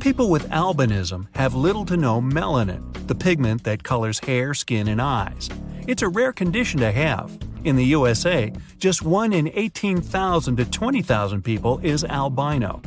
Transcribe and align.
People 0.00 0.30
with 0.30 0.48
albinism 0.48 1.26
have 1.34 1.54
little 1.54 1.84
to 1.84 1.94
no 1.94 2.22
melanin, 2.22 3.06
the 3.06 3.14
pigment 3.14 3.64
that 3.64 3.82
colors 3.82 4.18
hair, 4.18 4.54
skin, 4.54 4.88
and 4.88 5.00
eyes. 5.00 5.50
It's 5.86 6.00
a 6.00 6.08
rare 6.08 6.32
condition 6.32 6.80
to 6.80 6.90
have. 6.90 7.38
In 7.64 7.76
the 7.76 7.84
USA, 7.84 8.50
just 8.78 9.02
1 9.02 9.34
in 9.34 9.50
18,000 9.52 10.56
to 10.56 10.64
20,000 10.64 11.42
people 11.42 11.80
is 11.82 12.02
albino. 12.02 12.80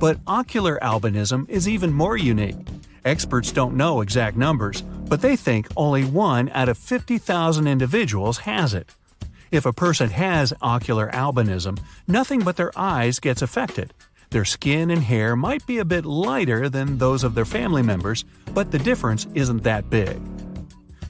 But 0.00 0.20
ocular 0.26 0.78
albinism 0.80 1.46
is 1.50 1.68
even 1.68 1.92
more 1.92 2.16
unique. 2.16 2.56
Experts 3.04 3.52
don't 3.52 3.76
know 3.76 4.00
exact 4.00 4.38
numbers, 4.38 4.80
but 4.80 5.20
they 5.20 5.36
think 5.36 5.68
only 5.76 6.06
1 6.06 6.48
out 6.54 6.70
of 6.70 6.78
50,000 6.78 7.66
individuals 7.66 8.38
has 8.38 8.72
it. 8.72 8.94
If 9.50 9.66
a 9.66 9.74
person 9.74 10.08
has 10.10 10.54
ocular 10.62 11.10
albinism, 11.10 11.78
nothing 12.06 12.40
but 12.40 12.56
their 12.56 12.72
eyes 12.74 13.20
gets 13.20 13.42
affected. 13.42 13.92
Their 14.30 14.44
skin 14.44 14.90
and 14.90 15.02
hair 15.02 15.36
might 15.36 15.66
be 15.66 15.78
a 15.78 15.84
bit 15.84 16.04
lighter 16.04 16.68
than 16.68 16.98
those 16.98 17.24
of 17.24 17.34
their 17.34 17.44
family 17.44 17.82
members, 17.82 18.24
but 18.52 18.70
the 18.70 18.78
difference 18.78 19.26
isn't 19.34 19.62
that 19.62 19.88
big. 19.88 20.20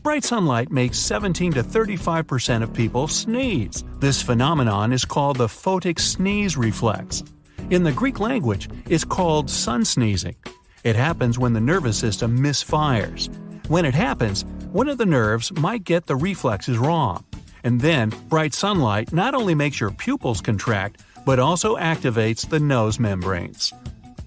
Bright 0.02 0.24
sunlight 0.24 0.70
makes 0.70 0.98
17 0.98 1.52
to 1.52 1.62
35% 1.62 2.62
of 2.62 2.72
people 2.72 3.08
sneeze. 3.08 3.84
This 3.98 4.22
phenomenon 4.22 4.92
is 4.92 5.04
called 5.04 5.36
the 5.36 5.48
photic 5.48 5.98
sneeze 5.98 6.56
reflex. 6.56 7.24
In 7.70 7.82
the 7.82 7.92
Greek 7.92 8.20
language, 8.20 8.70
it's 8.88 9.04
called 9.04 9.50
sun 9.50 9.84
sneezing. 9.84 10.36
It 10.84 10.94
happens 10.94 11.38
when 11.38 11.52
the 11.52 11.60
nervous 11.60 11.98
system 11.98 12.38
misfires. 12.38 13.28
When 13.68 13.84
it 13.84 13.94
happens, 13.94 14.44
one 14.70 14.88
of 14.88 14.96
the 14.96 15.06
nerves 15.06 15.52
might 15.52 15.84
get 15.84 16.06
the 16.06 16.16
reflexes 16.16 16.78
wrong. 16.78 17.24
And 17.64 17.80
then, 17.80 18.10
bright 18.28 18.54
sunlight 18.54 19.12
not 19.12 19.34
only 19.34 19.54
makes 19.54 19.80
your 19.80 19.90
pupils 19.90 20.40
contract, 20.40 21.02
but 21.28 21.38
also 21.38 21.76
activates 21.76 22.48
the 22.48 22.58
nose 22.58 22.98
membranes. 22.98 23.74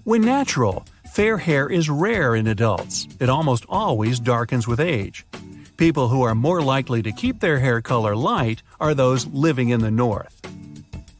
When 0.03 0.21
natural, 0.21 0.85
fair 1.11 1.35
hair 1.35 1.67
is 1.67 1.89
rare 1.89 2.35
in 2.35 2.45
adults. 2.45 3.07
It 3.19 3.27
almost 3.27 3.65
always 3.67 4.19
darkens 4.19 4.67
with 4.67 4.79
age. 4.79 5.25
People 5.77 6.09
who 6.09 6.21
are 6.21 6.35
more 6.35 6.61
likely 6.61 7.01
to 7.01 7.11
keep 7.11 7.39
their 7.39 7.57
hair 7.57 7.81
color 7.81 8.15
light 8.15 8.61
are 8.79 8.93
those 8.93 9.25
living 9.25 9.69
in 9.69 9.81
the 9.81 9.89
north. 9.89 10.39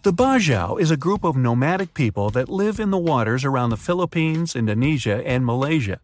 The 0.03 0.13
Bajau 0.13 0.79
is 0.79 0.91
a 0.91 1.03
group 1.05 1.23
of 1.23 1.35
nomadic 1.35 1.95
people 1.95 2.29
that 2.29 2.47
live 2.47 2.79
in 2.79 2.91
the 2.91 3.05
waters 3.11 3.43
around 3.43 3.71
the 3.71 3.75
Philippines, 3.75 4.55
Indonesia, 4.55 5.25
and 5.25 5.43
Malaysia. 5.43 5.99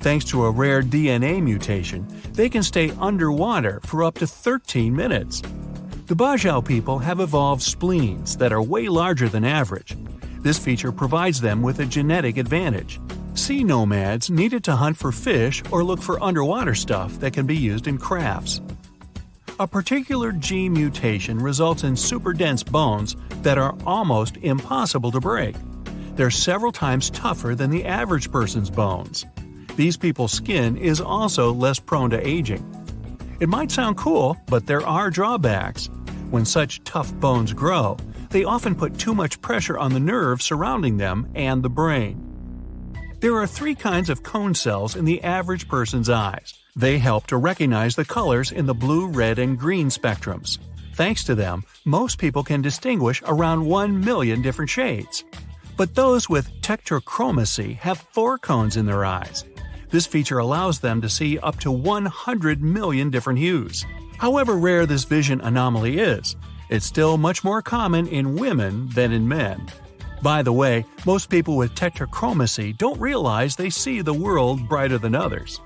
Thanks 0.00 0.26
to 0.26 0.44
a 0.44 0.50
rare 0.50 0.82
DNA 0.82 1.42
mutation, 1.42 2.06
they 2.34 2.50
can 2.50 2.62
stay 2.62 2.90
underwater 3.00 3.80
for 3.86 4.04
up 4.04 4.16
to 4.18 4.26
13 4.26 4.94
minutes. 4.94 5.40
The 6.06 6.14
Bajau 6.14 6.62
people 6.62 6.98
have 6.98 7.20
evolved 7.20 7.62
spleens 7.62 8.36
that 8.36 8.52
are 8.52 8.60
way 8.60 8.88
larger 8.88 9.26
than 9.26 9.42
average. 9.42 9.96
This 10.40 10.58
feature 10.58 10.92
provides 10.92 11.40
them 11.40 11.62
with 11.62 11.78
a 11.78 11.86
genetic 11.86 12.36
advantage. 12.36 13.00
Sea 13.32 13.64
nomads 13.64 14.28
needed 14.28 14.64
to 14.64 14.76
hunt 14.76 14.98
for 14.98 15.12
fish 15.12 15.62
or 15.70 15.82
look 15.82 16.02
for 16.02 16.22
underwater 16.22 16.74
stuff 16.74 17.18
that 17.20 17.32
can 17.32 17.46
be 17.46 17.56
used 17.56 17.86
in 17.86 17.96
crafts. 17.96 18.60
A 19.58 19.66
particular 19.66 20.30
gene 20.30 20.74
mutation 20.74 21.38
results 21.38 21.84
in 21.84 21.96
super 21.96 22.34
dense 22.34 22.62
bones 22.62 23.16
that 23.40 23.56
are 23.56 23.74
almost 23.86 24.36
impossible 24.36 25.10
to 25.10 25.20
break. 25.20 25.56
They're 26.16 26.30
several 26.30 26.70
times 26.70 27.08
tougher 27.08 27.54
than 27.54 27.70
the 27.70 27.86
average 27.86 28.30
person's 28.30 28.68
bones. 28.68 29.24
These 29.76 29.96
people's 29.96 30.32
skin 30.32 30.76
is 30.76 31.00
also 31.00 31.50
less 31.50 31.78
prone 31.78 32.10
to 32.10 32.26
aging. 32.26 32.83
It 33.40 33.48
might 33.48 33.70
sound 33.70 33.96
cool, 33.96 34.36
but 34.46 34.66
there 34.66 34.86
are 34.86 35.10
drawbacks. 35.10 35.90
When 36.30 36.44
such 36.44 36.82
tough 36.84 37.12
bones 37.14 37.52
grow, 37.52 37.96
they 38.30 38.44
often 38.44 38.74
put 38.74 38.98
too 38.98 39.14
much 39.14 39.40
pressure 39.40 39.78
on 39.78 39.92
the 39.92 40.00
nerves 40.00 40.44
surrounding 40.44 40.96
them 40.96 41.28
and 41.34 41.62
the 41.62 41.68
brain. 41.68 42.20
There 43.20 43.36
are 43.36 43.46
three 43.46 43.74
kinds 43.74 44.10
of 44.10 44.22
cone 44.22 44.54
cells 44.54 44.96
in 44.96 45.04
the 45.04 45.22
average 45.22 45.68
person's 45.68 46.10
eyes. 46.10 46.54
They 46.76 46.98
help 46.98 47.26
to 47.28 47.36
recognize 47.36 47.96
the 47.96 48.04
colors 48.04 48.52
in 48.52 48.66
the 48.66 48.74
blue, 48.74 49.06
red, 49.06 49.38
and 49.38 49.58
green 49.58 49.88
spectrums. 49.88 50.58
Thanks 50.94 51.24
to 51.24 51.34
them, 51.34 51.64
most 51.84 52.18
people 52.18 52.44
can 52.44 52.62
distinguish 52.62 53.22
around 53.26 53.64
1 53.64 54.04
million 54.04 54.42
different 54.42 54.70
shades. 54.70 55.24
But 55.76 55.94
those 55.94 56.28
with 56.28 56.50
tetrachromacy 56.60 57.76
have 57.78 57.98
four 58.12 58.38
cones 58.38 58.76
in 58.76 58.86
their 58.86 59.04
eyes. 59.04 59.44
This 59.94 60.08
feature 60.08 60.38
allows 60.38 60.80
them 60.80 61.00
to 61.02 61.08
see 61.08 61.38
up 61.38 61.60
to 61.60 61.70
100 61.70 62.60
million 62.60 63.10
different 63.10 63.38
hues. 63.38 63.86
However 64.18 64.56
rare 64.56 64.86
this 64.86 65.04
vision 65.04 65.40
anomaly 65.40 66.00
is, 66.00 66.34
it's 66.68 66.84
still 66.84 67.16
much 67.16 67.44
more 67.44 67.62
common 67.62 68.08
in 68.08 68.34
women 68.34 68.88
than 68.88 69.12
in 69.12 69.28
men. 69.28 69.70
By 70.20 70.42
the 70.42 70.52
way, 70.52 70.84
most 71.06 71.30
people 71.30 71.56
with 71.56 71.76
tetrachromacy 71.76 72.76
don't 72.76 72.98
realize 72.98 73.54
they 73.54 73.70
see 73.70 74.00
the 74.00 74.12
world 74.12 74.68
brighter 74.68 74.98
than 74.98 75.14
others. 75.14 75.60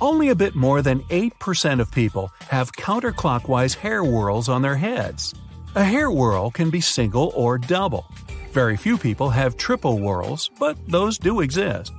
Only 0.00 0.30
a 0.30 0.34
bit 0.34 0.56
more 0.56 0.82
than 0.82 1.02
8% 1.02 1.78
of 1.78 1.92
people 1.92 2.32
have 2.48 2.72
counterclockwise 2.72 3.76
hair 3.76 4.02
whorls 4.02 4.48
on 4.48 4.62
their 4.62 4.74
heads. 4.74 5.32
A 5.76 5.84
hair 5.84 6.10
whorl 6.10 6.50
can 6.50 6.70
be 6.70 6.80
single 6.80 7.30
or 7.36 7.58
double. 7.58 8.10
Very 8.50 8.76
few 8.76 8.98
people 8.98 9.30
have 9.30 9.56
triple 9.56 9.98
whorls, 9.98 10.50
but 10.58 10.76
those 10.88 11.18
do 11.18 11.40
exist. 11.40 11.92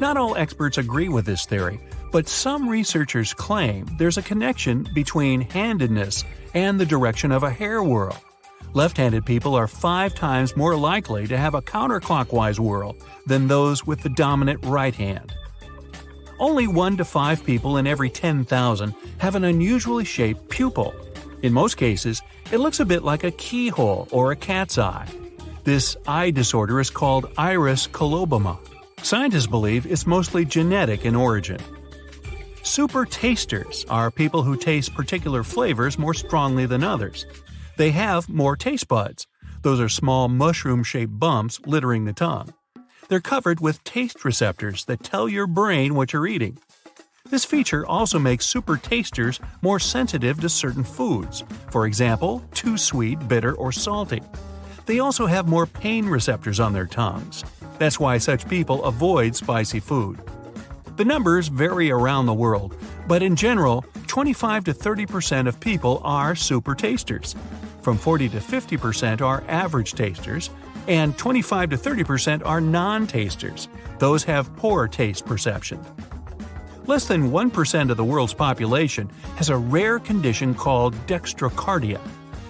Not 0.00 0.16
all 0.16 0.36
experts 0.36 0.78
agree 0.78 1.08
with 1.08 1.26
this 1.26 1.44
theory, 1.44 1.80
but 2.12 2.28
some 2.28 2.68
researchers 2.68 3.34
claim 3.34 3.86
there's 3.98 4.16
a 4.16 4.22
connection 4.22 4.88
between 4.94 5.40
handedness 5.40 6.24
and 6.54 6.78
the 6.78 6.86
direction 6.86 7.32
of 7.32 7.42
a 7.42 7.50
hair 7.50 7.82
whirl. 7.82 8.16
Left 8.74 8.96
handed 8.96 9.26
people 9.26 9.54
are 9.54 9.66
five 9.66 10.14
times 10.14 10.56
more 10.56 10.76
likely 10.76 11.26
to 11.26 11.36
have 11.36 11.54
a 11.54 11.62
counterclockwise 11.62 12.58
whirl 12.58 12.96
than 13.26 13.48
those 13.48 13.86
with 13.86 14.02
the 14.02 14.08
dominant 14.10 14.64
right 14.64 14.94
hand. 14.94 15.34
Only 16.38 16.68
1 16.68 16.98
to 16.98 17.04
5 17.04 17.44
people 17.44 17.78
in 17.78 17.86
every 17.86 18.10
10,000 18.10 18.94
have 19.18 19.34
an 19.34 19.44
unusually 19.44 20.04
shaped 20.04 20.48
pupil. 20.48 20.94
In 21.42 21.52
most 21.52 21.76
cases, 21.76 22.22
it 22.52 22.58
looks 22.58 22.78
a 22.78 22.86
bit 22.86 23.02
like 23.02 23.24
a 23.24 23.32
keyhole 23.32 24.06
or 24.12 24.30
a 24.30 24.36
cat's 24.36 24.78
eye. 24.78 25.08
This 25.64 25.96
eye 26.06 26.30
disorder 26.30 26.78
is 26.78 26.90
called 26.90 27.32
iris 27.36 27.88
coloboma. 27.88 28.58
Scientists 29.02 29.46
believe 29.46 29.86
it's 29.86 30.06
mostly 30.06 30.44
genetic 30.44 31.04
in 31.04 31.14
origin. 31.14 31.58
Super 32.62 33.04
tasters 33.06 33.86
are 33.88 34.10
people 34.10 34.42
who 34.42 34.56
taste 34.56 34.94
particular 34.94 35.42
flavors 35.42 35.98
more 35.98 36.12
strongly 36.14 36.66
than 36.66 36.84
others. 36.84 37.24
They 37.76 37.90
have 37.92 38.28
more 38.28 38.56
taste 38.56 38.88
buds. 38.88 39.26
Those 39.62 39.80
are 39.80 39.88
small 39.88 40.28
mushroom 40.28 40.82
shaped 40.82 41.18
bumps 41.18 41.60
littering 41.64 42.04
the 42.04 42.12
tongue. 42.12 42.52
They're 43.08 43.20
covered 43.20 43.60
with 43.60 43.82
taste 43.84 44.24
receptors 44.24 44.84
that 44.84 45.02
tell 45.02 45.28
your 45.28 45.46
brain 45.46 45.94
what 45.94 46.12
you're 46.12 46.26
eating. 46.26 46.58
This 47.30 47.44
feature 47.44 47.86
also 47.86 48.18
makes 48.18 48.46
super 48.46 48.76
tasters 48.76 49.40
more 49.62 49.78
sensitive 49.78 50.40
to 50.40 50.48
certain 50.48 50.84
foods, 50.84 51.44
for 51.70 51.86
example, 51.86 52.42
too 52.52 52.76
sweet, 52.76 53.28
bitter, 53.28 53.54
or 53.54 53.72
salty. 53.72 54.22
They 54.86 54.98
also 54.98 55.26
have 55.26 55.48
more 55.48 55.66
pain 55.66 56.06
receptors 56.06 56.60
on 56.60 56.72
their 56.72 56.86
tongues. 56.86 57.44
That's 57.78 58.00
why 58.00 58.18
such 58.18 58.48
people 58.48 58.84
avoid 58.84 59.36
spicy 59.36 59.80
food. 59.80 60.20
The 60.96 61.04
numbers 61.04 61.48
vary 61.48 61.90
around 61.90 62.26
the 62.26 62.34
world, 62.34 62.76
but 63.06 63.22
in 63.22 63.36
general, 63.36 63.84
25 64.08 64.64
to 64.64 64.74
30% 64.74 65.46
of 65.46 65.60
people 65.60 66.00
are 66.04 66.34
super 66.34 66.74
tasters. 66.74 67.36
From 67.82 67.96
40 67.96 68.30
to 68.30 68.38
50% 68.38 69.20
are 69.20 69.44
average 69.48 69.92
tasters, 69.92 70.50
and 70.88 71.16
25 71.16 71.70
to 71.70 71.76
30% 71.76 72.44
are 72.44 72.60
non 72.60 73.06
tasters. 73.06 73.68
Those 73.98 74.24
have 74.24 74.54
poor 74.56 74.88
taste 74.88 75.24
perception. 75.24 75.78
Less 76.86 77.06
than 77.06 77.30
1% 77.30 77.90
of 77.90 77.96
the 77.96 78.04
world's 78.04 78.34
population 78.34 79.10
has 79.36 79.50
a 79.50 79.56
rare 79.56 79.98
condition 79.98 80.54
called 80.54 80.94
dextrocardia. 81.06 82.00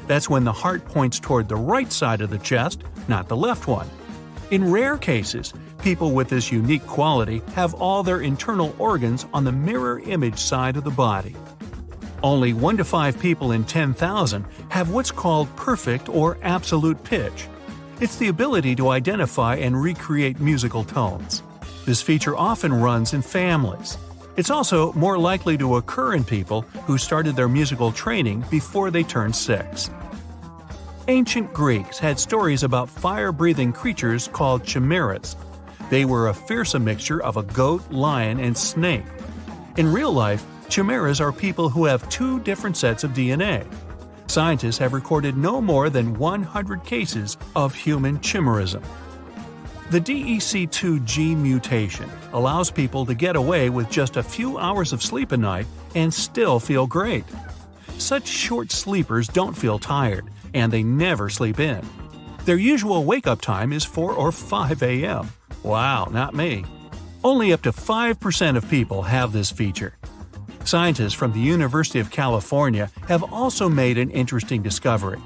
That's 0.06 0.30
when 0.30 0.44
the 0.44 0.52
heart 0.52 0.84
points 0.86 1.20
toward 1.20 1.48
the 1.48 1.56
right 1.56 1.92
side 1.92 2.20
of 2.20 2.30
the 2.30 2.38
chest, 2.38 2.82
not 3.08 3.28
the 3.28 3.36
left 3.36 3.66
one. 3.66 3.88
In 4.50 4.70
rare 4.70 4.96
cases, 4.96 5.52
people 5.82 6.12
with 6.12 6.30
this 6.30 6.50
unique 6.50 6.86
quality 6.86 7.42
have 7.54 7.74
all 7.74 8.02
their 8.02 8.20
internal 8.20 8.74
organs 8.78 9.26
on 9.34 9.44
the 9.44 9.52
mirror 9.52 10.00
image 10.00 10.38
side 10.38 10.78
of 10.78 10.84
the 10.84 10.90
body. 10.90 11.36
Only 12.22 12.54
1 12.54 12.78
to 12.78 12.84
5 12.84 13.20
people 13.20 13.52
in 13.52 13.64
10,000 13.64 14.46
have 14.70 14.88
what's 14.88 15.10
called 15.10 15.54
perfect 15.54 16.08
or 16.08 16.38
absolute 16.42 17.02
pitch. 17.04 17.46
It's 18.00 18.16
the 18.16 18.28
ability 18.28 18.74
to 18.76 18.88
identify 18.88 19.56
and 19.56 19.80
recreate 19.80 20.40
musical 20.40 20.82
tones. 20.82 21.42
This 21.84 22.00
feature 22.00 22.36
often 22.36 22.72
runs 22.72 23.12
in 23.12 23.20
families. 23.20 23.98
It's 24.36 24.50
also 24.50 24.94
more 24.94 25.18
likely 25.18 25.58
to 25.58 25.76
occur 25.76 26.14
in 26.14 26.24
people 26.24 26.62
who 26.86 26.96
started 26.96 27.36
their 27.36 27.48
musical 27.48 27.92
training 27.92 28.44
before 28.50 28.90
they 28.90 29.02
turned 29.02 29.36
six. 29.36 29.90
Ancient 31.10 31.54
Greeks 31.54 31.98
had 31.98 32.20
stories 32.20 32.62
about 32.62 32.90
fire 32.90 33.32
breathing 33.32 33.72
creatures 33.72 34.28
called 34.28 34.62
chimeras. 34.62 35.36
They 35.88 36.04
were 36.04 36.28
a 36.28 36.34
fearsome 36.34 36.84
mixture 36.84 37.22
of 37.22 37.38
a 37.38 37.44
goat, 37.44 37.90
lion, 37.90 38.38
and 38.38 38.54
snake. 38.54 39.06
In 39.78 39.90
real 39.90 40.12
life, 40.12 40.44
chimeras 40.68 41.18
are 41.18 41.32
people 41.32 41.70
who 41.70 41.86
have 41.86 42.06
two 42.10 42.40
different 42.40 42.76
sets 42.76 43.04
of 43.04 43.12
DNA. 43.12 43.66
Scientists 44.26 44.76
have 44.76 44.92
recorded 44.92 45.34
no 45.34 45.62
more 45.62 45.88
than 45.88 46.12
100 46.12 46.84
cases 46.84 47.38
of 47.56 47.74
human 47.74 48.18
chimerism. 48.18 48.84
The 49.88 50.02
DEC2 50.02 51.06
gene 51.06 51.42
mutation 51.42 52.10
allows 52.34 52.70
people 52.70 53.06
to 53.06 53.14
get 53.14 53.34
away 53.34 53.70
with 53.70 53.88
just 53.88 54.18
a 54.18 54.22
few 54.22 54.58
hours 54.58 54.92
of 54.92 55.02
sleep 55.02 55.32
a 55.32 55.38
night 55.38 55.66
and 55.94 56.12
still 56.12 56.60
feel 56.60 56.86
great. 56.86 57.24
Such 57.96 58.28
short 58.28 58.70
sleepers 58.70 59.26
don't 59.26 59.56
feel 59.56 59.78
tired, 59.78 60.26
and 60.54 60.72
they 60.72 60.82
never 60.82 61.28
sleep 61.28 61.60
in. 61.60 61.86
Their 62.44 62.56
usual 62.56 63.04
wake 63.04 63.26
up 63.26 63.40
time 63.40 63.72
is 63.72 63.84
4 63.84 64.12
or 64.12 64.32
5 64.32 64.82
a.m. 64.82 65.28
Wow, 65.62 66.08
not 66.10 66.34
me. 66.34 66.64
Only 67.22 67.52
up 67.52 67.62
to 67.62 67.72
5% 67.72 68.56
of 68.56 68.70
people 68.70 69.02
have 69.02 69.32
this 69.32 69.50
feature. 69.50 69.94
Scientists 70.64 71.14
from 71.14 71.32
the 71.32 71.40
University 71.40 71.98
of 71.98 72.10
California 72.10 72.90
have 73.06 73.22
also 73.32 73.68
made 73.68 73.98
an 73.98 74.10
interesting 74.10 74.62
discovery. 74.62 75.18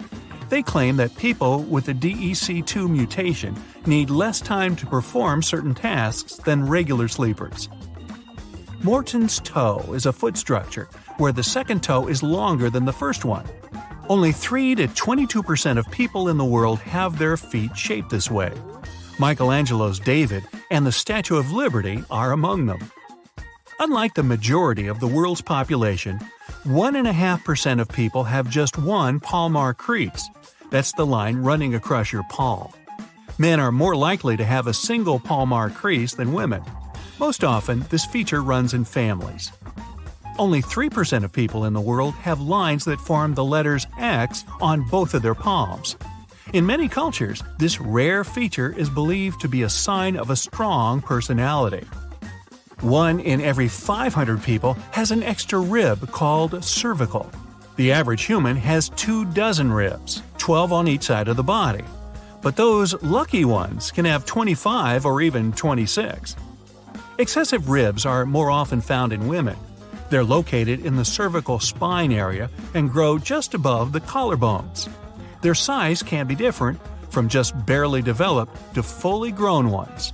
They 0.49 0.63
claim 0.63 0.97
that 0.99 1.17
people 1.17 1.63
with 1.63 1.87
the 1.87 1.95
DEC2 1.95 2.89
mutation 2.89 3.57
need 3.87 4.11
less 4.11 4.41
time 4.41 4.77
to 4.77 4.87
perform 4.87 5.43
certain 5.43 5.75
tasks 5.75 6.37
than 6.37 6.69
regular 6.69 7.09
sleepers. 7.09 7.69
Morton's 8.83 9.41
toe 9.41 9.93
is 9.95 10.07
a 10.07 10.13
foot 10.13 10.37
structure 10.37 10.89
where 11.19 11.33
the 11.33 11.43
second 11.43 11.83
toe 11.83 12.09
is 12.09 12.23
longer 12.23 12.69
than 12.69 12.85
the 12.85 12.93
first 12.93 13.25
one. 13.25 13.47
Only 14.13 14.33
3 14.33 14.75
to 14.75 14.89
22% 14.89 15.79
of 15.79 15.91
people 15.91 16.29
in 16.29 16.37
the 16.37 16.45
world 16.45 16.81
have 16.81 17.17
their 17.17 17.39
feet 17.39 17.75
shaped 17.75 18.11
this 18.11 18.31
way. 18.31 18.53
Michelangelo's 19.19 19.99
David 19.99 20.45
and 20.71 20.85
the 20.85 20.93
Statue 20.93 21.39
of 21.39 21.51
Liberty 21.51 22.05
are 22.11 22.33
among 22.33 22.67
them. 22.67 22.91
Unlike 23.81 24.13
the 24.13 24.23
majority 24.23 24.87
of 24.87 25.01
the 25.01 25.07
world's 25.07 25.41
population, 25.41 26.21
1.5% 26.65 27.81
of 27.81 27.89
people 27.89 28.25
have 28.25 28.51
just 28.51 28.77
one 28.77 29.19
palmar 29.19 29.73
crease. 29.73 30.29
That's 30.69 30.93
the 30.93 31.07
line 31.07 31.39
running 31.39 31.75
across 31.75 32.13
your 32.13 32.25
palm. 32.25 32.71
Men 33.39 33.61
are 33.61 33.73
more 33.73 33.97
likely 33.97 34.37
to 34.37 34.45
have 34.45 34.67
a 34.67 34.75
single 34.75 35.21
palmar 35.21 35.71
crease 35.71 36.13
than 36.13 36.35
women. 36.35 36.63
Most 37.19 37.45
often, 37.45 37.87
this 37.89 38.05
feature 38.05 38.43
runs 38.43 38.75
in 38.75 38.85
families. 38.85 39.53
Only 40.39 40.63
3% 40.63 41.25
of 41.25 41.33
people 41.33 41.67
in 41.67 41.75
the 41.75 41.81
world 41.81 42.15
have 42.15 42.41
lines 42.41 42.85
that 42.87 43.01
form 43.01 43.35
the 43.35 43.45
letters 43.45 43.87
X 43.99 44.45
on 44.61 44.83
both 44.89 45.15
of 45.15 45.23
their 45.23 45.35
palms. 45.35 45.97
In 46.53 46.67
many 46.67 46.89
cultures, 46.89 47.43
this 47.59 47.81
rare 47.81 48.25
feature 48.25 48.75
is 48.77 48.91
believed 48.91 49.41
to 49.41 49.49
be 49.49 49.63
a 49.63 49.69
sign 49.69 50.17
of 50.17 50.31
a 50.31 50.37
strong 50.37 51.01
personality. 51.01 51.87
One 52.81 53.21
in 53.21 53.41
every 53.41 53.69
500 53.69 54.43
people 54.43 54.75
has 54.91 55.11
an 55.11 55.23
extra 55.23 55.61
rib 55.61 56.11
called 56.11 56.65
cervical. 56.65 57.31
The 57.77 57.93
average 57.93 58.25
human 58.25 58.57
has 58.57 58.89
two 58.91 59.25
dozen 59.27 59.73
ribs, 59.73 60.23
12 60.39 60.73
on 60.73 60.89
each 60.89 61.05
side 61.05 61.29
of 61.29 61.37
the 61.37 61.43
body. 61.43 61.85
But 62.43 62.57
those 62.57 63.01
lucky 63.03 63.45
ones 63.45 63.91
can 63.91 64.05
have 64.05 64.27
25 64.27 65.07
or 65.07 65.23
even 65.23 65.53
26. 65.53 66.37
Excessive 67.19 67.69
ribs 67.69 68.05
are 68.05 68.27
more 68.27 68.51
often 68.51 68.81
found 68.81 69.13
in 69.13 69.29
women. 69.29 69.57
They're 70.13 70.23
located 70.23 70.85
in 70.85 70.97
the 70.97 71.07
cervical 71.07 71.59
spine 71.59 72.13
area 72.13 72.51
and 72.75 72.93
grow 72.93 73.17
just 73.17 73.55
above 73.55 73.93
the 73.93 74.01
collarbones. 74.03 74.91
Their 75.41 75.55
size 75.55 76.03
can 76.03 76.27
be 76.27 76.35
different, 76.35 76.79
from 77.09 77.31
just 77.31 77.55
barely 77.65 78.03
developed 78.03 78.75
to 78.75 78.83
fully 78.83 79.33
grown 79.33 79.71
ones. 79.71 80.13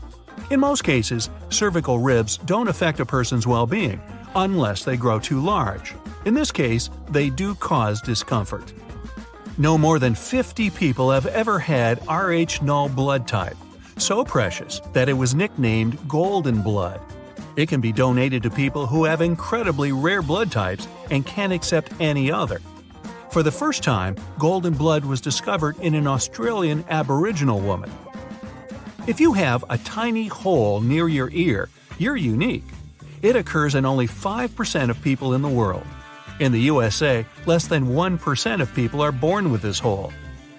In 0.51 0.61
most 0.61 0.85
cases, 0.85 1.31
cervical 1.51 1.99
ribs 1.99 2.37
don't 2.37 2.69
affect 2.69 3.01
a 3.01 3.05
person's 3.05 3.45
well 3.45 3.67
being 3.67 4.01
unless 4.37 4.85
they 4.85 4.97
grow 4.97 5.19
too 5.19 5.41
large. 5.41 5.97
In 6.25 6.35
this 6.35 6.53
case, 6.53 6.91
they 7.11 7.29
do 7.29 7.57
cause 7.57 8.01
discomfort. 8.01 8.73
No 9.59 9.77
more 9.77 9.99
than 9.99 10.15
50 10.15 10.71
people 10.71 11.11
have 11.11 11.27
ever 11.27 11.59
had 11.59 12.07
Rh 12.07 12.63
null 12.63 12.89
blood 12.89 13.27
type, 13.27 13.57
so 13.97 14.23
precious 14.23 14.81
that 14.93 15.09
it 15.09 15.15
was 15.15 15.35
nicknamed 15.35 15.99
golden 16.07 16.63
blood. 16.63 17.01
It 17.59 17.69
can 17.69 17.81
be 17.81 17.91
donated 17.91 18.45
to 18.45 18.51
people 18.51 18.87
who 18.87 19.03
have 19.03 19.21
incredibly 19.21 19.91
rare 19.91 20.23
blood 20.23 20.53
types 20.53 20.87
and 21.11 21.27
can't 21.27 21.53
accept 21.53 21.91
any 21.99 22.31
other. 22.31 22.61
For 23.33 23.43
the 23.43 23.51
first 23.51 23.83
time, 23.83 24.15
golden 24.39 24.75
blood 24.75 25.05
was 25.05 25.21
discovered 25.21 25.77
in 25.81 25.97
an 25.97 26.07
Australian 26.07 26.85
Aboriginal 26.89 27.59
woman. 27.59 27.91
If 29.09 29.19
you 29.19 29.33
have 29.33 29.65
a 29.69 29.79
tiny 29.79 30.29
hole 30.29 30.81
near 30.83 31.09
your 31.09 31.31
ear, 31.33 31.69
you're 31.99 32.17
unique. 32.17 32.63
It 33.23 33.35
occurs 33.35 33.75
in 33.75 33.85
only 33.85 34.07
5% 34.07 34.89
of 34.89 35.03
people 35.03 35.35
in 35.35 35.43
the 35.43 35.49
world. 35.49 35.87
In 36.39 36.53
the 36.53 36.61
USA, 36.61 37.27
less 37.45 37.67
than 37.67 37.89
1% 37.89 38.63
of 38.63 38.73
people 38.73 39.01
are 39.01 39.11
born 39.11 39.51
with 39.51 39.63
this 39.63 39.81
hole. 39.81 40.13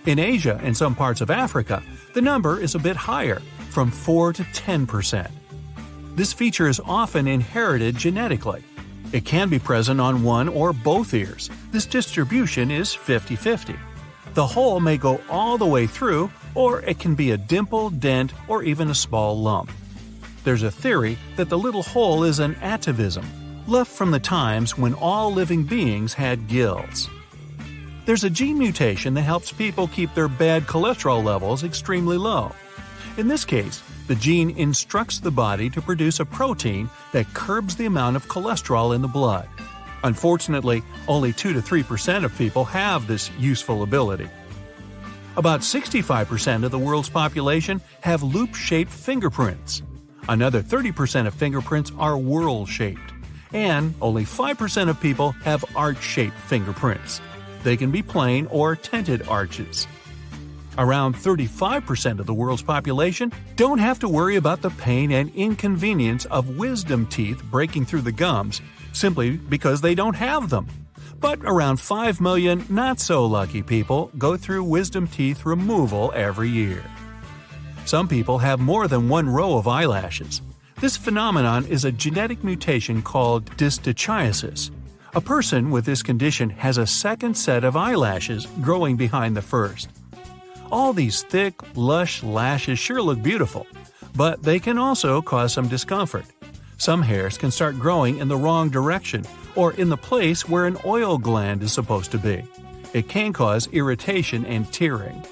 In 0.05 0.19
Asia 0.19 0.59
and 0.61 0.75
some 0.75 0.95
parts 0.95 1.21
of 1.21 1.31
Africa, 1.31 1.81
the 2.13 2.21
number 2.21 2.59
is 2.59 2.75
a 2.75 2.79
bit 2.79 2.97
higher, 2.97 3.41
from 3.69 3.89
4 3.89 4.33
to 4.33 4.43
10%. 4.43 5.31
This 6.19 6.33
feature 6.33 6.67
is 6.67 6.81
often 6.83 7.29
inherited 7.29 7.95
genetically. 7.95 8.61
It 9.13 9.23
can 9.23 9.47
be 9.47 9.57
present 9.57 10.01
on 10.01 10.21
one 10.21 10.49
or 10.49 10.73
both 10.73 11.13
ears. 11.13 11.49
This 11.71 11.85
distribution 11.85 12.71
is 12.71 12.93
50 12.93 13.37
50. 13.37 13.73
The 14.33 14.45
hole 14.45 14.81
may 14.81 14.97
go 14.97 15.21
all 15.29 15.57
the 15.57 15.65
way 15.65 15.87
through, 15.87 16.29
or 16.55 16.81
it 16.81 16.99
can 16.99 17.15
be 17.15 17.31
a 17.31 17.37
dimple, 17.37 17.89
dent, 17.89 18.33
or 18.49 18.63
even 18.63 18.89
a 18.89 18.93
small 18.93 19.41
lump. 19.41 19.71
There's 20.43 20.63
a 20.63 20.69
theory 20.69 21.17
that 21.37 21.47
the 21.47 21.57
little 21.57 21.83
hole 21.83 22.25
is 22.25 22.39
an 22.39 22.55
atavism, 22.55 23.23
left 23.65 23.89
from 23.89 24.11
the 24.11 24.19
times 24.19 24.77
when 24.77 24.95
all 24.95 25.31
living 25.31 25.63
beings 25.63 26.13
had 26.13 26.49
gills. 26.49 27.09
There's 28.05 28.25
a 28.25 28.29
gene 28.29 28.57
mutation 28.57 29.13
that 29.13 29.21
helps 29.21 29.53
people 29.53 29.87
keep 29.87 30.13
their 30.15 30.27
bad 30.27 30.63
cholesterol 30.63 31.23
levels 31.23 31.63
extremely 31.63 32.17
low. 32.17 32.51
In 33.19 33.27
this 33.27 33.43
case, 33.43 33.83
the 34.07 34.15
gene 34.15 34.51
instructs 34.51 35.19
the 35.19 35.29
body 35.29 35.69
to 35.71 35.81
produce 35.81 36.21
a 36.21 36.25
protein 36.25 36.89
that 37.11 37.33
curbs 37.33 37.75
the 37.75 37.85
amount 37.85 38.15
of 38.15 38.25
cholesterol 38.29 38.95
in 38.95 39.01
the 39.01 39.09
blood. 39.09 39.45
Unfortunately, 40.05 40.81
only 41.05 41.33
2 41.33 41.51
to 41.51 41.59
3% 41.59 42.23
of 42.23 42.37
people 42.37 42.63
have 42.63 43.07
this 43.07 43.29
useful 43.37 43.83
ability. 43.83 44.29
About 45.35 45.59
65% 45.59 46.63
of 46.63 46.71
the 46.71 46.79
world's 46.79 47.09
population 47.09 47.81
have 47.99 48.23
loop 48.23 48.55
shaped 48.55 48.89
fingerprints. 48.89 49.81
Another 50.29 50.63
30% 50.63 51.27
of 51.27 51.33
fingerprints 51.33 51.91
are 51.97 52.15
whorl 52.15 52.65
shaped. 52.65 53.11
And 53.51 53.95
only 54.01 54.23
5% 54.23 54.87
of 54.87 55.01
people 55.01 55.33
have 55.43 55.65
arch 55.75 56.01
shaped 56.01 56.37
fingerprints. 56.37 57.19
They 57.63 57.75
can 57.75 57.91
be 57.91 58.01
plain 58.01 58.45
or 58.45 58.77
tinted 58.77 59.27
arches. 59.27 59.87
Around 60.77 61.15
35% 61.15 62.19
of 62.19 62.25
the 62.25 62.33
world's 62.33 62.61
population 62.61 63.31
don't 63.55 63.79
have 63.79 63.99
to 63.99 64.07
worry 64.07 64.35
about 64.37 64.61
the 64.61 64.69
pain 64.71 65.11
and 65.11 65.33
inconvenience 65.35 66.25
of 66.25 66.57
wisdom 66.57 67.05
teeth 67.07 67.43
breaking 67.45 67.85
through 67.85 68.01
the 68.01 68.11
gums 68.11 68.61
simply 68.93 69.31
because 69.37 69.81
they 69.81 69.95
don't 69.95 70.15
have 70.15 70.49
them. 70.49 70.67
But 71.19 71.39
around 71.43 71.81
5 71.81 72.21
million 72.21 72.65
not 72.69 72.99
so 72.99 73.25
lucky 73.25 73.61
people 73.61 74.09
go 74.17 74.37
through 74.37 74.63
wisdom 74.63 75.07
teeth 75.07 75.45
removal 75.45 76.13
every 76.15 76.49
year. 76.49 76.83
Some 77.85 78.07
people 78.07 78.37
have 78.37 78.59
more 78.59 78.87
than 78.87 79.09
one 79.09 79.27
row 79.27 79.57
of 79.57 79.67
eyelashes. 79.67 80.41
This 80.79 80.95
phenomenon 80.95 81.65
is 81.65 81.83
a 81.83 81.91
genetic 81.91 82.41
mutation 82.43 83.01
called 83.01 83.45
distichiasis. 83.57 84.71
A 85.13 85.19
person 85.19 85.71
with 85.71 85.85
this 85.85 86.03
condition 86.03 86.49
has 86.51 86.77
a 86.77 86.87
second 86.87 87.35
set 87.35 87.63
of 87.63 87.75
eyelashes 87.75 88.45
growing 88.61 88.95
behind 88.95 89.35
the 89.35 89.41
first. 89.41 89.89
All 90.71 90.93
these 90.93 91.23
thick, 91.23 91.55
lush 91.75 92.21
lashes 92.21 92.77
sure 92.77 93.01
look 93.01 93.23
beautiful, 93.23 93.65
but 94.15 94.43
they 94.43 94.59
can 94.59 94.77
also 94.77 95.21
cause 95.21 95.51
some 95.51 95.67
discomfort. 95.67 96.25
Some 96.77 97.01
hairs 97.01 97.37
can 97.39 97.49
start 97.49 97.79
growing 97.79 98.19
in 98.19 98.27
the 98.27 98.37
wrong 98.37 98.69
direction 98.69 99.25
or 99.55 99.73
in 99.73 99.89
the 99.89 99.97
place 99.97 100.47
where 100.47 100.67
an 100.67 100.77
oil 100.85 101.17
gland 101.17 101.63
is 101.63 101.73
supposed 101.73 102.11
to 102.11 102.19
be. 102.19 102.43
It 102.93 103.09
can 103.09 103.33
cause 103.33 103.67
irritation 103.71 104.45
and 104.45 104.71
tearing. 104.71 105.25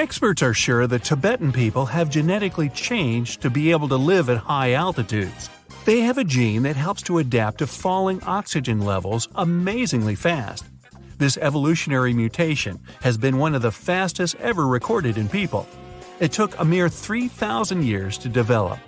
Experts 0.00 0.42
are 0.42 0.52
sure 0.52 0.86
that 0.88 1.04
Tibetan 1.04 1.52
people 1.52 1.86
have 1.86 2.10
genetically 2.10 2.68
changed 2.70 3.42
to 3.42 3.50
be 3.50 3.70
able 3.70 3.88
to 3.88 3.96
live 3.96 4.28
at 4.28 4.36
high 4.36 4.72
altitudes. 4.72 5.48
They 5.84 6.00
have 6.00 6.18
a 6.18 6.24
gene 6.24 6.64
that 6.64 6.76
helps 6.76 7.02
to 7.02 7.18
adapt 7.18 7.58
to 7.58 7.66
falling 7.68 8.20
oxygen 8.24 8.80
levels 8.84 9.28
amazingly 9.36 10.16
fast. 10.16 10.64
This 11.18 11.38
evolutionary 11.38 12.12
mutation 12.12 12.78
has 13.00 13.16
been 13.16 13.38
one 13.38 13.54
of 13.54 13.62
the 13.62 13.72
fastest 13.72 14.34
ever 14.36 14.66
recorded 14.66 15.16
in 15.16 15.30
people. 15.30 15.66
It 16.20 16.30
took 16.30 16.58
a 16.58 16.64
mere 16.64 16.90
3,000 16.90 17.84
years 17.84 18.18
to 18.18 18.28
develop. 18.28 18.78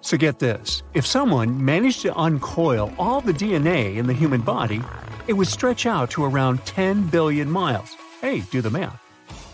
So 0.00 0.16
get 0.16 0.40
this 0.40 0.82
if 0.94 1.06
someone 1.06 1.64
managed 1.64 2.02
to 2.02 2.16
uncoil 2.16 2.92
all 2.98 3.20
the 3.20 3.32
DNA 3.32 3.96
in 3.96 4.08
the 4.08 4.12
human 4.12 4.40
body, 4.40 4.82
it 5.28 5.34
would 5.34 5.48
stretch 5.48 5.86
out 5.86 6.10
to 6.10 6.24
around 6.24 6.64
10 6.66 7.06
billion 7.08 7.48
miles. 7.48 7.96
Hey, 8.20 8.40
do 8.40 8.60
the 8.60 8.70
math. 8.70 9.00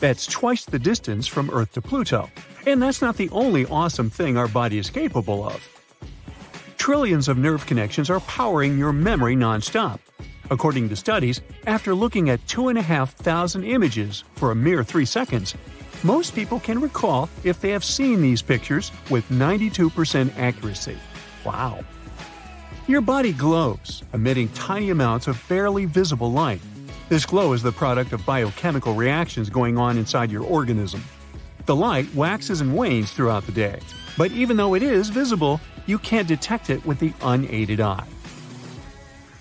That's 0.00 0.26
twice 0.26 0.64
the 0.64 0.78
distance 0.78 1.26
from 1.26 1.50
Earth 1.50 1.72
to 1.72 1.82
Pluto. 1.82 2.30
And 2.66 2.82
that's 2.82 3.02
not 3.02 3.16
the 3.16 3.28
only 3.30 3.66
awesome 3.66 4.08
thing 4.08 4.38
our 4.38 4.48
body 4.48 4.78
is 4.78 4.88
capable 4.88 5.44
of. 5.46 5.68
Trillions 6.78 7.28
of 7.28 7.36
nerve 7.36 7.66
connections 7.66 8.08
are 8.08 8.20
powering 8.20 8.78
your 8.78 8.92
memory 8.92 9.36
nonstop. 9.36 10.00
According 10.50 10.88
to 10.88 10.96
studies, 10.96 11.40
after 11.66 11.94
looking 11.94 12.30
at 12.30 12.46
2,500 12.48 13.64
images 13.64 14.24
for 14.34 14.50
a 14.50 14.54
mere 14.54 14.84
3 14.84 15.04
seconds, 15.04 15.54
most 16.02 16.34
people 16.34 16.58
can 16.58 16.80
recall 16.80 17.28
if 17.44 17.60
they 17.60 17.70
have 17.70 17.84
seen 17.84 18.20
these 18.20 18.42
pictures 18.42 18.90
with 19.08 19.28
92% 19.28 20.36
accuracy. 20.36 20.96
Wow. 21.44 21.84
Your 22.88 23.00
body 23.00 23.32
glows, 23.32 24.02
emitting 24.12 24.48
tiny 24.48 24.90
amounts 24.90 25.28
of 25.28 25.42
barely 25.48 25.84
visible 25.84 26.32
light. 26.32 26.60
This 27.08 27.24
glow 27.24 27.52
is 27.52 27.62
the 27.62 27.72
product 27.72 28.12
of 28.12 28.26
biochemical 28.26 28.94
reactions 28.94 29.48
going 29.48 29.78
on 29.78 29.96
inside 29.98 30.32
your 30.32 30.44
organism. 30.44 31.04
The 31.66 31.76
light 31.76 32.12
waxes 32.14 32.60
and 32.60 32.76
wanes 32.76 33.12
throughout 33.12 33.46
the 33.46 33.52
day, 33.52 33.78
but 34.18 34.32
even 34.32 34.56
though 34.56 34.74
it 34.74 34.82
is 34.82 35.10
visible, 35.10 35.60
you 35.86 35.98
can't 35.98 36.26
detect 36.26 36.70
it 36.70 36.84
with 36.84 36.98
the 36.98 37.12
unaided 37.22 37.80
eye. 37.80 38.06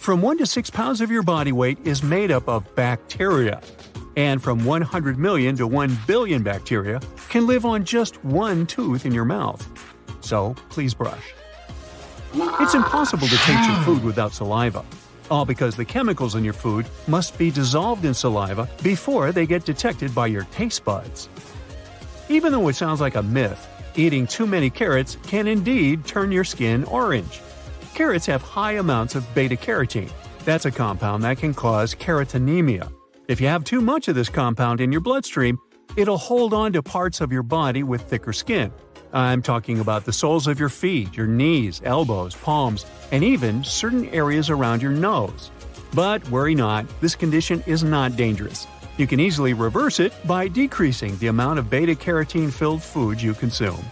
From 0.01 0.24
1 0.24 0.39
to 0.39 0.48
6 0.48 0.72
pounds 0.72 1.00
of 1.00 1.12
your 1.12 1.22
body 1.22 1.51
weight 1.51 1.77
is 1.86 2.01
made 2.01 2.31
up 2.31 2.50
of 2.50 2.65
bacteria, 2.74 3.62
and 4.17 4.41
from 4.41 4.65
100 4.65 5.20
million 5.20 5.55
to 5.58 5.67
1 5.67 5.96
billion 6.08 6.41
bacteria 6.41 7.00
can 7.29 7.46
live 7.46 7.67
on 7.67 7.86
just 7.86 8.15
one 8.25 8.65
tooth 8.65 9.05
in 9.05 9.12
your 9.12 9.25
mouth. 9.25 9.63
So 10.22 10.55
please 10.70 10.96
brush. 10.96 11.36
It's 12.34 12.74
impossible 12.74 13.27
to 13.27 13.38
taste 13.38 13.70
your 13.70 13.77
food 13.84 14.03
without 14.03 14.34
saliva, 14.34 14.84
all 15.29 15.46
because 15.46 15.75
the 15.75 15.86
chemicals 15.86 16.34
in 16.34 16.43
your 16.43 16.53
food 16.53 16.88
must 17.08 17.38
be 17.38 17.51
dissolved 17.51 18.03
in 18.03 18.15
saliva 18.15 18.67
before 18.81 19.31
they 19.31 19.46
get 19.46 19.65
detected 19.65 20.15
by 20.15 20.25
your 20.25 20.46
taste 20.46 20.84
buds. 20.84 21.29
Even 22.27 22.51
though 22.51 22.70
it 22.70 22.75
sounds 22.75 23.01
like 23.01 23.13
a 23.13 23.22
myth, 23.22 23.67
eating 23.96 24.25
too 24.25 24.48
many 24.48 24.72
carrots 24.72 25.20
can 25.27 25.48
indeed 25.48 26.05
turn 26.05 26.31
your 26.31 26.43
skin 26.43 26.86
orange. 26.86 27.39
Carrots 27.94 28.26
have 28.26 28.42
high 28.42 28.74
amounts 28.74 29.16
of 29.16 29.34
beta 29.36 29.56
carotene. 29.56 30.12
That's 30.46 30.66
a 30.66 30.72
compound 30.72 31.24
that 31.24 31.38
can 31.38 31.54
cause 31.54 31.94
carotenemia. 31.94 32.92
If 33.28 33.40
you 33.42 33.48
have 33.48 33.64
too 33.64 33.82
much 33.82 34.08
of 34.08 34.16
this 34.16 34.30
compound 34.30 34.82
in 34.82 34.92
your 34.92 35.02
bloodstream, 35.02 35.58
it'll 35.96 36.18
hold 36.18 36.54
on 36.54 36.74
to 36.74 36.82
parts 36.82 37.22
of 37.22 37.32
your 37.32 37.44
body 37.44 37.84
with 37.84 38.02
thicker 38.04 38.34
skin. 38.34 38.72
I'm 39.14 39.42
talking 39.42 39.80
about 39.80 40.06
the 40.06 40.14
soles 40.14 40.48
of 40.48 40.60
your 40.60 40.70
feet, 40.70 41.16
your 41.16 41.28
knees, 41.28 41.82
elbows, 41.84 42.34
palms, 42.36 42.86
and 43.12 43.24
even 43.24 43.64
certain 43.64 44.08
areas 44.10 44.50
around 44.50 44.82
your 44.82 44.92
nose. 44.92 45.52
But 45.94 46.28
worry 46.30 46.56
not, 46.56 46.86
this 47.02 47.16
condition 47.16 47.62
is 47.68 47.84
not 47.84 48.16
dangerous. 48.16 48.68
You 48.98 49.06
can 49.06 49.20
easily 49.20 49.54
reverse 49.54 50.00
it 50.00 50.14
by 50.26 50.48
decreasing 50.48 51.18
the 51.18 51.28
amount 51.28 51.60
of 51.60 51.70
beta 51.70 51.94
carotene 51.94 52.54
filled 52.54 52.82
foods 52.82 53.22
you 53.22 53.34
consume. 53.34 53.84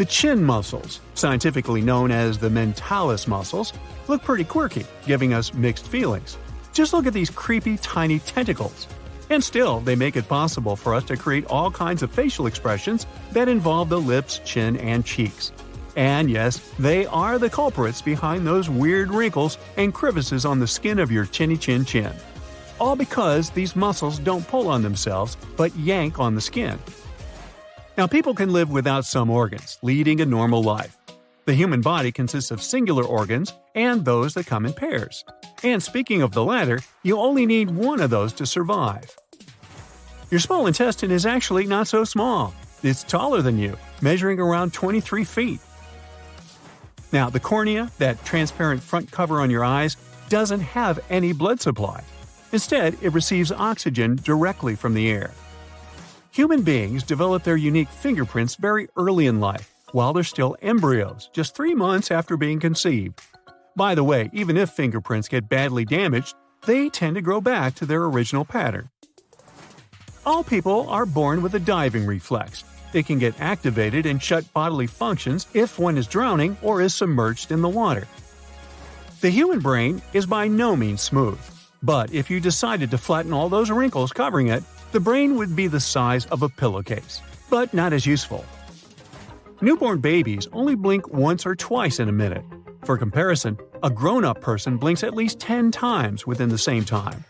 The 0.00 0.06
chin 0.06 0.42
muscles, 0.42 1.02
scientifically 1.12 1.82
known 1.82 2.10
as 2.10 2.38
the 2.38 2.48
mentalis 2.48 3.28
muscles, 3.28 3.74
look 4.08 4.22
pretty 4.22 4.44
quirky, 4.44 4.86
giving 5.06 5.34
us 5.34 5.52
mixed 5.52 5.86
feelings. 5.86 6.38
Just 6.72 6.94
look 6.94 7.04
at 7.04 7.12
these 7.12 7.28
creepy 7.28 7.76
tiny 7.76 8.18
tentacles. 8.20 8.88
And 9.28 9.44
still, 9.44 9.80
they 9.80 9.94
make 9.94 10.16
it 10.16 10.26
possible 10.26 10.74
for 10.74 10.94
us 10.94 11.04
to 11.04 11.18
create 11.18 11.44
all 11.48 11.70
kinds 11.70 12.02
of 12.02 12.10
facial 12.10 12.46
expressions 12.46 13.04
that 13.32 13.46
involve 13.46 13.90
the 13.90 14.00
lips, 14.00 14.40
chin, 14.42 14.78
and 14.78 15.04
cheeks. 15.04 15.52
And 15.96 16.30
yes, 16.30 16.72
they 16.78 17.04
are 17.04 17.38
the 17.38 17.50
culprits 17.50 18.00
behind 18.00 18.46
those 18.46 18.70
weird 18.70 19.10
wrinkles 19.10 19.58
and 19.76 19.92
crevices 19.92 20.46
on 20.46 20.60
the 20.60 20.66
skin 20.66 20.98
of 20.98 21.12
your 21.12 21.26
chinny 21.26 21.58
chin 21.58 21.84
chin 21.84 22.14
all 22.80 22.96
because 22.96 23.50
these 23.50 23.76
muscles 23.76 24.18
don't 24.18 24.48
pull 24.48 24.68
on 24.68 24.82
themselves 24.82 25.36
but 25.56 25.76
yank 25.76 26.18
on 26.18 26.34
the 26.34 26.40
skin. 26.40 26.78
Now, 28.00 28.06
people 28.06 28.32
can 28.34 28.50
live 28.50 28.70
without 28.70 29.04
some 29.04 29.28
organs, 29.28 29.78
leading 29.82 30.22
a 30.22 30.24
normal 30.24 30.62
life. 30.62 30.96
The 31.44 31.52
human 31.52 31.82
body 31.82 32.10
consists 32.10 32.50
of 32.50 32.62
singular 32.62 33.04
organs 33.04 33.52
and 33.74 34.06
those 34.06 34.32
that 34.32 34.46
come 34.46 34.64
in 34.64 34.72
pairs. 34.72 35.22
And 35.62 35.82
speaking 35.82 36.22
of 36.22 36.32
the 36.32 36.42
latter, 36.42 36.80
you 37.02 37.18
only 37.18 37.44
need 37.44 37.70
one 37.70 38.00
of 38.00 38.08
those 38.08 38.32
to 38.32 38.46
survive. 38.46 39.14
Your 40.30 40.40
small 40.40 40.66
intestine 40.66 41.10
is 41.10 41.26
actually 41.26 41.66
not 41.66 41.88
so 41.88 42.04
small. 42.04 42.54
It's 42.82 43.04
taller 43.04 43.42
than 43.42 43.58
you, 43.58 43.76
measuring 44.00 44.40
around 44.40 44.72
23 44.72 45.22
feet. 45.24 45.60
Now, 47.12 47.28
the 47.28 47.38
cornea, 47.38 47.90
that 47.98 48.24
transparent 48.24 48.82
front 48.82 49.10
cover 49.10 49.42
on 49.42 49.50
your 49.50 49.62
eyes, 49.62 49.98
doesn't 50.30 50.60
have 50.60 51.00
any 51.10 51.34
blood 51.34 51.60
supply. 51.60 52.02
Instead, 52.50 52.96
it 53.02 53.12
receives 53.12 53.52
oxygen 53.52 54.16
directly 54.22 54.74
from 54.74 54.94
the 54.94 55.10
air. 55.10 55.32
Human 56.32 56.62
beings 56.62 57.02
develop 57.02 57.42
their 57.42 57.56
unique 57.56 57.88
fingerprints 57.88 58.54
very 58.54 58.88
early 58.96 59.26
in 59.26 59.40
life, 59.40 59.74
while 59.90 60.12
they're 60.12 60.22
still 60.22 60.56
embryos, 60.62 61.28
just 61.32 61.56
three 61.56 61.74
months 61.74 62.12
after 62.12 62.36
being 62.36 62.60
conceived. 62.60 63.20
By 63.74 63.96
the 63.96 64.04
way, 64.04 64.30
even 64.32 64.56
if 64.56 64.70
fingerprints 64.70 65.26
get 65.26 65.48
badly 65.48 65.84
damaged, 65.84 66.36
they 66.66 66.88
tend 66.88 67.16
to 67.16 67.22
grow 67.22 67.40
back 67.40 67.74
to 67.76 67.86
their 67.86 68.04
original 68.04 68.44
pattern. 68.44 68.90
All 70.24 70.44
people 70.44 70.88
are 70.88 71.04
born 71.04 71.42
with 71.42 71.54
a 71.54 71.58
diving 71.58 72.06
reflex. 72.06 72.62
It 72.92 73.06
can 73.06 73.18
get 73.18 73.40
activated 73.40 74.06
and 74.06 74.22
shut 74.22 74.52
bodily 74.52 74.86
functions 74.86 75.48
if 75.52 75.80
one 75.80 75.98
is 75.98 76.06
drowning 76.06 76.56
or 76.62 76.80
is 76.80 76.94
submerged 76.94 77.50
in 77.50 77.60
the 77.60 77.68
water. 77.68 78.06
The 79.20 79.30
human 79.30 79.58
brain 79.58 80.00
is 80.12 80.26
by 80.26 80.46
no 80.46 80.76
means 80.76 81.00
smooth. 81.00 81.40
But 81.82 82.12
if 82.12 82.30
you 82.30 82.38
decided 82.38 82.90
to 82.90 82.98
flatten 82.98 83.32
all 83.32 83.48
those 83.48 83.70
wrinkles 83.70 84.12
covering 84.12 84.48
it, 84.48 84.62
the 84.92 85.00
brain 85.00 85.36
would 85.36 85.54
be 85.54 85.68
the 85.68 85.80
size 85.80 86.26
of 86.26 86.42
a 86.42 86.48
pillowcase, 86.48 87.20
but 87.48 87.72
not 87.72 87.92
as 87.92 88.06
useful. 88.06 88.44
Newborn 89.60 90.00
babies 90.00 90.48
only 90.52 90.74
blink 90.74 91.08
once 91.12 91.46
or 91.46 91.54
twice 91.54 92.00
in 92.00 92.08
a 92.08 92.12
minute. 92.12 92.44
For 92.84 92.96
comparison, 92.96 93.58
a 93.82 93.90
grown 93.90 94.24
up 94.24 94.40
person 94.40 94.78
blinks 94.78 95.04
at 95.04 95.14
least 95.14 95.38
10 95.38 95.70
times 95.70 96.26
within 96.26 96.48
the 96.48 96.58
same 96.58 96.84
time. 96.84 97.24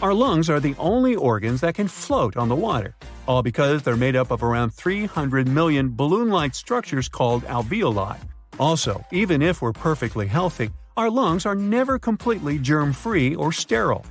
Our 0.00 0.14
lungs 0.14 0.50
are 0.50 0.58
the 0.58 0.74
only 0.78 1.14
organs 1.14 1.60
that 1.60 1.76
can 1.76 1.86
float 1.86 2.36
on 2.36 2.48
the 2.48 2.56
water, 2.56 2.96
all 3.28 3.42
because 3.42 3.82
they're 3.82 3.96
made 3.96 4.16
up 4.16 4.32
of 4.32 4.42
around 4.42 4.70
300 4.70 5.46
million 5.46 5.94
balloon 5.94 6.30
like 6.30 6.54
structures 6.54 7.08
called 7.08 7.44
alveoli. 7.44 8.18
Also, 8.58 9.04
even 9.12 9.42
if 9.42 9.62
we're 9.62 9.72
perfectly 9.72 10.26
healthy, 10.26 10.70
our 10.96 11.08
lungs 11.08 11.46
are 11.46 11.54
never 11.54 11.98
completely 11.98 12.58
germ 12.58 12.92
free 12.92 13.34
or 13.36 13.52
sterile. 13.52 14.04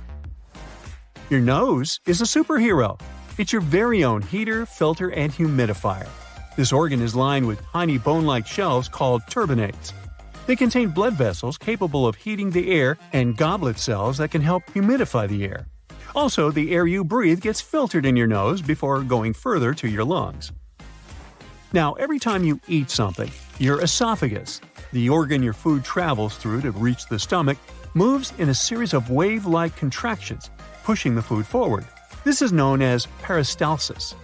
Your 1.32 1.40
nose 1.40 1.98
is 2.06 2.20
a 2.20 2.24
superhero. 2.24 3.00
It's 3.38 3.54
your 3.54 3.62
very 3.62 4.04
own 4.04 4.20
heater, 4.20 4.66
filter, 4.66 5.12
and 5.12 5.32
humidifier. 5.32 6.06
This 6.56 6.74
organ 6.74 7.00
is 7.00 7.14
lined 7.14 7.46
with 7.46 7.64
tiny 7.72 7.96
bone 7.96 8.26
like 8.26 8.46
shells 8.46 8.86
called 8.86 9.22
turbinates. 9.30 9.94
They 10.44 10.56
contain 10.56 10.90
blood 10.90 11.14
vessels 11.14 11.56
capable 11.56 12.06
of 12.06 12.16
heating 12.16 12.50
the 12.50 12.70
air 12.70 12.98
and 13.14 13.34
goblet 13.34 13.78
cells 13.78 14.18
that 14.18 14.30
can 14.30 14.42
help 14.42 14.64
humidify 14.74 15.26
the 15.26 15.44
air. 15.44 15.64
Also, 16.14 16.50
the 16.50 16.70
air 16.74 16.86
you 16.86 17.02
breathe 17.02 17.40
gets 17.40 17.62
filtered 17.62 18.04
in 18.04 18.14
your 18.14 18.26
nose 18.26 18.60
before 18.60 19.00
going 19.00 19.32
further 19.32 19.72
to 19.72 19.88
your 19.88 20.04
lungs. 20.04 20.52
Now, 21.72 21.94
every 21.94 22.18
time 22.18 22.44
you 22.44 22.60
eat 22.68 22.90
something, 22.90 23.30
your 23.58 23.80
esophagus, 23.80 24.60
the 24.92 25.08
organ 25.08 25.42
your 25.42 25.54
food 25.54 25.82
travels 25.82 26.36
through 26.36 26.60
to 26.60 26.72
reach 26.72 27.06
the 27.06 27.18
stomach, 27.18 27.56
moves 27.94 28.34
in 28.38 28.50
a 28.50 28.54
series 28.54 28.92
of 28.92 29.08
wave 29.08 29.46
like 29.46 29.74
contractions, 29.76 30.50
pushing 30.84 31.14
the 31.14 31.22
food 31.22 31.46
forward. 31.46 31.84
This 32.24 32.42
is 32.42 32.52
known 32.52 32.82
as 32.82 33.06
peristalsis. 33.22 34.14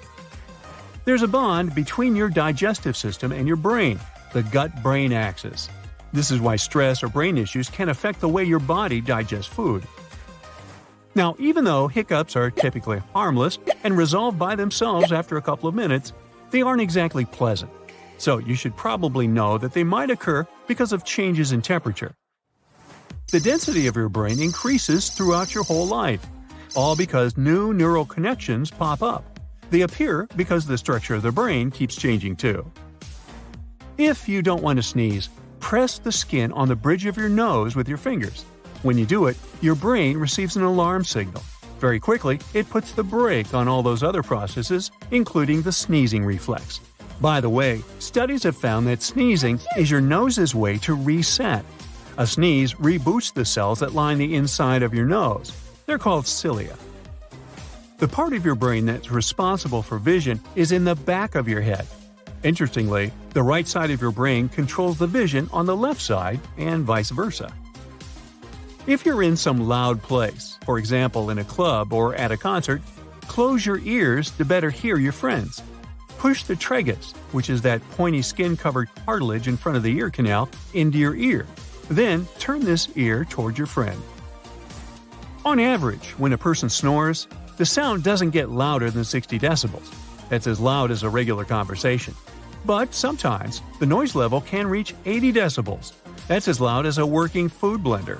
There's 1.04 1.22
a 1.22 1.28
bond 1.28 1.74
between 1.74 2.16
your 2.16 2.28
digestive 2.28 2.96
system 2.96 3.32
and 3.32 3.46
your 3.46 3.56
brain, 3.56 3.98
the 4.32 4.42
gut 4.42 4.82
brain 4.82 5.12
axis. 5.12 5.68
This 6.12 6.30
is 6.30 6.40
why 6.40 6.56
stress 6.56 7.02
or 7.02 7.08
brain 7.08 7.38
issues 7.38 7.68
can 7.68 7.88
affect 7.88 8.20
the 8.20 8.28
way 8.28 8.44
your 8.44 8.58
body 8.58 9.00
digests 9.00 9.52
food. 9.52 9.84
Now, 11.14 11.34
even 11.38 11.64
though 11.64 11.88
hiccups 11.88 12.36
are 12.36 12.50
typically 12.50 13.02
harmless 13.12 13.58
and 13.84 13.96
resolve 13.96 14.38
by 14.38 14.54
themselves 14.54 15.12
after 15.12 15.36
a 15.36 15.42
couple 15.42 15.68
of 15.68 15.74
minutes, 15.74 16.12
they 16.50 16.62
aren't 16.62 16.82
exactly 16.82 17.24
pleasant 17.24 17.70
so 18.18 18.38
you 18.38 18.54
should 18.54 18.76
probably 18.76 19.26
know 19.26 19.56
that 19.58 19.72
they 19.72 19.84
might 19.84 20.10
occur 20.10 20.46
because 20.66 20.92
of 20.92 21.04
changes 21.04 21.52
in 21.52 21.62
temperature. 21.62 22.14
The 23.30 23.40
density 23.40 23.86
of 23.86 23.96
your 23.96 24.08
brain 24.08 24.42
increases 24.42 25.10
throughout 25.10 25.54
your 25.54 25.64
whole 25.64 25.86
life, 25.86 26.24
all 26.76 26.96
because 26.96 27.36
new 27.36 27.72
neural 27.72 28.04
connections 28.04 28.70
pop 28.70 29.02
up. 29.02 29.38
They 29.70 29.82
appear 29.82 30.28
because 30.36 30.66
the 30.66 30.78
structure 30.78 31.14
of 31.14 31.22
the 31.22 31.32
brain 31.32 31.70
keeps 31.70 31.96
changing 31.96 32.36
too. 32.36 32.70
If 33.98 34.28
you 34.28 34.42
don't 34.42 34.62
want 34.62 34.76
to 34.78 34.82
sneeze, 34.82 35.28
press 35.60 35.98
the 35.98 36.12
skin 36.12 36.52
on 36.52 36.68
the 36.68 36.76
bridge 36.76 37.06
of 37.06 37.16
your 37.16 37.28
nose 37.28 37.74
with 37.74 37.88
your 37.88 37.98
fingers. 37.98 38.44
When 38.82 38.96
you 38.96 39.06
do 39.06 39.26
it, 39.26 39.36
your 39.60 39.74
brain 39.74 40.16
receives 40.16 40.56
an 40.56 40.62
alarm 40.62 41.04
signal. 41.04 41.42
Very 41.80 42.00
quickly, 42.00 42.40
it 42.54 42.70
puts 42.70 42.92
the 42.92 43.02
brake 43.02 43.54
on 43.54 43.68
all 43.68 43.82
those 43.82 44.02
other 44.02 44.22
processes, 44.22 44.90
including 45.10 45.62
the 45.62 45.72
sneezing 45.72 46.24
reflex. 46.24 46.80
By 47.20 47.40
the 47.40 47.50
way, 47.50 47.82
studies 47.98 48.44
have 48.44 48.56
found 48.56 48.86
that 48.86 49.02
sneezing 49.02 49.60
is 49.76 49.90
your 49.90 50.00
nose's 50.00 50.54
way 50.54 50.78
to 50.78 50.94
reset. 50.94 51.64
A 52.16 52.26
sneeze 52.26 52.74
reboots 52.74 53.32
the 53.32 53.44
cells 53.44 53.80
that 53.80 53.94
line 53.94 54.18
the 54.18 54.34
inside 54.34 54.82
of 54.82 54.94
your 54.94 55.06
nose. 55.06 55.52
They're 55.88 55.98
called 55.98 56.28
cilia. 56.28 56.76
The 57.98 58.06
part 58.06 58.32
of 58.32 58.44
your 58.44 58.54
brain 58.54 58.86
that's 58.86 59.10
responsible 59.10 59.82
for 59.82 59.98
vision 59.98 60.40
is 60.54 60.70
in 60.70 60.84
the 60.84 60.94
back 60.94 61.34
of 61.34 61.48
your 61.48 61.62
head. 61.62 61.88
Interestingly, 62.44 63.10
the 63.30 63.42
right 63.42 63.66
side 63.66 63.90
of 63.90 64.00
your 64.00 64.12
brain 64.12 64.48
controls 64.48 64.98
the 64.98 65.08
vision 65.08 65.50
on 65.52 65.66
the 65.66 65.76
left 65.76 66.00
side, 66.00 66.38
and 66.56 66.84
vice 66.84 67.10
versa. 67.10 67.52
If 68.86 69.04
you're 69.04 69.24
in 69.24 69.36
some 69.36 69.66
loud 69.66 70.00
place, 70.00 70.56
for 70.64 70.78
example 70.78 71.30
in 71.30 71.38
a 71.38 71.44
club 71.44 71.92
or 71.92 72.14
at 72.14 72.30
a 72.30 72.36
concert, 72.36 72.80
Close 73.28 73.64
your 73.64 73.78
ears 73.84 74.30
to 74.32 74.44
better 74.44 74.70
hear 74.70 74.98
your 74.98 75.12
friends. 75.12 75.62
Push 76.18 76.44
the 76.44 76.56
tragus, 76.56 77.14
which 77.30 77.50
is 77.50 77.62
that 77.62 77.88
pointy 77.92 78.22
skin 78.22 78.56
covered 78.56 78.88
cartilage 79.06 79.46
in 79.46 79.56
front 79.56 79.76
of 79.76 79.84
the 79.84 79.96
ear 79.96 80.10
canal, 80.10 80.48
into 80.74 80.98
your 80.98 81.14
ear. 81.14 81.46
Then 81.88 82.26
turn 82.40 82.64
this 82.64 82.88
ear 82.96 83.24
toward 83.24 83.56
your 83.56 83.68
friend. 83.68 84.00
On 85.48 85.58
average, 85.58 86.10
when 86.18 86.34
a 86.34 86.36
person 86.36 86.68
snores, 86.68 87.26
the 87.56 87.64
sound 87.64 88.04
doesn't 88.04 88.32
get 88.36 88.50
louder 88.50 88.90
than 88.90 89.02
60 89.02 89.38
decibels. 89.38 89.90
That's 90.28 90.46
as 90.46 90.60
loud 90.60 90.90
as 90.90 91.04
a 91.04 91.08
regular 91.08 91.46
conversation. 91.46 92.14
But 92.66 92.92
sometimes, 92.92 93.62
the 93.80 93.86
noise 93.86 94.14
level 94.14 94.42
can 94.42 94.66
reach 94.66 94.94
80 95.06 95.32
decibels. 95.32 95.94
That's 96.26 96.48
as 96.48 96.60
loud 96.60 96.84
as 96.84 96.98
a 96.98 97.06
working 97.06 97.48
food 97.48 97.82
blender. 97.82 98.18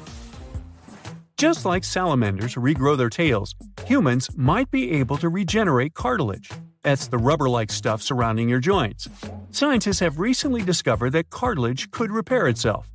Just 1.37 1.67
like 1.67 1.85
salamanders 1.85 2.55
regrow 2.55 2.97
their 2.97 3.11
tails, 3.11 3.55
humans 3.85 4.31
might 4.35 4.71
be 4.71 4.93
able 4.93 5.19
to 5.19 5.29
regenerate 5.29 5.93
cartilage. 5.93 6.51
That's 6.83 7.09
the 7.09 7.19
rubber 7.19 7.51
like 7.51 7.71
stuff 7.71 8.01
surrounding 8.01 8.49
your 8.49 8.61
joints. 8.61 9.07
Scientists 9.51 10.01
have 10.01 10.19
recently 10.19 10.63
discovered 10.63 11.11
that 11.11 11.29
cartilage 11.29 11.91
could 11.91 12.11
repair 12.11 12.49
itself. 12.49 12.89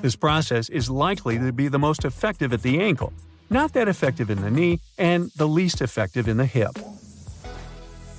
This 0.00 0.14
process 0.14 0.68
is 0.68 0.88
likely 0.88 1.40
to 1.40 1.52
be 1.52 1.66
the 1.66 1.80
most 1.80 2.04
effective 2.04 2.52
at 2.52 2.62
the 2.62 2.78
ankle, 2.80 3.12
not 3.50 3.72
that 3.72 3.88
effective 3.88 4.30
in 4.30 4.40
the 4.40 4.50
knee, 4.50 4.80
and 4.96 5.30
the 5.36 5.48
least 5.48 5.82
effective 5.82 6.28
in 6.28 6.36
the 6.36 6.46
hip. 6.46 6.78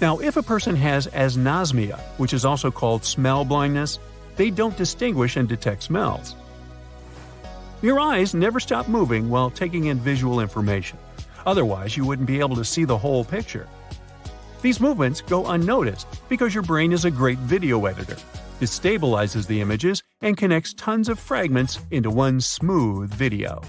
Now, 0.02 0.20
if 0.20 0.36
a 0.36 0.44
person 0.44 0.76
has 0.76 1.08
anosmia, 1.08 2.00
which 2.18 2.34
is 2.34 2.44
also 2.44 2.70
called 2.70 3.06
smell 3.06 3.46
blindness, 3.46 4.00
they 4.36 4.50
don't 4.50 4.76
distinguish 4.76 5.38
and 5.38 5.48
detect 5.48 5.84
smells. 5.84 6.36
Your 7.82 8.00
eyes 8.00 8.34
never 8.34 8.60
stop 8.60 8.88
moving 8.88 9.30
while 9.30 9.50
taking 9.50 9.86
in 9.86 10.00
visual 10.00 10.40
information. 10.40 10.98
Otherwise, 11.46 11.98
you 11.98 12.06
wouldn't 12.06 12.28
be 12.28 12.40
able 12.40 12.56
to 12.56 12.66
see 12.66 12.84
the 12.84 12.98
whole 12.98 13.24
picture. 13.24 13.68
These 14.62 14.80
movements 14.80 15.22
go 15.22 15.48
unnoticed 15.48 16.08
because 16.30 16.54
your 16.54 16.64
brain 16.64 16.92
is 16.92 17.06
a 17.06 17.12
great 17.12 17.40
video 17.40 17.86
editor. 17.86 18.18
It 18.60 18.66
stabilizes 18.66 19.48
the 19.48 19.62
images 19.62 20.04
and 20.22 20.38
connects 20.38 20.74
tons 20.76 21.10
of 21.10 21.18
fragments 21.18 21.80
into 21.90 22.12
one 22.12 22.42
smooth 22.42 23.12
video. 23.12 23.62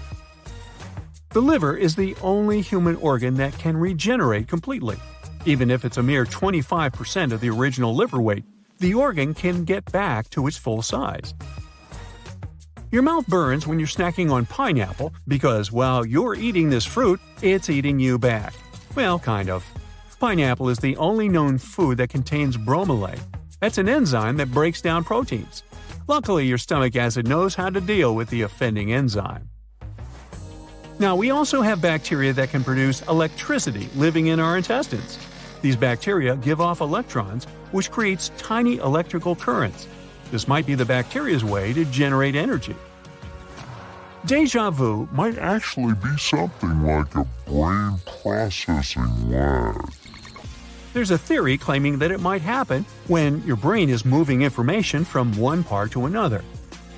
The 1.33 1.41
liver 1.41 1.75
is 1.75 1.95
the 1.95 2.15
only 2.21 2.61
human 2.61 2.95
organ 2.97 3.37
that 3.37 3.57
can 3.57 3.75
regenerate 3.75 4.47
completely. 4.47 4.97
Even 5.45 5.71
if 5.71 5.83
it's 5.83 5.97
a 5.97 6.03
mere 6.03 6.25
25% 6.25 7.31
of 7.31 7.41
the 7.41 7.49
original 7.49 7.95
liver 7.95 8.21
weight, 8.21 8.43
the 8.77 8.93
organ 8.93 9.33
can 9.33 9.63
get 9.63 9.91
back 9.91 10.29
to 10.29 10.45
its 10.45 10.57
full 10.57 10.83
size. 10.83 11.33
Your 12.91 13.01
mouth 13.01 13.25
burns 13.25 13.65
when 13.65 13.79
you're 13.79 13.87
snacking 13.87 14.31
on 14.31 14.45
pineapple 14.45 15.11
because 15.27 15.71
while 15.71 16.05
you're 16.05 16.35
eating 16.35 16.69
this 16.69 16.85
fruit, 16.85 17.19
it's 17.41 17.67
eating 17.67 17.97
you 17.97 18.19
back. 18.19 18.53
Well, 18.95 19.17
kind 19.17 19.49
of. 19.49 19.65
Pineapple 20.19 20.69
is 20.69 20.77
the 20.77 20.95
only 20.97 21.29
known 21.29 21.57
food 21.57 21.97
that 21.97 22.09
contains 22.09 22.57
bromelain. 22.57 23.19
That's 23.59 23.79
an 23.79 23.89
enzyme 23.89 24.37
that 24.37 24.51
breaks 24.51 24.83
down 24.83 25.03
proteins. 25.03 25.63
Luckily, 26.07 26.45
your 26.45 26.59
stomach 26.59 26.95
acid 26.95 27.27
knows 27.27 27.55
how 27.55 27.71
to 27.71 27.81
deal 27.81 28.13
with 28.13 28.29
the 28.29 28.43
offending 28.43 28.93
enzyme. 28.93 29.49
Now, 31.03 31.17
we 31.17 31.31
also 31.31 31.61
have 31.61 31.81
bacteria 31.81 32.31
that 32.31 32.49
can 32.49 32.63
produce 32.63 33.01
electricity 33.09 33.89
living 33.97 34.27
in 34.27 34.39
our 34.39 34.55
intestines. 34.55 35.19
These 35.61 35.75
bacteria 35.75 36.37
give 36.37 36.61
off 36.61 36.79
electrons, 36.79 37.43
which 37.73 37.91
creates 37.91 38.31
tiny 38.37 38.77
electrical 38.77 39.35
currents. 39.35 39.85
This 40.31 40.47
might 40.47 40.65
be 40.65 40.75
the 40.75 40.85
bacteria's 40.85 41.43
way 41.43 41.73
to 41.73 41.83
generate 41.83 42.35
energy. 42.35 42.73
Deja 44.23 44.69
vu 44.69 45.09
might 45.11 45.37
actually 45.37 45.93
be 45.95 46.15
something 46.17 46.83
like 46.83 47.13
a 47.15 47.27
brain 47.47 47.97
processing 48.21 49.29
lag. 49.29 49.75
There's 50.93 51.11
a 51.11 51.17
theory 51.17 51.57
claiming 51.57 51.99
that 51.99 52.11
it 52.11 52.21
might 52.21 52.41
happen 52.41 52.85
when 53.09 53.45
your 53.45 53.57
brain 53.57 53.89
is 53.89 54.05
moving 54.05 54.43
information 54.43 55.03
from 55.03 55.37
one 55.37 55.65
part 55.65 55.91
to 55.91 56.05
another. 56.05 56.45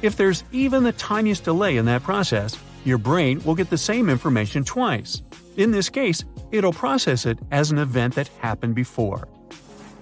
If 0.03 0.15
there's 0.15 0.43
even 0.51 0.83
the 0.83 0.91
tiniest 0.91 1.43
delay 1.43 1.77
in 1.77 1.85
that 1.85 2.03
process, 2.03 2.55
your 2.85 2.97
brain 2.97 3.41
will 3.43 3.55
get 3.55 3.69
the 3.69 3.77
same 3.77 4.09
information 4.09 4.63
twice. 4.63 5.21
In 5.57 5.71
this 5.71 5.89
case, 5.89 6.23
it'll 6.51 6.73
process 6.73 7.25
it 7.25 7.39
as 7.51 7.71
an 7.71 7.77
event 7.79 8.15
that 8.15 8.27
happened 8.39 8.75
before. 8.75 9.27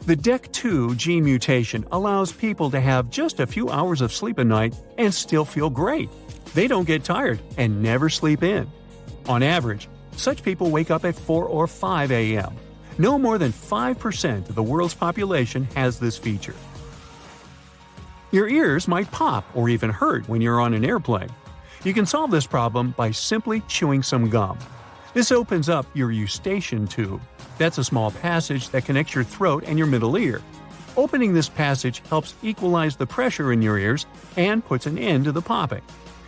The 0.05 0.17
DEC2 0.17 0.97
gene 0.97 1.23
mutation 1.23 1.85
allows 1.91 2.33
people 2.33 2.69
to 2.71 2.81
have 2.81 3.09
just 3.09 3.39
a 3.39 3.47
few 3.47 3.69
hours 3.69 4.01
of 4.01 4.11
sleep 4.11 4.37
a 4.37 4.43
night 4.43 4.75
and 4.97 5.13
still 5.13 5.45
feel 5.45 5.69
great. 5.69 6.09
They 6.53 6.67
don't 6.67 6.85
get 6.85 7.05
tired 7.05 7.39
and 7.57 7.81
never 7.81 8.09
sleep 8.09 8.43
in. 8.43 8.69
On 9.29 9.41
average, 9.41 9.87
such 10.17 10.43
people 10.43 10.69
wake 10.69 10.91
up 10.91 11.05
at 11.05 11.15
4 11.15 11.45
or 11.45 11.67
5 11.67 12.11
a.m. 12.11 12.53
No 12.97 13.17
more 13.17 13.37
than 13.37 13.53
5% 13.53 14.49
of 14.49 14.55
the 14.55 14.61
world's 14.61 14.93
population 14.93 15.63
has 15.75 15.99
this 15.99 16.17
feature. 16.17 16.55
Your 18.31 18.49
ears 18.49 18.87
might 18.87 19.09
pop 19.09 19.45
or 19.55 19.69
even 19.69 19.89
hurt 19.89 20.27
when 20.27 20.41
you're 20.41 20.59
on 20.59 20.73
an 20.73 20.83
airplane. 20.83 21.29
You 21.83 21.93
can 21.93 22.05
solve 22.05 22.31
this 22.31 22.47
problem 22.47 22.91
by 22.97 23.11
simply 23.11 23.61
chewing 23.67 24.03
some 24.03 24.29
gum. 24.29 24.57
This 25.13 25.31
opens 25.31 25.69
up 25.69 25.85
your 25.93 26.11
eustachian 26.11 26.87
tube. 26.87 27.21
That's 27.57 27.77
a 27.77 27.83
small 27.83 28.11
passage 28.11 28.69
that 28.69 28.85
connects 28.85 29.13
your 29.13 29.23
throat 29.23 29.63
and 29.67 29.77
your 29.77 29.87
middle 29.87 30.17
ear. 30.17 30.41
Opening 30.95 31.33
this 31.33 31.49
passage 31.49 32.01
helps 32.09 32.35
equalize 32.41 32.95
the 32.95 33.07
pressure 33.07 33.51
in 33.51 33.61
your 33.61 33.77
ears 33.77 34.05
and 34.37 34.65
puts 34.65 34.85
an 34.85 34.97
end 34.97 35.25
to 35.25 35.31
the 35.31 35.41
popping. 35.41 35.81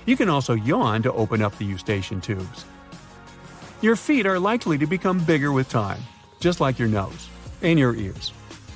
You 0.06 0.18
can 0.18 0.30
also 0.30 0.54
yawn 0.54 1.04
to 1.04 1.14
open 1.14 1.42
up 1.42 1.58
the 1.58 1.66
eustachian 1.66 2.22
tubes. 2.22 2.66
Your 3.82 3.96
feet 3.96 4.26
are 4.26 4.40
likely 4.40 4.78
to 4.78 4.88
become 4.88 5.24
bigger 5.24 5.52
with 5.52 5.70
time 5.70 6.02
just 6.46 6.60
like 6.60 6.78
your 6.78 6.88
nose 6.88 7.28
and 7.64 7.80
your 7.80 7.96
ears. 7.96 8.32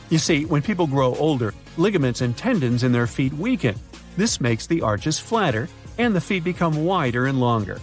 You 0.09 0.17
see, 0.17 0.45
when 0.45 0.63
people 0.63 0.87
grow 0.87 1.13
older, 1.15 1.53
ligaments 1.77 2.21
and 2.21 2.35
tendons 2.35 2.83
in 2.83 2.91
their 2.91 3.05
feet 3.05 3.31
weaken. 3.33 3.75
This 4.17 4.41
makes 4.41 4.65
the 4.65 4.81
arches 4.81 5.19
flatter, 5.19 5.69
and 5.99 6.15
the 6.15 6.21
feet 6.21 6.43
become 6.43 6.83
wider 6.83 7.27
and 7.27 7.39
longer. 7.39 7.79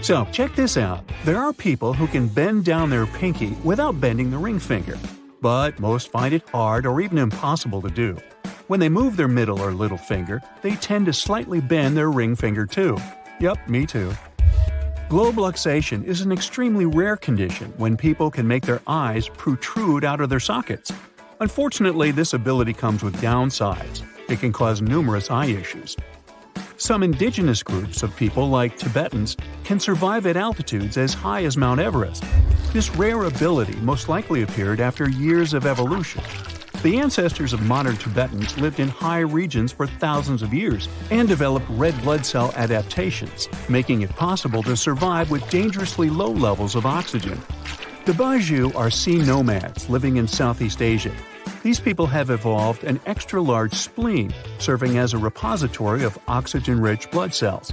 So, 0.00 0.26
check 0.32 0.54
this 0.54 0.78
out. 0.78 1.04
There 1.26 1.36
are 1.36 1.52
people 1.52 1.92
who 1.92 2.06
can 2.06 2.26
bend 2.26 2.64
down 2.64 2.88
their 2.88 3.04
pinky 3.04 3.50
without 3.62 4.00
bending 4.00 4.30
the 4.30 4.38
ring 4.38 4.58
finger. 4.58 4.98
But 5.42 5.78
most 5.78 6.10
find 6.10 6.32
it 6.32 6.48
hard 6.48 6.86
or 6.86 7.02
even 7.02 7.18
impossible 7.18 7.82
to 7.82 7.90
do. 7.90 8.16
When 8.68 8.80
they 8.80 8.88
move 8.88 9.16
their 9.16 9.28
middle 9.28 9.60
or 9.60 9.72
little 9.72 9.98
finger, 9.98 10.40
they 10.62 10.76
tend 10.76 11.06
to 11.06 11.12
slightly 11.12 11.60
bend 11.60 11.96
their 11.96 12.10
ring 12.10 12.34
finger 12.34 12.64
too. 12.64 12.96
Yup, 13.40 13.58
me 13.68 13.84
too. 13.84 14.12
Globe 15.08 15.34
luxation 15.34 16.04
is 16.04 16.20
an 16.20 16.30
extremely 16.30 16.86
rare 16.86 17.16
condition 17.16 17.72
when 17.76 17.96
people 17.96 18.30
can 18.30 18.46
make 18.46 18.64
their 18.64 18.80
eyes 18.86 19.28
protrude 19.28 20.04
out 20.04 20.20
of 20.20 20.28
their 20.30 20.40
sockets. 20.40 20.92
Unfortunately, 21.40 22.10
this 22.10 22.32
ability 22.32 22.72
comes 22.72 23.02
with 23.02 23.16
downsides. 23.16 24.02
It 24.30 24.38
can 24.38 24.52
cause 24.52 24.80
numerous 24.80 25.30
eye 25.30 25.46
issues. 25.46 25.96
Some 26.76 27.02
indigenous 27.02 27.62
groups 27.62 28.02
of 28.02 28.16
people, 28.16 28.48
like 28.48 28.78
Tibetans, 28.78 29.36
can 29.64 29.80
survive 29.80 30.24
at 30.24 30.36
altitudes 30.36 30.96
as 30.96 31.12
high 31.12 31.44
as 31.44 31.56
Mount 31.56 31.80
Everest. 31.80 32.24
This 32.72 32.94
rare 32.96 33.24
ability 33.24 33.76
most 33.80 34.08
likely 34.08 34.42
appeared 34.42 34.80
after 34.80 35.10
years 35.10 35.52
of 35.52 35.66
evolution. 35.66 36.22
The 36.82 36.98
ancestors 36.98 37.52
of 37.52 37.60
modern 37.62 37.96
Tibetans 37.96 38.56
lived 38.56 38.80
in 38.80 38.88
high 38.88 39.18
regions 39.18 39.72
for 39.72 39.86
thousands 39.86 40.42
of 40.42 40.54
years 40.54 40.88
and 41.10 41.28
developed 41.28 41.66
red 41.68 42.00
blood 42.00 42.24
cell 42.24 42.52
adaptations, 42.56 43.48
making 43.68 44.02
it 44.02 44.16
possible 44.16 44.62
to 44.62 44.76
survive 44.76 45.30
with 45.30 45.46
dangerously 45.50 46.08
low 46.08 46.30
levels 46.30 46.76
of 46.76 46.86
oxygen. 46.86 47.38
The 48.06 48.12
Bajau 48.12 48.74
are 48.76 48.90
sea 48.90 49.18
nomads 49.18 49.90
living 49.90 50.16
in 50.16 50.26
Southeast 50.26 50.80
Asia. 50.80 51.12
These 51.62 51.80
people 51.80 52.06
have 52.06 52.30
evolved 52.30 52.84
an 52.84 53.00
extra 53.04 53.42
large 53.42 53.74
spleen, 53.74 54.32
serving 54.58 54.96
as 54.96 55.12
a 55.12 55.18
repository 55.18 56.04
of 56.04 56.18
oxygen 56.26 56.80
rich 56.80 57.10
blood 57.10 57.34
cells. 57.34 57.72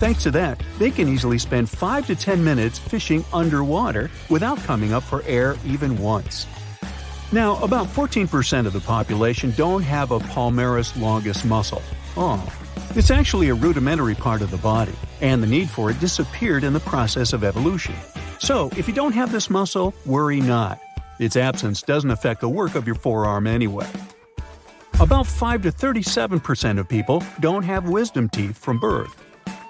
Thanks 0.00 0.24
to 0.24 0.32
that, 0.32 0.60
they 0.78 0.90
can 0.90 1.08
easily 1.08 1.38
spend 1.38 1.70
5 1.70 2.06
to 2.08 2.16
10 2.16 2.42
minutes 2.42 2.78
fishing 2.78 3.24
underwater 3.32 4.10
without 4.28 4.58
coming 4.58 4.92
up 4.92 5.04
for 5.04 5.22
air 5.24 5.56
even 5.64 5.98
once. 5.98 6.46
Now, 7.30 7.62
about 7.62 7.86
14% 7.86 8.66
of 8.66 8.72
the 8.72 8.80
population 8.80 9.52
don't 9.56 9.82
have 9.82 10.10
a 10.10 10.18
palmaris 10.18 11.00
longus 11.00 11.44
muscle. 11.44 11.82
Oh, 12.16 12.42
it's 12.96 13.10
actually 13.10 13.50
a 13.50 13.54
rudimentary 13.54 14.14
part 14.14 14.42
of 14.42 14.50
the 14.50 14.56
body, 14.56 14.94
and 15.20 15.42
the 15.42 15.46
need 15.46 15.70
for 15.70 15.90
it 15.90 16.00
disappeared 16.00 16.64
in 16.64 16.72
the 16.72 16.80
process 16.80 17.32
of 17.32 17.44
evolution. 17.44 17.94
So, 18.38 18.70
if 18.76 18.88
you 18.88 18.94
don't 18.94 19.12
have 19.12 19.30
this 19.30 19.50
muscle, 19.50 19.94
worry 20.06 20.40
not. 20.40 20.80
Its 21.18 21.36
absence 21.36 21.82
doesn't 21.82 22.10
affect 22.10 22.40
the 22.40 22.48
work 22.48 22.74
of 22.74 22.86
your 22.86 22.94
forearm 22.94 23.46
anyway. 23.46 23.88
About 25.00 25.26
5 25.26 25.62
to 25.62 25.70
37% 25.70 26.78
of 26.78 26.88
people 26.88 27.22
don't 27.40 27.62
have 27.62 27.88
wisdom 27.88 28.28
teeth 28.28 28.58
from 28.58 28.78
birth. 28.78 29.24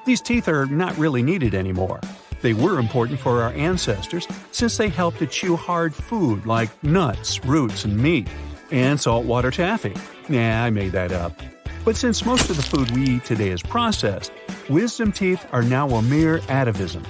These 0.07 0.21
teeth 0.23 0.49
are 0.49 0.67
not 0.67 0.97
really 0.97 1.23
needed 1.23 1.55
anymore. 1.55 2.01
They 2.41 2.55
were 2.55 2.79
important 2.79 3.19
for 3.19 3.43
our 3.43 3.53
ancestors 3.53 4.27
since 4.53 4.77
they 4.77 4.89
helped 4.89 5.19
to 5.19 5.27
chew 5.27 5.57
hard 5.57 5.95
food 5.95 6.47
like 6.47 6.71
nuts, 6.83 7.45
roots, 7.45 7.85
and 7.85 7.97
meat, 7.97 8.29
and 8.71 9.01
saltwater 9.01 9.51
taffy. 9.51 9.95
Nah, 10.29 10.65
I 10.65 10.71
made 10.71 10.93
that 10.93 11.13
up. 11.13 11.39
But 11.85 11.97
since 11.97 12.25
most 12.25 12.51
of 12.51 12.57
the 12.57 12.63
food 12.63 12.91
we 12.93 13.17
eat 13.17 13.25
today 13.25 13.51
is 13.51 13.63
processed, 13.63 14.33
wisdom 14.69 15.13
teeth 15.13 15.47
are 15.53 15.63
now 15.63 15.89
a 15.89 16.03
mere 16.03 16.39
atavism. 16.49 17.05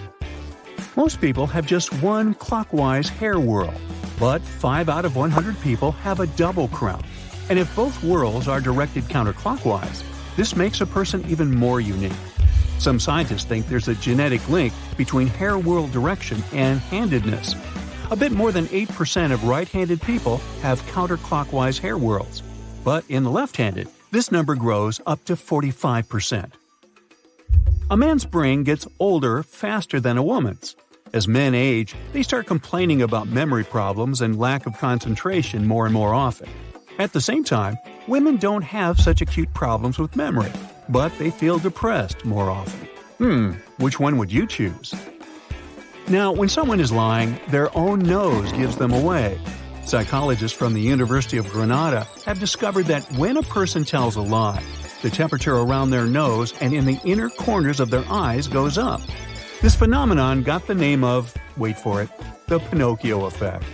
Most 0.98 1.20
people 1.20 1.46
have 1.46 1.64
just 1.64 1.92
one 2.02 2.34
clockwise 2.34 3.08
hair 3.08 3.38
whirl, 3.38 3.72
but 4.18 4.42
5 4.42 4.88
out 4.88 5.04
of 5.04 5.14
100 5.14 5.60
people 5.60 5.92
have 5.92 6.18
a 6.18 6.26
double 6.26 6.66
crown. 6.66 7.04
And 7.48 7.56
if 7.56 7.72
both 7.76 7.94
whirls 8.02 8.48
are 8.48 8.60
directed 8.60 9.04
counterclockwise, 9.04 10.02
this 10.34 10.56
makes 10.56 10.80
a 10.80 10.86
person 10.86 11.24
even 11.28 11.54
more 11.54 11.80
unique. 11.80 12.24
Some 12.80 12.98
scientists 12.98 13.44
think 13.44 13.68
there's 13.68 13.86
a 13.86 13.94
genetic 13.94 14.48
link 14.48 14.72
between 14.96 15.28
hair 15.28 15.56
whirl 15.56 15.86
direction 15.86 16.42
and 16.52 16.80
handedness. 16.80 17.54
A 18.10 18.16
bit 18.16 18.32
more 18.32 18.50
than 18.50 18.66
8% 18.66 19.30
of 19.30 19.44
right 19.44 19.68
handed 19.68 20.02
people 20.02 20.38
have 20.62 20.82
counterclockwise 20.86 21.78
hair 21.78 21.96
whirls, 21.96 22.42
but 22.82 23.04
in 23.08 23.22
the 23.22 23.30
left 23.30 23.56
handed, 23.56 23.86
this 24.10 24.32
number 24.32 24.56
grows 24.56 25.00
up 25.06 25.24
to 25.26 25.36
45%. 25.36 26.54
A 27.88 27.96
man's 27.96 28.24
brain 28.24 28.64
gets 28.64 28.88
older 28.98 29.44
faster 29.44 30.00
than 30.00 30.18
a 30.18 30.24
woman's. 30.24 30.74
As 31.12 31.26
men 31.26 31.54
age, 31.54 31.94
they 32.12 32.22
start 32.22 32.46
complaining 32.46 33.02
about 33.02 33.28
memory 33.28 33.64
problems 33.64 34.20
and 34.20 34.38
lack 34.38 34.66
of 34.66 34.76
concentration 34.76 35.66
more 35.66 35.86
and 35.86 35.94
more 35.94 36.12
often. 36.12 36.48
At 36.98 37.12
the 37.12 37.20
same 37.20 37.44
time, 37.44 37.78
women 38.06 38.36
don't 38.36 38.62
have 38.62 39.00
such 39.00 39.22
acute 39.22 39.52
problems 39.54 39.98
with 39.98 40.16
memory, 40.16 40.52
but 40.88 41.16
they 41.18 41.30
feel 41.30 41.58
depressed 41.58 42.24
more 42.24 42.50
often. 42.50 42.88
Hmm, 43.18 43.52
which 43.78 43.98
one 43.98 44.18
would 44.18 44.30
you 44.30 44.46
choose? 44.46 44.94
Now, 46.08 46.32
when 46.32 46.48
someone 46.48 46.80
is 46.80 46.92
lying, 46.92 47.38
their 47.48 47.76
own 47.76 48.00
nose 48.00 48.52
gives 48.52 48.76
them 48.76 48.92
away. 48.92 49.38
Psychologists 49.84 50.56
from 50.56 50.74
the 50.74 50.80
University 50.80 51.38
of 51.38 51.48
Granada 51.48 52.06
have 52.26 52.38
discovered 52.38 52.86
that 52.86 53.10
when 53.12 53.36
a 53.36 53.42
person 53.42 53.84
tells 53.84 54.16
a 54.16 54.20
lie, 54.22 54.62
the 55.02 55.10
temperature 55.10 55.56
around 55.56 55.90
their 55.90 56.06
nose 56.06 56.52
and 56.60 56.74
in 56.74 56.84
the 56.84 57.00
inner 57.04 57.30
corners 57.30 57.80
of 57.80 57.88
their 57.90 58.04
eyes 58.10 58.48
goes 58.48 58.76
up. 58.76 59.00
This 59.60 59.74
phenomenon 59.74 60.44
got 60.44 60.68
the 60.68 60.74
name 60.74 61.02
of, 61.02 61.34
wait 61.56 61.76
for 61.80 62.00
it, 62.00 62.08
the 62.46 62.60
Pinocchio 62.60 63.24
effect. 63.24 63.64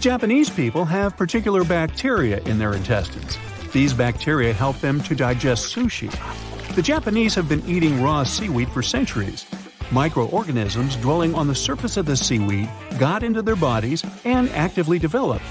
Japanese 0.00 0.50
people 0.50 0.84
have 0.84 1.16
particular 1.16 1.62
bacteria 1.62 2.40
in 2.40 2.58
their 2.58 2.74
intestines. 2.74 3.38
These 3.72 3.94
bacteria 3.94 4.52
help 4.52 4.80
them 4.80 5.00
to 5.02 5.14
digest 5.14 5.74
sushi. 5.74 6.10
The 6.74 6.82
Japanese 6.82 7.36
have 7.36 7.48
been 7.48 7.64
eating 7.68 8.02
raw 8.02 8.24
seaweed 8.24 8.68
for 8.68 8.82
centuries. 8.82 9.46
Microorganisms 9.92 10.96
dwelling 10.96 11.36
on 11.36 11.46
the 11.46 11.54
surface 11.54 11.96
of 11.96 12.06
the 12.06 12.16
seaweed 12.16 12.68
got 12.98 13.22
into 13.22 13.42
their 13.42 13.54
bodies 13.54 14.04
and 14.24 14.50
actively 14.50 14.98
developed. 14.98 15.44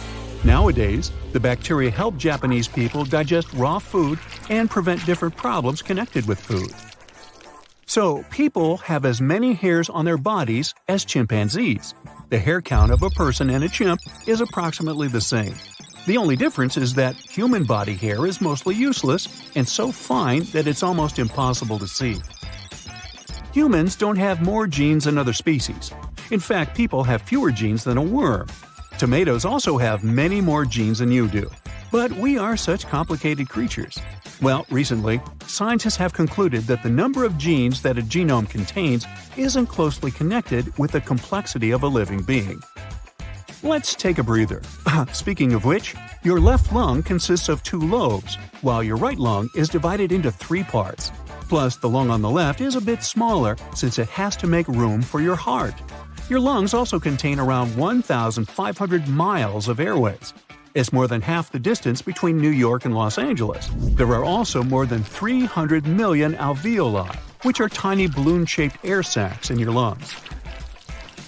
Nowadays, 0.44 1.14
the 1.32 1.40
bacteria 1.40 1.90
help 1.90 2.18
Japanese 2.18 2.68
people 2.68 3.06
digest 3.06 3.54
raw 3.54 3.80
food 3.80 4.20
and 4.50 4.70
prevent 4.70 5.06
different 5.06 5.38
problems 5.38 5.82
connected 5.82 6.28
with 6.28 6.42
food. 6.42 6.74
So, 7.94 8.26
people 8.32 8.78
have 8.78 9.06
as 9.06 9.22
many 9.22 9.54
hairs 9.54 9.88
on 9.88 10.04
their 10.04 10.18
bodies 10.18 10.74
as 10.88 11.06
chimpanzees. 11.06 11.94
The 12.30 12.40
hair 12.40 12.60
count 12.60 12.92
of 12.92 13.04
a 13.04 13.12
person 13.12 13.52
and 13.52 13.64
a 13.64 13.70
chimp 13.70 14.02
is 14.26 14.42
approximately 14.42 15.10
the 15.10 15.22
same. 15.22 15.54
The 16.08 16.18
only 16.18 16.36
difference 16.36 16.76
is 16.76 16.96
that 16.96 17.16
human 17.16 17.66
body 17.66 17.94
hair 17.94 18.26
is 18.26 18.42
mostly 18.42 18.74
useless 18.74 19.28
and 19.56 19.68
so 19.68 19.92
fine 19.92 20.42
that 20.54 20.66
it's 20.66 20.82
almost 20.82 21.20
impossible 21.20 21.78
to 21.78 21.88
see. 21.88 22.20
Humans 23.54 23.96
don't 23.98 24.18
have 24.18 24.42
more 24.42 24.66
genes 24.66 25.04
than 25.04 25.20
other 25.20 25.32
species. 25.32 25.92
In 26.32 26.40
fact, 26.40 26.76
people 26.76 27.04
have 27.04 27.22
fewer 27.22 27.52
genes 27.52 27.84
than 27.84 28.00
a 28.00 28.02
worm. 28.02 28.48
Tomatoes 28.98 29.46
also 29.46 29.78
have 29.78 30.04
many 30.04 30.42
more 30.42 30.66
genes 30.66 30.98
than 30.98 31.12
you 31.12 31.28
do. 31.28 31.48
But 31.92 32.12
we 32.14 32.40
are 32.40 32.58
such 32.58 32.88
complicated 32.88 33.50
creatures. 33.50 34.00
Well, 34.44 34.66
recently, 34.70 35.22
scientists 35.48 35.96
have 35.96 36.12
concluded 36.12 36.64
that 36.64 36.84
the 36.84 36.90
number 36.90 37.24
of 37.24 37.38
genes 37.38 37.82
that 37.82 37.98
a 37.98 38.02
genome 38.02 38.50
contains 38.50 39.08
isn't 39.38 39.68
closely 39.68 40.12
connected 40.12 40.78
with 40.78 40.92
the 40.92 41.00
complexity 41.00 41.72
of 41.72 41.84
a 41.84 41.88
living 41.88 42.24
being. 42.24 42.62
Let's 43.64 43.96
take 43.96 44.18
a 44.18 44.24
breather. 44.24 44.62
Speaking 45.14 45.54
of 45.54 45.64
which, 45.64 45.96
your 46.24 46.42
left 46.42 46.74
lung 46.74 47.04
consists 47.04 47.48
of 47.48 47.64
two 47.64 47.80
lobes, 47.80 48.36
while 48.60 48.84
your 48.84 48.98
right 48.98 49.18
lung 49.18 49.50
is 49.56 49.70
divided 49.70 50.12
into 50.12 50.30
three 50.30 50.64
parts. 50.64 51.14
Plus, 51.48 51.78
the 51.78 51.88
lung 51.88 52.10
on 52.10 52.22
the 52.22 52.30
left 52.30 52.60
is 52.60 52.76
a 52.76 52.82
bit 52.82 53.02
smaller 53.02 53.56
since 53.74 53.98
it 53.98 54.10
has 54.10 54.36
to 54.36 54.46
make 54.46 54.68
room 54.68 55.02
for 55.02 55.22
your 55.22 55.38
heart. 55.38 55.76
Your 56.28 56.42
lungs 56.42 56.74
also 56.74 57.00
contain 57.00 57.40
around 57.40 57.78
1,500 57.78 59.08
miles 59.08 59.70
of 59.70 59.80
airways. 59.80 60.34
It's 60.76 60.92
more 60.92 61.08
than 61.08 61.22
half 61.22 61.52
the 61.52 61.60
distance 61.60 62.02
between 62.02 62.40
New 62.40 62.50
York 62.50 62.86
and 62.86 62.96
Los 62.96 63.20
Angeles. 63.20 63.70
There 63.78 64.08
are 64.08 64.24
also 64.24 64.64
more 64.64 64.88
than 64.88 65.04
300 65.04 65.86
million 65.86 66.34
alveoli, 66.34 67.16
which 67.44 67.62
are 67.62 67.70
tiny 67.70 68.08
balloon 68.08 68.48
shaped 68.48 68.78
air 68.84 69.04
sacs 69.04 69.52
in 69.52 69.60
your 69.60 69.72
lungs. 69.72 70.16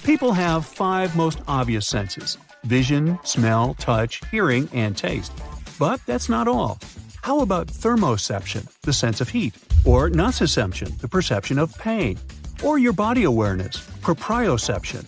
People 0.04 0.32
have 0.34 0.66
five 0.66 1.16
most 1.16 1.42
obvious 1.48 1.88
senses 1.88 2.40
vision, 2.64 3.20
smell, 3.24 3.76
touch, 3.76 4.20
hearing, 4.32 4.68
and 4.74 4.98
taste. 4.98 5.32
But 5.78 6.02
that's 6.08 6.28
not 6.28 6.48
all. 6.48 6.80
How 7.22 7.42
about 7.42 7.68
thermoception, 7.68 8.68
the 8.82 8.94
sense 8.94 9.22
of 9.22 9.30
heat? 9.30 9.54
Or 9.86 10.10
nociception, 10.10 10.98
the 10.98 11.08
perception 11.08 11.60
of 11.60 11.78
pain? 11.78 12.18
Or 12.64 12.80
your 12.80 12.94
body 12.94 13.26
awareness, 13.26 13.78
proprioception? 14.02 15.06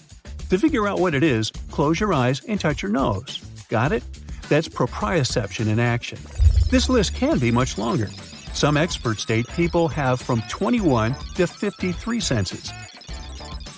To 0.50 0.60
figure 0.60 0.88
out 0.88 1.00
what 1.00 1.16
it 1.16 1.24
is, 1.24 1.50
close 1.72 2.00
your 2.00 2.14
eyes 2.14 2.42
and 2.48 2.60
touch 2.60 2.84
your 2.84 2.92
nose. 2.92 3.44
Got 3.70 3.92
it? 3.92 4.04
That's 4.50 4.68
proprioception 4.68 5.68
in 5.68 5.80
action. 5.80 6.20
This 6.70 6.90
list 6.90 7.16
can 7.16 7.40
be 7.40 7.52
much 7.52 7.78
longer. 7.78 8.10
Some 8.54 8.78
experts 8.78 9.22
state 9.24 9.48
people 9.50 9.88
have 9.90 10.20
from 10.20 10.42
21 10.50 11.16
to 11.36 11.48
53 11.48 12.20
senses. 12.20 12.72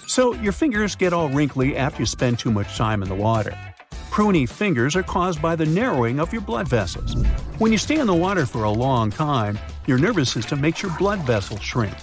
So 0.07 0.33
your 0.35 0.53
fingers 0.53 0.95
get 0.95 1.13
all 1.13 1.29
wrinkly 1.29 1.77
after 1.77 2.01
you 2.01 2.05
spend 2.05 2.39
too 2.39 2.51
much 2.51 2.77
time 2.77 3.03
in 3.03 3.09
the 3.09 3.15
water. 3.15 3.55
Pruny 4.09 4.49
fingers 4.49 4.95
are 4.95 5.03
caused 5.03 5.41
by 5.41 5.55
the 5.55 5.65
narrowing 5.65 6.19
of 6.19 6.33
your 6.33 6.41
blood 6.41 6.67
vessels. 6.67 7.15
When 7.59 7.71
you 7.71 7.77
stay 7.77 7.99
in 7.99 8.07
the 8.07 8.13
water 8.15 8.45
for 8.45 8.63
a 8.63 8.71
long 8.71 9.11
time, 9.11 9.59
your 9.85 9.97
nervous 9.97 10.31
system 10.31 10.61
makes 10.61 10.81
your 10.81 10.95
blood 10.97 11.19
vessels 11.19 11.61
shrink. 11.61 11.93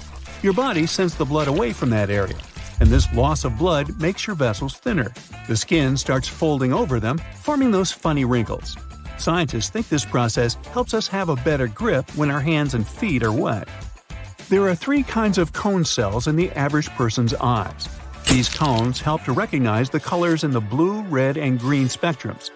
Your 0.42 0.52
body 0.52 0.86
sends 0.86 1.14
the 1.14 1.24
blood 1.24 1.48
away 1.48 1.72
from 1.72 1.90
that 1.90 2.10
area, 2.10 2.36
and 2.80 2.88
this 2.88 3.12
loss 3.12 3.44
of 3.44 3.58
blood 3.58 4.00
makes 4.00 4.26
your 4.26 4.36
vessels 4.36 4.76
thinner. 4.76 5.12
The 5.48 5.56
skin 5.56 5.96
starts 5.96 6.28
folding 6.28 6.72
over 6.72 7.00
them, 7.00 7.20
forming 7.42 7.70
those 7.70 7.92
funny 7.92 8.24
wrinkles. 8.24 8.76
Scientists 9.18 9.70
think 9.70 9.88
this 9.88 10.04
process 10.04 10.54
helps 10.72 10.94
us 10.94 11.08
have 11.08 11.28
a 11.28 11.36
better 11.36 11.66
grip 11.68 12.10
when 12.16 12.30
our 12.30 12.40
hands 12.40 12.74
and 12.74 12.86
feet 12.86 13.22
are 13.22 13.32
wet. 13.32 13.68
There 14.48 14.68
are 14.68 14.74
three 14.74 15.02
kinds 15.02 15.38
of 15.38 15.52
cone 15.52 15.84
cells 15.84 16.26
in 16.26 16.36
the 16.36 16.50
average 16.52 16.88
person's 16.90 17.34
eyes. 17.34 17.88
These 18.28 18.48
cones 18.48 19.00
help 19.00 19.24
to 19.24 19.32
recognize 19.32 19.90
the 19.90 20.00
colors 20.00 20.44
in 20.44 20.50
the 20.50 20.60
blue, 20.60 21.02
red, 21.02 21.36
and 21.36 21.58
green 21.58 21.86
spectrums. 21.86 22.50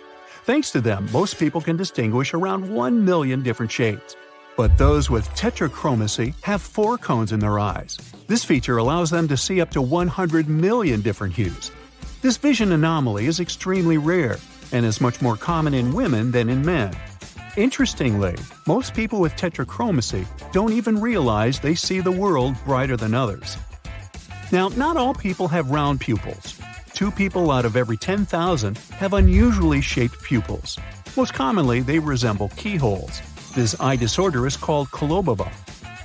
Thanks 0.45 0.71
to 0.73 0.81
them, 0.81 1.09
most 1.13 1.39
people 1.39 1.61
can 1.61 1.77
distinguish 1.77 2.35
around 2.35 2.69
1 2.69 3.05
million 3.05 3.43
different 3.43 3.73
shades. 3.73 4.17
But 4.57 4.77
those 4.77 5.09
with 5.09 5.29
tetrachromacy 5.31 6.35
have 6.43 6.61
four 6.61 6.99
cones 6.99 7.33
in 7.33 7.41
their 7.41 7.59
eyes. 7.59 7.99
This 8.27 8.45
feature 8.45 8.77
allows 8.77 9.11
them 9.11 9.29
to 9.29 9.37
see 9.37 9.61
up 9.61 9.71
to 9.71 9.83
100 9.83 10.49
million 10.49 11.01
different 11.01 11.35
hues. 11.35 11.71
This 12.23 12.37
vision 12.37 12.73
anomaly 12.73 13.27
is 13.27 13.41
extremely 13.41 13.97
rare 13.97 14.37
and 14.73 14.85
is 14.85 15.01
much 15.01 15.23
more 15.23 15.37
common 15.37 15.75
in 15.75 15.93
women 15.93 16.31
than 16.31 16.49
in 16.49 16.65
men. 16.65 16.95
Interestingly, 17.57 18.37
most 18.67 18.95
people 18.95 19.21
with 19.21 19.35
tetrachromacy 19.35 20.27
don't 20.53 20.73
even 20.73 21.01
realize 21.01 21.59
they 21.59 21.75
see 21.75 22.01
the 22.01 22.11
world 22.11 22.55
brighter 22.65 22.97
than 22.97 23.15
others. 23.15 23.57
Now, 24.53 24.69
not 24.69 24.97
all 24.97 25.15
people 25.15 25.49
have 25.49 25.71
round 25.71 26.01
pupils. 26.01 26.61
Two 26.93 27.11
people 27.11 27.51
out 27.51 27.65
of 27.65 27.77
every 27.77 27.97
10,000 27.97 28.79
have 28.79 29.15
unusually 29.15 29.81
shaped 29.81 30.23
pupils. 30.23 30.79
Most 31.17 31.35
commonly, 31.35 31.81
they 31.81 31.99
resemble 31.99 32.51
keyholes. 32.51 33.21
This 33.53 33.75
eye 33.81 33.97
disorder 33.97 34.47
is 34.47 34.57
called 34.57 34.89
coloboma. 34.93 35.53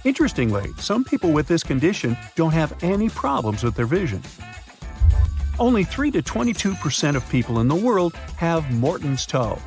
Interestingly, 0.04 0.74
some 0.80 1.04
people 1.04 1.32
with 1.32 1.48
this 1.48 1.64
condition 1.64 2.18
don't 2.36 2.54
have 2.54 2.84
any 2.84 3.08
problems 3.08 3.64
with 3.64 3.76
their 3.76 3.86
vision. 3.86 4.24
Only 5.60 5.84
3 5.84 6.10
to 6.12 6.24
22% 6.24 7.16
of 7.16 7.30
people 7.30 7.60
in 7.60 7.68
the 7.68 7.76
world 7.76 8.16
have 8.38 8.72
Morton's 8.72 9.28
toe. 9.28 9.60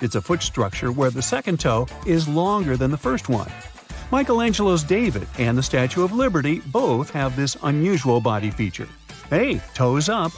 It's 0.00 0.16
a 0.16 0.20
foot 0.20 0.42
structure 0.42 0.90
where 0.90 1.10
the 1.10 1.22
second 1.22 1.60
toe 1.60 1.86
is 2.04 2.26
longer 2.26 2.76
than 2.76 2.90
the 2.90 2.96
first 2.98 3.28
one. 3.28 3.50
Michelangelo's 4.10 4.82
David 4.82 5.28
and 5.38 5.56
the 5.56 5.62
Statue 5.62 6.02
of 6.02 6.12
Liberty 6.12 6.58
both 6.66 7.10
have 7.10 7.36
this 7.36 7.56
unusual 7.62 8.20
body 8.20 8.50
feature. 8.50 8.88
Hey, 9.28 9.60
toes 9.74 10.08
up! 10.08 10.32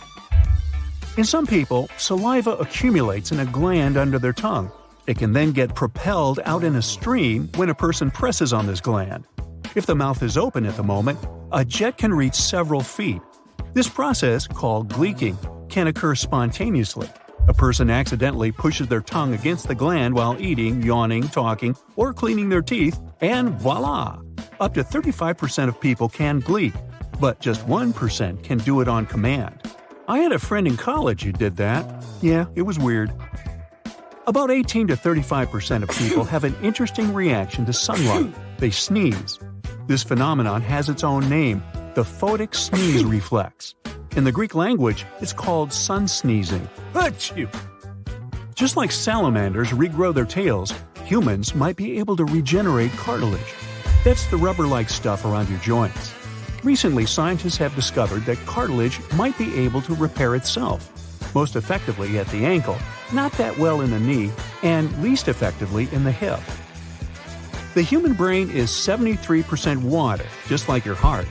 In 1.17 1.25
some 1.25 1.47
people, 1.47 1.89
saliva 1.97 2.51
accumulates 2.51 3.33
in 3.33 3.41
a 3.41 3.47
gland 3.47 3.97
under 3.97 4.19
their 4.19 4.35
tongue. 4.35 4.71
It 5.07 5.19
can 5.19 5.33
then 5.33 5.53
get 5.53 5.75
propelled 5.75 6.41
out 6.45 6.63
in 6.65 6.77
a 6.77 6.83
stream 6.83 7.49
when 7.57 7.69
a 7.69 7.75
person 7.75 8.11
presses 8.11 8.53
on 8.53 8.67
this 8.67 8.81
gland. 8.81 9.27
If 9.75 9.87
the 9.87 9.95
mouth 9.95 10.23
is 10.23 10.37
open 10.37 10.65
at 10.65 10.77
the 10.77 10.83
moment, 10.83 11.19
a 11.51 11.65
jet 11.65 11.99
can 11.99 12.15
reach 12.15 12.35
several 12.35 12.83
feet. 12.83 13.21
This 13.75 13.89
process, 13.89 14.47
called 14.47 14.89
gleeking, 14.93 15.37
can 15.69 15.87
occur 15.87 16.15
spontaneously. 16.15 17.09
A 17.49 17.55
person 17.55 17.91
accidentally 17.91 18.53
pushes 18.53 18.87
their 18.87 19.01
tongue 19.01 19.35
against 19.35 19.67
the 19.67 19.75
gland 19.75 20.15
while 20.15 20.37
eating, 20.41 20.83
yawning, 20.83 21.27
talking, 21.29 21.75
or 21.97 22.13
cleaning 22.13 22.49
their 22.49 22.63
teeth, 22.63 23.01
and 23.21 23.51
voila! 23.61 24.21
Up 24.61 24.75
to 24.75 24.85
35% 24.85 25.69
of 25.69 25.81
people 25.81 26.09
can 26.09 26.41
gleek. 26.41 26.75
but 27.21 27.39
just 27.41 27.67
1% 27.67 28.43
can 28.43 28.59
do 28.59 28.81
it 28.81 28.89
on 28.89 29.07
command. 29.07 29.61
I 30.09 30.19
had 30.19 30.33
a 30.33 30.39
friend 30.41 30.67
in 30.67 30.77
college 30.77 31.23
who 31.23 31.31
did 31.31 31.57
that. 31.57 32.05
Yeah, 32.21 32.47
it 32.57 32.63
was 32.63 32.79
weird. 32.81 33.13
About 34.25 34.53
18 34.53 34.87
to 34.87 34.97
35% 34.97 35.83
of 35.83 35.89
people 35.91 36.23
have 36.23 36.45
an 36.45 36.55
interesting 36.63 37.13
reaction 37.13 37.67
to 37.67 37.73
sunlight. 37.73 38.33
They 38.59 38.71
sneeze. 38.71 39.41
This 39.89 40.05
phenomenon 40.05 40.63
has 40.63 40.89
its 40.89 41.03
own 41.03 41.29
name, 41.29 41.61
the 41.95 42.05
photic 42.05 42.55
sneeze 42.55 43.05
reflex. 43.17 43.75
In 44.17 44.23
the 44.23 44.31
Greek 44.31 44.55
language, 44.55 45.05
it's 45.21 45.33
called 45.33 45.73
sun 45.73 46.07
sneezing. 46.07 46.69
Achoo! 46.95 47.49
Just 48.55 48.77
like 48.77 48.93
salamanders 48.93 49.71
regrow 49.71 50.15
their 50.15 50.25
tails, 50.25 50.73
humans 51.05 51.53
might 51.53 51.75
be 51.75 51.99
able 51.99 52.15
to 52.17 52.25
regenerate 52.25 52.93
cartilage. 52.93 53.55
That's 54.05 54.27
the 54.29 54.37
rubber 54.37 54.69
like 54.69 54.89
stuff 54.89 55.25
around 55.25 55.49
your 55.49 55.59
joints. 55.59 56.15
Recently, 56.63 57.07
scientists 57.07 57.57
have 57.57 57.75
discovered 57.75 58.25
that 58.27 58.39
cartilage 58.47 59.01
might 59.15 59.37
be 59.37 59.59
able 59.59 59.83
to 59.83 59.97
repair 59.97 60.37
itself, 60.37 60.92
most 61.35 61.57
effectively 61.57 62.19
at 62.19 62.27
the 62.29 62.45
ankle, 62.45 62.77
not 63.13 63.33
that 63.33 63.57
well 63.59 63.81
in 63.81 63.91
the 63.91 64.01
knee, 64.01 64.31
and 64.63 65.03
least 65.03 65.29
effectively 65.29 65.89
in 65.93 66.05
the 66.05 66.13
hip. 66.13 66.41
The 67.75 67.83
human 67.83 68.13
brain 68.13 68.51
is 68.51 68.71
73% 68.71 69.83
water, 69.83 70.27
just 70.47 70.69
like 70.69 70.85
your 70.85 70.95
heart. 70.95 71.27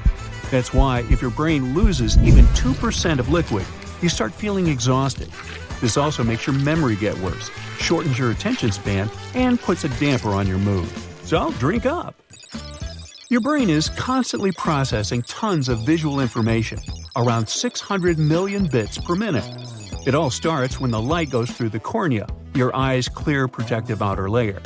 That's 0.49 0.73
why, 0.73 1.05
if 1.09 1.21
your 1.21 1.31
brain 1.31 1.75
loses 1.75 2.17
even 2.17 2.45
2% 2.45 3.19
of 3.19 3.29
liquid, 3.29 3.65
you 4.01 4.09
start 4.09 4.33
feeling 4.33 4.67
exhausted. 4.67 5.29
This 5.79 5.97
also 5.97 6.23
makes 6.23 6.45
your 6.47 6.55
memory 6.55 6.95
get 6.95 7.17
worse, 7.19 7.49
shortens 7.77 8.17
your 8.17 8.31
attention 8.31 8.71
span, 8.71 9.09
and 9.33 9.59
puts 9.59 9.83
a 9.83 9.89
damper 9.99 10.29
on 10.29 10.47
your 10.47 10.57
mood. 10.57 10.89
So, 11.23 11.51
drink 11.59 11.85
up! 11.85 12.15
Your 13.29 13.39
brain 13.39 13.69
is 13.69 13.87
constantly 13.87 14.51
processing 14.51 15.21
tons 15.21 15.69
of 15.69 15.85
visual 15.85 16.19
information, 16.19 16.79
around 17.15 17.47
600 17.47 18.19
million 18.19 18.67
bits 18.67 18.97
per 18.97 19.15
minute. 19.15 19.45
It 20.03 20.15
all 20.15 20.31
starts 20.31 20.79
when 20.79 20.89
the 20.89 21.01
light 21.01 21.29
goes 21.29 21.51
through 21.51 21.69
the 21.69 21.79
cornea, 21.79 22.25
your 22.55 22.75
eye's 22.75 23.07
clear 23.07 23.47
protective 23.47 24.01
outer 24.01 24.31
layer. 24.31 24.59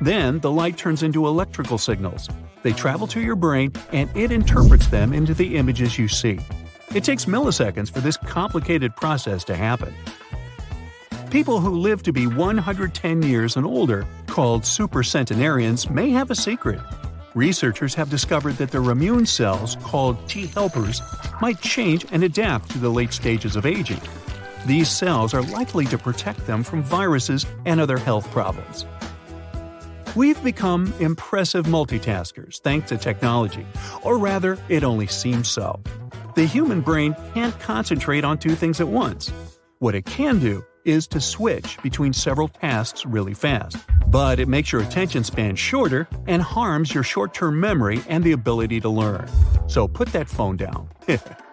Then 0.00 0.40
the 0.40 0.50
light 0.50 0.76
turns 0.76 1.04
into 1.04 1.28
electrical 1.28 1.78
signals. 1.78 2.28
They 2.64 2.72
travel 2.72 3.06
to 3.08 3.20
your 3.20 3.36
brain 3.36 3.72
and 3.92 4.10
it 4.16 4.32
interprets 4.32 4.88
them 4.88 5.12
into 5.12 5.32
the 5.32 5.56
images 5.56 5.96
you 5.96 6.08
see. 6.08 6.40
It 6.92 7.04
takes 7.04 7.26
milliseconds 7.26 7.92
for 7.92 8.00
this 8.00 8.16
complicated 8.16 8.96
process 8.96 9.44
to 9.44 9.54
happen. 9.54 9.94
People 11.30 11.60
who 11.60 11.78
live 11.78 12.02
to 12.02 12.12
be 12.12 12.26
110 12.26 13.22
years 13.22 13.56
and 13.56 13.64
older, 13.64 14.04
called 14.26 14.62
supercentenarians, 14.62 15.88
may 15.88 16.10
have 16.10 16.32
a 16.32 16.34
secret 16.34 16.80
researchers 17.34 17.94
have 17.94 18.10
discovered 18.10 18.54
that 18.54 18.70
their 18.70 18.90
immune 18.90 19.26
cells, 19.26 19.76
called 19.82 20.28
T 20.28 20.46
helpers, 20.46 21.00
might 21.40 21.60
change 21.60 22.04
and 22.10 22.24
adapt 22.24 22.70
to 22.70 22.78
the 22.78 22.90
late 22.90 23.12
stages 23.12 23.56
of 23.56 23.66
aging. 23.66 24.00
These 24.66 24.90
cells 24.90 25.32
are 25.34 25.42
likely 25.42 25.86
to 25.86 25.96
protect 25.98 26.46
them 26.46 26.62
from 26.62 26.82
viruses 26.82 27.46
and 27.64 27.80
other 27.80 27.98
health 27.98 28.30
problems. 28.30 28.86
We've 30.16 30.42
become 30.42 30.92
impressive 30.98 31.66
multitaskers 31.66 32.60
thanks 32.60 32.88
to 32.88 32.98
technology, 32.98 33.66
or 34.02 34.18
rather, 34.18 34.58
it 34.68 34.84
only 34.84 35.06
seems 35.06 35.48
so. 35.48 35.80
The 36.34 36.44
human 36.44 36.80
brain 36.80 37.14
can't 37.34 37.58
concentrate 37.60 38.24
on 38.24 38.38
two 38.38 38.54
things 38.54 38.80
at 38.80 38.88
once. 38.88 39.32
What 39.78 39.94
it 39.94 40.04
can 40.04 40.38
do 40.40 40.64
is 40.84 41.06
to 41.08 41.20
switch 41.20 41.78
between 41.82 42.12
several 42.12 42.48
tasks 42.48 43.06
really 43.06 43.34
fast. 43.34 43.76
But 44.08 44.40
it 44.40 44.48
makes 44.48 44.72
your 44.72 44.82
attention 44.82 45.24
span 45.24 45.56
shorter 45.56 46.08
and 46.26 46.42
harms 46.42 46.92
your 46.92 47.04
short 47.04 47.32
term 47.32 47.60
memory 47.60 48.02
and 48.08 48.24
the 48.24 48.32
ability 48.32 48.80
to 48.80 48.88
learn. 48.88 49.28
So 49.68 49.86
put 49.86 50.08
that 50.08 50.28
phone 50.28 50.56
down. 50.56 50.88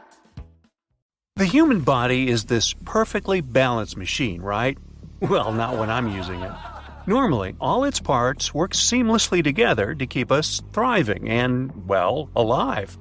the 1.37 1.45
human 1.45 1.81
body 1.81 2.29
is 2.29 2.45
this 2.45 2.73
perfectly 2.73 3.41
balanced 3.41 3.95
machine, 3.95 4.41
right? 4.41 4.77
Well, 5.19 5.53
not 5.53 5.77
when 5.77 5.89
I'm 5.89 6.07
using 6.07 6.41
it. 6.41 6.51
Normally, 7.05 7.55
all 7.61 7.83
its 7.83 7.99
parts 7.99 8.53
work 8.53 8.73
seamlessly 8.73 9.43
together 9.43 9.93
to 9.93 10.07
keep 10.07 10.31
us 10.31 10.61
thriving 10.73 11.29
and, 11.29 11.87
well, 11.87 12.29
alive. 12.35 12.97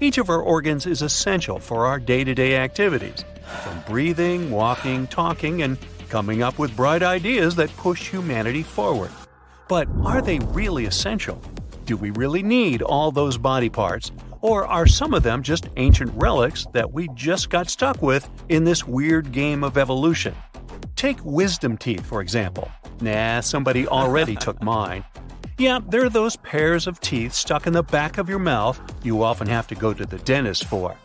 Each 0.00 0.18
of 0.18 0.28
our 0.28 0.40
organs 0.40 0.86
is 0.86 1.02
essential 1.02 1.60
for 1.60 1.86
our 1.86 2.00
day 2.00 2.24
to 2.24 2.34
day 2.34 2.56
activities 2.56 3.24
from 3.62 3.80
breathing, 3.86 4.50
walking, 4.50 5.06
talking, 5.06 5.62
and 5.62 5.78
coming 6.08 6.42
up 6.42 6.58
with 6.58 6.76
bright 6.76 7.02
ideas 7.02 7.56
that 7.56 7.74
push 7.76 8.10
humanity 8.10 8.62
forward. 8.62 9.10
But 9.68 9.88
are 10.04 10.20
they 10.20 10.40
really 10.40 10.86
essential? 10.86 11.40
Do 11.84 11.96
we 11.96 12.10
really 12.10 12.42
need 12.42 12.82
all 12.82 13.12
those 13.12 13.38
body 13.38 13.70
parts? 13.70 14.10
Or 14.40 14.66
are 14.66 14.86
some 14.86 15.14
of 15.14 15.22
them 15.22 15.42
just 15.42 15.68
ancient 15.76 16.12
relics 16.14 16.66
that 16.72 16.92
we 16.92 17.08
just 17.14 17.50
got 17.50 17.68
stuck 17.68 18.02
with 18.02 18.28
in 18.48 18.64
this 18.64 18.86
weird 18.86 19.32
game 19.32 19.64
of 19.64 19.76
evolution? 19.76 20.34
Take 20.96 21.24
wisdom 21.24 21.76
teeth, 21.76 22.04
for 22.06 22.20
example. 22.20 22.70
Nah, 23.00 23.40
somebody 23.40 23.86
already 23.86 24.36
took 24.40 24.62
mine. 24.62 25.04
Yeah, 25.58 25.80
they're 25.88 26.08
those 26.08 26.36
pairs 26.36 26.86
of 26.86 27.00
teeth 27.00 27.32
stuck 27.32 27.66
in 27.66 27.72
the 27.72 27.82
back 27.82 28.18
of 28.18 28.28
your 28.28 28.38
mouth 28.38 28.80
you 29.02 29.22
often 29.24 29.48
have 29.48 29.66
to 29.68 29.74
go 29.74 29.92
to 29.92 30.06
the 30.06 30.18
dentist 30.18 30.66
for. 30.66 30.96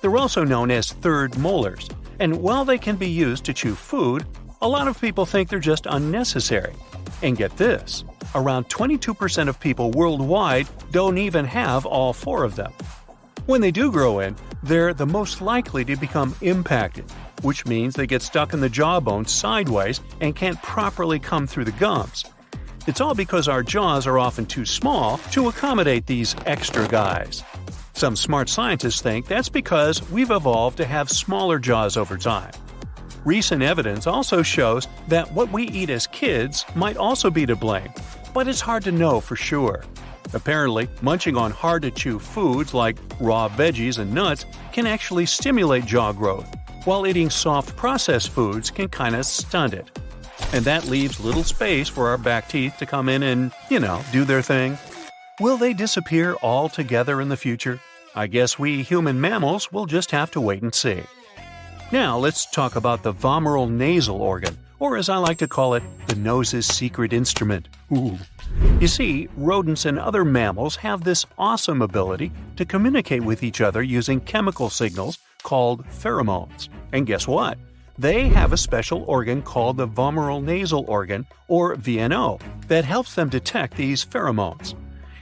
They're 0.00 0.16
also 0.16 0.44
known 0.44 0.70
as 0.70 0.92
third 0.92 1.36
molars, 1.36 1.88
and 2.18 2.40
while 2.40 2.64
they 2.64 2.78
can 2.78 2.96
be 2.96 3.08
used 3.08 3.44
to 3.44 3.52
chew 3.52 3.74
food, 3.74 4.24
a 4.62 4.68
lot 4.68 4.88
of 4.88 4.98
people 5.00 5.26
think 5.26 5.50
they're 5.50 5.58
just 5.58 5.86
unnecessary. 5.86 6.74
And 7.22 7.36
get 7.36 7.54
this 7.58 8.04
around 8.34 8.68
22% 8.68 9.48
of 9.48 9.60
people 9.60 9.90
worldwide 9.90 10.68
don't 10.90 11.18
even 11.18 11.44
have 11.44 11.86
all 11.86 12.12
four 12.12 12.44
of 12.44 12.56
them. 12.56 12.72
When 13.46 13.60
they 13.60 13.70
do 13.70 13.90
grow 13.90 14.20
in, 14.20 14.36
they're 14.62 14.94
the 14.94 15.06
most 15.06 15.40
likely 15.40 15.84
to 15.86 15.96
become 15.96 16.34
impacted, 16.40 17.10
which 17.42 17.66
means 17.66 17.94
they 17.94 18.06
get 18.06 18.22
stuck 18.22 18.52
in 18.52 18.60
the 18.60 18.68
jawbone 18.68 19.26
sideways 19.26 20.00
and 20.20 20.36
can't 20.36 20.60
properly 20.62 21.18
come 21.18 21.46
through 21.46 21.64
the 21.64 21.72
gums. 21.72 22.24
It's 22.86 23.00
all 23.00 23.14
because 23.14 23.48
our 23.48 23.62
jaws 23.62 24.06
are 24.06 24.18
often 24.18 24.46
too 24.46 24.64
small 24.64 25.18
to 25.32 25.48
accommodate 25.48 26.06
these 26.06 26.34
extra 26.46 26.86
guys. 26.88 27.42
Some 27.92 28.16
smart 28.16 28.48
scientists 28.48 29.00
think 29.00 29.26
that's 29.26 29.48
because 29.48 30.08
we've 30.10 30.30
evolved 30.30 30.78
to 30.78 30.86
have 30.86 31.10
smaller 31.10 31.58
jaws 31.58 31.96
over 31.96 32.16
time. 32.16 32.52
Recent 33.24 33.62
evidence 33.62 34.06
also 34.06 34.42
shows 34.42 34.88
that 35.08 35.30
what 35.32 35.52
we 35.52 35.64
eat 35.64 35.90
as 35.90 36.06
kids 36.06 36.64
might 36.74 36.96
also 36.96 37.30
be 37.30 37.44
to 37.44 37.54
blame, 37.54 37.92
but 38.32 38.48
it's 38.48 38.60
hard 38.60 38.82
to 38.84 38.92
know 38.92 39.20
for 39.20 39.36
sure. 39.36 39.84
Apparently, 40.32 40.88
munching 41.02 41.36
on 41.36 41.50
hard 41.50 41.82
to 41.82 41.90
chew 41.90 42.18
foods 42.18 42.72
like 42.72 42.96
raw 43.20 43.48
veggies 43.48 43.98
and 43.98 44.14
nuts 44.14 44.46
can 44.72 44.86
actually 44.86 45.26
stimulate 45.26 45.84
jaw 45.84 46.12
growth, 46.12 46.48
while 46.84 47.06
eating 47.06 47.28
soft 47.28 47.76
processed 47.76 48.30
foods 48.30 48.70
can 48.70 48.88
kinda 48.88 49.22
stunt 49.22 49.74
it. 49.74 49.90
And 50.54 50.64
that 50.64 50.86
leaves 50.86 51.20
little 51.20 51.44
space 51.44 51.88
for 51.88 52.08
our 52.08 52.16
back 52.16 52.48
teeth 52.48 52.76
to 52.78 52.86
come 52.86 53.10
in 53.10 53.22
and, 53.22 53.52
you 53.68 53.80
know, 53.80 54.02
do 54.12 54.24
their 54.24 54.40
thing. 54.40 54.78
Will 55.40 55.58
they 55.58 55.74
disappear 55.74 56.36
altogether 56.42 57.20
in 57.20 57.28
the 57.28 57.36
future? 57.36 57.80
I 58.14 58.28
guess 58.28 58.58
we 58.58 58.82
human 58.82 59.20
mammals 59.20 59.70
will 59.70 59.86
just 59.86 60.10
have 60.12 60.30
to 60.32 60.40
wait 60.40 60.62
and 60.62 60.74
see. 60.74 61.02
Now 61.92 62.16
let's 62.16 62.46
talk 62.46 62.76
about 62.76 63.02
the 63.02 63.12
vomeronasal 63.12 64.14
organ, 64.14 64.56
or 64.78 64.96
as 64.96 65.08
I 65.08 65.16
like 65.16 65.38
to 65.38 65.48
call 65.48 65.74
it, 65.74 65.82
the 66.06 66.14
nose's 66.14 66.64
secret 66.64 67.12
instrument. 67.12 67.68
Ooh. 67.92 68.16
You 68.78 68.86
see, 68.86 69.28
rodents 69.36 69.86
and 69.86 69.98
other 69.98 70.24
mammals 70.24 70.76
have 70.76 71.02
this 71.02 71.26
awesome 71.36 71.82
ability 71.82 72.30
to 72.54 72.64
communicate 72.64 73.24
with 73.24 73.42
each 73.42 73.60
other 73.60 73.82
using 73.82 74.20
chemical 74.20 74.70
signals 74.70 75.18
called 75.42 75.84
pheromones. 75.88 76.68
And 76.92 77.08
guess 77.08 77.26
what? 77.26 77.58
They 77.98 78.28
have 78.28 78.52
a 78.52 78.56
special 78.56 79.02
organ 79.08 79.42
called 79.42 79.76
the 79.76 79.88
vomeronasal 79.88 80.88
organ, 80.88 81.26
or 81.48 81.74
VNO, 81.74 82.40
that 82.68 82.84
helps 82.84 83.16
them 83.16 83.28
detect 83.28 83.76
these 83.76 84.04
pheromones. 84.04 84.74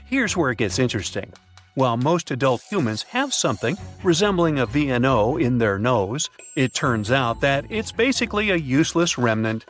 Here's 0.05 0.37
where 0.37 0.51
it 0.51 0.59
gets 0.59 0.77
interesting. 0.77 1.33
While 1.75 1.97
most 1.97 2.31
adult 2.31 2.61
humans 2.69 3.03
have 3.03 3.33
something 3.33 3.77
resembling 4.03 4.59
a 4.59 4.67
VNO 4.67 5.41
in 5.41 5.59
their 5.59 5.77
nose, 5.77 6.29
it 6.55 6.73
turns 6.73 7.11
out 7.11 7.41
that 7.41 7.65
it's 7.69 7.91
basically 7.91 8.49
a 8.49 8.55
useless 8.55 9.17
remnant. 9.17 9.65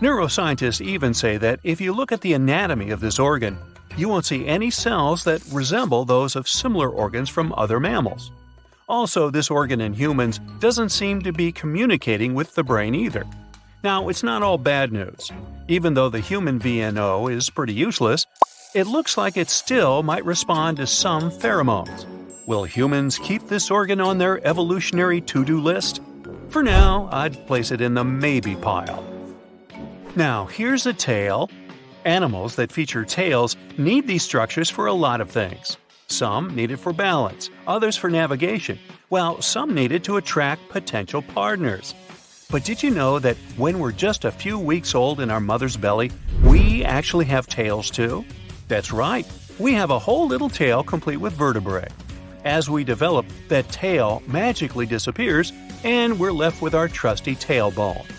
Neuroscientists 0.00 0.80
even 0.80 1.14
say 1.14 1.38
that 1.38 1.60
if 1.64 1.80
you 1.80 1.92
look 1.92 2.12
at 2.12 2.20
the 2.20 2.34
anatomy 2.34 2.90
of 2.90 3.00
this 3.00 3.18
organ, 3.18 3.56
you 3.96 4.08
won't 4.08 4.24
see 4.24 4.46
any 4.46 4.70
cells 4.70 5.24
that 5.24 5.42
resemble 5.52 6.04
those 6.04 6.36
of 6.36 6.48
similar 6.48 6.88
organs 6.88 7.28
from 7.28 7.54
other 7.56 7.80
mammals. 7.80 8.30
Also, 8.88 9.30
this 9.30 9.50
organ 9.50 9.80
in 9.80 9.94
humans 9.94 10.38
doesn't 10.58 10.90
seem 10.90 11.22
to 11.22 11.32
be 11.32 11.50
communicating 11.50 12.34
with 12.34 12.54
the 12.54 12.64
brain 12.64 12.94
either. 12.94 13.24
Now, 13.82 14.08
it's 14.08 14.22
not 14.22 14.42
all 14.42 14.58
bad 14.58 14.92
news. 14.92 15.30
Even 15.68 15.94
though 15.94 16.08
the 16.08 16.20
human 16.20 16.60
VNO 16.60 17.32
is 17.32 17.50
pretty 17.50 17.72
useless, 17.72 18.26
it 18.74 18.86
looks 18.86 19.16
like 19.16 19.36
it 19.36 19.50
still 19.50 20.02
might 20.02 20.24
respond 20.24 20.78
to 20.78 20.86
some 20.86 21.30
pheromones. 21.30 22.06
Will 22.46 22.64
humans 22.64 23.18
keep 23.18 23.46
this 23.46 23.70
organ 23.70 24.00
on 24.00 24.18
their 24.18 24.44
evolutionary 24.46 25.20
to 25.22 25.44
do 25.44 25.60
list? 25.60 26.00
For 26.48 26.62
now, 26.62 27.08
I'd 27.12 27.46
place 27.46 27.70
it 27.70 27.80
in 27.80 27.94
the 27.94 28.04
maybe 28.04 28.56
pile. 28.56 29.04
Now, 30.16 30.46
here's 30.46 30.86
a 30.86 30.92
tail. 30.92 31.50
Animals 32.04 32.56
that 32.56 32.72
feature 32.72 33.04
tails 33.04 33.56
need 33.78 34.06
these 34.06 34.22
structures 34.22 34.68
for 34.68 34.86
a 34.86 34.92
lot 34.92 35.20
of 35.20 35.30
things. 35.30 35.76
Some 36.08 36.54
need 36.54 36.70
it 36.70 36.78
for 36.78 36.92
balance, 36.92 37.48
others 37.66 37.96
for 37.96 38.10
navigation, 38.10 38.78
while 39.08 39.40
some 39.40 39.74
need 39.74 39.92
it 39.92 40.04
to 40.04 40.16
attract 40.16 40.68
potential 40.68 41.22
partners. 41.22 41.94
But 42.50 42.64
did 42.64 42.82
you 42.82 42.90
know 42.90 43.18
that 43.18 43.36
when 43.56 43.78
we're 43.78 43.92
just 43.92 44.26
a 44.26 44.30
few 44.30 44.58
weeks 44.58 44.94
old 44.94 45.20
in 45.20 45.30
our 45.30 45.40
mother's 45.40 45.76
belly, 45.76 46.10
we 46.44 46.84
actually 46.84 47.24
have 47.26 47.46
tails 47.46 47.88
too? 47.88 48.24
That's 48.72 48.90
right, 48.90 49.26
we 49.58 49.74
have 49.74 49.90
a 49.90 49.98
whole 49.98 50.26
little 50.26 50.48
tail 50.48 50.82
complete 50.82 51.18
with 51.18 51.34
vertebrae. 51.34 51.88
As 52.42 52.70
we 52.70 52.84
develop, 52.84 53.26
that 53.48 53.68
tail 53.68 54.22
magically 54.26 54.86
disappears 54.86 55.52
and 55.84 56.18
we're 56.18 56.32
left 56.32 56.62
with 56.62 56.74
our 56.74 56.88
trusty 56.88 57.36
tailbone. 57.36 58.10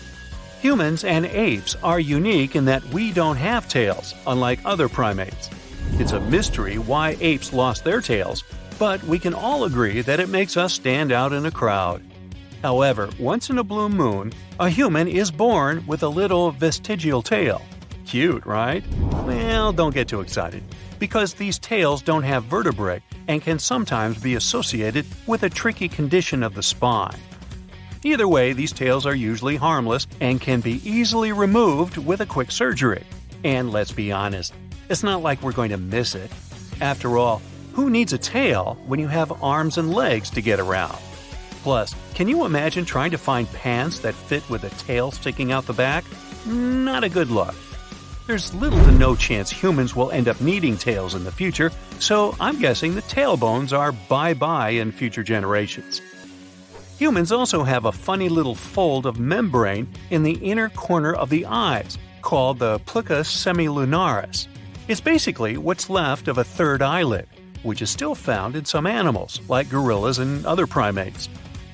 Humans 0.60 1.02
and 1.02 1.26
apes 1.26 1.74
are 1.82 1.98
unique 1.98 2.54
in 2.54 2.66
that 2.66 2.84
we 2.90 3.10
don't 3.10 3.36
have 3.36 3.68
tails, 3.68 4.14
unlike 4.28 4.60
other 4.64 4.88
primates. 4.88 5.50
It's 5.94 6.12
a 6.12 6.20
mystery 6.20 6.78
why 6.78 7.16
apes 7.18 7.52
lost 7.52 7.82
their 7.82 8.00
tails, 8.00 8.44
but 8.78 9.02
we 9.02 9.18
can 9.18 9.34
all 9.34 9.64
agree 9.64 10.02
that 10.02 10.20
it 10.20 10.28
makes 10.28 10.56
us 10.56 10.72
stand 10.72 11.10
out 11.10 11.32
in 11.32 11.46
a 11.46 11.50
crowd. 11.50 12.00
However, 12.62 13.10
once 13.18 13.50
in 13.50 13.58
a 13.58 13.64
blue 13.64 13.88
moon, 13.88 14.32
a 14.60 14.70
human 14.70 15.08
is 15.08 15.32
born 15.32 15.84
with 15.88 16.04
a 16.04 16.08
little 16.08 16.52
vestigial 16.52 17.22
tail. 17.22 17.60
Cute, 18.06 18.44
right? 18.46 18.84
Well, 19.24 19.72
don't 19.72 19.94
get 19.94 20.08
too 20.08 20.20
excited, 20.20 20.62
because 20.98 21.34
these 21.34 21.58
tails 21.58 22.02
don't 22.02 22.22
have 22.22 22.44
vertebrae 22.44 23.02
and 23.28 23.42
can 23.42 23.58
sometimes 23.58 24.22
be 24.22 24.34
associated 24.34 25.06
with 25.26 25.42
a 25.42 25.50
tricky 25.50 25.88
condition 25.88 26.42
of 26.42 26.54
the 26.54 26.62
spine. 26.62 27.18
Either 28.02 28.28
way, 28.28 28.52
these 28.52 28.72
tails 28.72 29.06
are 29.06 29.14
usually 29.14 29.56
harmless 29.56 30.06
and 30.20 30.40
can 30.40 30.60
be 30.60 30.86
easily 30.88 31.32
removed 31.32 31.96
with 31.96 32.20
a 32.20 32.26
quick 32.26 32.50
surgery. 32.50 33.02
And 33.42 33.72
let's 33.72 33.92
be 33.92 34.12
honest, 34.12 34.52
it's 34.90 35.02
not 35.02 35.22
like 35.22 35.42
we're 35.42 35.52
going 35.52 35.70
to 35.70 35.78
miss 35.78 36.14
it. 36.14 36.30
After 36.82 37.16
all, 37.16 37.40
who 37.72 37.88
needs 37.88 38.12
a 38.12 38.18
tail 38.18 38.78
when 38.86 39.00
you 39.00 39.08
have 39.08 39.42
arms 39.42 39.78
and 39.78 39.92
legs 39.92 40.28
to 40.30 40.42
get 40.42 40.60
around? 40.60 40.98
Plus, 41.62 41.94
can 42.14 42.28
you 42.28 42.44
imagine 42.44 42.84
trying 42.84 43.10
to 43.12 43.18
find 43.18 43.50
pants 43.52 44.00
that 44.00 44.14
fit 44.14 44.48
with 44.50 44.64
a 44.64 44.70
tail 44.84 45.10
sticking 45.10 45.50
out 45.50 45.64
the 45.64 45.72
back? 45.72 46.04
Not 46.44 47.04
a 47.04 47.08
good 47.08 47.30
look. 47.30 47.54
There's 48.26 48.54
little 48.54 48.82
to 48.82 48.92
no 48.92 49.14
chance 49.14 49.50
humans 49.50 49.94
will 49.94 50.10
end 50.10 50.28
up 50.28 50.40
needing 50.40 50.78
tails 50.78 51.14
in 51.14 51.24
the 51.24 51.30
future, 51.30 51.70
so 51.98 52.34
I'm 52.40 52.58
guessing 52.58 52.94
the 52.94 53.02
tailbones 53.02 53.78
are 53.78 53.92
bye 53.92 54.32
bye 54.32 54.70
in 54.70 54.92
future 54.92 55.22
generations. 55.22 56.00
Humans 56.98 57.32
also 57.32 57.64
have 57.64 57.84
a 57.84 57.92
funny 57.92 58.30
little 58.30 58.54
fold 58.54 59.04
of 59.04 59.18
membrane 59.18 59.86
in 60.08 60.22
the 60.22 60.38
inner 60.38 60.70
corner 60.70 61.12
of 61.12 61.28
the 61.28 61.44
eyes 61.44 61.98
called 62.22 62.60
the 62.60 62.78
plica 62.86 63.20
semilunaris. 63.20 64.48
It's 64.88 65.02
basically 65.02 65.58
what's 65.58 65.90
left 65.90 66.26
of 66.26 66.38
a 66.38 66.44
third 66.44 66.80
eyelid, 66.80 67.28
which 67.62 67.82
is 67.82 67.90
still 67.90 68.14
found 68.14 68.56
in 68.56 68.64
some 68.64 68.86
animals, 68.86 69.38
like 69.48 69.68
gorillas 69.68 70.18
and 70.18 70.46
other 70.46 70.66
primates. 70.66 71.28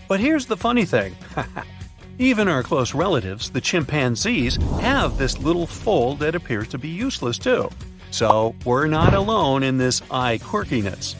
But 0.08 0.18
here's 0.18 0.46
the 0.46 0.56
funny 0.56 0.84
thing 0.84 1.14
even 2.20 2.48
our 2.48 2.62
close 2.62 2.94
relatives, 2.94 3.48
the 3.48 3.62
chimpanzees, 3.62 4.56
have 4.82 5.16
this 5.16 5.38
little 5.38 5.66
fold 5.66 6.18
that 6.18 6.34
appears 6.34 6.68
to 6.68 6.76
be 6.76 6.88
useless 6.88 7.38
too. 7.38 7.70
So 8.10 8.54
we're 8.66 8.88
not 8.88 9.14
alone 9.14 9.62
in 9.62 9.78
this 9.78 10.02
eye 10.10 10.36
quirkiness. 10.36 11.14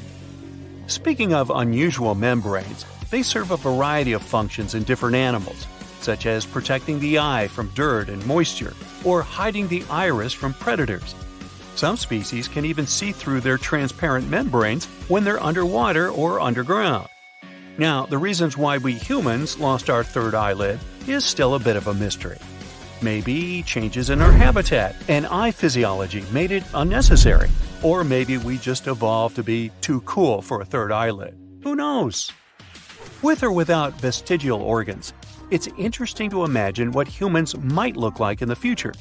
Speaking 0.88 1.32
of 1.32 1.48
unusual 1.48 2.14
membranes, 2.14 2.84
they 3.10 3.22
serve 3.22 3.50
a 3.50 3.56
variety 3.56 4.12
of 4.12 4.20
functions 4.20 4.74
in 4.74 4.82
different 4.82 5.16
animals, 5.16 5.66
such 6.02 6.26
as 6.26 6.44
protecting 6.44 7.00
the 7.00 7.18
eye 7.18 7.48
from 7.48 7.72
dirt 7.74 8.10
and 8.10 8.24
moisture, 8.26 8.74
or 9.02 9.22
hiding 9.22 9.68
the 9.68 9.82
iris 9.88 10.34
from 10.34 10.52
predators. 10.52 11.14
Some 11.76 11.96
species 11.96 12.46
can 12.46 12.66
even 12.66 12.86
see 12.86 13.12
through 13.12 13.40
their 13.40 13.56
transparent 13.56 14.28
membranes 14.28 14.84
when 15.08 15.24
they're 15.24 15.42
underwater 15.42 16.10
or 16.10 16.40
underground. 16.40 17.08
Now, 17.78 18.04
the 18.04 18.18
reasons 18.18 18.58
why 18.58 18.76
we 18.76 18.92
humans 18.92 19.58
lost 19.58 19.88
our 19.88 20.04
third 20.04 20.34
eyelid 20.34 20.78
is 21.06 21.24
still 21.24 21.54
a 21.54 21.58
bit 21.58 21.76
of 21.76 21.86
a 21.86 21.94
mystery. 21.94 22.38
Maybe 23.02 23.62
changes 23.62 24.10
in 24.10 24.20
our 24.20 24.32
habitat 24.32 24.94
and 25.08 25.26
eye 25.26 25.50
physiology 25.50 26.22
made 26.32 26.50
it 26.50 26.64
unnecessary, 26.74 27.48
or 27.82 28.04
maybe 28.04 28.36
we 28.36 28.58
just 28.58 28.86
evolved 28.86 29.36
to 29.36 29.42
be 29.42 29.70
too 29.80 30.02
cool 30.02 30.42
for 30.42 30.60
a 30.60 30.66
third 30.66 30.92
eyelid. 30.92 31.38
Who 31.62 31.74
knows? 31.74 32.30
With 33.22 33.42
or 33.42 33.52
without 33.52 33.98
vestigial 34.00 34.60
organs, 34.60 35.14
it's 35.50 35.68
interesting 35.78 36.30
to 36.30 36.44
imagine 36.44 36.92
what 36.92 37.08
humans 37.08 37.56
might 37.58 37.96
look 37.96 38.20
like 38.20 38.42
in 38.42 38.48
the 38.48 38.56
future. 38.56 38.92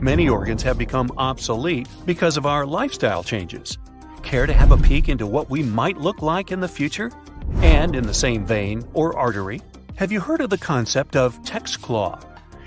Many 0.00 0.28
organs 0.28 0.62
have 0.62 0.76
become 0.76 1.10
obsolete 1.16 1.88
because 2.04 2.36
of 2.36 2.46
our 2.46 2.66
lifestyle 2.66 3.22
changes. 3.22 3.78
Care 4.22 4.46
to 4.46 4.52
have 4.52 4.72
a 4.72 4.76
peek 4.76 5.08
into 5.08 5.26
what 5.26 5.50
we 5.50 5.62
might 5.62 5.98
look 5.98 6.20
like 6.20 6.50
in 6.50 6.60
the 6.60 6.68
future? 6.68 7.10
And 7.56 7.94
in 7.94 8.06
the 8.06 8.14
same 8.14 8.44
vein, 8.44 8.82
or 8.94 9.16
artery, 9.16 9.60
have 9.96 10.10
you 10.10 10.18
heard 10.20 10.40
of 10.40 10.50
the 10.50 10.58
concept 10.58 11.14
of 11.14 11.40
text 11.44 11.80
claw? 11.80 12.18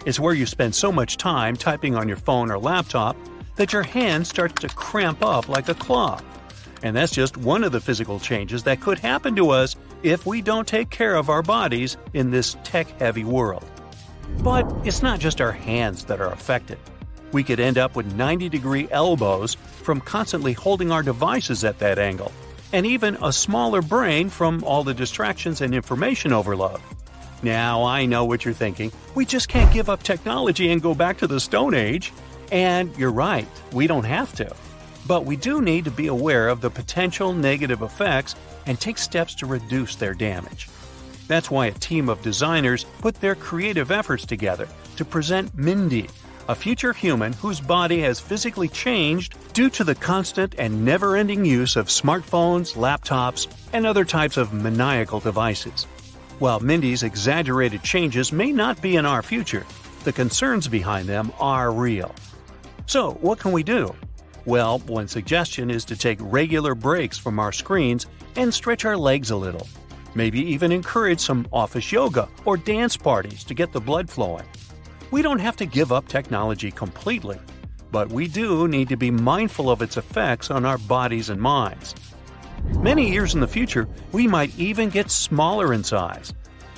It's 0.05 0.19
where 0.19 0.33
you 0.33 0.45
spend 0.45 0.73
so 0.73 0.93
much 0.93 1.17
time 1.17 1.57
typing 1.57 1.93
on 1.93 2.07
your 2.07 2.15
phone 2.15 2.49
or 2.49 2.57
laptop 2.57 3.17
that 3.57 3.73
your 3.73 3.83
hand 3.83 4.25
starts 4.25 4.61
to 4.61 4.69
cramp 4.69 5.21
up 5.21 5.49
like 5.49 5.67
a 5.67 5.73
claw. 5.73 6.21
And 6.83 6.95
that's 6.95 7.11
just 7.11 7.35
one 7.35 7.65
of 7.65 7.73
the 7.73 7.81
physical 7.81 8.17
changes 8.21 8.63
that 8.63 8.79
could 8.79 8.97
happen 8.97 9.35
to 9.35 9.49
us 9.49 9.75
if 10.03 10.25
we 10.25 10.41
don't 10.41 10.65
take 10.65 10.89
care 10.89 11.15
of 11.15 11.29
our 11.29 11.41
bodies 11.41 11.97
in 12.13 12.31
this 12.31 12.55
tech 12.63 12.87
heavy 12.99 13.25
world. 13.25 13.65
But 14.39 14.65
it's 14.85 15.03
not 15.03 15.19
just 15.19 15.41
our 15.41 15.51
hands 15.51 16.05
that 16.05 16.21
are 16.21 16.31
affected. 16.31 16.79
We 17.33 17.43
could 17.43 17.59
end 17.59 17.77
up 17.77 17.97
with 17.97 18.15
90 18.15 18.47
degree 18.47 18.87
elbows 18.89 19.55
from 19.55 19.99
constantly 19.99 20.53
holding 20.53 20.93
our 20.93 21.03
devices 21.03 21.65
at 21.65 21.79
that 21.79 21.99
angle 21.99 22.31
and 22.71 22.85
even 22.85 23.17
a 23.21 23.33
smaller 23.33 23.81
brain 23.81 24.29
from 24.29 24.63
all 24.63 24.85
the 24.85 24.93
distractions 24.93 25.59
and 25.59 25.75
information 25.75 26.31
overload. 26.31 26.79
Now, 27.43 27.83
I 27.83 28.05
know 28.05 28.25
what 28.25 28.45
you're 28.45 28.53
thinking. 28.53 28.91
We 29.15 29.25
just 29.25 29.47
can't 29.47 29.71
give 29.73 29.89
up 29.89 30.03
technology 30.03 30.71
and 30.71 30.81
go 30.81 30.95
back 30.95 31.17
to 31.19 31.27
the 31.27 31.39
Stone 31.39 31.73
Age. 31.73 32.11
And 32.51 32.95
you're 32.97 33.11
right, 33.11 33.47
we 33.71 33.87
don't 33.87 34.05
have 34.05 34.33
to. 34.35 34.55
But 35.05 35.25
we 35.25 35.35
do 35.35 35.61
need 35.61 35.85
to 35.85 35.91
be 35.91 36.07
aware 36.07 36.49
of 36.49 36.61
the 36.61 36.69
potential 36.69 37.33
negative 37.33 37.81
effects 37.81 38.35
and 38.65 38.79
take 38.79 38.97
steps 38.97 39.35
to 39.35 39.45
reduce 39.45 39.95
their 39.95 40.13
damage. 40.13 40.67
That's 41.27 41.51
why 41.51 41.67
a 41.67 41.71
team 41.71 42.09
of 42.09 42.21
designers 42.21 42.85
put 43.01 43.15
their 43.15 43.35
creative 43.35 43.91
efforts 43.91 44.25
together 44.25 44.67
to 44.95 45.05
present 45.05 45.55
Mindy, 45.57 46.09
a 46.47 46.55
future 46.55 46.93
human 46.93 47.33
whose 47.33 47.59
body 47.59 47.99
has 48.01 48.19
physically 48.19 48.69
changed 48.69 49.35
due 49.53 49.69
to 49.71 49.83
the 49.83 49.95
constant 49.95 50.55
and 50.57 50.85
never 50.85 51.17
ending 51.17 51.43
use 51.43 51.75
of 51.75 51.87
smartphones, 51.87 52.75
laptops, 52.75 53.47
and 53.73 53.85
other 53.85 54.05
types 54.05 54.37
of 54.37 54.53
maniacal 54.53 55.19
devices. 55.19 55.85
While 56.39 56.59
Mindy's 56.59 57.01
exaggerated 57.01 57.81
changes 57.81 58.31
may 58.31 58.51
not 58.51 58.79
be 58.79 58.95
in 58.95 59.07
our 59.07 59.23
future, 59.23 59.65
the 60.03 60.13
concerns 60.13 60.67
behind 60.67 61.09
them 61.09 61.33
are 61.39 61.71
real. 61.71 62.13
So, 62.85 63.13
what 63.21 63.39
can 63.39 63.51
we 63.51 63.63
do? 63.63 63.95
Well, 64.45 64.77
one 64.79 65.07
suggestion 65.07 65.71
is 65.71 65.83
to 65.85 65.97
take 65.97 66.19
regular 66.21 66.75
breaks 66.75 67.17
from 67.17 67.39
our 67.39 67.51
screens 67.51 68.05
and 68.35 68.53
stretch 68.53 68.85
our 68.85 68.95
legs 68.95 69.31
a 69.31 69.35
little. 69.35 69.67
Maybe 70.13 70.39
even 70.39 70.71
encourage 70.71 71.21
some 71.21 71.47
office 71.51 71.91
yoga 71.91 72.29
or 72.45 72.55
dance 72.55 72.95
parties 72.95 73.43
to 73.45 73.55
get 73.55 73.71
the 73.71 73.81
blood 73.81 74.07
flowing. 74.07 74.45
We 75.09 75.23
don't 75.23 75.39
have 75.39 75.57
to 75.57 75.65
give 75.65 75.91
up 75.91 76.07
technology 76.07 76.69
completely, 76.69 77.39
but 77.91 78.09
we 78.09 78.27
do 78.27 78.67
need 78.67 78.89
to 78.89 78.95
be 78.95 79.09
mindful 79.09 79.71
of 79.71 79.81
its 79.81 79.97
effects 79.97 80.51
on 80.51 80.65
our 80.65 80.77
bodies 80.77 81.31
and 81.31 81.41
minds. 81.41 81.95
Many 82.75 83.09
years 83.11 83.33
in 83.33 83.39
the 83.39 83.47
future, 83.47 83.87
we 84.11 84.27
might 84.27 84.57
even 84.57 84.89
get 84.89 85.09
smaller 85.09 85.73
in 85.73 85.83
size. 85.83 86.33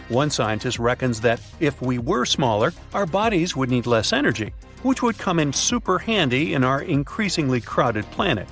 One 0.07 0.29
scientist 0.29 0.79
reckons 0.79 1.21
that 1.21 1.41
if 1.59 1.81
we 1.81 1.99
were 1.99 2.25
smaller, 2.25 2.73
our 2.93 3.05
bodies 3.05 3.55
would 3.55 3.69
need 3.69 3.85
less 3.85 4.13
energy, 4.13 4.53
which 4.81 5.03
would 5.03 5.17
come 5.17 5.39
in 5.39 5.53
super 5.53 5.99
handy 5.99 6.53
in 6.53 6.63
our 6.63 6.81
increasingly 6.81 7.61
crowded 7.61 8.09
planet. 8.11 8.47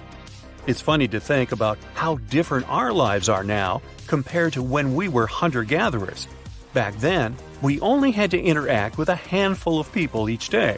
It's 0.67 0.81
funny 0.81 1.07
to 1.07 1.19
think 1.19 1.51
about 1.51 1.79
how 1.93 2.17
different 2.29 2.69
our 2.69 2.91
lives 2.91 3.29
are 3.29 3.43
now 3.43 3.81
compared 4.05 4.53
to 4.53 4.61
when 4.61 4.95
we 4.95 5.07
were 5.07 5.25
hunter 5.25 5.63
gatherers. 5.63 6.27
Back 6.73 6.95
then, 6.97 7.35
we 7.61 7.79
only 7.79 8.11
had 8.11 8.29
to 8.31 8.41
interact 8.41 8.97
with 8.97 9.09
a 9.09 9.15
handful 9.15 9.79
of 9.79 9.91
people 9.91 10.29
each 10.29 10.49
day. 10.49 10.77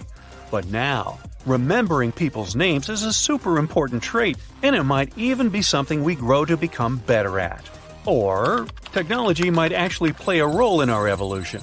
But 0.52 0.68
now, 0.68 1.20
remembering 1.46 2.12
people's 2.12 2.56
names 2.56 2.90
is 2.90 3.04
a 3.04 3.14
super 3.14 3.58
important 3.58 4.04
trait, 4.04 4.38
and 4.64 4.76
it 4.76 4.84
might 4.84 5.18
even 5.18 5.50
be 5.50 5.62
something 5.62 6.04
we 6.04 6.16
grow 6.16 6.46
to 6.46 6.58
become 6.58 6.98
better 6.98 7.40
at. 7.40 7.70
Or, 8.06 8.68
technology 8.92 9.50
might 9.50 9.72
actually 9.72 10.14
play 10.14 10.40
a 10.40 10.48
role 10.48 10.82
in 10.82 10.90
our 10.90 11.08
evolution. 11.08 11.62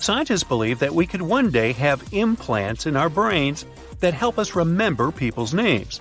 Scientists 0.00 0.44
believe 0.44 0.80
that 0.80 0.94
we 0.94 1.06
could 1.06 1.22
one 1.22 1.50
day 1.50 1.72
have 1.72 2.12
implants 2.12 2.86
in 2.86 2.96
our 2.96 3.08
brains 3.08 3.64
that 4.00 4.14
help 4.14 4.38
us 4.38 4.56
remember 4.56 5.12
people's 5.12 5.54
names. 5.54 6.00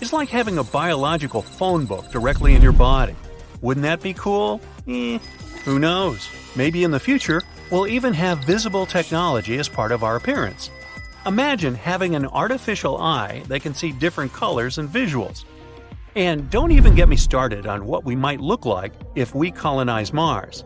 It's 0.00 0.12
like 0.12 0.28
having 0.28 0.58
a 0.58 0.64
biological 0.64 1.42
phone 1.42 1.86
book 1.86 2.10
directly 2.10 2.54
in 2.54 2.62
your 2.62 2.72
body. 2.72 3.14
Wouldn't 3.62 3.84
that 3.84 4.02
be 4.02 4.14
cool? 4.14 4.60
Eh, 4.88 5.18
who 5.64 5.78
knows? 5.78 6.28
Maybe 6.54 6.84
in 6.84 6.90
the 6.90 7.00
future, 7.00 7.42
we'll 7.70 7.86
even 7.86 8.12
have 8.12 8.38
visible 8.38 8.84
technology 8.84 9.58
as 9.58 9.68
part 9.68 9.92
of 9.92 10.04
our 10.04 10.16
appearance. 10.16 10.70
Imagine 11.26 11.74
having 11.74 12.14
an 12.14 12.26
artificial 12.26 12.98
eye 12.98 13.42
that 13.48 13.60
can 13.60 13.74
see 13.74 13.90
different 13.90 14.32
colors 14.32 14.78
and 14.78 14.88
visuals. 14.88 15.44
And 16.14 16.48
don't 16.50 16.70
even 16.70 16.94
get 16.94 17.08
me 17.08 17.16
started 17.16 17.66
on 17.66 17.84
what 17.84 18.04
we 18.04 18.14
might 18.14 18.38
look 18.38 18.64
like 18.64 18.92
if 19.16 19.34
we 19.34 19.50
colonize 19.50 20.12
Mars. 20.12 20.64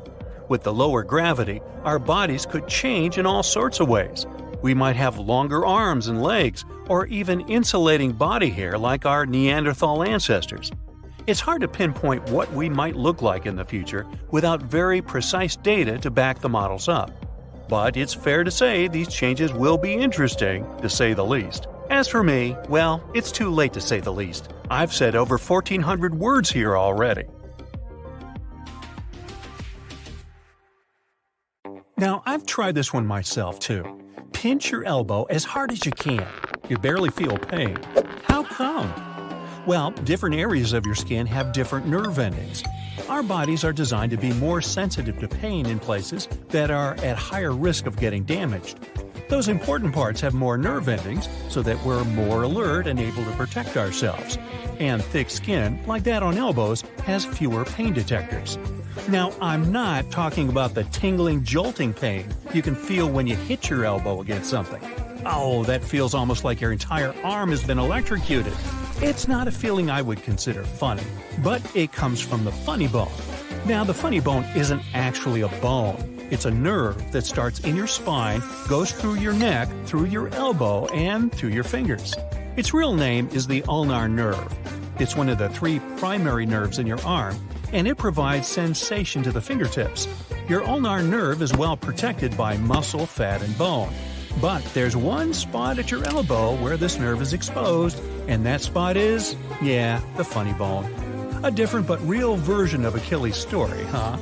With 0.50 0.62
the 0.62 0.74
lower 0.74 1.02
gravity, 1.02 1.62
our 1.84 1.98
bodies 1.98 2.44
could 2.44 2.68
change 2.68 3.16
in 3.16 3.24
all 3.24 3.42
sorts 3.42 3.80
of 3.80 3.88
ways. 3.88 4.26
We 4.60 4.74
might 4.74 4.96
have 4.96 5.18
longer 5.18 5.64
arms 5.64 6.08
and 6.08 6.22
legs, 6.22 6.66
or 6.88 7.06
even 7.06 7.40
insulating 7.48 8.12
body 8.12 8.50
hair 8.50 8.76
like 8.76 9.06
our 9.06 9.24
Neanderthal 9.24 10.02
ancestors. 10.02 10.70
It's 11.26 11.40
hard 11.40 11.62
to 11.62 11.68
pinpoint 11.68 12.28
what 12.28 12.52
we 12.52 12.68
might 12.68 12.96
look 12.96 13.22
like 13.22 13.46
in 13.46 13.56
the 13.56 13.64
future 13.64 14.06
without 14.30 14.60
very 14.60 15.00
precise 15.00 15.56
data 15.56 15.96
to 16.00 16.10
back 16.10 16.40
the 16.40 16.50
models 16.50 16.86
up. 16.86 17.29
But 17.70 17.96
it's 17.96 18.12
fair 18.12 18.42
to 18.42 18.50
say 18.50 18.88
these 18.88 19.06
changes 19.06 19.52
will 19.52 19.78
be 19.78 19.94
interesting, 19.94 20.66
to 20.82 20.88
say 20.88 21.14
the 21.14 21.24
least. 21.24 21.68
As 21.88 22.08
for 22.08 22.24
me, 22.24 22.56
well, 22.68 23.00
it's 23.14 23.30
too 23.30 23.48
late 23.48 23.72
to 23.74 23.80
say 23.80 24.00
the 24.00 24.12
least. 24.12 24.52
I've 24.68 24.92
said 24.92 25.14
over 25.14 25.38
1,400 25.38 26.12
words 26.18 26.50
here 26.50 26.76
already. 26.76 27.24
Now, 31.96 32.24
I've 32.26 32.44
tried 32.44 32.74
this 32.74 32.92
one 32.92 33.06
myself 33.06 33.60
too. 33.60 33.84
Pinch 34.32 34.72
your 34.72 34.84
elbow 34.84 35.24
as 35.24 35.44
hard 35.44 35.70
as 35.70 35.86
you 35.86 35.92
can. 35.92 36.26
You 36.68 36.76
barely 36.76 37.10
feel 37.10 37.38
pain. 37.38 37.78
How 38.24 38.42
come? 38.42 38.92
Well, 39.64 39.92
different 39.92 40.34
areas 40.34 40.72
of 40.72 40.86
your 40.86 40.96
skin 40.96 41.26
have 41.28 41.52
different 41.52 41.86
nerve 41.86 42.18
endings. 42.18 42.64
Our 43.08 43.22
bodies 43.22 43.64
are 43.64 43.72
designed 43.72 44.10
to 44.12 44.16
be 44.16 44.32
more 44.34 44.60
sensitive 44.60 45.18
to 45.20 45.28
pain 45.28 45.66
in 45.66 45.78
places 45.78 46.28
that 46.48 46.70
are 46.70 46.94
at 46.96 47.16
higher 47.16 47.52
risk 47.52 47.86
of 47.86 47.96
getting 47.96 48.24
damaged. 48.24 48.78
Those 49.28 49.48
important 49.48 49.94
parts 49.94 50.20
have 50.22 50.34
more 50.34 50.58
nerve 50.58 50.88
endings 50.88 51.28
so 51.48 51.62
that 51.62 51.84
we're 51.84 52.04
more 52.04 52.42
alert 52.42 52.86
and 52.86 52.98
able 52.98 53.24
to 53.24 53.30
protect 53.32 53.76
ourselves. 53.76 54.38
And 54.80 55.02
thick 55.02 55.30
skin, 55.30 55.80
like 55.86 56.02
that 56.04 56.22
on 56.22 56.36
elbows, 56.36 56.82
has 57.04 57.24
fewer 57.24 57.64
pain 57.64 57.92
detectors. 57.92 58.58
Now, 59.08 59.32
I'm 59.40 59.70
not 59.70 60.10
talking 60.10 60.48
about 60.48 60.74
the 60.74 60.84
tingling, 60.84 61.44
jolting 61.44 61.94
pain 61.94 62.26
you 62.52 62.62
can 62.62 62.74
feel 62.74 63.08
when 63.08 63.26
you 63.26 63.36
hit 63.36 63.70
your 63.70 63.84
elbow 63.84 64.20
against 64.20 64.50
something. 64.50 64.82
Oh, 65.24 65.62
that 65.64 65.84
feels 65.84 66.14
almost 66.14 66.42
like 66.44 66.60
your 66.60 66.72
entire 66.72 67.14
arm 67.22 67.50
has 67.50 67.62
been 67.62 67.78
electrocuted. 67.78 68.52
It's 69.02 69.26
not 69.26 69.48
a 69.48 69.50
feeling 69.50 69.88
I 69.88 70.02
would 70.02 70.22
consider 70.22 70.62
funny, 70.62 71.02
but 71.42 71.62
it 71.74 71.90
comes 71.90 72.20
from 72.20 72.44
the 72.44 72.52
funny 72.52 72.86
bone. 72.86 73.10
Now, 73.64 73.82
the 73.82 73.94
funny 73.94 74.20
bone 74.20 74.44
isn't 74.54 74.82
actually 74.92 75.40
a 75.40 75.48
bone. 75.48 76.20
It's 76.30 76.44
a 76.44 76.50
nerve 76.50 77.10
that 77.12 77.24
starts 77.24 77.60
in 77.60 77.76
your 77.76 77.86
spine, 77.86 78.42
goes 78.68 78.92
through 78.92 79.14
your 79.14 79.32
neck, 79.32 79.70
through 79.86 80.04
your 80.04 80.28
elbow, 80.34 80.84
and 80.88 81.32
through 81.32 81.48
your 81.48 81.64
fingers. 81.64 82.14
Its 82.58 82.74
real 82.74 82.92
name 82.92 83.30
is 83.32 83.46
the 83.46 83.62
ulnar 83.68 84.06
nerve. 84.06 84.54
It's 84.98 85.16
one 85.16 85.30
of 85.30 85.38
the 85.38 85.48
three 85.48 85.80
primary 85.96 86.44
nerves 86.44 86.78
in 86.78 86.86
your 86.86 87.00
arm, 87.00 87.36
and 87.72 87.88
it 87.88 87.96
provides 87.96 88.46
sensation 88.46 89.22
to 89.22 89.32
the 89.32 89.40
fingertips. 89.40 90.08
Your 90.46 90.62
ulnar 90.68 91.02
nerve 91.02 91.40
is 91.40 91.56
well 91.56 91.78
protected 91.78 92.36
by 92.36 92.58
muscle, 92.58 93.06
fat, 93.06 93.40
and 93.40 93.56
bone. 93.56 93.94
But 94.40 94.64
there's 94.74 94.96
one 94.96 95.34
spot 95.34 95.78
at 95.78 95.90
your 95.90 96.04
elbow 96.04 96.54
where 96.62 96.76
this 96.76 96.98
nerve 96.98 97.20
is 97.22 97.32
exposed, 97.32 98.00
and 98.28 98.44
that 98.46 98.60
spot 98.60 98.96
is, 98.96 99.36
yeah, 99.62 100.00
the 100.16 100.24
funny 100.24 100.52
bone. 100.52 100.84
A 101.42 101.50
different 101.50 101.86
but 101.86 102.00
real 102.06 102.36
version 102.36 102.84
of 102.84 102.94
Achilles' 102.94 103.36
story, 103.36 103.82
huh? 103.84 104.18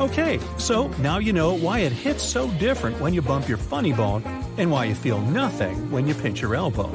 Okay, 0.00 0.40
so 0.56 0.88
now 0.98 1.18
you 1.18 1.32
know 1.32 1.54
why 1.54 1.80
it 1.80 1.92
hits 1.92 2.22
so 2.22 2.50
different 2.52 3.00
when 3.00 3.12
you 3.12 3.22
bump 3.22 3.48
your 3.48 3.58
funny 3.58 3.92
bone 3.92 4.22
and 4.56 4.70
why 4.70 4.84
you 4.84 4.94
feel 4.94 5.20
nothing 5.20 5.90
when 5.90 6.08
you 6.08 6.14
pinch 6.14 6.40
your 6.40 6.54
elbow. 6.54 6.90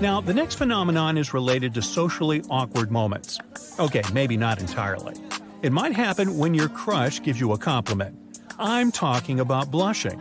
Now, 0.00 0.20
the 0.20 0.34
next 0.34 0.56
phenomenon 0.56 1.18
is 1.18 1.34
related 1.34 1.74
to 1.74 1.82
socially 1.82 2.42
awkward 2.50 2.90
moments. 2.90 3.38
Okay, 3.78 4.02
maybe 4.12 4.36
not 4.36 4.60
entirely. 4.60 5.14
It 5.62 5.72
might 5.72 5.92
happen 5.92 6.38
when 6.38 6.54
your 6.54 6.68
crush 6.68 7.20
gives 7.22 7.40
you 7.40 7.52
a 7.52 7.58
compliment. 7.58 8.16
I'm 8.58 8.92
talking 8.92 9.40
about 9.40 9.70
blushing. 9.70 10.20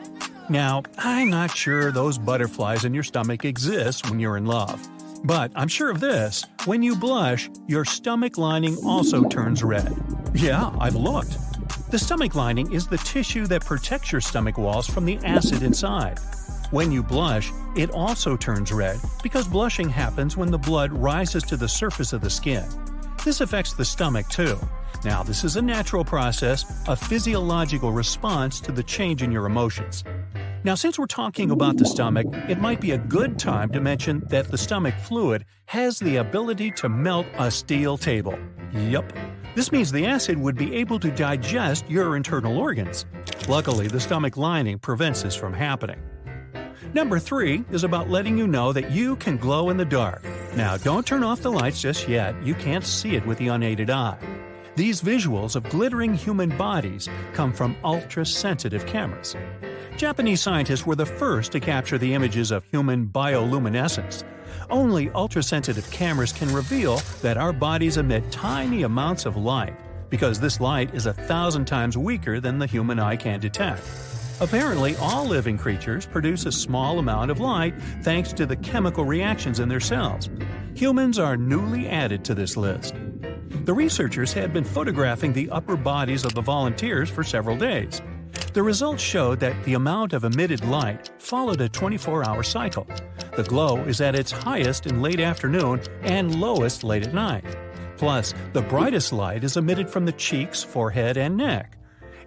Now, 0.50 0.84
I'm 0.98 1.30
not 1.30 1.56
sure 1.56 1.92
those 1.92 2.18
butterflies 2.18 2.86
in 2.86 2.94
your 2.94 3.04
stomach 3.04 3.44
exist 3.44 4.10
when 4.10 4.18
you're 4.18 4.38
in 4.38 4.46
love. 4.46 4.82
But 5.26 5.52
I'm 5.56 5.68
sure 5.68 5.90
of 5.92 6.00
this 6.00 6.46
when 6.64 6.82
you 6.82 6.96
blush, 6.96 7.50
your 7.68 7.84
stomach 7.84 8.38
lining 8.38 8.78
also 8.86 9.28
turns 9.28 9.62
red. 9.62 9.94
Yeah, 10.34 10.72
I've 10.80 10.96
looked. 10.96 11.38
The 11.92 12.00
stomach 12.00 12.34
lining 12.34 12.72
is 12.72 12.88
the 12.88 12.98
tissue 13.00 13.46
that 13.48 13.66
protects 13.66 14.12
your 14.14 14.22
stomach 14.22 14.58
walls 14.58 14.88
from 14.88 15.04
the 15.04 15.18
acid 15.26 15.64
inside. 15.64 16.20
When 16.72 16.94
you 16.94 17.04
blush, 17.04 17.52
it 17.76 17.92
also 17.92 18.38
turns 18.38 18.72
red 18.72 19.00
because 19.24 19.48
blushing 19.48 19.90
happens 19.90 20.38
when 20.38 20.52
the 20.52 20.58
blood 20.58 20.94
rises 20.94 21.44
to 21.44 21.58
the 21.58 21.68
surface 21.68 22.14
of 22.14 22.22
the 22.22 22.30
skin. 22.30 22.66
This 23.26 23.42
affects 23.42 23.74
the 23.74 23.86
stomach 23.86 24.30
too. 24.30 24.58
Now, 25.04 25.24
this 25.24 25.44
is 25.44 25.56
a 25.58 25.62
natural 25.62 26.04
process, 26.04 26.66
a 26.88 26.96
physiological 26.96 27.92
response 27.92 28.60
to 28.62 28.72
the 28.72 28.84
change 28.84 29.24
in 29.24 29.32
your 29.32 29.46
emotions. 29.46 30.04
Now, 30.64 30.76
since 30.76 30.98
we're 30.98 31.06
talking 31.06 31.52
about 31.52 31.78
the 31.78 31.86
stomach, 31.86 32.28
it 32.50 32.60
might 32.60 32.82
be 32.82 32.92
a 32.92 32.98
good 32.98 33.38
time 33.38 33.70
to 33.72 33.80
mention 33.80 34.24
that 34.30 34.50
the 34.50 34.58
stomach 34.58 34.96
fluid 35.00 35.46
has 35.66 36.00
the 36.00 36.18
ability 36.18 36.72
to 36.72 36.90
melt 36.90 37.28
a 37.38 37.52
steel 37.52 37.98
table. 37.98 38.38
Yup. 38.74 39.14
This 39.56 39.72
means 39.72 39.92
the 39.92 40.06
acid 40.06 40.38
would 40.38 40.56
be 40.56 40.76
able 40.76 41.00
to 41.00 41.12
digest 41.12 41.90
your 41.90 42.16
internal 42.16 42.58
organs. 42.58 43.06
Luckily, 43.48 43.88
the 43.88 44.00
stomach 44.00 44.36
lining 44.36 44.80
prevents 44.80 45.24
this 45.24 45.36
from 45.36 45.54
happening. 45.54 46.00
Number 46.94 47.20
three 47.20 47.64
is 47.72 47.84
about 47.84 48.10
letting 48.10 48.38
you 48.38 48.48
know 48.48 48.74
that 48.74 48.92
you 48.92 49.16
can 49.18 49.38
glow 49.38 49.70
in 49.70 49.78
the 49.78 49.86
dark. 49.86 50.24
Now, 50.56 50.78
don't 50.78 51.06
turn 51.06 51.24
off 51.24 51.42
the 51.42 51.52
lights 51.52 51.82
just 51.82 52.08
yet, 52.08 52.36
you 52.44 52.56
can't 52.56 52.84
see 52.84 53.16
it 53.16 53.26
with 53.26 53.38
the 53.38 53.50
unaided 53.50 53.90
eye. 53.90 54.18
These 54.78 55.02
visuals 55.02 55.56
of 55.56 55.64
glittering 55.64 56.14
human 56.14 56.56
bodies 56.56 57.10
come 57.34 57.52
from 57.52 57.76
ultra 57.84 58.24
sensitive 58.24 58.86
cameras. 58.86 59.36
Japanese 59.98 60.40
scientists 60.40 60.86
were 60.86 60.96
the 60.96 61.04
first 61.04 61.52
to 61.54 61.60
capture 61.60 61.98
the 61.98 62.14
images 62.14 62.52
of 62.52 62.64
human 62.66 63.08
bioluminescence. 63.08 64.24
Only 64.70 65.10
ultra-sensitive 65.10 65.90
cameras 65.90 66.32
can 66.32 66.54
reveal 66.54 67.02
that 67.24 67.38
our 67.38 67.52
bodies 67.52 67.98
emit 67.98 68.32
tiny 68.32 68.84
amounts 68.84 69.26
of 69.26 69.36
light, 69.36 69.76
because 70.12 70.40
this 70.40 70.60
light 70.60 70.94
is 70.94 71.08
a 71.08 71.14
thousand 71.14 71.66
times 71.66 71.98
weaker 71.98 72.40
than 72.40 72.60
the 72.60 72.68
human 72.68 73.00
eye 73.00 73.16
can 73.16 73.40
detect. 73.40 73.82
Apparently, 74.40 74.96
all 74.98 75.26
living 75.26 75.58
creatures 75.58 76.06
produce 76.06 76.46
a 76.46 76.52
small 76.52 77.00
amount 77.00 77.32
of 77.32 77.40
light 77.40 77.74
thanks 78.04 78.32
to 78.34 78.46
the 78.46 78.58
chemical 78.58 79.06
reactions 79.06 79.60
in 79.60 79.70
their 79.70 79.80
cells. 79.80 80.30
Humans 80.76 81.18
are 81.18 81.36
newly 81.36 81.88
added 81.88 82.24
to 82.26 82.36
this 82.36 82.56
list. 82.56 82.94
The 83.50 83.74
researchers 83.74 84.34
had 84.34 84.54
been 84.54 84.64
photographing 84.64 85.34
the 85.34 85.50
upper 85.50 85.78
bodies 85.78 86.26
of 86.26 86.34
the 86.34 86.42
volunteers 86.42 87.10
for 87.10 87.24
several 87.24 87.58
days. 87.58 88.02
The 88.54 88.64
results 88.64 89.02
showed 89.02 89.40
that 89.40 89.64
the 89.64 89.76
amount 89.76 90.14
of 90.14 90.24
emitted 90.24 90.66
light 90.66 91.12
followed 91.20 91.62
a 91.62 91.70
24 91.70 92.28
hour 92.28 92.44
cycle. 92.44 92.88
The 93.36 93.44
glow 93.44 93.78
is 93.84 94.02
at 94.02 94.16
its 94.16 94.32
highest 94.32 94.88
in 94.88 95.02
late 95.02 95.20
afternoon 95.20 95.82
and 96.02 96.40
lowest 96.40 96.84
late 96.84 97.06
at 97.06 97.14
night. 97.14 97.46
Plus, 97.98 98.34
the 98.54 98.62
brightest 98.62 99.14
light 99.14 99.44
is 99.44 99.58
emitted 99.58 99.90
from 99.90 100.06
the 100.06 100.12
cheeks, 100.14 100.64
forehead, 100.64 101.18
and 101.18 101.38
neck. 101.38 101.78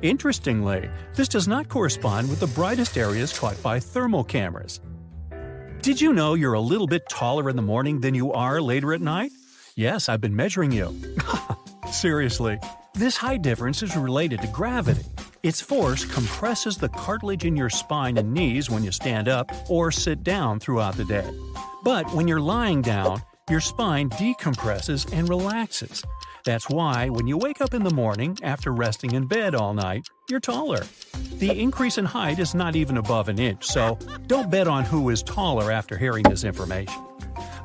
Interestingly, 0.03 0.89
this 1.15 1.29
does 1.29 1.47
not 1.47 1.69
correspond 1.69 2.31
with 2.31 2.41
the 2.41 2.47
brightest 2.49 2.97
areas 2.97 3.39
caught 3.39 3.63
by 3.63 3.79
thermal 3.79 4.25
cameras. 4.25 4.81
Did 5.83 6.01
you 6.01 6.13
know 6.13 6.35
you're 6.35 6.55
a 6.55 6.61
little 6.61 6.87
bit 6.87 7.09
taller 7.09 7.49
in 7.51 7.57
the 7.57 7.63
morning 7.63 8.01
than 8.01 8.15
you 8.15 8.33
are 8.33 8.61
later 8.61 8.93
at 8.93 9.01
night? 9.01 9.31
Yes, 9.77 10.09
I've 10.09 10.21
been 10.21 10.37
measuring 10.37 10.73
you. 10.73 10.95
Seriously, 11.91 12.59
this 12.95 13.17
height 13.17 13.43
difference 13.43 13.83
is 13.83 13.97
related 13.97 14.41
to 14.43 14.49
gravity. 14.49 15.05
Its 15.43 15.61
force 15.61 16.05
compresses 16.05 16.77
the 16.77 16.89
cartilage 16.89 17.45
in 17.45 17.57
your 17.57 17.71
spine 17.71 18.19
and 18.19 18.35
knees 18.35 18.69
when 18.69 18.85
you 18.85 18.93
stand 18.93 19.29
up 19.29 19.51
or 19.71 19.91
sit 19.91 20.23
down 20.23 20.61
throughout 20.61 20.97
the 20.97 21.05
day. 21.05 21.29
But 21.83 22.13
when 22.13 22.29
you're 22.29 22.41
lying 22.41 22.83
down, 22.83 23.23
your 23.49 23.61
spine 23.61 24.11
decompresses 24.11 25.11
and 25.13 25.29
relaxes. 25.29 26.05
That's 26.45 26.69
why 26.69 27.09
when 27.09 27.27
you 27.27 27.37
wake 27.37 27.61
up 27.61 27.75
in 27.75 27.83
the 27.83 27.95
morning 27.95 28.37
after 28.43 28.73
resting 28.73 29.13
in 29.13 29.27
bed 29.27 29.55
all 29.55 29.75
night, 29.75 30.07
you're 30.29 30.41
taller. 30.41 30.85
The 31.39 31.59
increase 31.59 31.99
in 31.99 32.05
height 32.05 32.39
is 32.39 32.55
not 32.55 32.77
even 32.77 32.97
above 32.97 33.29
an 33.29 33.39
inch, 33.39 33.67
so 33.67 33.99
don't 34.27 34.51
bet 34.51 34.69
on 34.69 34.85
who 34.85 35.09
is 35.11 35.23
taller 35.23 35.71
after 35.71 35.97
hearing 35.97 36.25
this 36.25 36.45
information. 36.45 37.03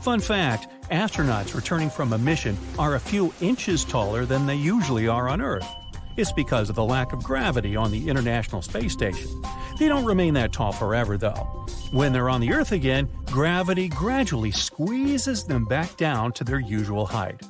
Fun 0.05 0.19
fact 0.19 0.67
astronauts 0.91 1.55
returning 1.55 1.89
from 1.89 2.13
a 2.13 2.17
mission 2.19 2.55
are 2.77 2.93
a 2.93 2.99
few 2.99 3.33
inches 3.41 3.83
taller 3.83 4.23
than 4.23 4.45
they 4.45 4.53
usually 4.53 5.07
are 5.07 5.27
on 5.27 5.41
Earth. 5.41 5.67
It's 6.15 6.31
because 6.31 6.69
of 6.69 6.75
the 6.75 6.85
lack 6.85 7.11
of 7.11 7.23
gravity 7.23 7.75
on 7.75 7.89
the 7.89 8.07
International 8.07 8.61
Space 8.61 8.93
Station. 8.93 9.41
They 9.79 9.87
don't 9.87 10.05
remain 10.05 10.35
that 10.35 10.53
tall 10.53 10.71
forever, 10.73 11.17
though. 11.17 11.65
When 11.91 12.13
they're 12.13 12.29
on 12.29 12.39
the 12.39 12.53
Earth 12.53 12.71
again, 12.71 13.09
gravity 13.31 13.89
gradually 13.89 14.51
squeezes 14.51 15.45
them 15.45 15.65
back 15.65 15.97
down 15.97 16.33
to 16.33 16.43
their 16.43 16.59
usual 16.59 17.07
height. 17.07 17.41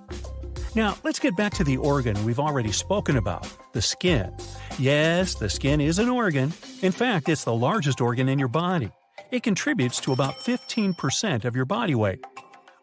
Now, 0.75 0.95
let's 1.03 1.19
get 1.19 1.35
back 1.35 1.55
to 1.55 1.65
the 1.65 1.75
organ 1.75 2.23
we've 2.23 2.39
already 2.39 2.71
spoken 2.71 3.17
about 3.17 3.49
the 3.73 3.81
skin. 3.81 4.33
Yes, 4.79 5.35
the 5.35 5.49
skin 5.49 5.81
is 5.81 5.99
an 5.99 6.07
organ. 6.07 6.53
In 6.81 6.93
fact, 6.93 7.27
it's 7.27 7.43
the 7.43 7.53
largest 7.53 7.99
organ 7.99 8.29
in 8.29 8.39
your 8.39 8.47
body. 8.47 8.91
It 9.31 9.43
contributes 9.43 9.99
to 10.01 10.13
about 10.13 10.35
15% 10.35 11.43
of 11.43 11.53
your 11.53 11.65
body 11.65 11.95
weight. 11.95 12.23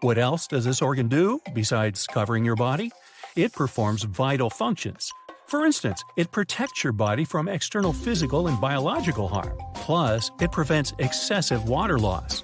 What 0.03 0.19
else 0.19 0.49
does 0.49 0.65
this 0.65 0.83
organ 0.83 1.07
do, 1.07 1.41
besides 1.55 2.09
covering 2.09 2.45
your 2.45 2.57
body? 2.57 2.91
It 3.37 3.53
performs 3.53 4.03
vital 4.03 4.51
functions. 4.51 5.13
For 5.47 5.65
instance, 5.65 6.03
it 6.17 6.33
protects 6.33 6.83
your 6.83 6.93
body 6.93 7.25
from 7.25 7.47
external 7.47 7.93
physical 7.93 8.49
and 8.49 8.61
biological 8.61 9.29
harm. 9.29 9.57
Plus, 9.75 10.33
it 10.41 10.51
prevents 10.51 10.93
excessive 10.99 11.69
water 11.69 12.01
loss. 12.01 12.43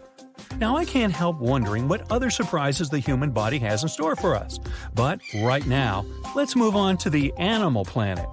Now, 0.58 0.76
I 0.76 0.84
can't 0.84 1.12
help 1.12 1.40
wondering 1.40 1.88
what 1.88 2.08
other 2.12 2.30
surprises 2.30 2.90
the 2.90 3.00
human 3.00 3.32
body 3.32 3.58
has 3.58 3.82
in 3.82 3.88
store 3.88 4.14
for 4.14 4.36
us. 4.36 4.60
But 4.94 5.20
right 5.42 5.66
now, 5.66 6.06
let's 6.36 6.54
move 6.54 6.76
on 6.76 6.96
to 6.98 7.10
the 7.10 7.32
animal 7.38 7.84
planet. 7.84 8.28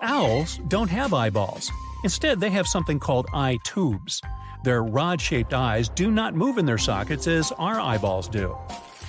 Owls 0.00 0.60
don't 0.68 0.90
have 0.90 1.12
eyeballs. 1.12 1.72
Instead, 2.04 2.38
they 2.38 2.50
have 2.50 2.68
something 2.68 3.00
called 3.00 3.26
eye 3.34 3.58
tubes. 3.64 4.22
Their 4.64 4.82
rod 4.82 5.20
shaped 5.20 5.52
eyes 5.52 5.90
do 5.90 6.10
not 6.10 6.34
move 6.34 6.56
in 6.56 6.64
their 6.64 6.78
sockets 6.78 7.26
as 7.26 7.52
our 7.58 7.78
eyeballs 7.78 8.28
do. 8.28 8.56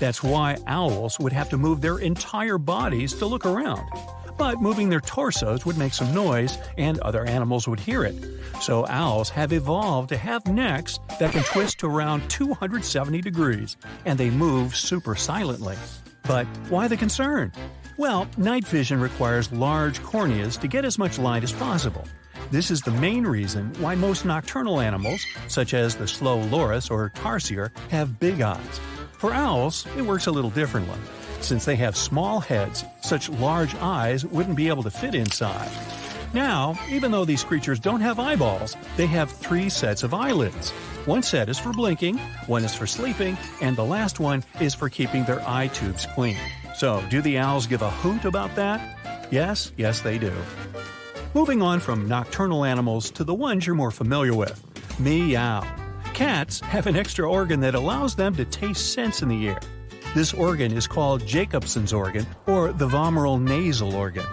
That's 0.01 0.21
why 0.21 0.57
owls 0.67 1.17
would 1.17 1.31
have 1.31 1.47
to 1.47 1.57
move 1.57 1.79
their 1.79 1.99
entire 1.99 2.57
bodies 2.57 3.13
to 3.13 3.25
look 3.25 3.45
around. 3.45 3.87
But 4.37 4.61
moving 4.61 4.89
their 4.89 4.99
torsos 4.99 5.65
would 5.65 5.77
make 5.77 5.93
some 5.93 6.13
noise, 6.13 6.57
and 6.77 6.99
other 6.99 7.23
animals 7.23 7.69
would 7.69 7.79
hear 7.79 8.03
it. 8.03 8.15
So 8.59 8.85
owls 8.87 9.29
have 9.29 9.53
evolved 9.53 10.09
to 10.09 10.17
have 10.17 10.45
necks 10.45 10.99
that 11.21 11.31
can 11.31 11.43
twist 11.43 11.79
to 11.79 11.87
around 11.87 12.29
270 12.29 13.21
degrees, 13.21 13.77
and 14.03 14.19
they 14.19 14.29
move 14.29 14.75
super 14.75 15.15
silently. 15.15 15.77
But 16.23 16.47
why 16.67 16.89
the 16.89 16.97
concern? 16.97 17.53
Well, 17.95 18.27
night 18.35 18.67
vision 18.67 18.99
requires 18.99 19.53
large 19.53 20.01
corneas 20.01 20.59
to 20.59 20.67
get 20.67 20.83
as 20.83 20.97
much 20.97 21.17
light 21.17 21.45
as 21.45 21.53
possible. 21.53 22.03
This 22.51 22.69
is 22.69 22.81
the 22.81 22.91
main 22.91 23.25
reason 23.25 23.73
why 23.79 23.95
most 23.95 24.23
nocturnal 24.23 24.79
animals, 24.79 25.25
such 25.47 25.73
as 25.73 25.95
the 25.95 26.07
slow 26.07 26.39
loris 26.41 26.91
or 26.91 27.11
tarsier, 27.15 27.71
have 27.89 28.19
big 28.19 28.41
eyes. 28.41 28.79
For 29.13 29.33
owls, 29.33 29.87
it 29.97 30.03
works 30.03 30.27
a 30.27 30.31
little 30.31 30.51
differently. 30.51 30.99
Since 31.41 31.65
they 31.65 31.75
have 31.77 31.97
small 31.97 32.39
heads, 32.39 32.85
such 33.01 33.29
large 33.29 33.73
eyes 33.75 34.25
wouldn't 34.25 34.57
be 34.57 34.67
able 34.67 34.83
to 34.83 34.91
fit 34.91 35.15
inside. 35.15 35.71
Now, 36.33 36.77
even 36.89 37.11
though 37.11 37.25
these 37.25 37.43
creatures 37.43 37.79
don't 37.79 38.01
have 38.01 38.19
eyeballs, 38.19 38.75
they 38.95 39.07
have 39.07 39.31
three 39.31 39.69
sets 39.69 40.03
of 40.03 40.13
eyelids. 40.13 40.69
One 41.05 41.23
set 41.23 41.49
is 41.49 41.57
for 41.57 41.71
blinking, 41.71 42.17
one 42.45 42.63
is 42.63 42.75
for 42.75 42.85
sleeping, 42.85 43.37
and 43.61 43.75
the 43.75 43.85
last 43.85 44.19
one 44.19 44.43
is 44.59 44.75
for 44.75 44.89
keeping 44.89 45.23
their 45.23 45.41
eye 45.47 45.67
tubes 45.67 46.05
clean. 46.13 46.37
So, 46.75 47.03
do 47.09 47.21
the 47.21 47.39
owls 47.39 47.65
give 47.65 47.81
a 47.81 47.89
hoot 47.89 48.25
about 48.25 48.53
that? 48.55 49.27
Yes, 49.31 49.71
yes, 49.77 50.01
they 50.01 50.19
do. 50.19 50.33
Moving 51.35 51.61
on 51.61 51.81
from 51.81 52.07
nocturnal 52.07 52.63
animals 52.63 53.11
to 53.11 53.25
the 53.25 53.33
ones 53.33 53.67
you're 53.67 53.75
more 53.75 53.91
familiar 53.91 54.33
with 54.33 54.63
meow. 55.01 55.67
Cats 56.13 56.61
have 56.61 56.87
an 56.87 56.95
extra 56.95 57.29
organ 57.29 57.59
that 57.59 57.75
allows 57.75 58.15
them 58.15 58.33
to 58.35 58.45
taste 58.45 58.93
scents 58.93 59.21
in 59.21 59.27
the 59.27 59.49
air. 59.49 59.59
This 60.13 60.33
organ 60.33 60.71
is 60.71 60.87
called 60.87 61.27
Jacobson's 61.27 61.91
organ 61.91 62.25
or 62.47 62.71
the 62.71 62.87
vomeronasal 62.87 63.93
organ. 63.93 64.25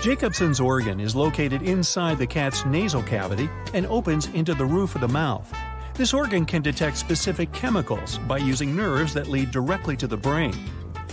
Jacobson's 0.00 0.60
organ 0.60 1.00
is 1.00 1.16
located 1.16 1.62
inside 1.62 2.18
the 2.18 2.26
cat's 2.28 2.64
nasal 2.64 3.02
cavity 3.02 3.50
and 3.72 3.84
opens 3.86 4.28
into 4.28 4.54
the 4.54 4.64
roof 4.64 4.94
of 4.94 5.00
the 5.00 5.08
mouth. 5.08 5.52
This 5.94 6.14
organ 6.14 6.46
can 6.46 6.62
detect 6.62 6.98
specific 6.98 7.52
chemicals 7.52 8.18
by 8.28 8.38
using 8.38 8.76
nerves 8.76 9.12
that 9.14 9.26
lead 9.26 9.50
directly 9.50 9.96
to 9.96 10.06
the 10.06 10.16
brain. 10.16 10.54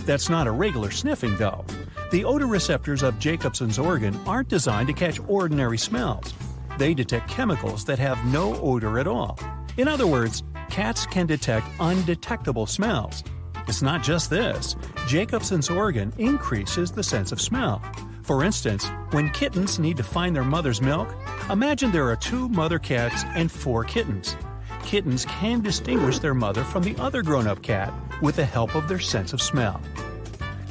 That's 0.06 0.28
not 0.28 0.46
a 0.46 0.52
regular 0.52 0.92
sniffing, 0.92 1.36
though. 1.36 1.64
The 2.12 2.26
odor 2.26 2.46
receptors 2.46 3.02
of 3.02 3.18
Jacobson's 3.18 3.78
organ 3.78 4.14
aren't 4.26 4.48
designed 4.48 4.88
to 4.88 4.92
catch 4.92 5.18
ordinary 5.28 5.78
smells. 5.78 6.34
They 6.76 6.92
detect 6.92 7.26
chemicals 7.26 7.86
that 7.86 7.98
have 7.98 8.22
no 8.26 8.54
odor 8.60 8.98
at 8.98 9.06
all. 9.06 9.38
In 9.78 9.88
other 9.88 10.06
words, 10.06 10.42
cats 10.68 11.06
can 11.06 11.26
detect 11.26 11.66
undetectable 11.80 12.66
smells. 12.66 13.24
It's 13.66 13.80
not 13.80 14.02
just 14.02 14.28
this. 14.28 14.76
Jacobson's 15.06 15.70
organ 15.70 16.12
increases 16.18 16.92
the 16.92 17.02
sense 17.02 17.32
of 17.32 17.40
smell. 17.40 17.80
For 18.24 18.44
instance, 18.44 18.90
when 19.12 19.30
kittens 19.30 19.78
need 19.78 19.96
to 19.96 20.02
find 20.02 20.36
their 20.36 20.44
mother's 20.44 20.82
milk, 20.82 21.08
imagine 21.48 21.92
there 21.92 22.10
are 22.10 22.16
two 22.16 22.50
mother 22.50 22.78
cats 22.78 23.24
and 23.28 23.50
four 23.50 23.84
kittens. 23.84 24.36
Kittens 24.84 25.24
can 25.24 25.62
distinguish 25.62 26.18
their 26.18 26.34
mother 26.34 26.62
from 26.62 26.82
the 26.82 26.94
other 26.96 27.22
grown 27.22 27.46
up 27.46 27.62
cat 27.62 27.90
with 28.20 28.36
the 28.36 28.44
help 28.44 28.74
of 28.74 28.86
their 28.86 29.00
sense 29.00 29.32
of 29.32 29.40
smell. 29.40 29.80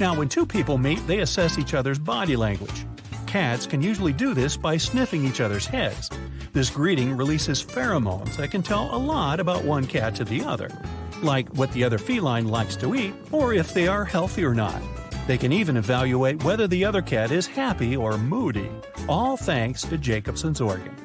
Now, 0.01 0.15
when 0.15 0.29
two 0.29 0.47
people 0.47 0.79
meet, 0.79 1.05
they 1.05 1.19
assess 1.19 1.59
each 1.59 1.75
other's 1.75 1.99
body 1.99 2.35
language. 2.35 2.87
Cats 3.27 3.67
can 3.67 3.83
usually 3.83 4.13
do 4.13 4.33
this 4.33 4.57
by 4.57 4.75
sniffing 4.75 5.23
each 5.23 5.39
other's 5.41 5.67
heads. 5.67 6.09
This 6.53 6.71
greeting 6.71 7.15
releases 7.15 7.63
pheromones 7.63 8.35
that 8.37 8.49
can 8.49 8.63
tell 8.63 8.95
a 8.95 8.97
lot 8.97 9.39
about 9.39 9.63
one 9.63 9.85
cat 9.85 10.15
to 10.15 10.23
the 10.23 10.43
other, 10.43 10.69
like 11.21 11.47
what 11.49 11.71
the 11.73 11.83
other 11.83 11.99
feline 11.99 12.47
likes 12.47 12.75
to 12.77 12.95
eat 12.95 13.13
or 13.31 13.53
if 13.53 13.75
they 13.75 13.87
are 13.87 14.03
healthy 14.03 14.43
or 14.43 14.55
not. 14.55 14.81
They 15.27 15.37
can 15.37 15.53
even 15.53 15.77
evaluate 15.77 16.43
whether 16.43 16.67
the 16.67 16.83
other 16.83 17.03
cat 17.03 17.29
is 17.29 17.45
happy 17.45 17.95
or 17.95 18.17
moody, 18.17 18.71
all 19.07 19.37
thanks 19.37 19.83
to 19.83 19.99
Jacobson's 19.99 20.61
organ. 20.61 20.95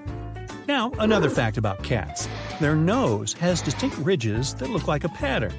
Now, 0.66 0.90
another 0.98 1.28
fact 1.28 1.58
about 1.58 1.82
cats 1.82 2.30
their 2.60 2.74
nose 2.74 3.34
has 3.34 3.60
distinct 3.60 3.98
ridges 3.98 4.54
that 4.54 4.70
look 4.70 4.88
like 4.88 5.04
a 5.04 5.10
pattern. 5.10 5.52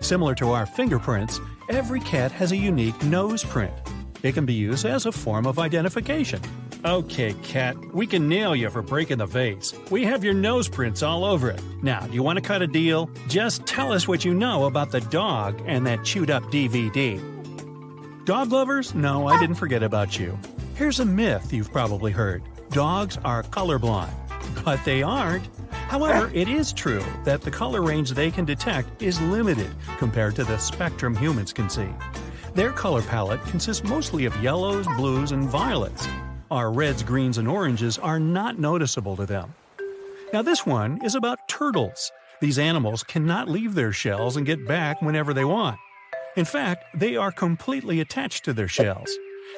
Similar 0.00 0.34
to 0.36 0.50
our 0.50 0.66
fingerprints, 0.66 1.38
every 1.70 2.00
cat 2.00 2.32
has 2.32 2.52
a 2.52 2.56
unique 2.56 3.00
nose 3.04 3.44
print. 3.44 3.72
It 4.22 4.32
can 4.32 4.44
be 4.44 4.52
used 4.52 4.84
as 4.84 5.06
a 5.06 5.12
form 5.12 5.46
of 5.46 5.58
identification. 5.58 6.40
Okay, 6.84 7.32
cat, 7.42 7.76
we 7.94 8.06
can 8.06 8.28
nail 8.28 8.56
you 8.56 8.68
for 8.70 8.82
breaking 8.82 9.18
the 9.18 9.26
vase. 9.26 9.74
We 9.90 10.04
have 10.04 10.24
your 10.24 10.34
nose 10.34 10.68
prints 10.68 11.02
all 11.02 11.24
over 11.24 11.50
it. 11.50 11.62
Now, 11.82 12.00
do 12.00 12.12
you 12.12 12.22
want 12.22 12.36
to 12.38 12.42
cut 12.42 12.60
a 12.60 12.66
deal? 12.66 13.10
Just 13.28 13.64
tell 13.66 13.92
us 13.92 14.08
what 14.08 14.24
you 14.24 14.34
know 14.34 14.64
about 14.64 14.90
the 14.90 15.00
dog 15.00 15.62
and 15.66 15.86
that 15.86 16.04
chewed 16.04 16.30
up 16.30 16.42
DVD. 16.44 17.18
Dog 18.24 18.52
lovers? 18.52 18.94
No, 18.94 19.28
I 19.28 19.38
didn't 19.38 19.56
forget 19.56 19.82
about 19.82 20.18
you. 20.18 20.38
Here's 20.74 21.00
a 21.00 21.04
myth 21.04 21.52
you've 21.52 21.72
probably 21.72 22.12
heard 22.12 22.42
dogs 22.70 23.18
are 23.24 23.42
colorblind. 23.44 24.12
But 24.64 24.84
they 24.84 25.02
aren't. 25.02 25.48
However, 25.90 26.30
it 26.32 26.46
is 26.46 26.72
true 26.72 27.02
that 27.24 27.42
the 27.42 27.50
color 27.50 27.82
range 27.82 28.12
they 28.12 28.30
can 28.30 28.44
detect 28.44 29.02
is 29.02 29.20
limited 29.22 29.74
compared 29.98 30.36
to 30.36 30.44
the 30.44 30.56
spectrum 30.56 31.16
humans 31.16 31.52
can 31.52 31.68
see. 31.68 31.88
Their 32.54 32.70
color 32.70 33.02
palette 33.02 33.44
consists 33.46 33.82
mostly 33.82 34.24
of 34.24 34.40
yellows, 34.40 34.86
blues, 34.96 35.32
and 35.32 35.48
violets. 35.48 36.06
Our 36.48 36.70
reds, 36.70 37.02
greens, 37.02 37.38
and 37.38 37.48
oranges 37.48 37.98
are 37.98 38.20
not 38.20 38.56
noticeable 38.56 39.16
to 39.16 39.26
them. 39.26 39.52
Now, 40.32 40.42
this 40.42 40.64
one 40.64 41.04
is 41.04 41.16
about 41.16 41.48
turtles. 41.48 42.12
These 42.40 42.60
animals 42.60 43.02
cannot 43.02 43.48
leave 43.48 43.74
their 43.74 43.92
shells 43.92 44.36
and 44.36 44.46
get 44.46 44.68
back 44.68 45.02
whenever 45.02 45.34
they 45.34 45.44
want. 45.44 45.76
In 46.36 46.44
fact, 46.44 46.84
they 46.94 47.16
are 47.16 47.32
completely 47.32 47.98
attached 47.98 48.44
to 48.44 48.52
their 48.52 48.68
shells. 48.68 49.10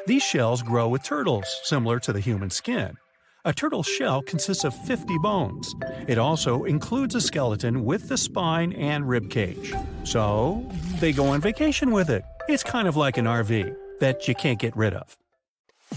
These 0.07 0.23
shells 0.23 0.63
grow 0.63 0.89
with 0.89 1.03
turtles, 1.03 1.45
similar 1.65 2.01
to 2.01 2.13
the 2.15 2.21
human 2.21 2.49
skin. 2.49 2.97
A 3.45 3.53
turtle's 3.53 3.89
shell 3.89 4.23
consists 4.23 4.63
of 4.63 4.73
50 4.73 5.19
bones. 5.19 5.75
It 6.07 6.17
also 6.17 6.63
includes 6.63 7.17
a 7.17 7.21
skeleton 7.21 7.85
with 7.85 8.09
the 8.09 8.17
spine 8.17 8.73
and 8.75 9.09
rib 9.09 9.31
cage. 9.31 9.75
So, 10.05 10.65
they 11.01 11.13
go 11.13 11.27
on 11.27 11.41
vacation 11.41 11.91
with 11.91 12.09
it. 12.09 12.23
It's 12.49 12.63
kind 12.63 12.87
of 12.87 12.97
like 12.97 13.17
an 13.17 13.25
RV 13.25 13.75
that 13.99 14.29
you 14.29 14.37
can't 14.37 14.61
get 14.61 14.77
rid 14.77 14.95
of. 14.95 15.17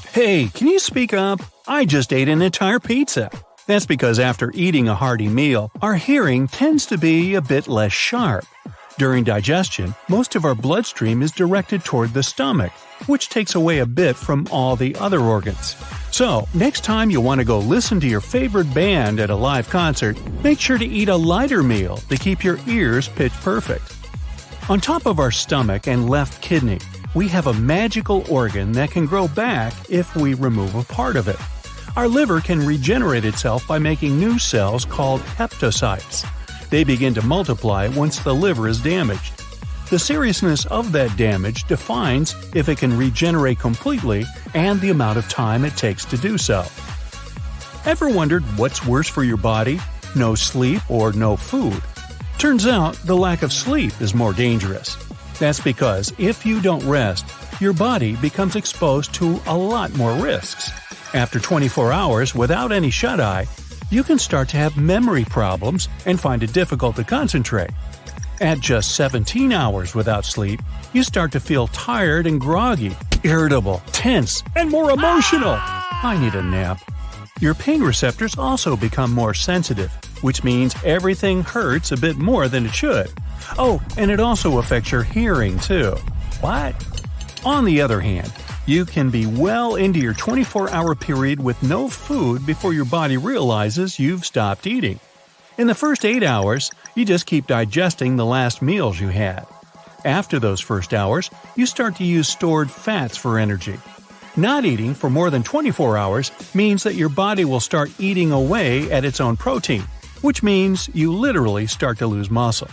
Hey, 0.09 0.47
can 0.55 0.65
you 0.65 0.79
speak 0.79 1.13
up? 1.13 1.39
I 1.67 1.85
just 1.85 2.11
ate 2.11 2.29
an 2.29 2.41
entire 2.41 2.79
pizza. 2.79 3.29
That's 3.67 3.85
because 3.85 4.17
after 4.17 4.51
eating 4.55 4.87
a 4.87 4.95
hearty 4.95 5.27
meal, 5.27 5.71
our 5.83 5.95
hearing 5.95 6.47
tends 6.47 6.87
to 6.87 6.97
be 6.97 7.35
a 7.35 7.41
bit 7.41 7.67
less 7.67 7.93
sharp. 7.93 8.45
During 8.97 9.23
digestion, 9.23 9.93
most 10.09 10.35
of 10.35 10.45
our 10.45 10.55
bloodstream 10.55 11.21
is 11.21 11.31
directed 11.31 11.83
toward 11.83 12.11
the 12.15 12.23
stomach, 12.23 12.71
which 13.05 13.29
takes 13.29 13.53
away 13.53 13.79
a 13.79 13.85
bit 13.85 14.15
from 14.15 14.47
all 14.51 14.75
the 14.75 14.95
other 14.95 15.19
organs. 15.19 15.75
So, 16.15 16.47
next 16.53 16.85
time 16.85 17.11
you 17.11 17.19
want 17.19 17.39
to 17.39 17.45
go 17.45 17.59
listen 17.59 17.99
to 17.99 18.07
your 18.07 18.21
favorite 18.21 18.73
band 18.73 19.19
at 19.19 19.29
a 19.29 19.35
live 19.35 19.69
concert, 19.69 20.17
make 20.45 20.61
sure 20.61 20.77
to 20.77 20.85
eat 20.85 21.09
a 21.09 21.15
lighter 21.17 21.61
meal 21.61 21.97
to 22.07 22.15
keep 22.15 22.41
your 22.41 22.57
ears 22.67 23.09
pitch 23.09 23.33
perfect. 23.33 23.93
On 24.69 24.79
top 24.79 25.07
of 25.07 25.19
our 25.19 25.29
stomach 25.29 25.89
and 25.89 26.09
left 26.09 26.41
kidney, 26.41 26.79
we 27.15 27.27
have 27.27 27.47
a 27.47 27.53
magical 27.53 28.23
organ 28.31 28.71
that 28.71 28.91
can 28.91 29.05
grow 29.05 29.27
back 29.27 29.73
if 29.89 30.15
we 30.15 30.35
remove 30.35 30.75
a 30.75 30.85
part 30.85 31.17
of 31.17 31.27
it. 31.27 31.35
Our 31.97 32.07
liver 32.07 32.39
can 32.39 32.65
regenerate 32.65 33.25
itself 33.25 33.67
by 33.67 33.79
making 33.79 34.17
new 34.17 34.39
cells 34.39 34.85
called 34.85 35.19
hepatocytes. 35.19 36.25
They 36.69 36.85
begin 36.85 37.13
to 37.15 37.25
multiply 37.25 37.89
once 37.89 38.19
the 38.19 38.33
liver 38.33 38.69
is 38.69 38.79
damaged. 38.79 39.44
The 39.89 39.99
seriousness 39.99 40.65
of 40.65 40.91
that 40.93 41.15
damage 41.15 41.65
defines 41.65 42.35
if 42.55 42.69
it 42.69 42.79
can 42.79 42.97
regenerate 42.97 43.59
completely 43.59 44.25
and 44.55 44.81
the 44.81 44.89
amount 44.89 45.19
of 45.19 45.29
time 45.29 45.63
it 45.63 45.77
takes 45.77 46.05
to 46.05 46.17
do 46.17 46.39
so. 46.39 46.65
Ever 47.85 48.09
wondered 48.09 48.41
what's 48.57 48.83
worse 48.83 49.07
for 49.07 49.23
your 49.23 49.37
body? 49.37 49.79
No 50.15 50.33
sleep 50.33 50.81
or 50.89 51.13
no 51.13 51.35
food? 51.35 51.81
Turns 52.39 52.65
out 52.65 52.95
the 53.05 53.15
lack 53.15 53.43
of 53.43 53.53
sleep 53.53 53.93
is 54.01 54.15
more 54.15 54.33
dangerous. 54.33 54.97
That's 55.37 55.59
because 55.59 56.11
if 56.17 56.47
you 56.47 56.61
don't 56.61 56.83
rest, 56.87 57.25
your 57.61 57.73
body 57.73 58.15
becomes 58.15 58.55
exposed 58.55 59.13
to 59.15 59.39
a 59.45 59.55
lot 59.55 59.93
more 59.95 60.13
risks. 60.13 60.71
After 61.13 61.39
24 61.39 61.91
hours 61.91 62.33
without 62.33 62.71
any 62.71 62.89
shut 62.89 63.19
eye, 63.19 63.45
you 63.91 64.03
can 64.03 64.17
start 64.17 64.49
to 64.49 64.57
have 64.57 64.77
memory 64.77 65.25
problems 65.25 65.89
and 66.07 66.19
find 66.19 66.41
it 66.41 66.53
difficult 66.53 66.95
to 66.95 67.03
concentrate. 67.03 67.69
At 68.41 68.59
just 68.59 68.95
17 68.95 69.53
hours 69.53 69.95
without 69.95 70.25
sleep, 70.25 70.61
you 70.93 71.03
start 71.03 71.31
to 71.31 71.39
feel 71.39 71.67
tired 71.67 72.27
and 72.27 72.39
groggy, 72.39 72.95
irritable, 73.23 73.81
tense, 73.93 74.43
and 74.57 74.69
more 74.69 74.91
emotional. 74.91 75.55
Ah. 75.55 75.99
I 76.03 76.17
need 76.17 76.35
a 76.35 76.43
nap. 76.43 76.81
Your 77.39 77.53
pain 77.53 77.81
receptors 77.81 78.37
also 78.37 78.75
become 78.75 79.13
more 79.13 79.33
sensitive, 79.33 79.91
which 80.21 80.43
means 80.43 80.75
everything 80.83 81.43
hurts 81.43 81.93
a 81.93 81.97
bit 81.97 82.17
more 82.17 82.49
than 82.49 82.65
it 82.65 82.73
should. 82.73 83.09
Oh, 83.57 83.81
and 83.97 84.11
it 84.11 84.19
also 84.19 84.57
affects 84.57 84.91
your 84.91 85.03
hearing 85.03 85.57
too. 85.59 85.95
What? 86.41 86.75
On 87.45 87.63
the 87.63 87.81
other 87.81 88.01
hand, 88.01 88.33
you 88.65 88.83
can 88.83 89.09
be 89.11 89.25
well 89.25 89.75
into 89.75 89.99
your 89.99 90.13
24 90.13 90.71
hour 90.71 90.93
period 90.93 91.41
with 91.41 91.61
no 91.63 91.87
food 91.87 92.45
before 92.45 92.73
your 92.73 92.85
body 92.85 93.15
realizes 93.15 93.97
you've 93.97 94.25
stopped 94.25 94.67
eating. 94.67 94.99
In 95.57 95.67
the 95.67 95.75
first 95.75 96.03
8 96.03 96.21
hours, 96.21 96.69
you 96.95 97.05
just 97.05 97.25
keep 97.25 97.47
digesting 97.47 98.15
the 98.15 98.25
last 98.25 98.61
meals 98.61 98.99
you 98.99 99.09
had. 99.09 99.45
After 100.05 100.39
those 100.39 100.61
first 100.61 100.93
hours, 100.93 101.29
you 101.55 101.65
start 101.65 101.95
to 101.97 102.03
use 102.03 102.27
stored 102.27 102.71
fats 102.71 103.17
for 103.17 103.37
energy. 103.37 103.77
Not 104.37 104.65
eating 104.65 104.93
for 104.93 105.09
more 105.09 105.29
than 105.29 105.43
24 105.43 105.97
hours 105.97 106.31
means 106.53 106.83
that 106.83 106.95
your 106.95 107.09
body 107.09 107.45
will 107.45 107.59
start 107.59 107.91
eating 107.99 108.31
away 108.31 108.91
at 108.91 109.05
its 109.05 109.21
own 109.21 109.37
protein, 109.37 109.83
which 110.21 110.43
means 110.43 110.89
you 110.93 111.13
literally 111.13 111.67
start 111.67 111.97
to 111.99 112.07
lose 112.07 112.29
muscle. 112.29 112.69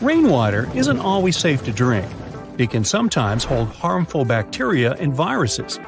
Rainwater 0.00 0.68
isn't 0.74 0.98
always 0.98 1.36
safe 1.36 1.64
to 1.64 1.72
drink. 1.72 2.06
It 2.58 2.70
can 2.70 2.84
sometimes 2.84 3.44
hold 3.44 3.68
harmful 3.68 4.24
bacteria 4.24 4.92
and 4.94 5.14
viruses. 5.14 5.78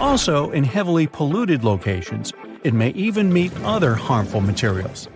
Also, 0.00 0.50
in 0.50 0.64
heavily 0.64 1.06
polluted 1.06 1.64
locations, 1.64 2.32
it 2.64 2.74
may 2.74 2.90
even 2.90 3.32
meet 3.32 3.52
other 3.62 3.94
harmful 3.94 4.40
materials. 4.40 5.08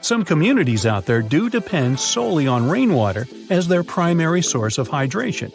Some 0.00 0.24
communities 0.24 0.86
out 0.86 1.06
there 1.06 1.22
do 1.22 1.50
depend 1.50 1.98
solely 1.98 2.46
on 2.46 2.68
rainwater 2.68 3.26
as 3.50 3.66
their 3.66 3.82
primary 3.82 4.42
source 4.42 4.78
of 4.78 4.88
hydration. 4.88 5.52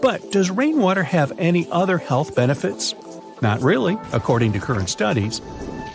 But 0.00 0.30
does 0.30 0.50
rainwater 0.50 1.02
have 1.02 1.32
any 1.38 1.68
other 1.70 1.98
health 1.98 2.34
benefits? 2.34 2.94
Not 3.42 3.60
really, 3.60 3.96
according 4.12 4.52
to 4.52 4.60
current 4.60 4.88
studies. 4.88 5.40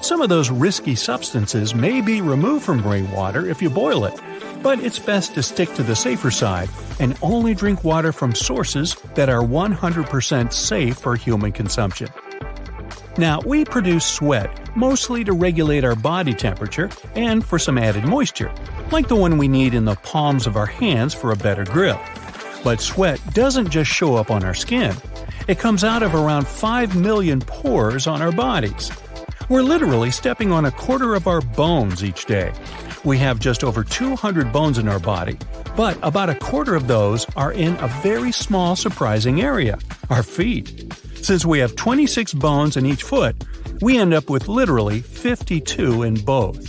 Some 0.02 0.22
of 0.22 0.28
those 0.28 0.50
risky 0.50 0.96
substances 0.96 1.74
may 1.74 2.02
be 2.02 2.22
removed 2.22 2.66
from 2.66 2.86
rainwater 2.86 3.50
if 3.50 3.62
you 3.62 3.70
boil 3.70 4.04
it, 4.04 4.20
but 4.62 4.80
it's 4.80 5.00
best 5.00 5.34
to 5.36 5.44
stick 5.44 5.74
to 5.76 5.84
the 5.84 5.96
safer 5.96 6.32
side 6.32 6.70
and 7.00 7.18
only 7.22 7.54
drink 7.54 7.86
water 7.86 8.12
from 8.12 8.36
sources 8.36 8.96
that 9.16 9.30
are 9.30 9.42
100% 9.42 10.52
safe 10.52 10.98
for 10.98 11.16
human 11.16 11.54
consumption. 11.54 12.10
Now, 13.18 13.42
we 13.42 13.64
produce 13.64 14.06
sweat 14.06 14.76
mostly 14.76 15.24
to 15.24 15.34
regulate 15.34 15.84
our 15.84 15.96
body 15.96 16.34
temperature 16.34 16.90
and 17.16 17.46
for 17.46 17.60
some 17.60 17.78
added 17.78 18.06
moisture, 18.06 18.52
like 18.92 19.08
the 19.08 19.16
one 19.16 19.38
we 19.38 19.48
need 19.48 19.76
in 19.76 19.86
the 19.86 19.96
palms 19.96 20.48
of 20.48 20.58
our 20.58 20.66
hands 20.66 21.14
for 21.14 21.32
a 21.32 21.36
better 21.36 21.64
grip. 21.64 22.00
But 22.64 22.82
sweat 22.82 23.22
doesn't 23.34 23.70
just 23.70 23.92
show 23.92 24.16
up 24.16 24.32
on 24.32 24.44
our 24.44 24.56
skin, 24.56 24.96
it 25.48 25.60
comes 25.60 25.84
out 25.84 26.02
of 26.02 26.16
around 26.16 26.48
5 26.48 26.96
million 26.96 27.40
pores 27.42 28.08
on 28.08 28.22
our 28.22 28.32
bodies. 28.32 28.92
We're 29.50 29.62
literally 29.62 30.10
stepping 30.10 30.52
on 30.52 30.66
a 30.66 30.72
quarter 30.72 31.14
of 31.14 31.28
our 31.28 31.42
bones 31.42 32.04
each 32.04 32.26
day. 32.26 32.52
We 33.04 33.18
have 33.20 33.40
just 33.40 33.64
over 33.64 33.84
200 33.84 34.52
bones 34.52 34.78
in 34.78 34.88
our 34.88 35.00
body, 35.00 35.38
but 35.76 36.00
about 36.02 36.30
a 36.30 36.36
quarter 36.36 36.76
of 36.76 36.88
those 36.88 37.28
are 37.36 37.52
in 37.52 37.76
a 37.76 37.90
very 38.02 38.32
small 38.32 38.76
surprising 38.76 39.42
area 39.42 39.78
our 40.10 40.24
feet. 40.24 40.94
Since 41.24 41.46
we 41.46 41.60
have 41.60 41.78
26 41.78 42.34
bones 42.34 42.76
in 42.76 42.86
each 42.86 43.04
foot, 43.04 43.38
we 43.80 43.98
end 43.98 44.14
up 44.14 44.30
with 44.30 44.50
literally 44.50 45.00
52 45.00 46.04
in 46.04 46.16
both. 46.16 46.60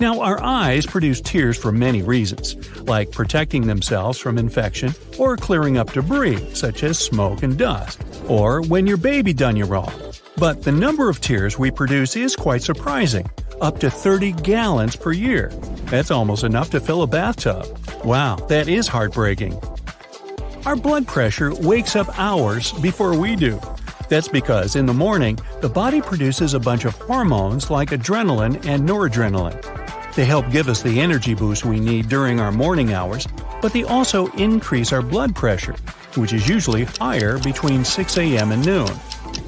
Now, 0.00 0.22
our 0.22 0.42
eyes 0.42 0.86
produce 0.86 1.20
tears 1.20 1.58
for 1.58 1.70
many 1.70 2.00
reasons, 2.00 2.56
like 2.80 3.12
protecting 3.12 3.66
themselves 3.66 4.18
from 4.18 4.38
infection 4.38 4.94
or 5.18 5.36
clearing 5.36 5.76
up 5.76 5.92
debris, 5.92 6.54
such 6.54 6.82
as 6.82 6.98
smoke 6.98 7.42
and 7.42 7.58
dust, 7.58 8.02
or 8.26 8.62
when 8.62 8.86
your 8.86 8.96
baby 8.96 9.34
done 9.34 9.54
you 9.54 9.66
wrong. 9.66 9.92
But 10.38 10.62
the 10.62 10.72
number 10.72 11.10
of 11.10 11.20
tears 11.20 11.58
we 11.58 11.70
produce 11.70 12.16
is 12.16 12.34
quite 12.34 12.62
surprising 12.62 13.28
up 13.60 13.80
to 13.80 13.90
30 13.90 14.32
gallons 14.32 14.96
per 14.96 15.12
year. 15.12 15.48
That's 15.90 16.10
almost 16.10 16.42
enough 16.42 16.70
to 16.70 16.80
fill 16.80 17.02
a 17.02 17.06
bathtub. 17.06 17.66
Wow, 18.02 18.36
that 18.48 18.66
is 18.66 18.88
heartbreaking. 18.88 19.60
Our 20.66 20.76
blood 20.76 21.06
pressure 21.06 21.54
wakes 21.54 21.96
up 21.96 22.18
hours 22.18 22.72
before 22.72 23.16
we 23.16 23.34
do. 23.34 23.58
That's 24.10 24.28
because 24.28 24.76
in 24.76 24.84
the 24.84 24.92
morning, 24.92 25.38
the 25.62 25.70
body 25.70 26.02
produces 26.02 26.52
a 26.52 26.60
bunch 26.60 26.84
of 26.84 26.94
hormones 26.96 27.70
like 27.70 27.90
adrenaline 27.90 28.66
and 28.66 28.86
noradrenaline. 28.86 30.14
They 30.14 30.26
help 30.26 30.50
give 30.50 30.68
us 30.68 30.82
the 30.82 31.00
energy 31.00 31.34
boost 31.34 31.64
we 31.64 31.80
need 31.80 32.10
during 32.10 32.40
our 32.40 32.52
morning 32.52 32.92
hours, 32.92 33.26
but 33.62 33.72
they 33.72 33.84
also 33.84 34.26
increase 34.32 34.92
our 34.92 35.00
blood 35.00 35.34
pressure, 35.34 35.76
which 36.16 36.34
is 36.34 36.46
usually 36.46 36.84
higher 36.84 37.38
between 37.38 37.82
6 37.82 38.18
a.m. 38.18 38.52
and 38.52 38.64
noon. 38.66 38.90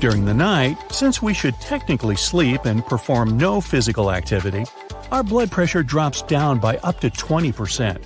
During 0.01 0.25
the 0.25 0.35
night, 0.35 0.79
since 0.91 1.21
we 1.21 1.35
should 1.35 1.61
technically 1.61 2.17
sleep 2.17 2.65
and 2.65 2.87
perform 2.87 3.37
no 3.37 3.61
physical 3.61 4.11
activity, 4.11 4.65
our 5.11 5.23
blood 5.23 5.51
pressure 5.51 5.83
drops 5.83 6.23
down 6.23 6.59
by 6.59 6.79
up 6.79 7.01
to 7.01 7.11
20%. 7.11 8.03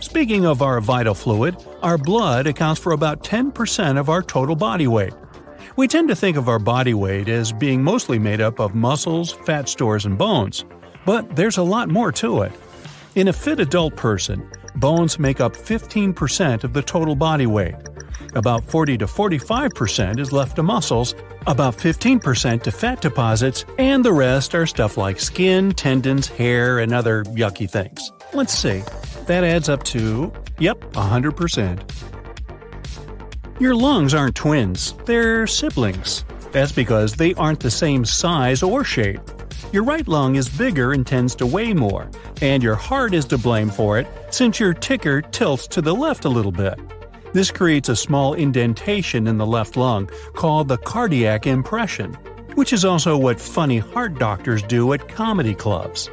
Speaking 0.00 0.46
of 0.46 0.62
our 0.62 0.80
vital 0.80 1.14
fluid, 1.14 1.56
our 1.82 1.98
blood 1.98 2.46
accounts 2.46 2.80
for 2.80 2.92
about 2.92 3.22
10% 3.22 3.98
of 3.98 4.08
our 4.08 4.22
total 4.22 4.56
body 4.56 4.86
weight. 4.86 5.14
We 5.76 5.88
tend 5.88 6.08
to 6.08 6.16
think 6.16 6.36
of 6.36 6.48
our 6.48 6.58
body 6.58 6.94
weight 6.94 7.28
as 7.28 7.52
being 7.52 7.82
mostly 7.82 8.18
made 8.18 8.40
up 8.40 8.58
of 8.60 8.74
muscles, 8.74 9.32
fat 9.44 9.68
stores, 9.68 10.06
and 10.06 10.16
bones, 10.16 10.64
but 11.04 11.36
there's 11.36 11.58
a 11.58 11.62
lot 11.62 11.88
more 11.88 12.12
to 12.12 12.42
it. 12.42 12.52
In 13.14 13.28
a 13.28 13.32
fit 13.32 13.60
adult 13.60 13.96
person, 13.96 14.48
bones 14.76 15.18
make 15.18 15.40
up 15.40 15.54
15% 15.54 16.64
of 16.64 16.72
the 16.72 16.82
total 16.82 17.14
body 17.14 17.46
weight. 17.46 17.74
About 18.34 18.64
40 18.64 18.98
to 18.98 19.06
45% 19.06 20.18
is 20.18 20.32
left 20.32 20.56
to 20.56 20.62
muscles, 20.62 21.14
about 21.46 21.76
15% 21.76 22.62
to 22.62 22.70
fat 22.70 23.00
deposits, 23.00 23.64
and 23.78 24.04
the 24.04 24.12
rest 24.12 24.54
are 24.54 24.66
stuff 24.66 24.96
like 24.96 25.20
skin, 25.20 25.72
tendons, 25.72 26.28
hair, 26.28 26.78
and 26.80 26.92
other 26.92 27.24
yucky 27.24 27.68
things. 27.68 28.12
Let's 28.32 28.52
see. 28.52 28.82
That 29.26 29.44
adds 29.44 29.68
up 29.68 29.82
to, 29.84 30.32
yep, 30.58 30.80
100%. 30.92 31.80
Your 33.58 33.74
lungs 33.74 34.14
aren't 34.14 34.36
twins, 34.36 34.92
they're 35.06 35.46
siblings. 35.46 36.24
That's 36.52 36.72
because 36.72 37.14
they 37.14 37.34
aren't 37.34 37.60
the 37.60 37.70
same 37.70 38.04
size 38.04 38.62
or 38.62 38.84
shape. 38.84 39.20
Your 39.72 39.82
right 39.82 40.06
lung 40.06 40.36
is 40.36 40.48
bigger 40.48 40.92
and 40.92 41.06
tends 41.06 41.34
to 41.36 41.46
weigh 41.46 41.72
more, 41.74 42.10
and 42.40 42.62
your 42.62 42.76
heart 42.76 43.14
is 43.14 43.24
to 43.26 43.38
blame 43.38 43.70
for 43.70 43.98
it 43.98 44.06
since 44.30 44.60
your 44.60 44.74
ticker 44.74 45.22
tilts 45.22 45.66
to 45.68 45.82
the 45.82 45.94
left 45.94 46.24
a 46.24 46.28
little 46.28 46.52
bit. 46.52 46.78
This 47.32 47.50
creates 47.50 47.88
a 47.88 47.96
small 47.96 48.34
indentation 48.34 49.26
in 49.26 49.38
the 49.38 49.46
left 49.46 49.76
lung 49.76 50.08
called 50.34 50.68
the 50.68 50.78
cardiac 50.78 51.46
impression, 51.46 52.14
which 52.54 52.72
is 52.72 52.84
also 52.84 53.16
what 53.16 53.40
funny 53.40 53.78
heart 53.78 54.18
doctors 54.18 54.62
do 54.62 54.92
at 54.92 55.08
comedy 55.08 55.54
clubs. 55.54 56.08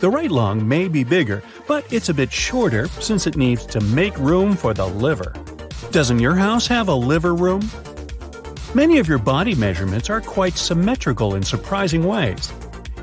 The 0.00 0.08
right 0.08 0.30
lung 0.30 0.66
may 0.66 0.88
be 0.88 1.04
bigger, 1.04 1.42
but 1.66 1.84
it's 1.92 2.08
a 2.08 2.14
bit 2.14 2.32
shorter 2.32 2.88
since 2.88 3.26
it 3.26 3.36
needs 3.36 3.66
to 3.66 3.82
make 3.82 4.16
room 4.18 4.56
for 4.56 4.72
the 4.72 4.86
liver. 4.86 5.34
Doesn't 5.90 6.20
your 6.20 6.34
house 6.34 6.66
have 6.68 6.88
a 6.88 6.94
liver 6.94 7.34
room? 7.34 7.60
Many 8.74 8.96
of 8.96 9.08
your 9.08 9.18
body 9.18 9.54
measurements 9.54 10.08
are 10.08 10.22
quite 10.22 10.56
symmetrical 10.56 11.34
in 11.34 11.42
surprising 11.42 12.04
ways. 12.04 12.50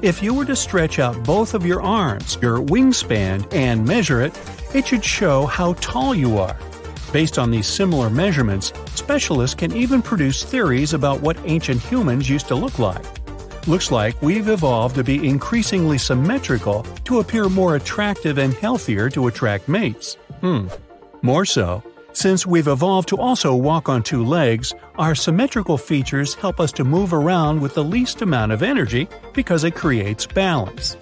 If 0.02 0.24
you 0.24 0.34
were 0.34 0.46
to 0.46 0.56
stretch 0.56 0.98
out 0.98 1.24
both 1.24 1.54
of 1.54 1.68
your 1.68 1.84
arms, 1.84 2.40
your 2.42 2.58
wingspan, 2.58 3.48
and 3.54 3.86
measure 3.86 4.22
it, 4.22 4.36
it 4.74 4.88
should 4.88 5.06
show 5.06 5.46
how 5.46 5.74
tall 5.74 6.16
you 6.16 6.40
are. 6.40 6.58
Based 7.14 7.38
on 7.38 7.52
these 7.52 7.68
similar 7.68 8.10
measurements, 8.10 8.74
specialists 8.96 9.54
can 9.54 9.72
even 9.72 10.02
produce 10.02 10.44
theories 10.44 10.96
about 10.96 11.22
what 11.22 11.38
ancient 11.46 11.80
humans 11.80 12.28
used 12.28 12.48
to 12.48 12.56
look 12.56 12.80
like. 12.80 13.06
Looks 13.68 13.92
like 13.92 14.22
we've 14.22 14.48
evolved 14.48 14.96
to 14.96 15.04
be 15.04 15.28
increasingly 15.28 15.98
symmetrical 15.98 16.84
to 17.04 17.20
appear 17.20 17.50
more 17.50 17.76
attractive 17.76 18.38
and 18.38 18.54
healthier 18.54 19.10
to 19.10 19.28
attract 19.28 19.68
mates. 19.68 20.16
Hmm. 20.40 20.70
More 21.22 21.44
so, 21.44 21.84
since 22.14 22.46
we've 22.46 22.70
evolved 22.70 23.10
to 23.10 23.18
also 23.18 23.54
walk 23.54 23.90
on 23.90 24.04
two 24.04 24.24
legs, 24.24 24.74
our 24.98 25.16
symmetrical 25.16 25.78
features 25.78 26.34
help 26.34 26.62
us 26.62 26.72
to 26.74 26.86
move 26.86 27.12
around 27.12 27.60
with 27.60 27.74
the 27.74 27.84
least 27.84 28.22
amount 28.22 28.54
of 28.54 28.64
energy 28.64 29.10
because 29.34 29.66
it 29.66 29.76
creates 29.76 30.26
balance. 30.26 30.96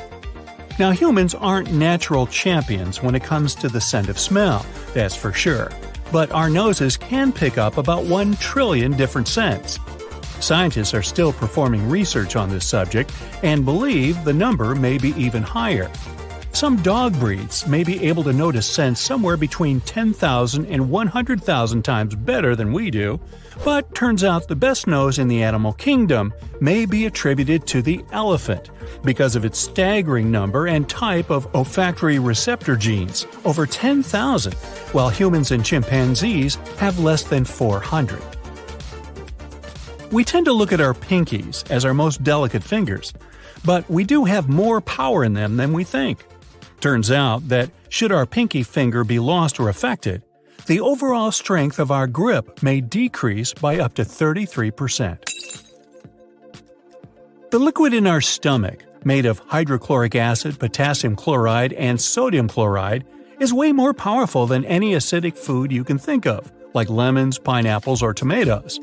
Now, 0.80 0.90
humans 0.90 1.36
aren't 1.36 1.72
natural 1.72 2.26
champions 2.26 3.00
when 3.00 3.14
it 3.14 3.24
comes 3.24 3.54
to 3.56 3.70
the 3.70 3.80
scent 3.80 4.10
of 4.10 4.18
smell, 4.18 4.66
that's 4.96 5.16
for 5.16 5.32
sure, 5.32 5.72
but 6.12 6.32
our 6.32 6.50
noses 6.50 6.98
can 6.98 7.32
pick 7.32 7.60
up 7.60 7.78
about 7.78 8.06
1 8.06 8.38
trillion 8.38 8.94
different 8.94 9.28
scents. 9.28 9.78
Scientists 10.46 10.94
are 10.94 11.02
still 11.02 11.34
performing 11.34 11.90
research 11.90 12.36
on 12.36 12.52
this 12.52 12.68
subject 12.68 13.12
and 13.42 13.66
believe 13.66 14.24
the 14.24 14.32
number 14.32 14.76
may 14.76 14.96
be 14.96 15.10
even 15.20 15.42
higher. 15.42 15.90
Some 16.52 16.84
dog 16.84 17.18
breeds 17.20 17.66
may 17.66 17.84
be 17.84 18.06
able 18.06 18.24
to 18.26 18.32
notice 18.32 18.68
scent 18.68 19.00
somewhere 19.00 19.38
between 19.38 19.82
10,000 19.82 20.68
and 20.68 20.88
100,000 20.88 21.82
times 21.84 22.14
better 22.14 22.56
than 22.56 22.74
we 22.74 22.92
do, 22.92 23.20
but 23.64 23.96
turns 23.96 24.24
out 24.24 24.48
the 24.48 24.56
best 24.56 24.86
nose 24.86 25.18
in 25.18 25.28
the 25.28 25.42
animal 25.42 25.74
kingdom 25.74 26.32
may 26.62 26.86
be 26.86 27.08
attributed 27.08 27.66
to 27.66 27.82
the 27.82 28.06
elephant 28.12 28.70
because 29.04 29.36
of 29.36 29.46
its 29.46 29.58
staggering 29.58 30.30
number 30.30 30.68
and 30.68 30.88
type 30.88 31.32
of 31.32 31.48
olfactory 31.56 32.20
receptor 32.20 32.76
genes, 32.76 33.26
over 33.46 33.66
10,000, 33.66 34.54
while 34.94 35.10
humans 35.10 35.50
and 35.50 35.66
chimpanzees 35.66 36.54
have 36.78 37.00
less 37.00 37.24
than 37.24 37.44
400. 37.44 38.35
We 40.16 40.24
tend 40.24 40.46
to 40.46 40.54
look 40.54 40.72
at 40.72 40.80
our 40.80 40.94
pinkies 40.94 41.70
as 41.70 41.84
our 41.84 41.94
most 41.94 42.24
delicate 42.24 42.64
fingers, 42.64 43.12
but 43.66 43.90
we 43.90 44.06
do 44.06 44.24
have 44.24 44.48
more 44.48 44.80
power 44.80 45.26
in 45.26 45.34
them 45.34 45.58
than 45.58 45.74
we 45.74 45.84
think. 45.84 46.24
Turns 46.80 47.12
out 47.12 47.50
that 47.50 47.70
should 47.90 48.14
our 48.14 48.26
pinky 48.26 48.64
finger 48.64 49.04
be 49.04 49.20
lost 49.20 49.60
or 49.60 49.68
affected, 49.68 50.24
the 50.68 50.80
overall 50.80 51.34
strength 51.34 51.80
of 51.80 51.92
our 51.92 52.08
grip 52.08 52.64
may 52.64 52.80
decrease 52.80 53.54
by 53.54 53.80
up 53.80 53.94
to 53.96 54.04
33%. 54.04 55.20
The 57.52 57.60
liquid 57.60 57.94
in 57.94 58.08
our 58.08 58.22
stomach, 58.22 58.86
made 59.04 59.26
of 59.26 59.40
hydrochloric 59.40 60.16
acid, 60.16 60.58
potassium 60.62 61.18
chloride, 61.18 61.74
and 61.74 62.00
sodium 62.00 62.48
chloride, 62.48 63.04
is 63.42 63.54
way 63.54 63.74
more 63.74 63.94
powerful 63.94 64.48
than 64.48 64.64
any 64.64 64.94
acidic 64.94 65.38
food 65.38 65.74
you 65.74 65.84
can 65.84 65.98
think 65.98 66.26
of, 66.26 66.54
like 66.74 66.90
lemons, 66.90 67.38
pineapples, 67.38 68.02
or 68.02 68.14
tomatoes. 68.14 68.80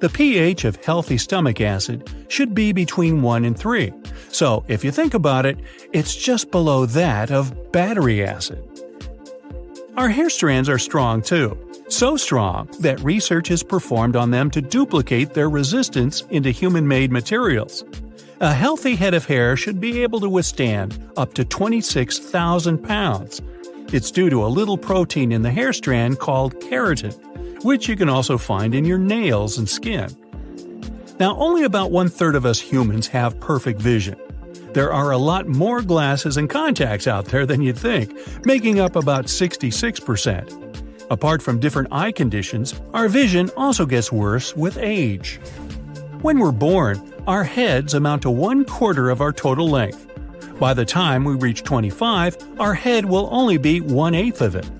The 0.00 0.08
pH 0.08 0.64
of 0.64 0.76
healthy 0.84 1.18
stomach 1.18 1.60
acid 1.60 2.10
should 2.28 2.54
be 2.54 2.72
between 2.72 3.22
1 3.22 3.44
and 3.44 3.58
3, 3.58 3.92
so 4.28 4.64
if 4.68 4.84
you 4.84 4.90
think 4.90 5.14
about 5.14 5.46
it, 5.46 5.58
it's 5.92 6.14
just 6.14 6.50
below 6.50 6.86
that 6.86 7.30
of 7.30 7.72
battery 7.72 8.24
acid. 8.24 8.64
Our 9.96 10.08
hair 10.08 10.30
strands 10.30 10.68
are 10.68 10.78
strong 10.78 11.20
too, 11.20 11.58
so 11.88 12.16
strong 12.16 12.68
that 12.80 13.00
research 13.00 13.50
is 13.50 13.62
performed 13.62 14.16
on 14.16 14.30
them 14.30 14.50
to 14.52 14.62
duplicate 14.62 15.34
their 15.34 15.50
resistance 15.50 16.22
into 16.30 16.50
human 16.50 16.86
made 16.88 17.12
materials. 17.12 17.84
A 18.40 18.54
healthy 18.54 18.96
head 18.96 19.12
of 19.12 19.26
hair 19.26 19.56
should 19.56 19.80
be 19.80 20.02
able 20.02 20.20
to 20.20 20.28
withstand 20.28 20.98
up 21.18 21.34
to 21.34 21.44
26,000 21.44 22.78
pounds. 22.78 23.42
It's 23.92 24.12
due 24.12 24.30
to 24.30 24.44
a 24.44 24.46
little 24.46 24.78
protein 24.78 25.32
in 25.32 25.42
the 25.42 25.50
hair 25.50 25.72
strand 25.72 26.20
called 26.20 26.60
keratin, 26.60 27.64
which 27.64 27.88
you 27.88 27.96
can 27.96 28.08
also 28.08 28.38
find 28.38 28.72
in 28.72 28.84
your 28.84 28.98
nails 28.98 29.58
and 29.58 29.68
skin. 29.68 30.08
Now, 31.18 31.36
only 31.36 31.64
about 31.64 31.90
one 31.90 32.08
third 32.08 32.36
of 32.36 32.46
us 32.46 32.60
humans 32.60 33.08
have 33.08 33.40
perfect 33.40 33.80
vision. 33.80 34.16
There 34.74 34.92
are 34.92 35.10
a 35.10 35.18
lot 35.18 35.48
more 35.48 35.82
glasses 35.82 36.36
and 36.36 36.48
contacts 36.48 37.08
out 37.08 37.24
there 37.24 37.44
than 37.44 37.62
you'd 37.62 37.76
think, 37.78 38.16
making 38.46 38.78
up 38.78 38.94
about 38.94 39.26
66%. 39.26 41.10
Apart 41.10 41.42
from 41.42 41.58
different 41.58 41.88
eye 41.90 42.12
conditions, 42.12 42.80
our 42.94 43.08
vision 43.08 43.50
also 43.56 43.86
gets 43.86 44.12
worse 44.12 44.54
with 44.54 44.78
age. 44.78 45.40
When 46.22 46.38
we're 46.38 46.52
born, 46.52 47.02
our 47.26 47.42
heads 47.42 47.94
amount 47.94 48.22
to 48.22 48.30
one 48.30 48.64
quarter 48.64 49.10
of 49.10 49.20
our 49.20 49.32
total 49.32 49.68
length. 49.68 50.09
By 50.60 50.74
the 50.74 50.84
time 50.84 51.24
we 51.24 51.36
reach 51.36 51.62
25, 51.62 52.60
our 52.60 52.74
head 52.74 53.06
will 53.06 53.30
only 53.32 53.56
be 53.56 53.80
one 53.80 54.14
eighth 54.14 54.42
of 54.42 54.54
it. 54.54 54.70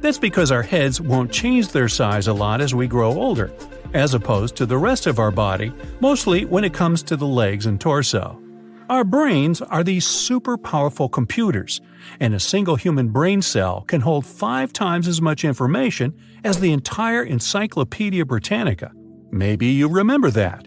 That's 0.00 0.18
because 0.18 0.50
our 0.50 0.62
heads 0.62 0.98
won't 0.98 1.30
change 1.30 1.68
their 1.68 1.90
size 1.90 2.26
a 2.26 2.32
lot 2.32 2.62
as 2.62 2.74
we 2.74 2.88
grow 2.88 3.12
older, 3.12 3.52
as 3.92 4.14
opposed 4.14 4.56
to 4.56 4.64
the 4.64 4.78
rest 4.78 5.06
of 5.06 5.18
our 5.18 5.30
body, 5.30 5.74
mostly 6.00 6.46
when 6.46 6.64
it 6.64 6.72
comes 6.72 7.02
to 7.02 7.16
the 7.16 7.26
legs 7.26 7.66
and 7.66 7.78
torso. 7.78 8.40
Our 8.88 9.04
brains 9.04 9.60
are 9.60 9.84
these 9.84 10.06
super 10.06 10.56
powerful 10.56 11.10
computers, 11.10 11.82
and 12.18 12.34
a 12.34 12.40
single 12.40 12.76
human 12.76 13.08
brain 13.08 13.42
cell 13.42 13.82
can 13.82 14.00
hold 14.00 14.24
five 14.24 14.72
times 14.72 15.06
as 15.06 15.20
much 15.20 15.44
information 15.44 16.14
as 16.44 16.60
the 16.60 16.72
entire 16.72 17.22
Encyclopedia 17.22 18.24
Britannica. 18.24 18.90
Maybe 19.30 19.66
you 19.66 19.88
remember 19.88 20.30
that. 20.30 20.66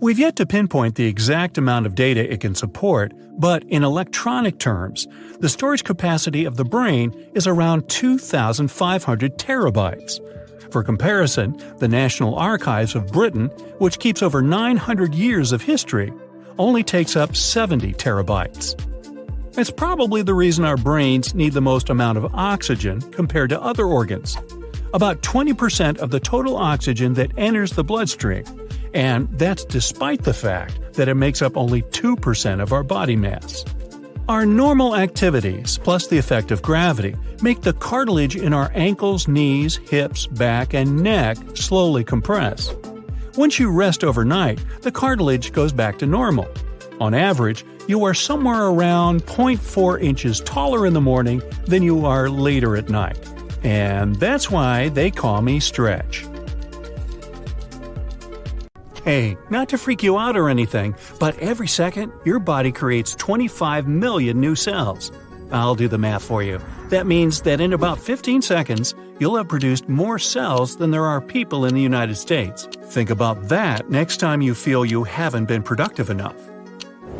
We've 0.00 0.18
yet 0.18 0.36
to 0.36 0.46
pinpoint 0.46 0.94
the 0.94 1.04
exact 1.04 1.58
amount 1.58 1.84
of 1.84 1.94
data 1.94 2.32
it 2.32 2.40
can 2.40 2.54
support, 2.54 3.12
but 3.38 3.62
in 3.64 3.84
electronic 3.84 4.58
terms, 4.58 5.06
the 5.40 5.48
storage 5.50 5.84
capacity 5.84 6.46
of 6.46 6.56
the 6.56 6.64
brain 6.64 7.14
is 7.34 7.46
around 7.46 7.86
2,500 7.90 9.38
terabytes. 9.38 10.72
For 10.72 10.82
comparison, 10.82 11.54
the 11.76 11.88
National 11.88 12.34
Archives 12.36 12.94
of 12.94 13.12
Britain, 13.12 13.48
which 13.76 13.98
keeps 13.98 14.22
over 14.22 14.40
900 14.40 15.14
years 15.14 15.52
of 15.52 15.60
history, 15.60 16.10
only 16.58 16.82
takes 16.82 17.14
up 17.14 17.36
70 17.36 17.92
terabytes. 17.92 18.80
It's 19.58 19.70
probably 19.70 20.22
the 20.22 20.32
reason 20.32 20.64
our 20.64 20.78
brains 20.78 21.34
need 21.34 21.52
the 21.52 21.60
most 21.60 21.90
amount 21.90 22.16
of 22.16 22.34
oxygen 22.34 23.02
compared 23.10 23.50
to 23.50 23.60
other 23.60 23.84
organs. 23.84 24.38
About 24.94 25.20
20% 25.20 25.98
of 25.98 26.10
the 26.10 26.20
total 26.20 26.56
oxygen 26.56 27.12
that 27.14 27.32
enters 27.36 27.72
the 27.72 27.84
bloodstream, 27.84 28.44
and 28.94 29.28
that's 29.38 29.64
despite 29.64 30.24
the 30.24 30.34
fact 30.34 30.94
that 30.94 31.08
it 31.08 31.14
makes 31.14 31.42
up 31.42 31.56
only 31.56 31.82
2% 31.82 32.60
of 32.60 32.72
our 32.72 32.82
body 32.82 33.16
mass. 33.16 33.64
Our 34.28 34.46
normal 34.46 34.94
activities, 34.94 35.78
plus 35.78 36.06
the 36.06 36.18
effect 36.18 36.50
of 36.50 36.62
gravity, 36.62 37.16
make 37.42 37.62
the 37.62 37.72
cartilage 37.72 38.36
in 38.36 38.52
our 38.52 38.70
ankles, 38.74 39.26
knees, 39.26 39.76
hips, 39.76 40.26
back, 40.26 40.72
and 40.72 41.02
neck 41.02 41.36
slowly 41.54 42.04
compress. 42.04 42.72
Once 43.36 43.58
you 43.58 43.72
rest 43.72 44.04
overnight, 44.04 44.60
the 44.82 44.92
cartilage 44.92 45.52
goes 45.52 45.72
back 45.72 45.98
to 45.98 46.06
normal. 46.06 46.48
On 47.00 47.14
average, 47.14 47.64
you 47.88 48.04
are 48.04 48.14
somewhere 48.14 48.66
around 48.66 49.24
0.4 49.26 50.00
inches 50.00 50.40
taller 50.40 50.86
in 50.86 50.92
the 50.92 51.00
morning 51.00 51.42
than 51.64 51.82
you 51.82 52.06
are 52.06 52.28
later 52.28 52.76
at 52.76 52.88
night. 52.88 53.18
And 53.64 54.14
that's 54.16 54.50
why 54.50 54.90
they 54.90 55.10
call 55.10 55.42
me 55.42 55.58
Stretch. 55.58 56.29
Hey, 59.04 59.38
not 59.48 59.70
to 59.70 59.78
freak 59.78 60.02
you 60.02 60.18
out 60.18 60.36
or 60.36 60.50
anything, 60.50 60.94
but 61.18 61.38
every 61.38 61.68
second, 61.68 62.12
your 62.24 62.38
body 62.38 62.70
creates 62.70 63.14
25 63.14 63.88
million 63.88 64.40
new 64.40 64.54
cells. 64.54 65.10
I'll 65.50 65.74
do 65.74 65.88
the 65.88 65.96
math 65.96 66.22
for 66.22 66.42
you. 66.42 66.60
That 66.90 67.06
means 67.06 67.40
that 67.42 67.62
in 67.62 67.72
about 67.72 67.98
15 67.98 68.42
seconds, 68.42 68.94
you'll 69.18 69.36
have 69.36 69.48
produced 69.48 69.88
more 69.88 70.18
cells 70.18 70.76
than 70.76 70.90
there 70.90 71.06
are 71.06 71.20
people 71.22 71.64
in 71.64 71.74
the 71.74 71.80
United 71.80 72.16
States. 72.16 72.66
Think 72.84 73.08
about 73.08 73.48
that 73.48 73.88
next 73.88 74.18
time 74.18 74.42
you 74.42 74.54
feel 74.54 74.84
you 74.84 75.04
haven't 75.04 75.46
been 75.46 75.62
productive 75.62 76.10
enough. 76.10 76.49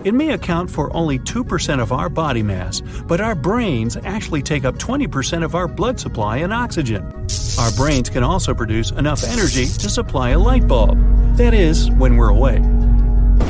It 0.03 0.15
may 0.15 0.31
account 0.31 0.71
for 0.71 0.91
only 0.97 1.19
2% 1.19 1.81
of 1.81 1.93
our 1.93 2.09
body 2.09 2.43
mass, 2.43 2.81
but 2.81 3.21
our 3.21 3.35
brains 3.35 3.99
actually 3.99 4.43
take 4.43 4.65
up 4.65 4.77
20% 4.77 5.45
of 5.45 5.55
our 5.55 5.69
blood 5.69 6.01
supply 6.01 6.39
and 6.39 6.55
oxygen. 6.55 7.05
Our 7.59 7.71
brains 7.73 8.09
can 8.09 8.23
also 8.23 8.55
produce 8.55 8.93
enough 8.93 9.23
energy 9.25 9.67
to 9.67 9.91
supply 9.91 10.31
a 10.31 10.39
light 10.39 10.67
bulb. 10.67 10.99
That 11.37 11.53
is, 11.53 11.91
when 11.91 12.17
we're 12.17 12.31
awake. 12.31 12.63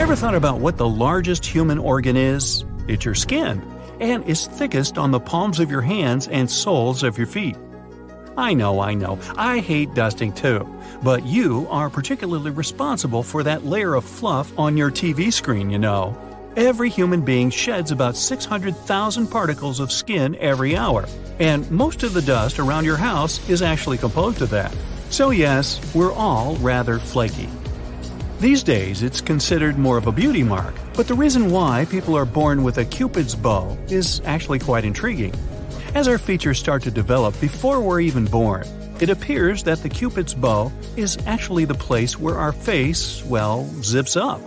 Ever 0.01 0.17
thought 0.17 0.35
about 0.35 0.59
what 0.59 0.77
the 0.77 0.89
largest 0.89 1.47
human 1.47 1.79
organ 1.79 2.17
is? 2.17 2.65
It's 2.89 3.05
your 3.05 3.15
skin, 3.15 3.63
and 4.01 4.25
is 4.25 4.47
thickest 4.47 4.99
on 4.99 5.13
the 5.13 5.21
palms 5.21 5.61
of 5.61 5.71
your 5.71 5.83
hands 5.83 6.27
and 6.27 6.51
soles 6.51 7.05
of 7.05 7.17
your 7.17 7.29
feet. 7.29 7.57
I 8.37 8.55
know, 8.55 8.81
I 8.81 8.95
know, 8.95 9.21
I 9.37 9.61
hate 9.61 9.95
dusting 9.95 10.33
too, 10.33 10.67
but 11.03 11.25
you 11.25 11.69
are 11.71 11.91
particularly 11.91 12.51
responsible 12.51 13.23
for 13.23 13.45
that 13.45 13.65
layer 13.65 13.95
of 13.95 14.05
fluff 14.05 14.59
on 14.59 14.77
your 14.77 14.91
TV 14.91 15.33
screen, 15.33 15.71
you 15.71 15.79
know. 15.79 16.17
Every 16.57 16.91
human 16.91 17.21
being 17.21 17.51
sheds 17.51 17.93
about 17.93 18.17
600,000 18.17 19.29
particles 19.29 19.79
of 19.79 19.93
skin 19.93 20.35
every 20.41 20.77
hour, 20.77 21.07
and 21.39 21.71
most 21.71 22.03
of 22.03 22.13
the 22.13 22.23
dust 22.23 22.59
around 22.59 22.85
your 22.85 22.97
house 22.97 23.49
is 23.49 23.63
actually 23.63 23.99
composed 23.99 24.43
of 24.43 24.51
that. 24.51 24.77
So, 25.11 25.31
yes, 25.31 25.81
we're 25.95 26.13
all 26.13 26.57
rather 26.57 26.99
flaky. 26.99 27.49
These 28.41 28.65
days, 28.65 29.05
it's 29.05 29.21
considered 29.21 29.79
more 29.79 29.97
of 29.97 30.09
a 30.09 30.13
beauty 30.13 30.43
mark, 30.43 30.75
but 30.95 31.07
the 31.07 31.15
reason 31.15 31.53
why 31.53 31.85
people 31.85 32.17
are 32.17 32.25
born 32.25 32.65
with 32.65 32.79
a 32.79 32.85
cupid's 32.85 33.37
bow 33.37 33.79
is 33.87 34.21
actually 34.25 34.59
quite 34.59 34.85
intriguing. 34.85 35.35
As 35.95 36.09
our 36.09 36.19
features 36.19 36.59
start 36.59 36.83
to 36.83 36.91
develop 36.91 37.41
before 37.41 37.81
we're 37.81 38.01
even 38.01 38.25
born, 38.25 38.67
it 38.99 39.09
appears 39.09 39.63
that 39.63 39.85
the 39.85 39.89
cupid's 39.89 40.35
bow 40.35 40.73
is 40.97 41.17
actually 41.27 41.65
the 41.65 41.75
place 41.75 42.19
where 42.19 42.39
our 42.39 42.53
face, 42.53 43.25
well, 43.25 43.67
zips 43.83 44.17
up. 44.17 44.41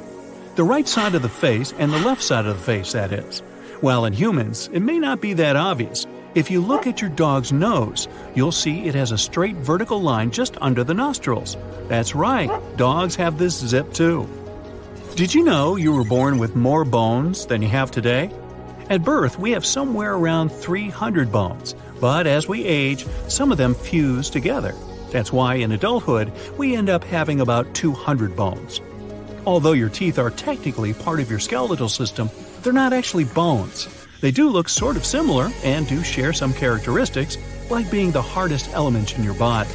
The 0.56 0.64
right 0.64 0.88
side 0.88 1.16
of 1.16 1.24
the 1.24 1.30
face 1.30 1.74
and 1.80 1.92
the 1.92 1.98
left 1.98 2.22
side 2.22 2.46
of 2.46 2.56
the 2.56 2.64
face, 2.64 2.92
that 2.92 3.12
is. 3.12 3.40
While 3.82 4.06
in 4.06 4.14
humans, 4.14 4.70
it 4.72 4.82
may 4.82 5.00
not 5.00 5.20
be 5.20 5.34
that 5.34 5.56
obvious. 5.56 6.06
If 6.36 6.52
you 6.52 6.62
look 6.62 6.86
at 6.86 7.02
your 7.02 7.10
dog's 7.10 7.52
nose, 7.52 8.08
you'll 8.36 8.52
see 8.52 8.86
it 8.86 8.94
has 8.94 9.12
a 9.12 9.18
straight 9.18 9.56
vertical 9.56 10.00
line 10.00 10.30
just 10.30 10.56
under 10.62 10.84
the 10.84 10.94
nostrils. 10.94 11.58
That's 11.88 12.14
right, 12.14 12.52
dogs 12.78 13.16
have 13.16 13.40
this 13.40 13.58
zip 13.58 13.94
too. 13.94 14.30
Did 15.16 15.34
you 15.34 15.44
know 15.44 15.76
you 15.76 15.92
were 15.92 16.04
born 16.06 16.38
with 16.38 16.56
more 16.56 16.86
bones 16.86 17.48
than 17.48 17.64
you 17.64 17.70
have 17.70 17.90
today? 17.90 18.30
At 18.92 19.04
birth, 19.04 19.40
we 19.40 19.52
have 19.52 19.66
somewhere 19.66 20.14
around 20.14 20.52
300 20.52 21.32
bones, 21.32 21.74
but 22.00 22.28
as 22.28 22.48
we 22.48 22.64
age, 22.64 23.08
some 23.28 23.52
of 23.52 23.58
them 23.58 23.74
fuse 23.74 24.30
together. 24.30 24.76
That's 25.10 25.34
why 25.34 25.56
in 25.56 25.72
adulthood, 25.72 26.32
we 26.60 26.76
end 26.76 26.90
up 26.90 27.04
having 27.04 27.42
about 27.42 27.74
200 27.74 28.36
bones. 28.36 28.82
Although 29.46 29.74
your 29.74 29.90
teeth 29.90 30.20
are 30.20 30.30
technically 30.30 30.94
part 30.94 31.20
of 31.20 31.30
your 31.30 31.40
skeletal 31.40 31.90
system, 31.90 32.30
they're 32.62 32.72
not 32.72 32.94
actually 32.94 33.26
bones. 33.26 33.90
They 34.22 34.32
do 34.32 34.48
look 34.50 34.70
sort 34.70 34.96
of 34.96 35.06
similar 35.06 35.50
and 35.66 35.86
do 35.86 36.02
share 36.02 36.32
some 36.32 36.54
characteristics, 36.54 37.38
like 37.70 37.92
being 37.92 38.12
the 38.12 38.22
hardest 38.22 38.70
element 38.74 39.18
in 39.18 39.24
your 39.24 39.34
body. 39.34 39.70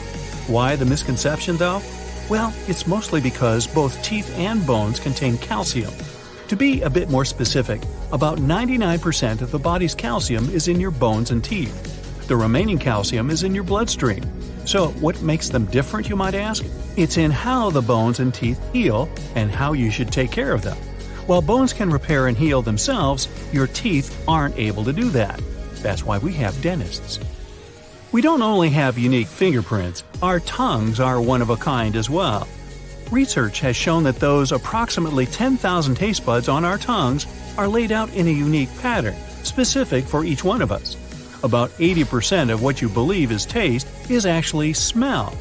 Why 0.46 0.74
the 0.74 0.86
misconception, 0.86 1.58
though? 1.58 1.82
Well, 2.30 2.54
it's 2.66 2.86
mostly 2.86 3.20
because 3.20 3.66
both 3.66 4.02
teeth 4.02 4.34
and 4.38 4.66
bones 4.66 5.00
contain 5.00 5.36
calcium. 5.36 5.92
To 6.48 6.56
be 6.56 6.80
a 6.80 6.88
bit 6.88 7.10
more 7.10 7.26
specific, 7.26 7.82
about 8.10 8.38
99% 8.38 9.42
of 9.42 9.50
the 9.50 9.58
body's 9.58 9.94
calcium 9.94 10.48
is 10.48 10.68
in 10.68 10.80
your 10.80 10.90
bones 10.90 11.30
and 11.30 11.44
teeth. 11.44 11.97
The 12.28 12.36
remaining 12.36 12.78
calcium 12.78 13.30
is 13.30 13.42
in 13.42 13.54
your 13.54 13.64
bloodstream. 13.64 14.22
So, 14.66 14.88
what 15.00 15.22
makes 15.22 15.48
them 15.48 15.64
different, 15.64 16.10
you 16.10 16.14
might 16.14 16.34
ask? 16.34 16.62
It's 16.94 17.16
in 17.16 17.30
how 17.30 17.70
the 17.70 17.80
bones 17.80 18.20
and 18.20 18.34
teeth 18.34 18.60
heal 18.70 19.08
and 19.34 19.50
how 19.50 19.72
you 19.72 19.90
should 19.90 20.12
take 20.12 20.30
care 20.30 20.52
of 20.52 20.60
them. 20.60 20.76
While 21.26 21.40
bones 21.40 21.72
can 21.72 21.88
repair 21.88 22.26
and 22.26 22.36
heal 22.36 22.60
themselves, 22.60 23.28
your 23.50 23.66
teeth 23.66 24.22
aren't 24.28 24.58
able 24.58 24.84
to 24.84 24.92
do 24.92 25.08
that. 25.08 25.40
That's 25.76 26.04
why 26.04 26.18
we 26.18 26.34
have 26.34 26.60
dentists. 26.60 27.18
We 28.12 28.20
don't 28.20 28.42
only 28.42 28.68
have 28.70 28.98
unique 28.98 29.26
fingerprints, 29.26 30.04
our 30.20 30.40
tongues 30.40 31.00
are 31.00 31.22
one 31.22 31.40
of 31.40 31.48
a 31.48 31.56
kind 31.56 31.96
as 31.96 32.10
well. 32.10 32.46
Research 33.10 33.60
has 33.60 33.74
shown 33.74 34.02
that 34.04 34.20
those 34.20 34.52
approximately 34.52 35.24
10,000 35.24 35.94
taste 35.94 36.26
buds 36.26 36.50
on 36.50 36.66
our 36.66 36.76
tongues 36.76 37.26
are 37.56 37.68
laid 37.68 37.90
out 37.90 38.12
in 38.12 38.26
a 38.26 38.30
unique 38.30 38.68
pattern, 38.82 39.16
specific 39.44 40.04
for 40.04 40.26
each 40.26 40.44
one 40.44 40.60
of 40.60 40.70
us. 40.70 40.98
About 41.42 41.70
80% 41.70 42.52
of 42.52 42.62
what 42.62 42.82
you 42.82 42.88
believe 42.88 43.30
is 43.30 43.46
taste 43.46 43.86
is 44.10 44.26
actually 44.26 44.72
smell. 44.72 45.32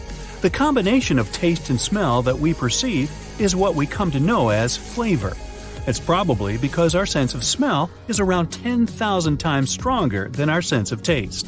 The 0.42 0.50
combination 0.50 1.18
of 1.18 1.32
taste 1.32 1.70
and 1.72 1.82
smell 1.82 2.22
that 2.22 2.38
we 2.38 2.54
perceive 2.54 3.12
is 3.40 3.56
what 3.56 3.76
we 3.76 3.88
come 3.88 4.12
to 4.12 4.20
know 4.20 4.50
as 4.50 4.78
flavor. 4.78 5.36
It's 5.88 6.00
probably 6.00 6.58
because 6.58 6.94
our 6.94 7.06
sense 7.06 7.34
of 7.34 7.44
smell 7.44 7.90
is 8.08 8.20
around 8.20 8.48
10,000 8.48 9.38
times 9.38 9.72
stronger 9.72 10.28
than 10.30 10.50
our 10.50 10.62
sense 10.62 10.92
of 10.92 11.02
taste. 11.02 11.48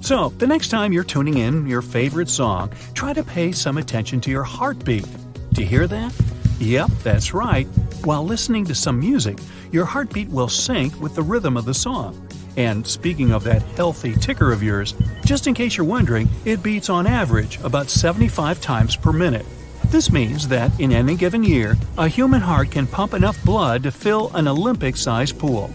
So, 0.00 0.30
the 0.30 0.46
next 0.46 0.70
time 0.70 0.92
you're 0.92 1.04
tuning 1.04 1.38
in 1.38 1.66
your 1.66 1.82
favorite 1.82 2.30
song, 2.30 2.72
try 2.94 3.12
to 3.12 3.22
pay 3.22 3.52
some 3.52 3.78
attention 3.78 4.20
to 4.22 4.30
your 4.30 4.42
heartbeat. 4.42 5.06
Do 5.52 5.62
you 5.62 5.68
hear 5.68 5.86
that? 5.86 6.12
Yep, 6.58 6.90
that's 7.04 7.32
right. 7.32 7.66
While 8.04 8.24
listening 8.24 8.64
to 8.64 8.74
some 8.74 8.98
music, 8.98 9.38
your 9.70 9.84
heartbeat 9.84 10.28
will 10.30 10.48
sync 10.48 10.98
with 11.00 11.14
the 11.14 11.22
rhythm 11.22 11.56
of 11.56 11.66
the 11.66 11.74
song. 11.74 12.26
And 12.56 12.86
speaking 12.86 13.32
of 13.32 13.44
that 13.44 13.62
healthy 13.62 14.14
ticker 14.14 14.52
of 14.52 14.62
yours, 14.62 14.94
just 15.24 15.46
in 15.46 15.54
case 15.54 15.76
you're 15.76 15.86
wondering, 15.86 16.28
it 16.44 16.62
beats 16.62 16.90
on 16.90 17.06
average 17.06 17.58
about 17.62 17.88
75 17.88 18.60
times 18.60 18.96
per 18.96 19.12
minute. 19.12 19.46
This 19.86 20.12
means 20.12 20.48
that 20.48 20.78
in 20.78 20.92
any 20.92 21.16
given 21.16 21.42
year, 21.42 21.76
a 21.98 22.06
human 22.06 22.40
heart 22.40 22.70
can 22.70 22.86
pump 22.86 23.14
enough 23.14 23.42
blood 23.44 23.82
to 23.84 23.90
fill 23.90 24.30
an 24.34 24.46
Olympic 24.46 24.96
sized 24.96 25.38
pool. 25.38 25.68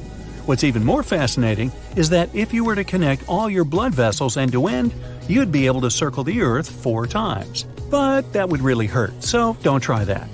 What's 0.45 0.63
even 0.63 0.86
more 0.86 1.01
fascinating 1.01 1.71
is 1.95 2.09
that 2.11 2.34
if 2.36 2.53
you 2.53 2.63
were 2.63 2.76
to 2.76 2.84
connect 2.84 3.28
all 3.28 3.49
your 3.49 3.65
blood 3.65 3.95
vessels 3.95 4.38
end 4.38 4.51
to 4.51 4.67
end, 4.67 4.93
you'd 5.28 5.51
be 5.51 5.65
able 5.65 5.82
to 5.82 5.89
circle 5.89 6.23
the 6.23 6.41
Earth 6.41 6.69
four 6.69 7.07
times. 7.07 7.65
But 7.89 8.32
that 8.34 8.47
would 8.49 8.61
really 8.61 8.88
hurt, 8.88 9.23
so 9.23 9.57
don't 9.63 9.82
try 9.82 10.05
that. 10.05 10.30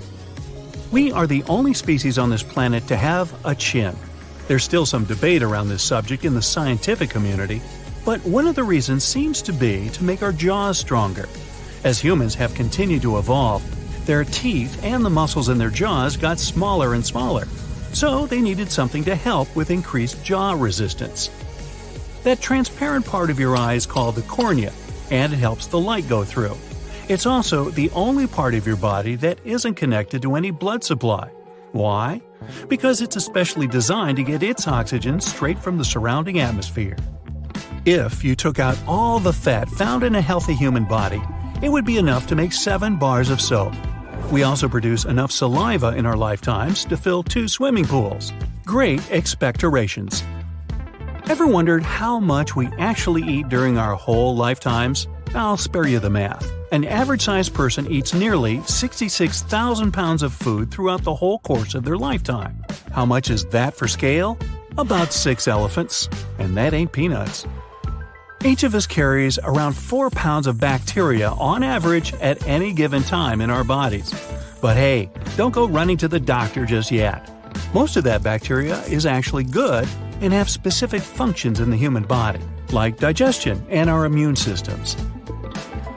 We 0.90 1.10
are 1.10 1.26
the 1.26 1.42
only 1.44 1.72
species 1.72 2.18
on 2.18 2.28
this 2.28 2.42
planet 2.42 2.86
to 2.88 2.96
have 2.96 3.34
a 3.46 3.54
chin. 3.54 3.96
There's 4.48 4.64
still 4.64 4.86
some 4.86 5.04
debate 5.04 5.42
around 5.42 5.68
this 5.68 5.82
subject 5.82 6.24
in 6.24 6.34
the 6.34 6.42
scientific 6.42 7.10
community, 7.10 7.62
but 8.04 8.20
one 8.24 8.46
of 8.46 8.54
the 8.54 8.64
reasons 8.64 9.04
seems 9.04 9.42
to 9.42 9.52
be 9.52 9.88
to 9.90 10.04
make 10.04 10.22
our 10.22 10.32
jaws 10.32 10.78
stronger. 10.78 11.28
As 11.84 12.00
humans 12.00 12.34
have 12.34 12.54
continued 12.54 13.02
to 13.02 13.18
evolve, 13.18 13.62
their 14.06 14.24
teeth 14.24 14.82
and 14.84 15.04
the 15.04 15.10
muscles 15.10 15.48
in 15.48 15.58
their 15.58 15.70
jaws 15.70 16.16
got 16.16 16.38
smaller 16.38 16.94
and 16.94 17.06
smaller, 17.06 17.46
so 17.92 18.26
they 18.26 18.40
needed 18.40 18.70
something 18.70 19.04
to 19.04 19.14
help 19.14 19.54
with 19.54 19.70
increased 19.70 20.24
jaw 20.24 20.52
resistance. 20.52 21.30
That 22.24 22.40
transparent 22.40 23.06
part 23.06 23.30
of 23.30 23.38
your 23.38 23.56
eye 23.56 23.74
is 23.74 23.86
called 23.86 24.16
the 24.16 24.22
cornea, 24.22 24.72
and 25.10 25.32
it 25.32 25.36
helps 25.36 25.66
the 25.66 25.78
light 25.78 26.08
go 26.08 26.24
through. 26.24 26.56
It's 27.08 27.26
also 27.26 27.70
the 27.70 27.90
only 27.90 28.26
part 28.26 28.54
of 28.54 28.66
your 28.66 28.76
body 28.76 29.16
that 29.16 29.38
isn't 29.44 29.74
connected 29.74 30.22
to 30.22 30.36
any 30.36 30.50
blood 30.50 30.82
supply. 30.84 31.30
Why? 31.72 32.22
Because 32.68 33.00
it's 33.00 33.16
especially 33.16 33.66
designed 33.66 34.16
to 34.16 34.22
get 34.22 34.42
its 34.42 34.68
oxygen 34.68 35.20
straight 35.20 35.58
from 35.58 35.78
the 35.78 35.84
surrounding 35.84 36.40
atmosphere. 36.40 36.96
If 37.84 38.22
you 38.22 38.36
took 38.36 38.58
out 38.58 38.78
all 38.86 39.18
the 39.18 39.32
fat 39.32 39.68
found 39.68 40.04
in 40.04 40.14
a 40.14 40.20
healthy 40.20 40.54
human 40.54 40.84
body, 40.84 41.22
it 41.62 41.68
would 41.68 41.84
be 41.84 41.98
enough 41.98 42.26
to 42.28 42.36
make 42.36 42.52
7 42.52 42.96
bars 42.96 43.30
of 43.30 43.40
soap. 43.40 43.74
We 44.30 44.44
also 44.44 44.68
produce 44.68 45.04
enough 45.04 45.32
saliva 45.32 45.88
in 45.88 46.06
our 46.06 46.16
lifetimes 46.16 46.84
to 46.86 46.96
fill 46.96 47.22
two 47.22 47.48
swimming 47.48 47.84
pools. 47.84 48.32
Great 48.64 49.00
expectorations. 49.10 50.22
Ever 51.28 51.46
wondered 51.46 51.82
how 51.82 52.18
much 52.18 52.56
we 52.56 52.68
actually 52.78 53.22
eat 53.22 53.48
during 53.48 53.78
our 53.78 53.94
whole 53.94 54.36
lifetimes? 54.36 55.06
I'll 55.34 55.56
spare 55.56 55.86
you 55.86 55.98
the 55.98 56.10
math. 56.10 56.50
An 56.72 56.84
average 56.84 57.22
sized 57.22 57.54
person 57.54 57.90
eats 57.90 58.14
nearly 58.14 58.62
66,000 58.62 59.92
pounds 59.92 60.22
of 60.22 60.32
food 60.32 60.70
throughout 60.70 61.04
the 61.04 61.14
whole 61.14 61.38
course 61.38 61.74
of 61.74 61.84
their 61.84 61.96
lifetime. 61.96 62.62
How 62.92 63.06
much 63.06 63.30
is 63.30 63.46
that 63.46 63.74
for 63.74 63.88
scale? 63.88 64.38
About 64.78 65.12
six 65.12 65.48
elephants. 65.48 66.08
And 66.38 66.56
that 66.56 66.74
ain't 66.74 66.92
peanuts. 66.92 67.46
Each 68.44 68.62
of 68.62 68.74
us 68.74 68.86
carries 68.86 69.38
around 69.38 69.74
4 69.74 70.10
pounds 70.10 70.46
of 70.46 70.58
bacteria 70.58 71.30
on 71.30 71.62
average 71.62 72.12
at 72.14 72.46
any 72.46 72.72
given 72.72 73.02
time 73.02 73.40
in 73.40 73.50
our 73.50 73.64
bodies. 73.64 74.12
But 74.60 74.76
hey, 74.76 75.10
don't 75.36 75.54
go 75.54 75.66
running 75.66 75.96
to 75.98 76.08
the 76.08 76.20
doctor 76.20 76.66
just 76.66 76.90
yet. 76.90 77.30
Most 77.72 77.96
of 77.96 78.04
that 78.04 78.22
bacteria 78.22 78.82
is 78.82 79.06
actually 79.06 79.44
good 79.44 79.88
and 80.20 80.32
have 80.32 80.50
specific 80.50 81.00
functions 81.02 81.60
in 81.60 81.70
the 81.70 81.76
human 81.76 82.02
body, 82.02 82.40
like 82.70 82.98
digestion 82.98 83.64
and 83.70 83.88
our 83.88 84.04
immune 84.04 84.36
systems. 84.36 84.96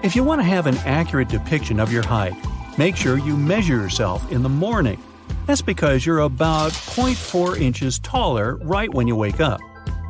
If 0.05 0.15
you 0.15 0.23
want 0.23 0.39
to 0.39 0.45
have 0.45 0.67
an 0.67 0.77
accurate 0.85 1.29
depiction 1.29 1.79
of 1.79 1.91
your 1.91 2.05
height, 2.05 2.35
make 2.77 2.95
sure 2.95 3.17
you 3.17 3.35
measure 3.35 3.73
yourself 3.73 4.31
in 4.31 4.43
the 4.43 4.49
morning. 4.49 5.01
That's 5.47 5.63
because 5.63 6.05
you're 6.05 6.19
about 6.19 6.73
0.4 6.73 7.59
inches 7.59 7.97
taller 7.97 8.57
right 8.57 8.93
when 8.93 9.07
you 9.07 9.15
wake 9.15 9.39
up. 9.39 9.59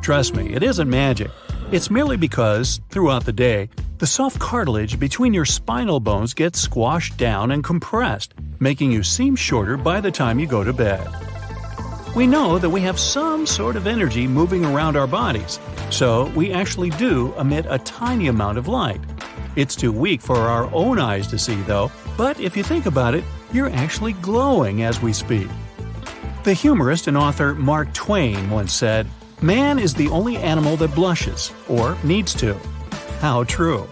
Trust 0.02 0.34
me, 0.36 0.52
it 0.52 0.62
isn't 0.62 0.90
magic. 0.90 1.30
It's 1.72 1.90
merely 1.90 2.18
because, 2.18 2.78
throughout 2.90 3.24
the 3.24 3.32
day, 3.32 3.70
the 3.96 4.06
soft 4.06 4.38
cartilage 4.38 5.00
between 5.00 5.32
your 5.32 5.46
spinal 5.46 5.98
bones 5.98 6.34
gets 6.34 6.60
squashed 6.60 7.16
down 7.16 7.50
and 7.50 7.64
compressed, 7.64 8.34
making 8.60 8.92
you 8.92 9.02
seem 9.02 9.34
shorter 9.34 9.78
by 9.78 10.02
the 10.02 10.10
time 10.10 10.38
you 10.38 10.46
go 10.46 10.62
to 10.62 10.74
bed. 10.74 11.08
We 12.14 12.26
know 12.26 12.58
that 12.58 12.68
we 12.68 12.82
have 12.82 13.00
some 13.00 13.46
sort 13.46 13.76
of 13.76 13.86
energy 13.86 14.26
moving 14.26 14.62
around 14.62 14.98
our 14.98 15.06
bodies, 15.06 15.58
so 15.88 16.26
we 16.36 16.52
actually 16.52 16.90
do 16.90 17.32
emit 17.38 17.64
a 17.70 17.78
tiny 17.78 18.26
amount 18.26 18.58
of 18.58 18.68
light. 18.68 19.00
It's 19.56 19.74
too 19.74 19.90
weak 19.90 20.20
for 20.20 20.36
our 20.36 20.72
own 20.74 20.98
eyes 20.98 21.26
to 21.28 21.38
see, 21.38 21.56
though, 21.62 21.90
but 22.18 22.38
if 22.38 22.56
you 22.56 22.62
think 22.62 22.84
about 22.84 23.14
it, 23.14 23.24
you're 23.52 23.70
actually 23.70 24.12
glowing 24.14 24.82
as 24.82 25.00
we 25.00 25.14
speak. 25.14 25.48
The 26.44 26.52
humorist 26.52 27.06
and 27.06 27.16
author 27.16 27.54
Mark 27.54 27.92
Twain 27.94 28.50
once 28.50 28.72
said, 28.72 29.08
Man 29.40 29.78
is 29.78 29.94
the 29.94 30.08
only 30.08 30.36
animal 30.36 30.76
that 30.76 30.94
blushes, 30.94 31.52
or 31.68 31.96
needs 32.04 32.34
to. 32.34 32.54
How 33.20 33.44
true. 33.44 33.88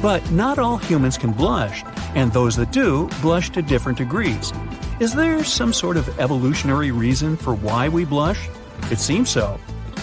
But 0.00 0.28
not 0.30 0.60
all 0.60 0.76
humans 0.76 1.18
can 1.18 1.32
blush, 1.32 1.82
and 2.14 2.32
those 2.32 2.54
that 2.56 2.70
do 2.70 3.08
blush 3.20 3.50
to 3.50 3.62
different 3.62 3.98
degrees. 3.98 4.52
Is 5.00 5.14
there 5.14 5.42
some 5.42 5.72
sort 5.72 5.96
of 5.96 6.18
evolutionary 6.20 6.92
reason 6.92 7.36
for 7.36 7.54
why 7.54 7.88
we 7.88 8.04
blush? 8.04 8.48
It 8.90 8.98
seems 9.00 9.30
so. 9.30 9.58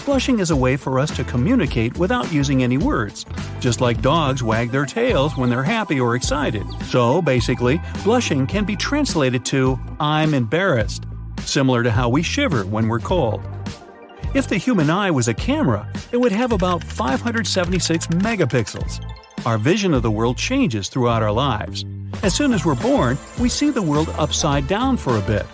Blushing 0.06 0.38
is 0.38 0.52
a 0.52 0.56
way 0.56 0.76
for 0.76 1.00
us 1.00 1.10
to 1.16 1.24
communicate 1.24 1.98
without 1.98 2.32
using 2.32 2.62
any 2.62 2.78
words, 2.78 3.26
just 3.58 3.80
like 3.80 4.00
dogs 4.00 4.40
wag 4.40 4.70
their 4.70 4.86
tails 4.86 5.36
when 5.36 5.50
they're 5.50 5.64
happy 5.64 5.98
or 5.98 6.14
excited. 6.14 6.64
So, 6.84 7.20
basically, 7.20 7.80
blushing 8.04 8.46
can 8.46 8.64
be 8.64 8.76
translated 8.76 9.44
to, 9.46 9.76
I'm 9.98 10.32
embarrassed, 10.32 11.06
similar 11.40 11.82
to 11.82 11.90
how 11.90 12.08
we 12.08 12.22
shiver 12.22 12.64
when 12.64 12.86
we're 12.86 13.00
cold. 13.00 13.42
If 14.32 14.46
the 14.46 14.58
human 14.58 14.90
eye 14.90 15.10
was 15.10 15.26
a 15.26 15.34
camera, 15.34 15.90
it 16.12 16.18
would 16.18 16.30
have 16.30 16.52
about 16.52 16.84
576 16.84 18.06
megapixels. 18.06 19.04
Our 19.44 19.58
vision 19.58 19.92
of 19.92 20.02
the 20.02 20.10
world 20.12 20.38
changes 20.38 20.88
throughout 20.88 21.24
our 21.24 21.32
lives. 21.32 21.84
As 22.22 22.32
soon 22.32 22.52
as 22.52 22.64
we're 22.64 22.76
born, 22.76 23.18
we 23.40 23.48
see 23.48 23.70
the 23.70 23.82
world 23.82 24.08
upside 24.18 24.68
down 24.68 24.98
for 24.98 25.18
a 25.18 25.22
bit. 25.22 25.46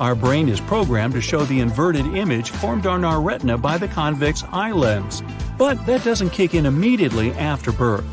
Our 0.00 0.14
brain 0.14 0.48
is 0.48 0.60
programmed 0.60 1.14
to 1.14 1.20
show 1.20 1.44
the 1.44 1.58
inverted 1.58 2.06
image 2.14 2.50
formed 2.50 2.86
on 2.86 3.04
our 3.04 3.20
retina 3.20 3.58
by 3.58 3.78
the 3.78 3.88
convex 3.88 4.44
eye 4.52 4.70
lens, 4.70 5.24
but 5.58 5.84
that 5.86 6.04
doesn't 6.04 6.30
kick 6.30 6.54
in 6.54 6.66
immediately 6.66 7.32
after 7.32 7.72
birth. 7.72 8.04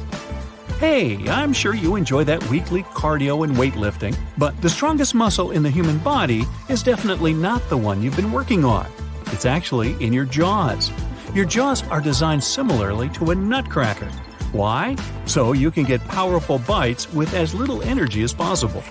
Hey, 0.80 1.30
I'm 1.30 1.54
sure 1.54 1.76
you 1.76 1.96
enjoy 1.96 2.24
that 2.24 2.44
weekly 2.50 2.82
cardio 2.84 3.44
and 3.44 3.56
weightlifting, 3.56 4.18
but 4.36 4.60
the 4.64 4.70
strongest 4.70 5.14
muscle 5.14 5.52
in 5.52 5.62
the 5.62 5.70
human 5.70 6.00
body 6.00 6.46
is 6.70 6.82
definitely 6.82 7.34
not 7.34 7.62
the 7.70 7.78
one 7.78 8.02
you've 8.02 8.16
been 8.16 8.32
working 8.32 8.66
on. 8.66 8.88
It's 9.28 9.46
actually 9.46 9.94
in 10.04 10.12
your 10.12 10.26
jaws. 10.26 10.92
Your 11.36 11.46
jaws 11.46 11.88
are 11.90 12.02
designed 12.02 12.44
similarly 12.44 13.10
to 13.10 13.30
a 13.30 13.36
nutcracker. 13.36 14.10
Why? 14.54 14.96
So 15.26 15.54
you 15.54 15.70
can 15.70 15.84
get 15.84 16.04
powerful 16.08 16.58
bites 16.58 17.14
with 17.14 17.32
as 17.36 17.54
little 17.54 17.84
energy 17.84 18.24
as 18.24 18.34
possible. 18.34 18.84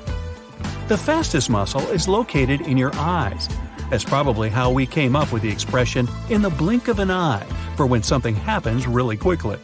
The 0.86 0.98
fastest 0.98 1.48
muscle 1.48 1.80
is 1.92 2.08
located 2.08 2.60
in 2.60 2.76
your 2.76 2.94
eyes. 2.96 3.48
That's 3.88 4.04
probably 4.04 4.50
how 4.50 4.70
we 4.70 4.84
came 4.84 5.16
up 5.16 5.32
with 5.32 5.40
the 5.40 5.48
expression 5.48 6.06
in 6.28 6.42
the 6.42 6.50
blink 6.50 6.88
of 6.88 6.98
an 6.98 7.10
eye 7.10 7.46
for 7.74 7.86
when 7.86 8.02
something 8.02 8.34
happens 8.34 8.86
really 8.86 9.16
quickly. 9.16 9.58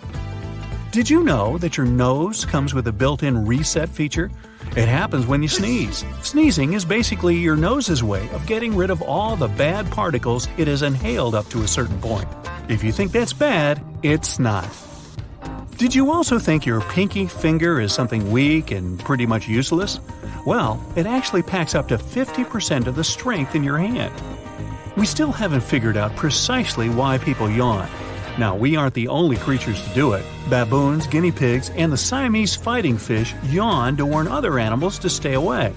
Did 0.93 1.11
you 1.11 1.23
know 1.23 1.59
that 1.59 1.77
your 1.77 1.85
nose 1.85 2.47
comes 2.47 2.73
with 2.73 2.87
a 2.87 2.93
built 2.93 3.23
in 3.23 3.45
reset 3.45 3.91
feature? 3.91 4.31
It 4.77 4.89
happens 4.89 5.27
when 5.27 5.43
you 5.43 5.49
sneeze. 5.49 6.07
Sneezing 6.23 6.73
is 6.73 6.87
basically 6.87 7.37
your 7.37 7.55
nose's 7.55 8.03
way 8.03 8.27
of 8.31 8.47
getting 8.47 8.75
rid 8.75 8.89
of 8.89 9.03
all 9.03 9.37
the 9.37 9.49
bad 9.49 9.91
particles 9.91 10.49
it 10.57 10.69
has 10.69 10.81
inhaled 10.81 11.35
up 11.35 11.47
to 11.51 11.63
a 11.65 11.69
certain 11.69 12.01
point. 12.01 12.29
If 12.71 12.83
you 12.83 12.93
think 12.93 13.13
that's 13.13 13.35
bad, 13.35 13.85
it's 14.03 14.39
not. 14.39 14.90
Did 15.81 15.95
you 15.95 16.11
also 16.11 16.39
think 16.39 16.67
your 16.67 16.83
pinky 16.83 17.27
finger 17.27 17.81
is 17.81 17.91
something 17.91 18.31
weak 18.31 18.71
and 18.71 19.01
pretty 19.01 19.25
much 19.25 19.49
useless? 19.49 19.99
Well, 20.45 20.79
it 20.95 21.07
actually 21.07 21.41
packs 21.41 21.75
up 21.75 21.89
to 21.89 21.97
50% 21.97 22.87
of 22.87 22.97
the 22.97 23.03
strength 23.03 23.55
in 23.55 23.65
your 23.65 23.79
hand. 23.79 24.13
We 24.99 25.07
still 25.07 25.33
haven't 25.33 25.63
figured 25.63 25.97
out 25.97 26.15
precisely 26.17 26.91
why 26.91 27.17
people 27.17 27.49
yawn. 27.49 27.89
Now, 28.39 28.55
we 28.55 28.77
aren't 28.77 28.93
the 28.93 29.09
only 29.09 29.39
creatures 29.39 29.83
to 29.89 29.95
do 29.95 30.13
it. 30.13 30.23
Baboons, 30.51 31.07
guinea 31.07 31.33
pigs, 31.33 31.71
and 31.71 31.91
the 31.91 31.97
Siamese 31.97 32.55
fighting 32.55 32.99
fish 32.99 33.35
yawn 33.45 33.97
to 33.97 34.05
warn 34.05 34.29
other 34.29 34.59
animals 34.59 34.99
to 34.99 35.09
stay 35.09 35.33
away. 35.33 35.73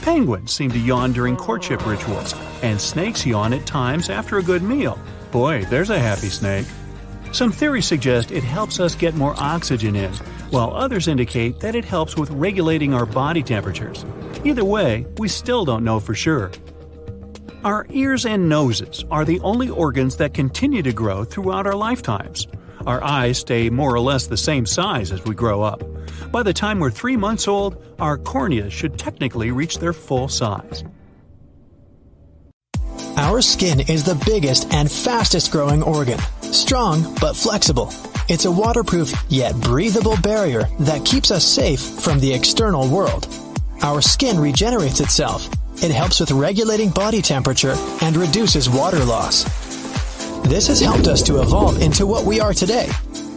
Penguins 0.00 0.50
seem 0.50 0.70
to 0.70 0.78
yawn 0.78 1.12
during 1.12 1.36
courtship 1.36 1.86
rituals, 1.86 2.34
and 2.62 2.80
snakes 2.80 3.26
yawn 3.26 3.52
at 3.52 3.66
times 3.66 4.08
after 4.08 4.38
a 4.38 4.42
good 4.42 4.62
meal. 4.62 4.98
Boy, 5.30 5.66
there's 5.66 5.90
a 5.90 5.98
happy 5.98 6.30
snake. 6.30 6.66
Some 7.32 7.50
theories 7.50 7.86
suggest 7.86 8.30
it 8.30 8.44
helps 8.44 8.78
us 8.78 8.94
get 8.94 9.14
more 9.14 9.34
oxygen 9.38 9.96
in, 9.96 10.12
while 10.50 10.74
others 10.74 11.08
indicate 11.08 11.60
that 11.60 11.74
it 11.74 11.84
helps 11.84 12.14
with 12.14 12.30
regulating 12.30 12.92
our 12.92 13.06
body 13.06 13.42
temperatures. 13.42 14.04
Either 14.44 14.64
way, 14.64 15.06
we 15.16 15.28
still 15.28 15.64
don't 15.64 15.82
know 15.82 15.98
for 15.98 16.14
sure. 16.14 16.50
Our 17.64 17.86
ears 17.88 18.26
and 18.26 18.50
noses 18.50 19.04
are 19.10 19.24
the 19.24 19.40
only 19.40 19.70
organs 19.70 20.16
that 20.16 20.34
continue 20.34 20.82
to 20.82 20.92
grow 20.92 21.24
throughout 21.24 21.66
our 21.66 21.74
lifetimes. 21.74 22.46
Our 22.86 23.02
eyes 23.02 23.38
stay 23.38 23.70
more 23.70 23.94
or 23.94 24.00
less 24.00 24.26
the 24.26 24.36
same 24.36 24.66
size 24.66 25.10
as 25.10 25.24
we 25.24 25.34
grow 25.34 25.62
up. 25.62 25.82
By 26.30 26.42
the 26.42 26.52
time 26.52 26.80
we're 26.80 26.90
three 26.90 27.16
months 27.16 27.48
old, 27.48 27.82
our 27.98 28.18
corneas 28.18 28.72
should 28.72 28.98
technically 28.98 29.52
reach 29.52 29.78
their 29.78 29.94
full 29.94 30.28
size. 30.28 30.84
Our 33.16 33.42
skin 33.42 33.80
is 33.80 34.04
the 34.04 34.20
biggest 34.26 34.72
and 34.72 34.90
fastest 34.90 35.52
growing 35.52 35.82
organ. 35.82 36.18
Strong 36.40 37.14
but 37.20 37.36
flexible. 37.36 37.92
It's 38.28 38.46
a 38.46 38.50
waterproof 38.50 39.12
yet 39.28 39.54
breathable 39.60 40.16
barrier 40.22 40.68
that 40.80 41.04
keeps 41.04 41.30
us 41.30 41.44
safe 41.44 41.80
from 41.80 42.20
the 42.20 42.32
external 42.32 42.88
world. 42.88 43.28
Our 43.82 44.00
skin 44.00 44.38
regenerates 44.38 45.00
itself. 45.00 45.48
It 45.82 45.90
helps 45.90 46.20
with 46.20 46.30
regulating 46.30 46.90
body 46.90 47.20
temperature 47.20 47.74
and 48.00 48.16
reduces 48.16 48.70
water 48.70 49.04
loss. 49.04 49.44
This 50.48 50.68
has 50.68 50.80
helped 50.80 51.06
us 51.06 51.22
to 51.24 51.40
evolve 51.40 51.82
into 51.82 52.06
what 52.06 52.24
we 52.24 52.40
are 52.40 52.54
today. 52.54 52.88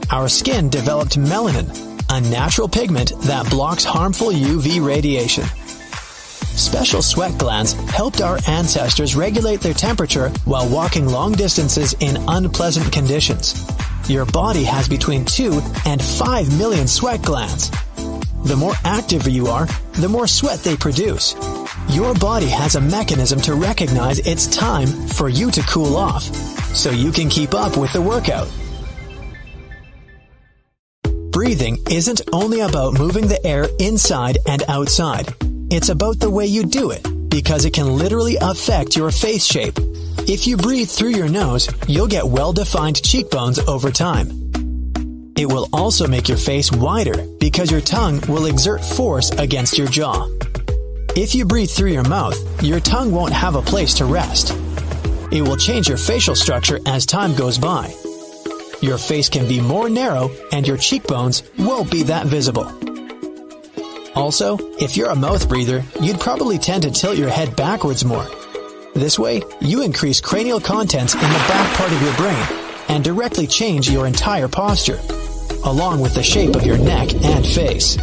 Our 0.09 0.29
skin 0.29 0.69
developed 0.69 1.17
melanin, 1.17 1.69
a 2.09 2.21
natural 2.21 2.69
pigment 2.69 3.11
that 3.23 3.49
blocks 3.49 3.83
harmful 3.83 4.29
UV 4.29 4.85
radiation. 4.85 5.45
Special 6.55 7.01
sweat 7.01 7.37
glands 7.37 7.73
helped 7.73 8.21
our 8.21 8.39
ancestors 8.47 9.15
regulate 9.15 9.59
their 9.59 9.73
temperature 9.73 10.29
while 10.45 10.69
walking 10.69 11.05
long 11.05 11.33
distances 11.33 11.93
in 11.99 12.17
unpleasant 12.27 12.91
conditions. 12.93 13.67
Your 14.07 14.25
body 14.25 14.63
has 14.63 14.87
between 14.87 15.25
2 15.25 15.61
and 15.85 16.01
5 16.01 16.57
million 16.57 16.87
sweat 16.87 17.21
glands. 17.21 17.69
The 18.45 18.55
more 18.55 18.73
active 18.83 19.27
you 19.27 19.47
are, 19.47 19.67
the 19.93 20.07
more 20.07 20.27
sweat 20.27 20.59
they 20.59 20.77
produce. 20.77 21.35
Your 21.89 22.13
body 22.13 22.47
has 22.47 22.75
a 22.75 22.81
mechanism 22.81 23.41
to 23.41 23.55
recognize 23.55 24.19
it's 24.19 24.47
time 24.47 24.87
for 24.87 25.27
you 25.27 25.51
to 25.51 25.61
cool 25.63 25.97
off, 25.97 26.23
so 26.73 26.89
you 26.89 27.11
can 27.11 27.29
keep 27.29 27.53
up 27.53 27.75
with 27.75 27.91
the 27.91 28.01
workout. 28.01 28.47
Breathing 31.31 31.79
isn't 31.91 32.21
only 32.31 32.61
about 32.61 32.93
moving 32.93 33.27
the 33.27 33.45
air 33.45 33.67
inside 33.79 34.37
and 34.47 34.63
outside. 34.69 35.33
It's 35.71 35.89
about 35.89 36.19
the 36.19 36.29
way 36.29 36.45
you 36.45 36.63
do 36.63 36.91
it, 36.91 37.05
because 37.29 37.65
it 37.65 37.73
can 37.73 37.97
literally 37.97 38.37
affect 38.39 38.95
your 38.95 39.09
face 39.09 39.45
shape. 39.45 39.73
If 40.27 40.45
you 40.45 40.57
breathe 40.57 40.89
through 40.89 41.09
your 41.09 41.27
nose, 41.27 41.67
you'll 41.87 42.07
get 42.07 42.25
well-defined 42.25 43.03
cheekbones 43.03 43.57
over 43.59 43.89
time. 43.89 44.29
It 45.35 45.47
will 45.47 45.67
also 45.73 46.07
make 46.07 46.29
your 46.29 46.37
face 46.37 46.71
wider 46.71 47.25
because 47.39 47.71
your 47.71 47.81
tongue 47.81 48.21
will 48.27 48.45
exert 48.45 48.85
force 48.85 49.31
against 49.31 49.77
your 49.77 49.87
jaw. 49.87 50.29
If 51.15 51.33
you 51.33 51.45
breathe 51.45 51.71
through 51.71 51.91
your 51.91 52.07
mouth, 52.07 52.37
your 52.63 52.79
tongue 52.79 53.11
won't 53.11 53.33
have 53.33 53.55
a 53.55 53.61
place 53.61 53.95
to 53.95 54.05
rest. 54.05 54.51
It 55.31 55.41
will 55.41 55.57
change 55.57 55.89
your 55.89 55.97
facial 55.97 56.35
structure 56.35 56.79
as 56.85 57.05
time 57.05 57.35
goes 57.35 57.57
by. 57.57 57.93
Your 58.81 58.97
face 58.97 59.29
can 59.29 59.47
be 59.47 59.59
more 59.59 59.89
narrow 59.89 60.29
and 60.51 60.67
your 60.67 60.77
cheekbones 60.77 61.43
won't 61.57 61.89
be 61.89 62.03
that 62.03 62.27
visible. 62.27 62.71
Also, 64.15 64.57
if 64.79 64.95
you're 64.95 65.09
a 65.09 65.15
mouth 65.15 65.47
breather, 65.49 65.83
you'd 66.01 66.19
probably 66.19 66.57
tend 66.57 66.83
to 66.83 66.91
tilt 66.91 67.17
your 67.17 67.29
head 67.29 67.55
backwards 67.55 68.05
more. 68.05 68.25
This 68.93 69.19
way, 69.19 69.41
you 69.59 69.83
increase 69.83 70.21
cranial 70.21 70.61
contents 70.61 71.13
in 71.13 71.19
the 71.19 71.45
back 71.49 71.77
part 71.77 71.91
of 71.91 72.01
your 72.01 72.15
brain 72.15 72.45
and 72.87 73.03
directly 73.03 73.45
change 73.45 73.89
your 73.89 74.07
entire 74.07 74.47
posture, 74.47 74.99
along 75.65 75.99
with 75.99 76.13
the 76.13 76.23
shape 76.23 76.55
of 76.55 76.65
your 76.65 76.77
neck 76.77 77.13
and 77.13 77.45
face. 77.45 77.97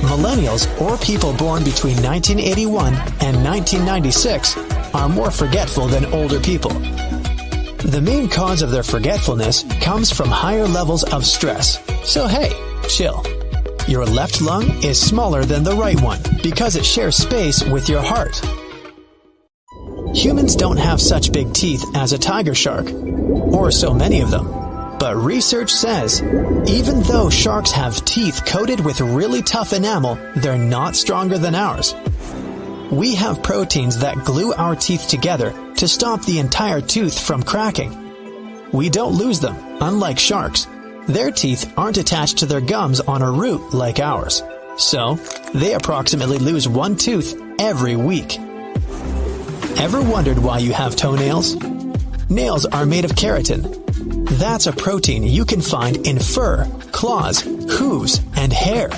Millennials, 0.00 0.66
or 0.80 0.96
people 0.96 1.34
born 1.34 1.62
between 1.62 2.02
1981 2.02 2.94
and 3.20 3.44
1996, 3.44 4.56
are 4.94 5.08
more 5.08 5.30
forgetful 5.30 5.86
than 5.86 6.06
older 6.06 6.40
people. 6.40 6.70
The 6.70 8.00
main 8.02 8.28
cause 8.30 8.62
of 8.62 8.70
their 8.70 8.82
forgetfulness 8.82 9.64
comes 9.82 10.10
from 10.10 10.28
higher 10.28 10.66
levels 10.66 11.04
of 11.04 11.26
stress. 11.26 11.78
So 12.04 12.26
hey, 12.26 12.50
chill. 12.88 13.22
Your 13.88 14.04
left 14.04 14.42
lung 14.42 14.84
is 14.84 15.00
smaller 15.00 15.46
than 15.46 15.64
the 15.64 15.72
right 15.72 15.98
one 16.02 16.20
because 16.42 16.76
it 16.76 16.84
shares 16.84 17.16
space 17.16 17.64
with 17.64 17.88
your 17.88 18.02
heart. 18.02 18.38
Humans 20.14 20.56
don't 20.56 20.76
have 20.76 21.00
such 21.00 21.32
big 21.32 21.54
teeth 21.54 21.82
as 21.94 22.12
a 22.12 22.18
tiger 22.18 22.54
shark, 22.54 22.90
or 22.92 23.70
so 23.70 23.94
many 23.94 24.20
of 24.20 24.30
them. 24.30 24.46
But 24.98 25.16
research 25.16 25.72
says, 25.72 26.20
even 26.66 27.00
though 27.02 27.30
sharks 27.30 27.70
have 27.70 28.04
teeth 28.04 28.44
coated 28.44 28.80
with 28.80 29.00
really 29.00 29.40
tough 29.40 29.72
enamel, 29.72 30.18
they're 30.36 30.58
not 30.58 30.94
stronger 30.94 31.38
than 31.38 31.54
ours. 31.54 31.94
We 32.90 33.14
have 33.14 33.42
proteins 33.42 34.00
that 34.00 34.22
glue 34.22 34.52
our 34.52 34.76
teeth 34.76 35.08
together 35.08 35.54
to 35.76 35.88
stop 35.88 36.22
the 36.26 36.40
entire 36.40 36.82
tooth 36.82 37.18
from 37.18 37.42
cracking. 37.42 38.70
We 38.70 38.90
don't 38.90 39.14
lose 39.14 39.40
them, 39.40 39.56
unlike 39.80 40.18
sharks. 40.18 40.66
Their 41.08 41.30
teeth 41.30 41.72
aren't 41.78 41.96
attached 41.96 42.38
to 42.38 42.46
their 42.46 42.60
gums 42.60 43.00
on 43.00 43.22
a 43.22 43.30
root 43.30 43.72
like 43.72 43.98
ours. 43.98 44.42
So, 44.76 45.14
they 45.54 45.72
approximately 45.72 46.36
lose 46.36 46.68
one 46.68 46.96
tooth 46.96 47.34
every 47.58 47.96
week. 47.96 48.38
Ever 49.78 50.02
wondered 50.02 50.38
why 50.38 50.58
you 50.58 50.74
have 50.74 50.96
toenails? 50.96 51.56
Nails 52.28 52.66
are 52.66 52.84
made 52.84 53.06
of 53.06 53.12
keratin. 53.12 53.86
That's 54.38 54.66
a 54.66 54.72
protein 54.72 55.22
you 55.22 55.46
can 55.46 55.62
find 55.62 56.06
in 56.06 56.18
fur, 56.18 56.66
claws, 56.92 57.40
hooves, 57.40 58.20
and 58.36 58.52
hair. 58.52 58.90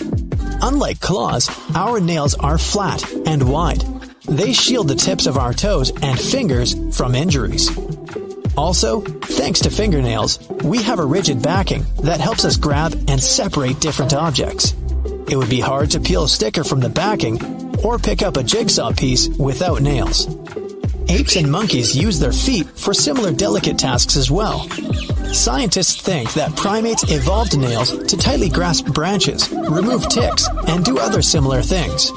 Unlike 0.63 0.99
claws, 0.99 1.49
our 1.77 2.01
nails 2.01 2.35
are 2.35 2.59
flat 2.59 3.09
and 3.25 3.49
wide. 3.49 3.85
They 4.25 4.53
shield 4.53 4.89
the 4.89 4.97
tips 4.97 5.27
of 5.27 5.39
our 5.39 5.55
toes 5.55 5.93
and 6.03 6.19
fingers 6.19 6.75
from 6.97 7.15
injuries. 7.15 7.71
Also, 8.57 9.01
thanks 9.01 9.61
to 9.61 9.71
fingernails, 9.71 10.39
we 10.65 10.83
have 10.83 10.99
a 10.99 11.05
rigid 11.05 11.43
backing 11.43 11.85
that 12.03 12.21
helps 12.21 12.45
us 12.45 12.57
grab 12.57 12.93
and 13.09 13.21
separate 13.23 13.81
different 13.81 14.13
objects. 14.13 14.75
It 15.29 15.37
would 15.37 15.49
be 15.49 15.61
hard 15.61 15.91
to 15.93 16.01
peel 16.01 16.25
a 16.25 16.29
sticker 16.29 16.65
from 16.65 16.81
the 16.81 16.89
backing 16.89 17.41
or 17.85 17.99
pick 17.99 18.23
up 18.23 18.37
a 18.37 18.43
jigsaw 18.43 18.93
piece 18.93 19.29
without 19.29 19.81
nails. 19.81 20.27
Apes 21.09 21.37
and 21.37 21.51
monkeys 21.51 21.97
use 21.97 22.21
their 22.21 22.33
feet 22.33 22.69
for 22.79 22.95
similar 22.95 23.33
delicate 23.33 23.79
tasks 23.79 24.17
as 24.17 24.31
well. 24.31 24.69
Scientists 25.33 26.01
think 26.01 26.33
that 26.35 26.55
primates 26.57 27.05
evolved 27.11 27.59
nails 27.59 27.97
to 28.05 28.17
tightly 28.17 28.49
grasp 28.49 28.87
branches, 28.87 29.51
remove 29.51 30.09
ticks, 30.09 30.49
and 30.69 30.85
do 30.85 30.99
other 30.99 31.23
similar 31.23 31.63
things. 31.63 32.13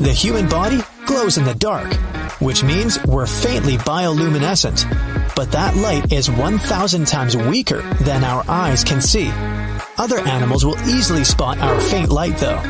The 0.00 0.12
human 0.12 0.48
body 0.48 0.80
glows 1.12 1.36
in 1.36 1.44
the 1.44 1.54
dark, 1.54 1.92
which 2.40 2.64
means 2.64 2.98
we're 3.04 3.26
faintly 3.26 3.76
bioluminescent. 3.76 4.88
But 5.36 5.52
that 5.52 5.76
light 5.76 6.10
is 6.10 6.30
1,000 6.30 7.06
times 7.06 7.36
weaker 7.36 7.82
than 8.00 8.24
our 8.24 8.42
eyes 8.48 8.82
can 8.82 9.02
see. 9.02 9.30
Other 9.98 10.20
animals 10.20 10.64
will 10.64 10.78
easily 10.88 11.22
spot 11.22 11.58
our 11.58 11.78
faint 11.82 12.10
light 12.10 12.38
though. 12.38 12.62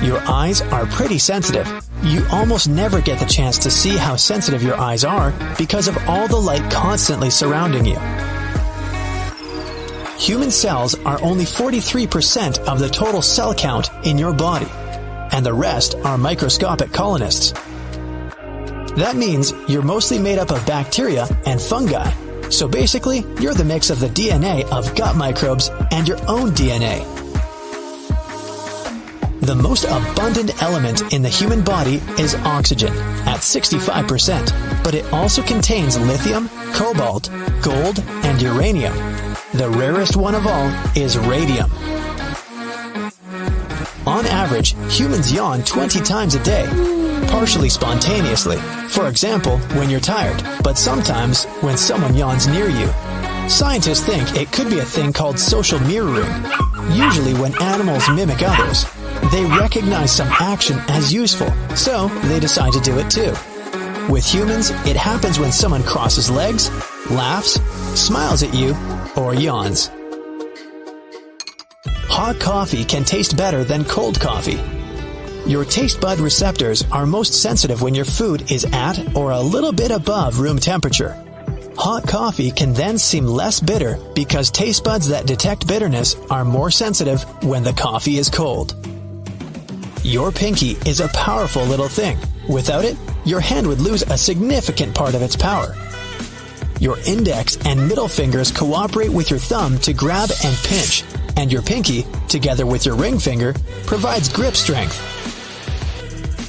Your 0.00 0.20
eyes 0.28 0.62
are 0.62 0.86
pretty 0.86 1.18
sensitive. 1.18 1.66
You 2.04 2.24
almost 2.30 2.68
never 2.68 3.00
get 3.00 3.18
the 3.18 3.26
chance 3.26 3.58
to 3.58 3.70
see 3.70 3.96
how 3.96 4.14
sensitive 4.14 4.62
your 4.62 4.76
eyes 4.76 5.04
are 5.04 5.34
because 5.58 5.88
of 5.88 5.98
all 6.06 6.28
the 6.28 6.36
light 6.36 6.70
constantly 6.70 7.30
surrounding 7.30 7.84
you. 7.84 7.98
Human 10.18 10.52
cells 10.52 10.94
are 11.00 11.20
only 11.20 11.44
43% 11.44 12.60
of 12.68 12.78
the 12.78 12.88
total 12.88 13.22
cell 13.22 13.52
count 13.52 13.90
in 14.04 14.16
your 14.16 14.32
body. 14.32 14.68
And 15.38 15.46
the 15.46 15.54
rest 15.54 15.94
are 16.02 16.18
microscopic 16.18 16.92
colonists. 16.92 17.52
That 18.96 19.14
means 19.14 19.52
you're 19.68 19.82
mostly 19.82 20.18
made 20.18 20.36
up 20.36 20.50
of 20.50 20.66
bacteria 20.66 21.28
and 21.46 21.62
fungi. 21.62 22.10
So 22.50 22.66
basically, 22.66 23.18
you're 23.38 23.54
the 23.54 23.64
mix 23.64 23.88
of 23.90 24.00
the 24.00 24.08
DNA 24.08 24.68
of 24.72 24.96
gut 24.96 25.14
microbes 25.14 25.70
and 25.92 26.08
your 26.08 26.18
own 26.28 26.50
DNA. 26.50 27.06
The 29.42 29.54
most 29.54 29.84
abundant 29.84 30.60
element 30.60 31.12
in 31.12 31.22
the 31.22 31.28
human 31.28 31.62
body 31.62 32.02
is 32.18 32.34
oxygen 32.34 32.92
at 33.24 33.38
65%, 33.38 34.82
but 34.82 34.96
it 34.96 35.04
also 35.12 35.40
contains 35.42 35.96
lithium, 36.00 36.48
cobalt, 36.72 37.30
gold, 37.62 38.00
and 38.24 38.42
uranium. 38.42 38.94
The 39.54 39.70
rarest 39.70 40.16
one 40.16 40.34
of 40.34 40.48
all 40.48 40.68
is 40.96 41.16
radium. 41.16 41.70
On 44.06 44.24
average, 44.26 44.74
humans 44.90 45.32
yawn 45.32 45.62
20 45.64 46.00
times 46.00 46.34
a 46.34 46.42
day, 46.42 46.66
partially 47.28 47.68
spontaneously. 47.68 48.56
For 48.88 49.08
example, 49.08 49.58
when 49.76 49.90
you're 49.90 50.00
tired, 50.00 50.42
but 50.62 50.78
sometimes 50.78 51.44
when 51.60 51.76
someone 51.76 52.14
yawns 52.14 52.46
near 52.46 52.68
you. 52.68 52.88
Scientists 53.48 54.04
think 54.04 54.36
it 54.36 54.52
could 54.52 54.70
be 54.70 54.78
a 54.78 54.84
thing 54.84 55.12
called 55.12 55.38
social 55.38 55.78
mirroring. 55.80 56.30
Usually 56.92 57.34
when 57.34 57.60
animals 57.62 58.08
mimic 58.10 58.42
others, 58.42 58.84
they 59.30 59.44
recognize 59.44 60.14
some 60.14 60.28
action 60.28 60.78
as 60.88 61.12
useful, 61.12 61.52
so 61.74 62.08
they 62.24 62.40
decide 62.40 62.72
to 62.72 62.80
do 62.80 62.98
it 62.98 63.10
too. 63.10 63.34
With 64.10 64.24
humans, 64.24 64.70
it 64.86 64.96
happens 64.96 65.38
when 65.38 65.52
someone 65.52 65.82
crosses 65.82 66.30
legs, 66.30 66.70
laughs, 67.10 67.60
smiles 67.94 68.42
at 68.42 68.54
you, 68.54 68.74
or 69.16 69.34
yawns. 69.34 69.90
Hot 72.18 72.40
coffee 72.40 72.84
can 72.84 73.04
taste 73.04 73.36
better 73.36 73.62
than 73.62 73.84
cold 73.84 74.18
coffee. 74.18 74.60
Your 75.48 75.64
taste 75.64 76.00
bud 76.00 76.18
receptors 76.18 76.82
are 76.90 77.06
most 77.06 77.32
sensitive 77.32 77.80
when 77.80 77.94
your 77.94 78.04
food 78.04 78.50
is 78.50 78.64
at 78.72 79.16
or 79.16 79.30
a 79.30 79.40
little 79.40 79.70
bit 79.70 79.92
above 79.92 80.40
room 80.40 80.58
temperature. 80.58 81.16
Hot 81.76 82.08
coffee 82.08 82.50
can 82.50 82.72
then 82.72 82.98
seem 82.98 83.24
less 83.24 83.60
bitter 83.60 83.96
because 84.16 84.50
taste 84.50 84.82
buds 84.82 85.06
that 85.06 85.28
detect 85.28 85.68
bitterness 85.68 86.16
are 86.28 86.44
more 86.44 86.72
sensitive 86.72 87.22
when 87.44 87.62
the 87.62 87.72
coffee 87.72 88.18
is 88.18 88.28
cold. 88.28 88.74
Your 90.02 90.32
pinky 90.32 90.76
is 90.86 90.98
a 90.98 91.08
powerful 91.10 91.64
little 91.66 91.86
thing. 91.86 92.18
Without 92.48 92.84
it, 92.84 92.96
your 93.24 93.38
hand 93.38 93.64
would 93.68 93.80
lose 93.80 94.02
a 94.02 94.18
significant 94.18 94.92
part 94.92 95.14
of 95.14 95.22
its 95.22 95.36
power. 95.36 95.76
Your 96.80 96.98
index 97.06 97.56
and 97.64 97.86
middle 97.86 98.08
fingers 98.08 98.50
cooperate 98.50 99.12
with 99.12 99.30
your 99.30 99.38
thumb 99.38 99.78
to 99.78 99.92
grab 99.92 100.30
and 100.44 100.56
pinch, 100.64 101.04
and 101.38 101.52
your 101.52 101.62
pinky, 101.62 102.04
together 102.28 102.66
with 102.66 102.84
your 102.84 102.96
ring 102.96 103.18
finger, 103.18 103.54
provides 103.86 104.28
grip 104.28 104.56
strength. 104.56 104.98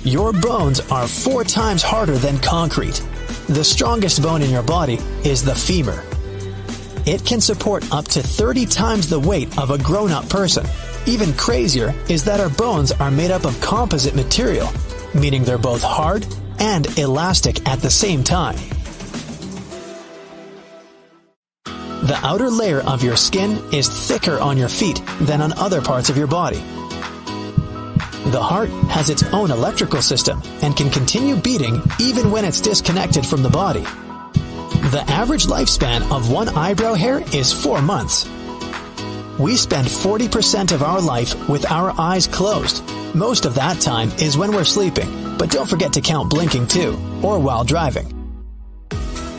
Your 0.04 0.34
bones 0.34 0.80
are 0.92 1.08
four 1.08 1.44
times 1.44 1.84
harder 1.84 2.18
than 2.18 2.40
concrete. 2.40 3.00
The 3.50 3.64
strongest 3.64 4.24
bone 4.24 4.42
in 4.42 4.50
your 4.50 4.64
body 4.64 4.96
is 5.24 5.44
the 5.44 5.54
femur. 5.54 6.04
It 7.06 7.24
can 7.24 7.40
support 7.40 7.90
up 7.94 8.06
to 8.10 8.24
30 8.24 8.66
times 8.66 9.08
the 9.08 9.20
weight 9.20 9.56
of 9.60 9.70
a 9.70 9.78
grown 9.78 10.12
up 10.12 10.28
person. 10.28 10.66
Even 11.06 11.34
crazier 11.34 11.94
is 12.10 12.24
that 12.26 12.40
our 12.40 12.50
bones 12.50 12.92
are 12.92 13.12
made 13.12 13.32
up 13.32 13.46
of 13.46 13.62
composite 13.62 14.16
material, 14.16 14.70
meaning 15.14 15.44
they're 15.44 15.60
both 15.60 15.84
hard 15.84 16.26
and 16.58 16.98
elastic 16.98 17.68
at 17.70 17.80
the 17.80 17.92
same 17.92 18.24
time. 18.24 18.58
The 22.02 22.18
outer 22.24 22.50
layer 22.50 22.80
of 22.82 23.04
your 23.04 23.18
skin 23.18 23.62
is 23.74 23.89
thicker 23.89 24.39
on 24.39 24.58
your 24.58 24.70
feet 24.70 25.02
than 25.20 25.41
on 25.41 25.52
other 25.54 25.82
parts 25.82 26.10
of 26.10 26.18
your 26.18 26.28
body. 26.28 26.64
The 28.32 28.41
heart 28.41 28.70
has 28.89 29.10
its 29.10 29.24
own 29.34 29.52
electrical 29.52 30.02
system 30.02 30.41
and 30.62 30.78
can 30.78 30.89
continue 30.89 31.36
beating 31.36 31.82
even 32.00 32.32
when 32.32 32.45
it's 32.45 32.62
disconnected 32.62 33.26
from 33.26 33.43
the 33.43 33.50
body. 33.50 33.82
The 34.91 35.04
average 35.08 35.47
lifespan 35.47 36.10
of 36.10 36.32
one 36.32 36.47
eyebrow 36.50 36.93
hair 36.93 37.22
is 37.34 37.52
four 37.52 37.82
months. 37.82 38.26
We 39.38 39.58
spend 39.58 39.88
40% 39.88 40.72
of 40.72 40.84
our 40.84 41.02
life 41.02 41.50
with 41.50 41.70
our 41.70 41.93
eyes 42.00 42.28
closed. 42.28 42.84
Most 43.14 43.45
of 43.45 43.56
that 43.56 43.82
time 43.82 44.10
is 44.20 44.38
when 44.38 44.54
we're 44.54 44.64
sleeping, 44.64 45.38
but 45.38 45.50
don't 45.50 45.70
forget 45.70 45.93
to 45.93 46.02
count 46.02 46.30
blinking 46.30 46.68
too, 46.68 46.97
or 47.22 47.39
while 47.39 47.64
driving. 47.64 48.18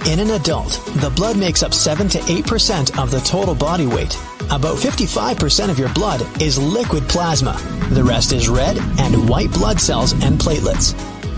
In 0.07 0.19
an 0.19 0.31
adult, 0.31 0.73
the 0.97 1.13
blood 1.15 1.37
makes 1.37 1.63
up 1.63 1.75
7 1.75 2.09
to 2.09 2.19
8% 2.19 2.99
of 2.99 3.11
the 3.11 3.21
total 3.21 3.55
body 3.55 3.87
weight. 3.87 4.17
About 4.51 4.79
55% 4.79 5.69
of 5.69 5.79
your 5.79 5.93
blood 5.93 6.23
is 6.41 6.59
liquid 6.59 7.07
plasma. 7.09 7.59
The 7.91 8.03
rest 8.03 8.33
is 8.33 8.49
red 8.49 8.79
and 8.99 9.29
white 9.29 9.53
blood 9.53 9.79
cells 9.79 10.13
and 10.25 10.41
platelets. 10.41 10.95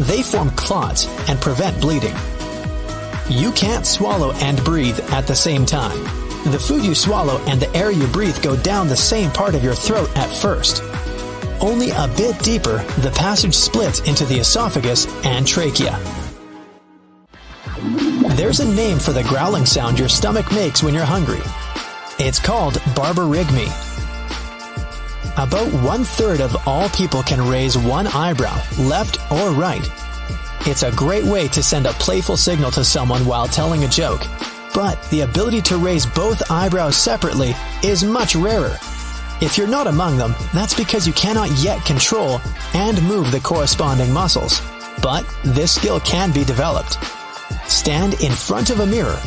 They 0.06 0.22
form 0.22 0.50
clots 0.50 1.06
and 1.28 1.40
prevent 1.40 1.80
bleeding. 1.80 2.14
You 3.28 3.50
can't 3.52 3.84
swallow 3.84 4.32
and 4.34 4.62
breathe 4.64 5.00
at 5.10 5.26
the 5.26 5.36
same 5.36 5.66
time. 5.66 5.98
The 6.50 6.58
food 6.58 6.84
you 6.84 6.94
swallow 6.94 7.38
and 7.48 7.60
the 7.60 7.76
air 7.76 7.90
you 7.90 8.06
breathe 8.06 8.40
go 8.42 8.56
down 8.56 8.86
the 8.86 8.96
same 8.96 9.30
part 9.32 9.54
of 9.54 9.64
your 9.64 9.74
throat 9.74 10.08
at 10.16 10.34
first. 10.34 10.82
Only 11.60 11.90
a 11.90 12.08
bit 12.16 12.38
deeper, 12.38 12.78
the 12.98 13.12
passage 13.16 13.54
splits 13.54 14.00
into 14.00 14.24
the 14.24 14.38
esophagus 14.38 15.06
and 15.24 15.46
trachea. 15.46 15.98
There's 18.42 18.58
a 18.58 18.74
name 18.74 18.98
for 18.98 19.12
the 19.12 19.22
growling 19.22 19.64
sound 19.64 20.00
your 20.00 20.08
stomach 20.08 20.50
makes 20.50 20.82
when 20.82 20.92
you're 20.92 21.04
hungry. 21.04 21.38
It's 22.18 22.40
called 22.40 22.74
borborygmi. 22.96 23.68
About 25.34 25.72
one 25.84 26.02
third 26.02 26.40
of 26.40 26.66
all 26.66 26.88
people 26.88 27.22
can 27.22 27.48
raise 27.48 27.78
one 27.78 28.08
eyebrow, 28.08 28.60
left 28.80 29.18
or 29.30 29.50
right. 29.50 29.88
It's 30.66 30.82
a 30.82 30.90
great 30.90 31.22
way 31.22 31.46
to 31.46 31.62
send 31.62 31.86
a 31.86 31.92
playful 31.92 32.36
signal 32.36 32.72
to 32.72 32.84
someone 32.84 33.24
while 33.24 33.46
telling 33.46 33.84
a 33.84 33.88
joke. 33.88 34.26
But 34.74 35.00
the 35.10 35.20
ability 35.20 35.62
to 35.62 35.76
raise 35.76 36.04
both 36.04 36.50
eyebrows 36.50 36.96
separately 36.96 37.54
is 37.84 38.02
much 38.02 38.34
rarer. 38.34 38.76
If 39.40 39.56
you're 39.56 39.68
not 39.68 39.86
among 39.86 40.16
them, 40.18 40.34
that's 40.52 40.74
because 40.74 41.06
you 41.06 41.12
cannot 41.12 41.48
yet 41.62 41.84
control 41.84 42.40
and 42.74 43.00
move 43.04 43.30
the 43.30 43.38
corresponding 43.38 44.12
muscles. 44.12 44.60
But 45.00 45.32
this 45.44 45.70
skill 45.76 46.00
can 46.00 46.32
be 46.32 46.42
developed. 46.42 46.98
Stand 47.66 48.20
in 48.22 48.32
front 48.32 48.70
of 48.70 48.80
a 48.80 48.86
mirror. 48.86 49.18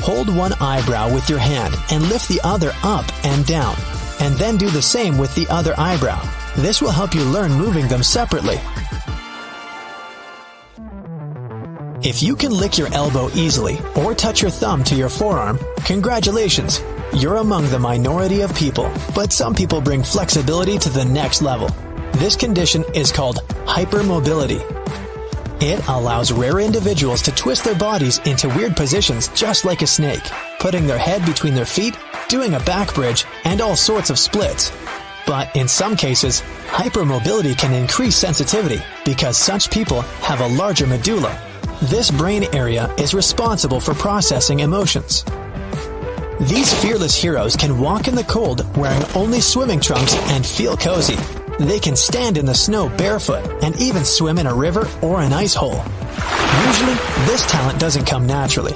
Hold 0.00 0.34
one 0.34 0.52
eyebrow 0.60 1.12
with 1.12 1.28
your 1.28 1.38
hand 1.38 1.74
and 1.90 2.08
lift 2.08 2.28
the 2.28 2.40
other 2.44 2.72
up 2.82 3.04
and 3.24 3.44
down, 3.46 3.76
and 4.20 4.34
then 4.36 4.56
do 4.56 4.70
the 4.70 4.82
same 4.82 5.18
with 5.18 5.34
the 5.34 5.46
other 5.48 5.74
eyebrow. 5.78 6.20
This 6.56 6.80
will 6.80 6.90
help 6.90 7.14
you 7.14 7.24
learn 7.24 7.52
moving 7.52 7.88
them 7.88 8.02
separately. 8.02 8.58
If 12.00 12.22
you 12.22 12.36
can 12.36 12.52
lick 12.52 12.78
your 12.78 12.92
elbow 12.94 13.28
easily 13.34 13.78
or 13.96 14.14
touch 14.14 14.40
your 14.40 14.52
thumb 14.52 14.84
to 14.84 14.94
your 14.94 15.08
forearm, 15.08 15.58
congratulations! 15.84 16.80
You're 17.12 17.36
among 17.36 17.68
the 17.70 17.78
minority 17.78 18.42
of 18.42 18.54
people, 18.54 18.88
but 19.14 19.32
some 19.32 19.54
people 19.54 19.80
bring 19.80 20.04
flexibility 20.04 20.78
to 20.78 20.90
the 20.90 21.04
next 21.04 21.42
level. 21.42 21.68
This 22.12 22.36
condition 22.36 22.84
is 22.94 23.10
called 23.10 23.38
hypermobility. 23.66 24.62
It 25.60 25.88
allows 25.88 26.30
rare 26.30 26.60
individuals 26.60 27.20
to 27.22 27.32
twist 27.32 27.64
their 27.64 27.74
bodies 27.74 28.18
into 28.24 28.48
weird 28.48 28.76
positions 28.76 29.26
just 29.28 29.64
like 29.64 29.82
a 29.82 29.88
snake, 29.88 30.22
putting 30.60 30.86
their 30.86 30.98
head 30.98 31.26
between 31.26 31.52
their 31.52 31.66
feet, 31.66 31.98
doing 32.28 32.54
a 32.54 32.60
back 32.60 32.94
bridge, 32.94 33.24
and 33.42 33.60
all 33.60 33.74
sorts 33.74 34.08
of 34.08 34.20
splits. 34.20 34.70
But 35.26 35.54
in 35.56 35.66
some 35.66 35.96
cases, 35.96 36.42
hypermobility 36.68 37.58
can 37.58 37.72
increase 37.72 38.14
sensitivity 38.14 38.80
because 39.04 39.36
such 39.36 39.68
people 39.68 40.02
have 40.22 40.40
a 40.40 40.46
larger 40.46 40.86
medulla. 40.86 41.36
This 41.82 42.12
brain 42.12 42.44
area 42.54 42.94
is 42.96 43.12
responsible 43.12 43.80
for 43.80 43.94
processing 43.94 44.60
emotions. 44.60 45.24
These 46.40 46.72
fearless 46.80 47.16
heroes 47.16 47.56
can 47.56 47.80
walk 47.80 48.06
in 48.06 48.14
the 48.14 48.22
cold 48.22 48.64
wearing 48.76 49.02
only 49.16 49.40
swimming 49.40 49.80
trunks 49.80 50.14
and 50.30 50.46
feel 50.46 50.76
cozy. 50.76 51.16
They 51.58 51.80
can 51.80 51.96
stand 51.96 52.38
in 52.38 52.46
the 52.46 52.54
snow 52.54 52.88
barefoot 52.88 53.44
and 53.64 53.74
even 53.80 54.04
swim 54.04 54.38
in 54.38 54.46
a 54.46 54.54
river 54.54 54.88
or 55.02 55.20
an 55.20 55.32
ice 55.32 55.54
hole. 55.54 55.82
Usually, 56.66 56.94
this 57.26 57.44
talent 57.50 57.80
doesn't 57.80 58.06
come 58.06 58.26
naturally. 58.26 58.74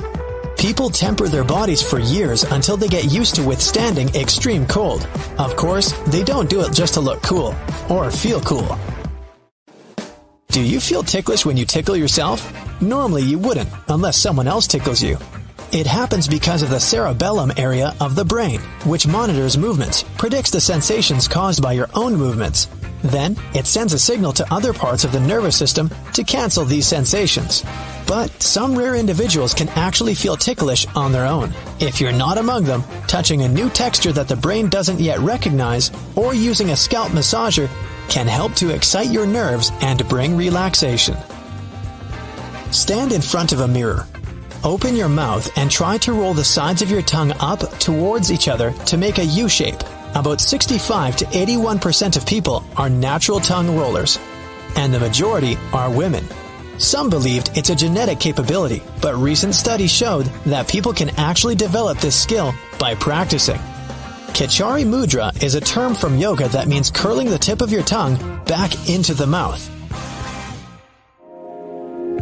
People 0.59 0.91
temper 0.91 1.29
their 1.29 1.45
bodies 1.45 1.83
for 1.83 1.99
years 1.99 2.43
until 2.45 2.77
they 2.77 2.89
get 2.89 3.05
used 3.05 3.37
to 3.37 3.43
withstanding 3.43 4.09
extreme 4.15 4.67
cold. 4.67 5.09
Of 5.39 5.57
course, 5.57 5.93
they 6.09 6.25
don't 6.25 6.51
do 6.51 6.61
it 6.63 6.73
just 6.73 6.95
to 6.95 7.01
look 7.01 7.23
cool 7.23 7.55
or 7.89 8.11
feel 8.11 8.41
cool. 8.41 8.79
Do 10.49 10.61
you 10.61 10.81
feel 10.81 11.03
ticklish 11.03 11.47
when 11.47 11.57
you 11.57 11.65
tickle 11.65 11.97
yourself? 11.97 12.41
Normally 12.83 13.23
you 13.23 13.39
wouldn't, 13.39 13.71
unless 13.89 14.19
someone 14.19 14.47
else 14.47 14.67
tickles 14.67 15.03
you. 15.03 15.19
It 15.73 15.86
happens 15.86 16.28
because 16.28 16.61
of 16.61 16.69
the 16.69 16.78
cerebellum 16.78 17.51
area 17.57 17.94
of 17.99 18.15
the 18.15 18.27
brain, 18.27 18.61
which 18.85 19.07
monitors 19.07 19.57
movements, 19.57 20.05
predicts 20.19 20.51
the 20.51 20.61
sensations 20.61 21.27
caused 21.27 21.62
by 21.62 21.73
your 21.73 21.89
own 21.94 22.15
movements. 22.15 22.69
Then, 23.03 23.39
it 23.55 23.66
sends 23.66 23.94
a 23.94 23.99
signal 23.99 24.35
to 24.35 24.53
other 24.53 24.74
parts 24.74 25.05
of 25.05 25.12
the 25.12 25.20
nervous 25.20 25.57
system 25.57 25.90
to 26.12 26.24
cancel 26.24 26.66
these 26.66 26.86
sensations. 26.86 27.65
But 28.07 28.31
some 28.43 28.77
rare 28.77 28.97
individuals 28.97 29.55
can 29.55 29.70
actually 29.70 30.15
feel 30.15 30.36
ticklish 30.36 30.86
on 30.94 31.11
their 31.11 31.24
own. 31.24 31.55
If 31.81 32.03
you're 32.03 32.12
not 32.12 32.36
among 32.36 32.65
them, 32.65 32.85
touching 33.07 33.40
a 33.40 33.49
new 33.49 33.70
texture 33.70 34.12
that 34.12 34.28
the 34.28 34.36
brain 34.36 34.69
doesn't 34.69 35.01
yet 35.01 35.20
recognize, 35.20 35.90
or 36.16 36.35
using 36.35 36.69
a 36.73 36.77
scalp 36.77 37.12
massager 37.12 37.70
can 38.11 38.27
help 38.27 38.55
to 38.57 38.74
excite 38.74 39.11
your 39.11 39.27
nerves 39.27 39.73
and 39.81 40.07
bring 40.07 40.36
relaxation. 40.36 41.16
Stand 42.73 43.12
in 43.12 43.23
front 43.23 43.53
of 43.53 43.61
a 43.61 43.69
mirror. 43.69 44.07
Open 44.65 44.95
your 44.95 45.09
mouth 45.09 45.51
and 45.59 45.69
try 45.69 45.99
to 45.99 46.13
roll 46.13 46.35
the 46.35 46.45
sides 46.45 46.83
of 46.83 46.91
your 46.91 47.03
tongue 47.03 47.33
up 47.41 47.59
towards 47.81 48.31
each 48.31 48.47
other 48.47 48.71
to 48.87 48.97
make 48.97 49.19
a 49.19 49.25
U 49.25 49.49
shape. 49.49 49.83
About 50.15 50.41
65 50.41 51.17
to 51.17 51.25
81% 51.25 52.17
of 52.17 52.25
people 52.25 52.63
are 52.77 52.89
natural 52.89 53.41
tongue 53.41 53.77
rollers, 53.77 54.21
and 54.77 54.95
the 54.95 55.01
majority 55.01 55.57
are 55.73 55.91
women. 55.91 56.25
Some 56.79 57.11
believed 57.11 57.51
it's 57.57 57.71
a 57.71 57.75
genetic 57.75 58.21
capability, 58.21 58.85
but 59.01 59.17
recent 59.17 59.57
studies 59.57 59.91
showed 59.91 60.27
that 60.47 60.69
people 60.69 60.93
can 60.93 61.11
actually 61.19 61.57
develop 61.57 61.99
this 61.99 62.21
skill 62.21 62.55
by 62.79 62.95
practicing. 62.95 63.59
Khechari 64.29 64.85
Mudra 64.85 65.43
is 65.43 65.57
a 65.57 65.61
term 65.61 65.93
from 65.93 66.19
yoga 66.19 66.49
that 66.51 66.69
means 66.69 66.89
curling 66.89 67.29
the 67.29 67.39
tip 67.39 67.63
of 67.63 67.73
your 67.73 67.83
tongue 67.83 68.17
back 68.45 68.89
into 68.89 69.13
the 69.13 69.27
mouth. 69.27 69.69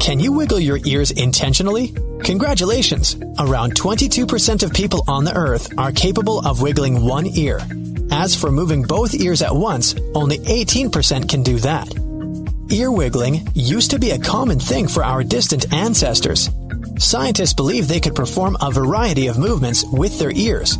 Can 0.00 0.18
you 0.18 0.32
wiggle 0.32 0.58
your 0.58 0.80
ears 0.86 1.10
intentionally? 1.10 1.94
Congratulations! 2.24 3.16
Around 3.38 3.74
22% 3.74 4.62
of 4.62 4.72
people 4.72 5.04
on 5.06 5.24
the 5.24 5.36
earth 5.36 5.68
are 5.76 5.92
capable 5.92 6.44
of 6.44 6.62
wiggling 6.62 7.04
one 7.04 7.26
ear. 7.26 7.60
As 8.10 8.34
for 8.34 8.50
moving 8.50 8.82
both 8.82 9.14
ears 9.14 9.42
at 9.42 9.54
once, 9.54 9.94
only 10.14 10.38
18% 10.38 11.28
can 11.28 11.42
do 11.42 11.58
that. 11.58 11.94
Ear 12.72 12.90
wiggling 12.90 13.46
used 13.54 13.90
to 13.90 13.98
be 13.98 14.12
a 14.12 14.18
common 14.18 14.58
thing 14.58 14.88
for 14.88 15.04
our 15.04 15.22
distant 15.22 15.70
ancestors. 15.72 16.48
Scientists 16.98 17.52
believe 17.52 17.86
they 17.86 18.00
could 18.00 18.16
perform 18.16 18.56
a 18.62 18.70
variety 18.70 19.26
of 19.26 19.38
movements 19.38 19.84
with 19.92 20.18
their 20.18 20.32
ears. 20.32 20.78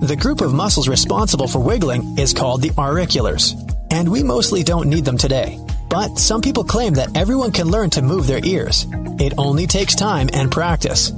The 0.00 0.18
group 0.18 0.40
of 0.42 0.54
muscles 0.54 0.88
responsible 0.88 1.48
for 1.48 1.58
wiggling 1.58 2.18
is 2.18 2.32
called 2.32 2.62
the 2.62 2.70
auriculars, 2.70 3.52
and 3.90 4.08
we 4.08 4.22
mostly 4.22 4.62
don't 4.62 4.88
need 4.88 5.04
them 5.04 5.18
today. 5.18 5.58
But 5.92 6.18
some 6.18 6.40
people 6.40 6.64
claim 6.64 6.94
that 6.94 7.14
everyone 7.14 7.52
can 7.52 7.68
learn 7.68 7.90
to 7.90 8.00
move 8.00 8.26
their 8.26 8.42
ears. 8.42 8.86
It 9.20 9.34
only 9.36 9.66
takes 9.66 9.94
time 9.94 10.30
and 10.32 10.50
practice. 10.50 11.12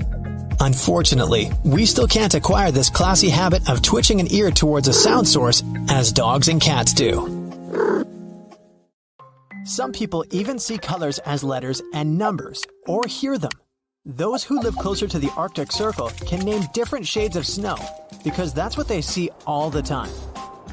Unfortunately, 0.58 1.52
we 1.62 1.86
still 1.86 2.08
can't 2.08 2.34
acquire 2.34 2.72
this 2.72 2.90
classy 2.90 3.28
habit 3.28 3.70
of 3.70 3.82
twitching 3.82 4.18
an 4.18 4.32
ear 4.32 4.50
towards 4.50 4.88
a 4.88 4.92
sound 4.92 5.28
source 5.28 5.62
as 5.88 6.10
dogs 6.10 6.48
and 6.48 6.60
cats 6.60 6.92
do. 6.92 7.14
Some 9.64 9.92
people 9.92 10.24
even 10.32 10.58
see 10.58 10.76
colors 10.76 11.20
as 11.20 11.44
letters 11.44 11.80
and 11.92 12.18
numbers, 12.18 12.66
or 12.88 13.02
hear 13.06 13.38
them. 13.38 13.52
Those 14.04 14.42
who 14.42 14.58
live 14.58 14.76
closer 14.76 15.06
to 15.06 15.20
the 15.20 15.30
Arctic 15.36 15.70
Circle 15.70 16.08
can 16.26 16.40
name 16.40 16.64
different 16.74 17.06
shades 17.06 17.36
of 17.36 17.46
snow 17.46 17.76
because 18.24 18.52
that's 18.52 18.76
what 18.76 18.88
they 18.88 19.02
see 19.02 19.30
all 19.46 19.70
the 19.70 19.82
time. 19.82 20.10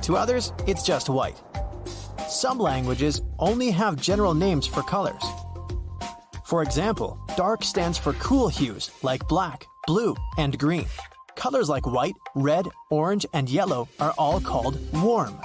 To 0.01 0.17
others, 0.17 0.53
it's 0.65 0.81
just 0.81 1.07
white. 1.07 1.39
Some 2.31 2.59
languages 2.59 3.21
only 3.39 3.71
have 3.71 4.01
general 4.01 4.33
names 4.33 4.65
for 4.65 4.83
colors. 4.83 5.21
For 6.45 6.63
example, 6.63 7.19
dark 7.35 7.61
stands 7.61 7.97
for 7.97 8.13
cool 8.13 8.47
hues 8.47 8.89
like 9.03 9.27
black, 9.27 9.65
blue, 9.85 10.15
and 10.37 10.57
green. 10.57 10.87
Colors 11.35 11.67
like 11.67 11.85
white, 11.85 12.15
red, 12.33 12.69
orange, 12.89 13.25
and 13.33 13.49
yellow 13.49 13.89
are 13.99 14.13
all 14.17 14.39
called 14.39 14.79
warm. 14.93 15.37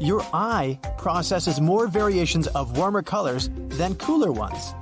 Your 0.00 0.20
eye 0.34 0.78
processes 0.98 1.62
more 1.62 1.86
variations 1.86 2.46
of 2.48 2.76
warmer 2.76 3.00
colors 3.00 3.48
than 3.78 3.94
cooler 3.94 4.30
ones. 4.30 4.74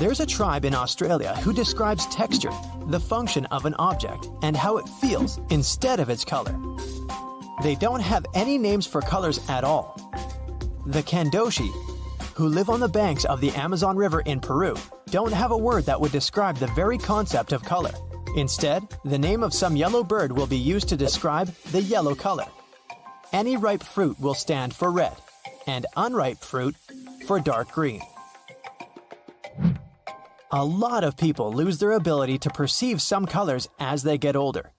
There's 0.00 0.18
a 0.18 0.26
tribe 0.26 0.64
in 0.64 0.74
Australia 0.74 1.36
who 1.36 1.52
describes 1.52 2.04
texture, 2.06 2.50
the 2.88 2.98
function 2.98 3.46
of 3.52 3.64
an 3.64 3.76
object, 3.78 4.26
and 4.42 4.56
how 4.56 4.78
it 4.78 4.88
feels 5.00 5.38
instead 5.50 6.00
of 6.00 6.10
its 6.10 6.24
color. 6.24 6.58
They 7.62 7.74
don't 7.74 8.00
have 8.00 8.26
any 8.34 8.58
names 8.58 8.86
for 8.86 9.00
colors 9.00 9.40
at 9.48 9.64
all. 9.64 9.96
The 10.86 11.02
Kandoshi, 11.02 11.70
who 12.34 12.48
live 12.48 12.68
on 12.68 12.80
the 12.80 12.88
banks 12.88 13.24
of 13.24 13.40
the 13.40 13.50
Amazon 13.52 13.96
River 13.96 14.20
in 14.20 14.40
Peru, 14.40 14.76
don't 15.10 15.32
have 15.32 15.50
a 15.52 15.56
word 15.56 15.86
that 15.86 16.00
would 16.00 16.12
describe 16.12 16.56
the 16.56 16.66
very 16.68 16.98
concept 16.98 17.52
of 17.52 17.62
color. 17.62 17.92
Instead, 18.36 18.82
the 19.04 19.18
name 19.18 19.42
of 19.42 19.54
some 19.54 19.76
yellow 19.76 20.02
bird 20.02 20.32
will 20.32 20.46
be 20.46 20.58
used 20.58 20.88
to 20.88 20.96
describe 20.96 21.54
the 21.70 21.80
yellow 21.80 22.14
color. 22.14 22.46
Any 23.32 23.56
ripe 23.56 23.82
fruit 23.82 24.18
will 24.20 24.34
stand 24.34 24.74
for 24.74 24.90
red, 24.90 25.16
and 25.66 25.86
unripe 25.96 26.38
fruit 26.38 26.74
for 27.26 27.38
dark 27.38 27.70
green. 27.70 28.00
A 30.50 30.64
lot 30.64 31.02
of 31.04 31.16
people 31.16 31.52
lose 31.52 31.78
their 31.78 31.92
ability 31.92 32.38
to 32.38 32.50
perceive 32.50 33.00
some 33.00 33.26
colors 33.26 33.68
as 33.78 34.02
they 34.02 34.18
get 34.18 34.36
older. 34.36 34.72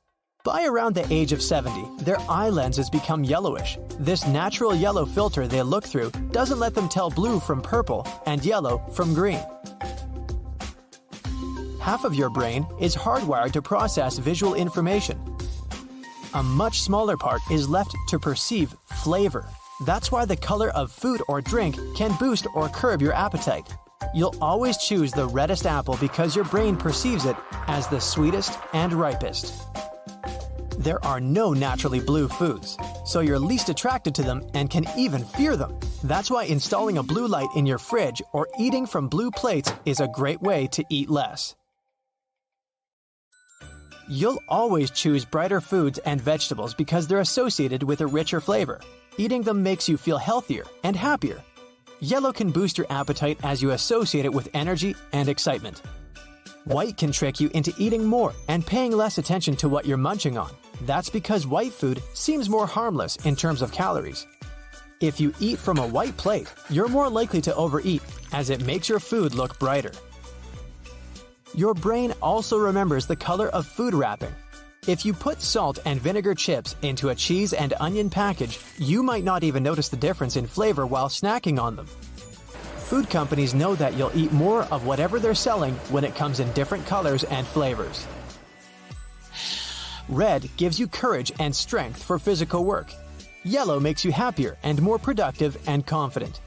By 0.46 0.66
around 0.66 0.94
the 0.94 1.12
age 1.12 1.32
of 1.32 1.42
70, 1.42 2.04
their 2.04 2.20
eye 2.30 2.50
lenses 2.50 2.88
become 2.88 3.24
yellowish. 3.24 3.80
This 3.98 4.28
natural 4.28 4.76
yellow 4.76 5.04
filter 5.04 5.48
they 5.48 5.64
look 5.64 5.84
through 5.84 6.12
doesn't 6.30 6.60
let 6.60 6.76
them 6.76 6.88
tell 6.88 7.10
blue 7.10 7.40
from 7.40 7.64
purple 7.64 8.08
and 8.28 8.46
yellow 8.46 8.78
from 8.94 9.16
green. 9.16 9.44
Half 11.82 12.04
of 12.04 12.14
your 12.14 12.30
brain 12.30 12.68
is 12.80 12.96
hardwired 12.96 13.54
to 13.54 13.62
process 13.64 14.20
visual 14.20 14.54
information. 14.54 15.20
A 16.36 16.44
much 16.44 16.82
smaller 16.82 17.18
part 17.18 17.42
is 17.50 17.68
left 17.68 17.96
to 18.10 18.20
perceive 18.20 18.76
flavor. 19.04 19.48
That's 19.84 20.12
why 20.12 20.26
the 20.26 20.38
color 20.38 20.70
of 20.76 20.92
food 20.92 21.24
or 21.28 21.42
drink 21.42 21.76
can 21.98 22.16
boost 22.20 22.46
or 22.54 22.70
curb 22.70 23.02
your 23.02 23.14
appetite. 23.14 23.68
You'll 24.14 24.36
always 24.40 24.78
choose 24.78 25.12
the 25.12 25.26
reddest 25.26 25.66
apple 25.66 25.98
because 26.00 26.36
your 26.36 26.46
brain 26.46 26.78
perceives 26.78 27.26
it 27.26 27.36
as 27.66 27.88
the 27.88 28.00
sweetest 28.00 28.60
and 28.74 28.94
ripest 28.94 29.52
there 30.86 31.04
are 31.04 31.20
no 31.20 31.52
naturally 31.52 32.00
blue 32.00 32.30
foods, 32.30 32.78
so 33.06 33.20
you're 33.20 33.40
least 33.40 33.70
attracted 33.70 34.14
to 34.16 34.24
them 34.24 34.44
and 34.54 34.70
can 34.70 34.86
even 34.96 35.26
fear 35.26 35.58
them. 35.58 35.78
That's 36.04 36.30
why 36.30 36.44
installing 36.44 37.00
a 37.00 37.04
blue 37.04 37.28
light 37.28 37.50
in 37.56 37.66
your 37.66 37.80
fridge 37.80 38.22
or 38.34 38.48
eating 38.60 38.86
from 38.86 39.10
blue 39.10 39.32
plates 39.32 39.74
is 39.86 40.00
a 40.00 40.08
great 40.08 40.42
way 40.42 40.68
to 40.68 40.86
eat 40.90 41.10
less. 41.10 41.56
You'll 44.08 44.40
always 44.48 44.92
choose 44.92 45.26
brighter 45.26 45.60
foods 45.60 45.98
and 45.98 46.22
vegetables 46.22 46.76
because 46.76 47.08
they're 47.08 47.20
associated 47.20 47.82
with 47.82 48.02
a 48.02 48.08
richer 48.08 48.40
flavor. 48.40 48.80
Eating 49.18 49.42
them 49.42 49.64
makes 49.64 49.90
you 49.90 49.98
feel 49.98 50.20
healthier 50.20 50.66
and 50.84 50.96
happier. 50.96 51.42
Yellow 52.00 52.32
can 52.32 52.52
boost 52.52 52.78
your 52.78 52.86
appetite 52.92 53.40
as 53.42 53.64
you 53.64 53.72
associate 53.72 54.26
it 54.26 54.34
with 54.34 54.50
energy 54.54 54.96
and 55.14 55.30
excitement. 55.30 55.82
White 56.66 56.98
can 56.98 57.12
trick 57.12 57.40
you 57.40 57.50
into 57.56 57.74
eating 57.80 58.06
more 58.06 58.34
and 58.48 58.66
paying 58.66 58.92
less 58.92 59.18
attention 59.18 59.56
to 59.58 59.70
what 59.70 59.86
you're 59.86 59.98
munching 59.98 60.38
on. 60.38 60.52
That's 60.82 61.10
because 61.10 61.48
white 61.48 61.74
food 61.74 62.02
seems 62.14 62.50
more 62.50 62.68
harmless 62.68 63.16
in 63.26 63.36
terms 63.36 63.62
of 63.62 63.72
calories. 63.72 64.28
If 65.02 65.20
you 65.20 65.34
eat 65.40 65.60
from 65.60 65.78
a 65.78 65.88
white 65.88 66.16
plate, 66.18 66.52
you're 66.70 66.88
more 66.88 67.10
likely 67.10 67.42
to 67.42 67.56
overeat 67.56 68.02
as 68.32 68.50
it 68.50 68.66
makes 68.66 68.90
your 68.90 69.00
food 69.00 69.36
look 69.36 69.60
brighter. 69.60 69.92
Your 71.54 71.74
brain 71.74 72.14
also 72.22 72.58
remembers 72.58 73.06
the 73.06 73.16
color 73.16 73.48
of 73.50 73.66
food 73.66 73.94
wrapping. 73.94 74.34
If 74.88 75.06
you 75.06 75.14
put 75.14 75.42
salt 75.42 75.80
and 75.86 76.00
vinegar 76.00 76.36
chips 76.36 76.76
into 76.82 77.10
a 77.10 77.16
cheese 77.16 77.54
and 77.54 77.74
onion 77.80 78.10
package, 78.10 78.60
you 78.78 79.02
might 79.02 79.24
not 79.24 79.44
even 79.44 79.64
notice 79.64 79.90
the 79.90 79.98
difference 79.98 80.36
in 80.36 80.46
flavor 80.46 80.86
while 80.86 81.10
snacking 81.10 81.60
on 81.60 81.76
them. 81.76 81.88
Food 82.86 83.10
companies 83.10 83.56
know 83.56 83.74
that 83.76 83.96
you'll 83.96 84.16
eat 84.16 84.32
more 84.32 84.64
of 84.64 84.86
whatever 84.86 85.20
they're 85.20 85.34
selling 85.34 85.74
when 85.90 86.04
it 86.04 86.16
comes 86.16 86.40
in 86.40 86.52
different 86.52 86.86
colors 86.86 87.24
and 87.24 87.48
flavors. 87.48 88.06
Red 90.08 90.50
gives 90.58 90.80
you 90.80 90.88
courage 90.88 91.32
and 91.40 91.56
strength 91.56 92.04
for 92.04 92.20
physical 92.20 92.64
work. 92.64 92.92
Yellow 93.44 93.80
makes 93.80 94.06
you 94.06 94.12
happier 94.12 94.58
and 94.64 94.82
more 94.82 95.00
productive 95.00 95.58
and 95.68 95.86
confident. 95.86 96.42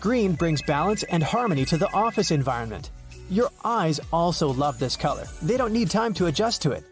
Green 0.00 0.32
brings 0.32 0.62
balance 0.62 1.02
and 1.04 1.22
harmony 1.22 1.64
to 1.66 1.76
the 1.76 1.92
office 1.92 2.30
environment. 2.30 2.90
Your 3.30 3.50
eyes 3.64 4.00
also 4.12 4.52
love 4.52 4.78
this 4.78 4.96
color. 4.96 5.26
They 5.42 5.56
don't 5.56 5.72
need 5.72 5.90
time 5.90 6.12
to 6.14 6.26
adjust 6.26 6.62
to 6.62 6.72
it. 6.72 6.84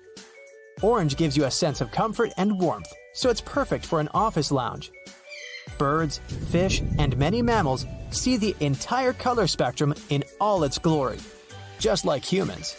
Orange 0.80 1.16
gives 1.16 1.36
you 1.36 1.44
a 1.44 1.50
sense 1.50 1.80
of 1.80 1.90
comfort 1.90 2.30
and 2.38 2.58
warmth, 2.58 2.90
so 3.12 3.28
it's 3.28 3.42
perfect 3.42 3.84
for 3.84 4.00
an 4.00 4.08
office 4.14 4.50
lounge. 4.50 4.90
Birds, 5.76 6.18
fish, 6.50 6.82
and 6.98 7.16
many 7.18 7.42
mammals 7.42 7.84
see 8.10 8.36
the 8.36 8.56
entire 8.60 9.12
color 9.12 9.46
spectrum 9.46 9.94
in 10.08 10.24
all 10.40 10.64
its 10.64 10.78
glory, 10.78 11.18
just 11.78 12.04
like 12.04 12.24
humans. 12.24 12.76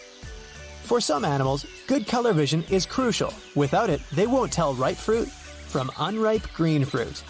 For 0.91 0.99
some 0.99 1.23
animals, 1.23 1.65
good 1.87 2.05
color 2.05 2.33
vision 2.33 2.65
is 2.69 2.85
crucial. 2.85 3.33
Without 3.55 3.89
it, 3.89 4.01
they 4.11 4.27
won't 4.27 4.51
tell 4.51 4.73
ripe 4.73 4.97
fruit 4.97 5.29
from 5.29 5.89
unripe 5.97 6.51
green 6.53 6.83
fruit. 6.83 7.23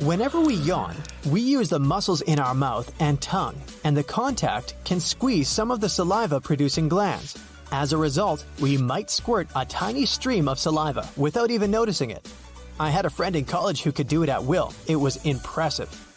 Whenever 0.00 0.40
we 0.40 0.54
yawn, 0.54 0.94
we 1.26 1.40
use 1.40 1.68
the 1.68 1.80
muscles 1.80 2.20
in 2.20 2.38
our 2.38 2.54
mouth 2.54 2.94
and 3.00 3.20
tongue, 3.20 3.60
and 3.82 3.96
the 3.96 4.04
contact 4.04 4.76
can 4.84 5.00
squeeze 5.00 5.48
some 5.48 5.72
of 5.72 5.80
the 5.80 5.88
saliva 5.88 6.40
producing 6.40 6.88
glands. 6.88 7.36
As 7.72 7.92
a 7.92 7.98
result, 7.98 8.44
we 8.60 8.76
might 8.76 9.10
squirt 9.10 9.48
a 9.56 9.64
tiny 9.64 10.06
stream 10.06 10.46
of 10.46 10.60
saliva 10.60 11.08
without 11.16 11.50
even 11.50 11.72
noticing 11.72 12.10
it. 12.10 12.32
I 12.78 12.90
had 12.90 13.06
a 13.06 13.10
friend 13.10 13.34
in 13.34 13.44
college 13.44 13.82
who 13.82 13.90
could 13.90 14.06
do 14.06 14.22
it 14.22 14.28
at 14.28 14.44
will. 14.44 14.72
It 14.86 14.94
was 14.94 15.16
impressive. 15.24 16.09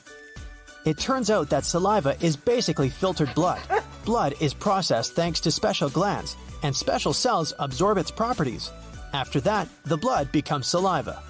It 0.86 0.98
turns 0.98 1.30
out 1.30 1.50
that 1.50 1.64
saliva 1.64 2.18
is 2.20 2.36
basically 2.36 2.90
filtered 2.90 3.34
blood. 3.36 3.62
Blood 4.06 4.34
is 4.42 4.54
processed 4.54 5.14
thanks 5.14 5.40
to 5.42 5.52
special 5.52 5.90
glands, 5.90 6.36
and 6.62 6.76
special 6.76 7.14
cells 7.14 7.54
absorb 7.58 7.98
its 7.98 8.12
properties. 8.12 8.70
After 9.14 9.40
that, 9.42 9.70
the 9.86 9.98
blood 9.98 10.30
becomes 10.34 10.68
saliva. 10.68 11.24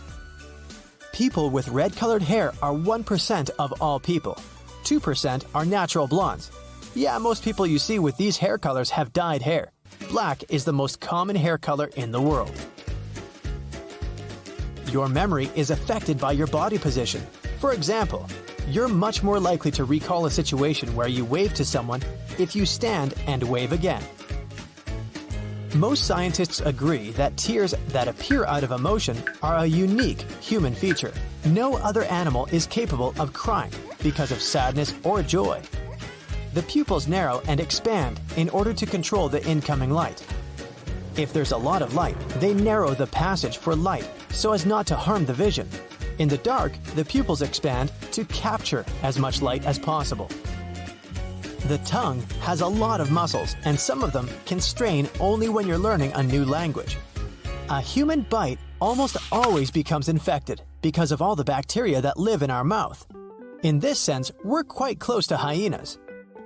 People 1.11 1.51
with 1.51 1.67
red 1.67 1.95
colored 1.95 2.23
hair 2.23 2.51
are 2.63 2.73
1% 2.73 3.49
of 3.59 3.73
all 3.79 3.99
people. 3.99 4.37
2% 4.83 5.43
are 5.53 5.65
natural 5.65 6.07
blondes. 6.07 6.49
Yeah, 6.95 7.19
most 7.19 7.43
people 7.43 7.67
you 7.67 7.77
see 7.77 7.99
with 7.99 8.17
these 8.17 8.37
hair 8.37 8.57
colors 8.57 8.89
have 8.89 9.13
dyed 9.13 9.43
hair. 9.43 9.71
Black 10.09 10.43
is 10.49 10.65
the 10.65 10.73
most 10.73 10.99
common 10.99 11.35
hair 11.35 11.59
color 11.59 11.91
in 11.95 12.11
the 12.11 12.21
world. 12.21 12.53
Your 14.87 15.07
memory 15.07 15.51
is 15.55 15.69
affected 15.69 16.19
by 16.19 16.31
your 16.31 16.47
body 16.47 16.79
position. 16.79 17.21
For 17.59 17.73
example, 17.73 18.27
you're 18.67 18.87
much 18.87 19.23
more 19.23 19.39
likely 19.39 19.71
to 19.71 19.85
recall 19.85 20.25
a 20.25 20.31
situation 20.31 20.95
where 20.95 21.07
you 21.07 21.25
wave 21.25 21.53
to 21.55 21.65
someone 21.65 22.01
if 22.39 22.55
you 22.55 22.65
stand 22.65 23.13
and 23.27 23.43
wave 23.43 23.71
again. 23.71 24.03
Most 25.75 26.05
scientists 26.05 26.59
agree 26.61 27.11
that 27.11 27.35
tears 27.35 27.73
that 27.87 28.07
appear 28.07 28.45
out 28.45 28.63
of 28.63 28.71
emotion 28.71 29.17
are 29.41 29.57
a 29.57 29.65
unique 29.65 30.21
human 30.39 30.75
feature. 30.75 31.11
No 31.45 31.77
other 31.77 32.03
animal 32.03 32.47
is 32.51 32.67
capable 32.67 33.13
of 33.19 33.33
crying 33.33 33.71
because 34.03 34.31
of 34.31 34.41
sadness 34.41 34.93
or 35.03 35.23
joy. 35.23 35.61
The 36.53 36.63
pupils 36.63 37.07
narrow 37.07 37.41
and 37.47 37.59
expand 37.59 38.19
in 38.37 38.49
order 38.49 38.71
to 38.71 38.85
control 38.85 39.29
the 39.29 39.43
incoming 39.47 39.89
light. 39.89 40.23
If 41.17 41.33
there's 41.33 41.51
a 41.51 41.57
lot 41.57 41.81
of 41.81 41.95
light, 41.95 42.17
they 42.39 42.53
narrow 42.53 42.93
the 42.93 43.07
passage 43.07 43.57
for 43.57 43.75
light 43.75 44.07
so 44.29 44.51
as 44.51 44.65
not 44.65 44.85
to 44.87 44.95
harm 44.95 45.25
the 45.25 45.33
vision. 45.33 45.67
In 46.19 46.29
the 46.29 46.37
dark, 46.37 46.73
the 46.95 47.05
pupils 47.05 47.41
expand 47.41 47.91
to 48.11 48.25
capture 48.25 48.85
as 49.01 49.17
much 49.17 49.41
light 49.41 49.65
as 49.65 49.79
possible. 49.79 50.29
The 51.67 51.79
tongue 51.79 52.21
has 52.41 52.61
a 52.61 52.67
lot 52.67 53.01
of 53.01 53.09
muscles, 53.09 53.55
and 53.65 53.79
some 53.79 54.03
of 54.03 54.11
them 54.11 54.29
can 54.45 54.59
strain 54.59 55.09
only 55.19 55.49
when 55.49 55.67
you're 55.67 55.77
learning 55.77 56.11
a 56.13 56.21
new 56.21 56.45
language. 56.45 56.97
A 57.69 57.79
human 57.79 58.21
bite 58.21 58.59
almost 58.81 59.17
always 59.31 59.71
becomes 59.71 60.09
infected 60.09 60.61
because 60.81 61.11
of 61.11 61.21
all 61.21 61.35
the 61.35 61.43
bacteria 61.43 62.01
that 62.01 62.19
live 62.19 62.43
in 62.43 62.51
our 62.51 62.65
mouth. 62.65 63.07
In 63.63 63.79
this 63.79 63.97
sense, 63.97 64.29
we're 64.43 64.65
quite 64.65 64.99
close 64.99 65.25
to 65.27 65.37
hyenas. 65.37 65.97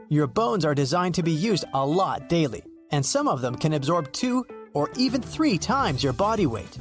Your 0.10 0.28
bones 0.28 0.64
are 0.64 0.76
designed 0.76 1.16
to 1.16 1.24
be 1.24 1.32
used 1.32 1.66
a 1.74 1.86
lot 1.86 2.30
daily, 2.30 2.64
and 2.92 3.04
some 3.04 3.28
of 3.28 3.42
them 3.42 3.56
can 3.56 3.74
absorb 3.74 4.14
two 4.14 4.46
or 4.74 4.90
even 4.96 5.22
three 5.22 5.58
times 5.58 6.04
your 6.04 6.14
body 6.14 6.46
weight. 6.46 6.78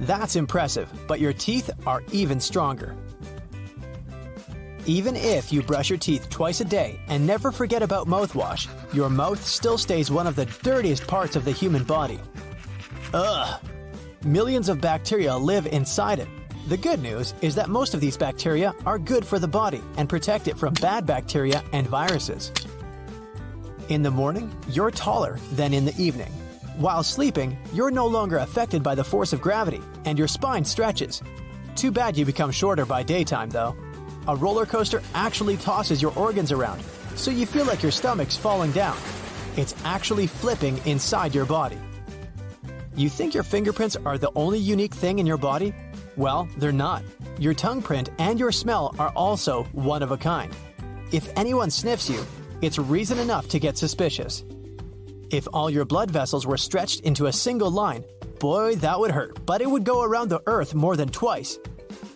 That's 0.00 0.36
impressive, 0.36 0.90
but 1.06 1.20
your 1.20 1.32
teeth 1.32 1.70
are 1.86 2.02
even 2.10 2.40
stronger. 2.40 2.96
Even 4.86 5.14
if 5.14 5.52
you 5.52 5.62
brush 5.62 5.90
your 5.90 5.98
teeth 5.98 6.30
twice 6.30 6.62
a 6.62 6.64
day 6.64 6.98
and 7.08 7.26
never 7.26 7.52
forget 7.52 7.82
about 7.82 8.08
mouthwash, 8.08 8.66
your 8.94 9.10
mouth 9.10 9.44
still 9.44 9.76
stays 9.76 10.10
one 10.10 10.26
of 10.26 10.36
the 10.36 10.46
dirtiest 10.62 11.06
parts 11.06 11.36
of 11.36 11.44
the 11.44 11.52
human 11.52 11.84
body. 11.84 12.18
Ugh! 13.12 13.60
Millions 14.24 14.68
of 14.68 14.80
bacteria 14.80 15.36
live 15.36 15.66
inside 15.66 16.18
it. 16.18 16.28
The 16.68 16.78
good 16.78 17.02
news 17.02 17.34
is 17.42 17.54
that 17.56 17.68
most 17.68 17.92
of 17.94 18.00
these 18.00 18.16
bacteria 18.16 18.74
are 18.86 18.98
good 18.98 19.24
for 19.24 19.38
the 19.38 19.48
body 19.48 19.82
and 19.98 20.08
protect 20.08 20.48
it 20.48 20.58
from 20.58 20.72
bad 20.74 21.04
bacteria 21.04 21.62
and 21.72 21.86
viruses. 21.86 22.52
In 23.88 24.02
the 24.02 24.10
morning, 24.10 24.54
you're 24.68 24.90
taller 24.90 25.38
than 25.52 25.74
in 25.74 25.84
the 25.84 25.94
evening. 26.00 26.32
While 26.80 27.02
sleeping, 27.02 27.58
you're 27.74 27.90
no 27.90 28.06
longer 28.06 28.38
affected 28.38 28.82
by 28.82 28.94
the 28.94 29.04
force 29.04 29.34
of 29.34 29.42
gravity, 29.42 29.82
and 30.06 30.18
your 30.18 30.26
spine 30.26 30.64
stretches. 30.64 31.22
Too 31.76 31.90
bad 31.90 32.16
you 32.16 32.24
become 32.24 32.50
shorter 32.50 32.86
by 32.86 33.02
daytime, 33.02 33.50
though. 33.50 33.76
A 34.26 34.34
roller 34.34 34.64
coaster 34.64 35.02
actually 35.12 35.58
tosses 35.58 36.00
your 36.00 36.14
organs 36.18 36.52
around, 36.52 36.82
so 37.16 37.30
you 37.30 37.44
feel 37.44 37.66
like 37.66 37.82
your 37.82 37.92
stomach's 37.92 38.38
falling 38.38 38.72
down. 38.72 38.96
It's 39.58 39.74
actually 39.84 40.26
flipping 40.26 40.78
inside 40.86 41.34
your 41.34 41.44
body. 41.44 41.76
You 42.96 43.10
think 43.10 43.34
your 43.34 43.42
fingerprints 43.42 43.96
are 44.06 44.16
the 44.16 44.32
only 44.34 44.58
unique 44.58 44.94
thing 44.94 45.18
in 45.18 45.26
your 45.26 45.36
body? 45.36 45.74
Well, 46.16 46.48
they're 46.56 46.72
not. 46.72 47.02
Your 47.38 47.52
tongue 47.52 47.82
print 47.82 48.08
and 48.18 48.40
your 48.40 48.52
smell 48.52 48.94
are 48.98 49.10
also 49.10 49.64
one 49.72 50.02
of 50.02 50.12
a 50.12 50.16
kind. 50.16 50.50
If 51.12 51.28
anyone 51.36 51.70
sniffs 51.70 52.08
you, 52.08 52.24
it's 52.62 52.78
reason 52.78 53.18
enough 53.18 53.48
to 53.48 53.58
get 53.58 53.76
suspicious. 53.76 54.44
If 55.30 55.46
all 55.52 55.70
your 55.70 55.84
blood 55.84 56.10
vessels 56.10 56.44
were 56.44 56.56
stretched 56.56 57.00
into 57.00 57.26
a 57.26 57.32
single 57.32 57.70
line, 57.70 58.04
boy, 58.40 58.74
that 58.76 58.98
would 58.98 59.12
hurt, 59.12 59.46
but 59.46 59.62
it 59.62 59.70
would 59.70 59.84
go 59.84 60.02
around 60.02 60.28
the 60.28 60.42
Earth 60.46 60.74
more 60.74 60.96
than 60.96 61.08
twice. 61.08 61.56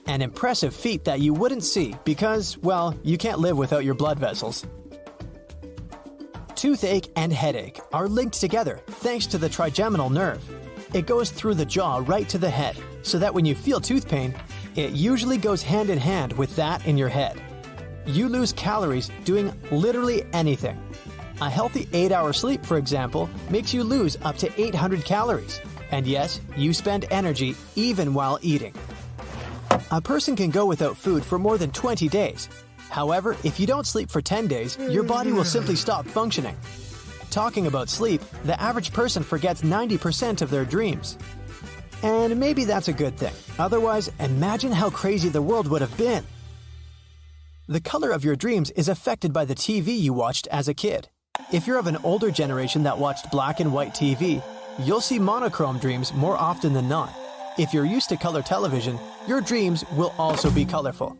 An 0.06 0.20
impressive 0.20 0.74
feat 0.74 1.04
that 1.04 1.20
you 1.20 1.32
wouldn't 1.32 1.62
see 1.62 1.94
because, 2.04 2.58
well, 2.58 2.92
you 3.04 3.16
can't 3.16 3.38
live 3.38 3.56
without 3.56 3.84
your 3.84 3.94
blood 3.94 4.18
vessels. 4.18 4.66
Toothache 6.56 7.08
and 7.14 7.32
headache 7.32 7.78
are 7.92 8.08
linked 8.08 8.40
together 8.40 8.80
thanks 8.86 9.26
to 9.26 9.38
the 9.38 9.48
trigeminal 9.48 10.10
nerve. 10.10 10.42
It 10.92 11.06
goes 11.06 11.30
through 11.30 11.54
the 11.54 11.64
jaw 11.64 12.02
right 12.04 12.28
to 12.28 12.38
the 12.38 12.50
head, 12.50 12.76
so 13.02 13.18
that 13.18 13.32
when 13.32 13.44
you 13.44 13.54
feel 13.54 13.80
tooth 13.80 14.08
pain, 14.08 14.34
it 14.74 14.90
usually 14.92 15.38
goes 15.38 15.62
hand 15.62 15.88
in 15.88 15.98
hand 15.98 16.32
with 16.32 16.56
that 16.56 16.84
in 16.84 16.98
your 16.98 17.08
head. 17.08 17.40
You 18.06 18.28
lose 18.28 18.52
calories 18.52 19.10
doing 19.24 19.52
literally 19.70 20.24
anything, 20.32 20.78
a 21.40 21.50
healthy 21.50 21.88
8 21.92 22.12
hour 22.12 22.32
sleep, 22.32 22.64
for 22.64 22.76
example, 22.76 23.28
makes 23.50 23.74
you 23.74 23.84
lose 23.84 24.16
up 24.22 24.36
to 24.38 24.60
800 24.60 25.04
calories. 25.04 25.60
And 25.90 26.06
yes, 26.06 26.40
you 26.56 26.72
spend 26.72 27.06
energy 27.10 27.54
even 27.76 28.14
while 28.14 28.38
eating. 28.42 28.74
A 29.90 30.00
person 30.00 30.36
can 30.36 30.50
go 30.50 30.66
without 30.66 30.96
food 30.96 31.24
for 31.24 31.38
more 31.38 31.58
than 31.58 31.70
20 31.70 32.08
days. 32.08 32.48
However, 32.90 33.36
if 33.44 33.58
you 33.58 33.66
don't 33.66 33.86
sleep 33.86 34.10
for 34.10 34.22
10 34.22 34.46
days, 34.46 34.78
your 34.78 35.02
body 35.02 35.32
will 35.32 35.44
simply 35.44 35.76
stop 35.76 36.06
functioning. 36.06 36.56
Talking 37.30 37.66
about 37.66 37.88
sleep, 37.88 38.20
the 38.44 38.60
average 38.60 38.92
person 38.92 39.22
forgets 39.22 39.62
90% 39.62 40.42
of 40.42 40.50
their 40.50 40.64
dreams. 40.64 41.18
And 42.02 42.38
maybe 42.38 42.64
that's 42.64 42.88
a 42.88 42.92
good 42.92 43.16
thing. 43.16 43.34
Otherwise, 43.58 44.10
imagine 44.20 44.72
how 44.72 44.90
crazy 44.90 45.28
the 45.28 45.42
world 45.42 45.66
would 45.68 45.80
have 45.80 45.96
been. 45.96 46.24
The 47.66 47.80
color 47.80 48.10
of 48.10 48.24
your 48.24 48.36
dreams 48.36 48.70
is 48.72 48.88
affected 48.88 49.32
by 49.32 49.46
the 49.46 49.54
TV 49.54 49.98
you 49.98 50.12
watched 50.12 50.46
as 50.48 50.68
a 50.68 50.74
kid. 50.74 51.08
If 51.54 51.66
you're 51.66 51.78
of 51.78 51.86
an 51.86 51.98
older 52.02 52.30
generation 52.30 52.82
that 52.82 52.98
watched 52.98 53.30
black 53.30 53.60
and 53.60 53.72
white 53.72 53.94
TV, 53.94 54.42
you'll 54.80 55.00
see 55.00 55.18
monochrome 55.18 55.78
dreams 55.78 56.12
more 56.12 56.36
often 56.36 56.72
than 56.72 56.88
not. 56.88 57.14
If 57.58 57.72
you're 57.72 57.84
used 57.84 58.08
to 58.08 58.16
color 58.16 58.42
television, 58.42 58.98
your 59.28 59.40
dreams 59.40 59.84
will 59.92 60.12
also 60.18 60.50
be 60.50 60.64
colorful. 60.64 61.16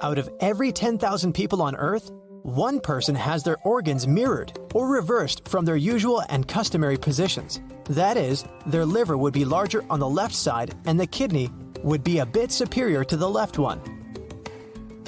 Out 0.00 0.16
of 0.16 0.30
every 0.40 0.72
10,000 0.72 1.34
people 1.34 1.60
on 1.60 1.76
Earth, 1.76 2.10
one 2.42 2.80
person 2.80 3.14
has 3.14 3.42
their 3.42 3.58
organs 3.64 4.06
mirrored 4.06 4.58
or 4.74 4.88
reversed 4.88 5.46
from 5.46 5.66
their 5.66 5.76
usual 5.76 6.22
and 6.30 6.48
customary 6.48 6.96
positions. 6.96 7.60
That 7.90 8.16
is, 8.16 8.46
their 8.64 8.86
liver 8.86 9.18
would 9.18 9.34
be 9.34 9.44
larger 9.44 9.84
on 9.90 10.00
the 10.00 10.08
left 10.08 10.34
side 10.34 10.74
and 10.86 10.98
the 10.98 11.06
kidney 11.06 11.50
would 11.82 12.02
be 12.02 12.20
a 12.20 12.26
bit 12.26 12.50
superior 12.50 13.04
to 13.04 13.18
the 13.18 13.28
left 13.28 13.58
one. 13.58 13.99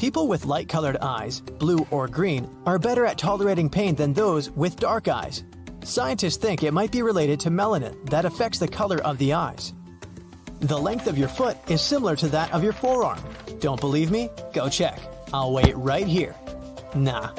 People 0.03 0.27
with 0.27 0.47
light 0.47 0.69
colored 0.69 0.97
eyes, 1.01 1.41
blue 1.41 1.87
or 1.93 2.09
green, 2.09 2.51
are 2.66 2.77
better 2.77 3.07
at 3.07 3.16
tolerating 3.16 3.70
pain 3.70 3.95
than 3.95 4.12
those 4.12 4.51
with 4.51 4.81
dark 4.81 5.07
eyes. 5.07 5.45
Scientists 5.85 6.39
think 6.39 6.65
it 6.65 6.73
might 6.73 6.91
be 6.91 7.03
related 7.03 7.39
to 7.39 7.51
melanin 7.51 7.95
that 8.11 8.24
affects 8.24 8.59
the 8.59 8.66
color 8.66 8.99
of 9.05 9.16
the 9.19 9.33
eyes. 9.33 9.73
The 10.59 10.77
length 10.77 11.07
of 11.07 11.16
your 11.16 11.29
foot 11.29 11.57
is 11.70 11.81
similar 11.81 12.16
to 12.16 12.27
that 12.31 12.53
of 12.53 12.65
your 12.65 12.73
forearm. 12.73 13.20
Don't 13.61 13.79
believe 13.79 14.11
me? 14.11 14.29
Go 14.53 14.69
check. 14.69 14.99
I'll 15.33 15.53
wait 15.53 15.77
right 15.77 16.09
here. 16.09 16.35
Nah. 16.97 17.31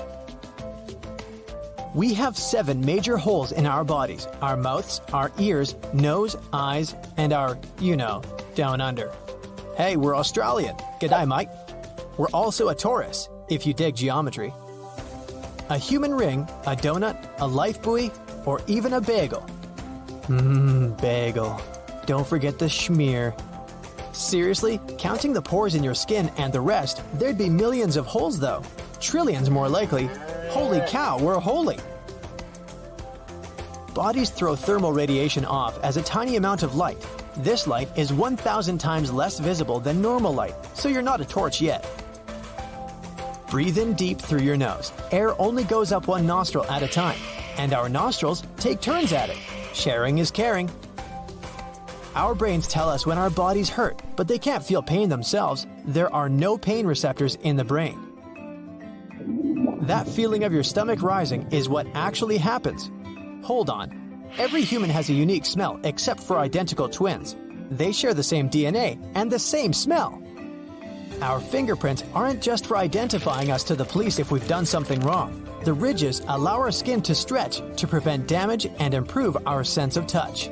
We 1.93 2.13
have 2.13 2.37
seven 2.37 2.79
major 2.79 3.17
holes 3.17 3.51
in 3.51 3.65
our 3.65 3.83
bodies 3.83 4.25
our 4.41 4.55
mouths, 4.55 5.01
our 5.11 5.33
ears, 5.37 5.75
nose, 5.93 6.37
eyes, 6.53 6.95
and 7.17 7.33
our, 7.33 7.59
you 7.81 7.97
know, 7.97 8.21
down 8.55 8.79
under. 8.79 9.11
Hey, 9.75 9.97
we're 9.97 10.15
Australian. 10.15 10.77
G'day, 11.01 11.27
mate. 11.27 11.49
We're 12.17 12.29
also 12.33 12.69
a 12.69 12.75
torus, 12.75 13.29
if 13.49 13.65
you 13.65 13.73
dig 13.73 13.95
geometry. 13.95 14.53
A 15.69 15.77
human 15.77 16.13
ring, 16.13 16.47
a 16.65 16.75
donut, 16.75 17.17
a 17.39 17.47
life 17.47 17.81
buoy, 17.81 18.11
or 18.45 18.61
even 18.67 18.93
a 18.93 19.01
bagel. 19.01 19.45
Mmm, 20.23 20.99
bagel. 21.01 21.59
Don't 22.05 22.27
forget 22.27 22.59
the 22.59 22.65
schmear. 22.65 23.33
Seriously, 24.13 24.79
counting 24.97 25.33
the 25.33 25.41
pores 25.41 25.73
in 25.73 25.83
your 25.83 25.95
skin 25.95 26.29
and 26.37 26.53
the 26.53 26.61
rest, 26.61 27.01
there'd 27.15 27.37
be 27.37 27.49
millions 27.49 27.97
of 27.97 28.05
holes 28.05 28.39
though. 28.39 28.61
Trillions 28.99 29.49
more 29.49 29.67
likely. 29.67 30.09
Holy 30.49 30.81
cow, 30.87 31.17
we're 31.17 31.39
holy! 31.39 31.79
Bodies 33.93 34.29
throw 34.29 34.55
thermal 34.55 34.91
radiation 34.91 35.45
off 35.45 35.79
as 35.83 35.97
a 35.97 36.03
tiny 36.03 36.35
amount 36.35 36.63
of 36.63 36.75
light. 36.75 37.03
This 37.37 37.67
light 37.67 37.89
is 37.97 38.13
1,000 38.13 38.77
times 38.77 39.11
less 39.11 39.39
visible 39.39 39.79
than 39.79 40.01
normal 40.01 40.33
light, 40.33 40.55
so 40.75 40.89
you're 40.89 41.01
not 41.01 41.21
a 41.21 41.25
torch 41.25 41.61
yet. 41.61 42.02
Breathe 43.53 43.77
in 43.77 43.93
deep 43.93 44.19
through 44.19 44.39
your 44.39 44.57
nose. 44.57 44.91
Air 45.11 45.39
only 45.39 45.63
goes 45.63 45.91
up 45.91 46.07
one 46.07 46.25
nostril 46.25 46.65
at 46.71 46.81
a 46.81 46.87
time, 46.87 47.19
and 47.59 47.71
our 47.71 47.87
nostrils 47.87 48.41
take 48.57 48.81
turns 48.81 49.13
at 49.13 49.29
it. 49.29 49.37
Sharing 49.75 50.17
is 50.17 50.31
caring. 50.31 50.71
Our 52.15 52.33
brains 52.33 52.67
tell 52.67 52.89
us 52.89 53.05
when 53.05 53.19
our 53.19 53.29
bodies 53.29 53.69
hurt, 53.69 54.01
but 54.15 54.27
they 54.27 54.39
can't 54.39 54.65
feel 54.65 54.81
pain 54.81 55.07
themselves. 55.07 55.67
There 55.85 56.11
are 56.11 56.29
no 56.29 56.57
pain 56.57 56.87
receptors 56.87 57.35
in 57.43 57.55
the 57.55 57.63
brain. 57.63 57.99
That 59.83 60.07
feeling 60.07 60.45
of 60.45 60.51
your 60.51 60.63
stomach 60.63 61.03
rising 61.03 61.47
is 61.51 61.69
what 61.69 61.85
actually 61.93 62.39
happens. 62.39 62.89
Hold 63.43 63.69
on. 63.69 64.31
Every 64.39 64.63
human 64.63 64.89
has 64.89 65.09
a 65.09 65.13
unique 65.13 65.45
smell 65.45 65.79
except 65.83 66.21
for 66.21 66.39
identical 66.39 66.89
twins. 66.89 67.35
They 67.69 67.91
share 67.91 68.15
the 68.15 68.23
same 68.23 68.49
DNA 68.49 68.97
and 69.13 69.31
the 69.31 69.37
same 69.37 69.73
smell. 69.73 70.22
Our 71.23 71.39
fingerprints 71.39 72.03
aren't 72.13 72.41
just 72.41 72.65
for 72.65 72.75
identifying 72.75 73.49
us 73.49 73.63
to 73.63 73.77
the 73.77 73.85
police 73.85 74.19
if 74.19 74.29
we've 74.29 74.45
done 74.45 74.65
something 74.65 74.99
wrong. 74.99 75.47
The 75.63 75.71
ridges 75.71 76.21
allow 76.27 76.57
our 76.57 76.69
skin 76.69 77.01
to 77.03 77.15
stretch 77.15 77.61
to 77.77 77.87
prevent 77.87 78.27
damage 78.27 78.67
and 78.79 78.93
improve 78.93 79.37
our 79.45 79.63
sense 79.63 79.95
of 79.95 80.05
touch. 80.05 80.49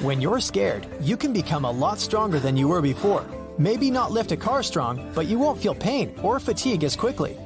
When 0.00 0.22
you're 0.22 0.40
scared, 0.40 0.86
you 0.98 1.18
can 1.18 1.34
become 1.34 1.66
a 1.66 1.70
lot 1.70 1.98
stronger 1.98 2.40
than 2.40 2.56
you 2.56 2.68
were 2.68 2.80
before. 2.80 3.26
Maybe 3.58 3.90
not 3.90 4.12
lift 4.12 4.32
a 4.32 4.36
car 4.38 4.62
strong, 4.62 5.12
but 5.14 5.26
you 5.26 5.38
won't 5.38 5.60
feel 5.60 5.74
pain 5.74 6.18
or 6.22 6.40
fatigue 6.40 6.84
as 6.84 6.96
quickly. 6.96 7.36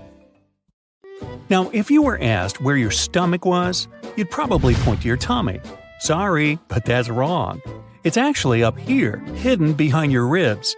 Now, 1.51 1.69
if 1.73 1.91
you 1.91 2.03
were 2.03 2.23
asked 2.23 2.61
where 2.61 2.77
your 2.77 2.93
stomach 2.93 3.45
was, 3.45 3.89
you'd 4.17 4.31
probably 4.31 4.75
point 4.75 5.03
to 5.03 5.09
your 5.09 5.17
tummy. 5.17 5.59
Sorry, 5.99 6.61
but 6.69 6.85
that's 6.85 7.09
wrong. 7.09 7.61
It's 8.05 8.17
actually 8.17 8.63
up 8.63 8.79
here, 8.79 9.19
hidden 9.35 9.73
behind 9.73 10.13
your 10.13 10.27
ribs. 10.27 10.77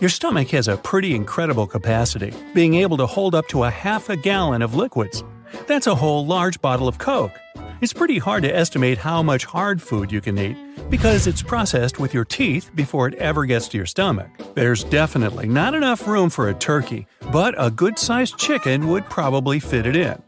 Your 0.00 0.10
stomach 0.10 0.48
has 0.50 0.68
a 0.68 0.76
pretty 0.76 1.14
incredible 1.14 1.66
capacity, 1.66 2.32
being 2.54 2.74
able 2.74 2.96
to 2.98 3.06
hold 3.06 3.34
up 3.34 3.48
to 3.48 3.64
a 3.64 3.70
half 3.70 4.08
a 4.10 4.16
gallon 4.16 4.62
of 4.62 4.74
liquids. 4.74 5.24
That's 5.66 5.86
a 5.86 5.94
whole 5.94 6.26
large 6.26 6.60
bottle 6.60 6.86
of 6.86 6.98
Coke. 6.98 7.32
It's 7.80 7.94
pretty 7.94 8.18
hard 8.18 8.42
to 8.42 8.54
estimate 8.54 8.98
how 8.98 9.22
much 9.22 9.46
hard 9.46 9.80
food 9.80 10.12
you 10.12 10.20
can 10.20 10.38
eat 10.38 10.56
because 10.90 11.26
it's 11.26 11.42
processed 11.42 11.98
with 11.98 12.12
your 12.12 12.26
teeth 12.26 12.70
before 12.74 13.08
it 13.08 13.14
ever 13.14 13.46
gets 13.46 13.68
to 13.68 13.78
your 13.78 13.86
stomach. 13.86 14.28
There's 14.54 14.84
definitely 14.84 15.48
not 15.48 15.74
enough 15.74 16.06
room 16.06 16.28
for 16.28 16.50
a 16.50 16.54
turkey, 16.54 17.06
but 17.32 17.54
a 17.56 17.70
good 17.70 17.98
sized 17.98 18.36
chicken 18.36 18.88
would 18.88 19.08
probably 19.08 19.60
fit 19.60 19.86
it 19.86 19.96
in. 19.96 20.22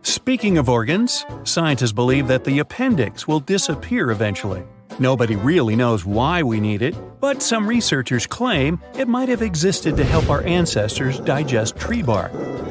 Speaking 0.00 0.56
of 0.56 0.70
organs, 0.70 1.26
scientists 1.44 1.92
believe 1.92 2.26
that 2.28 2.44
the 2.44 2.58
appendix 2.58 3.28
will 3.28 3.40
disappear 3.40 4.10
eventually. 4.10 4.62
Nobody 5.00 5.34
really 5.34 5.74
knows 5.74 6.04
why 6.04 6.44
we 6.44 6.60
need 6.60 6.80
it, 6.80 6.94
but 7.20 7.42
some 7.42 7.66
researchers 7.66 8.28
claim 8.28 8.80
it 8.96 9.08
might 9.08 9.28
have 9.28 9.42
existed 9.42 9.96
to 9.96 10.04
help 10.04 10.30
our 10.30 10.42
ancestors 10.44 11.18
digest 11.18 11.76
tree 11.76 12.02
bark. 12.02 12.30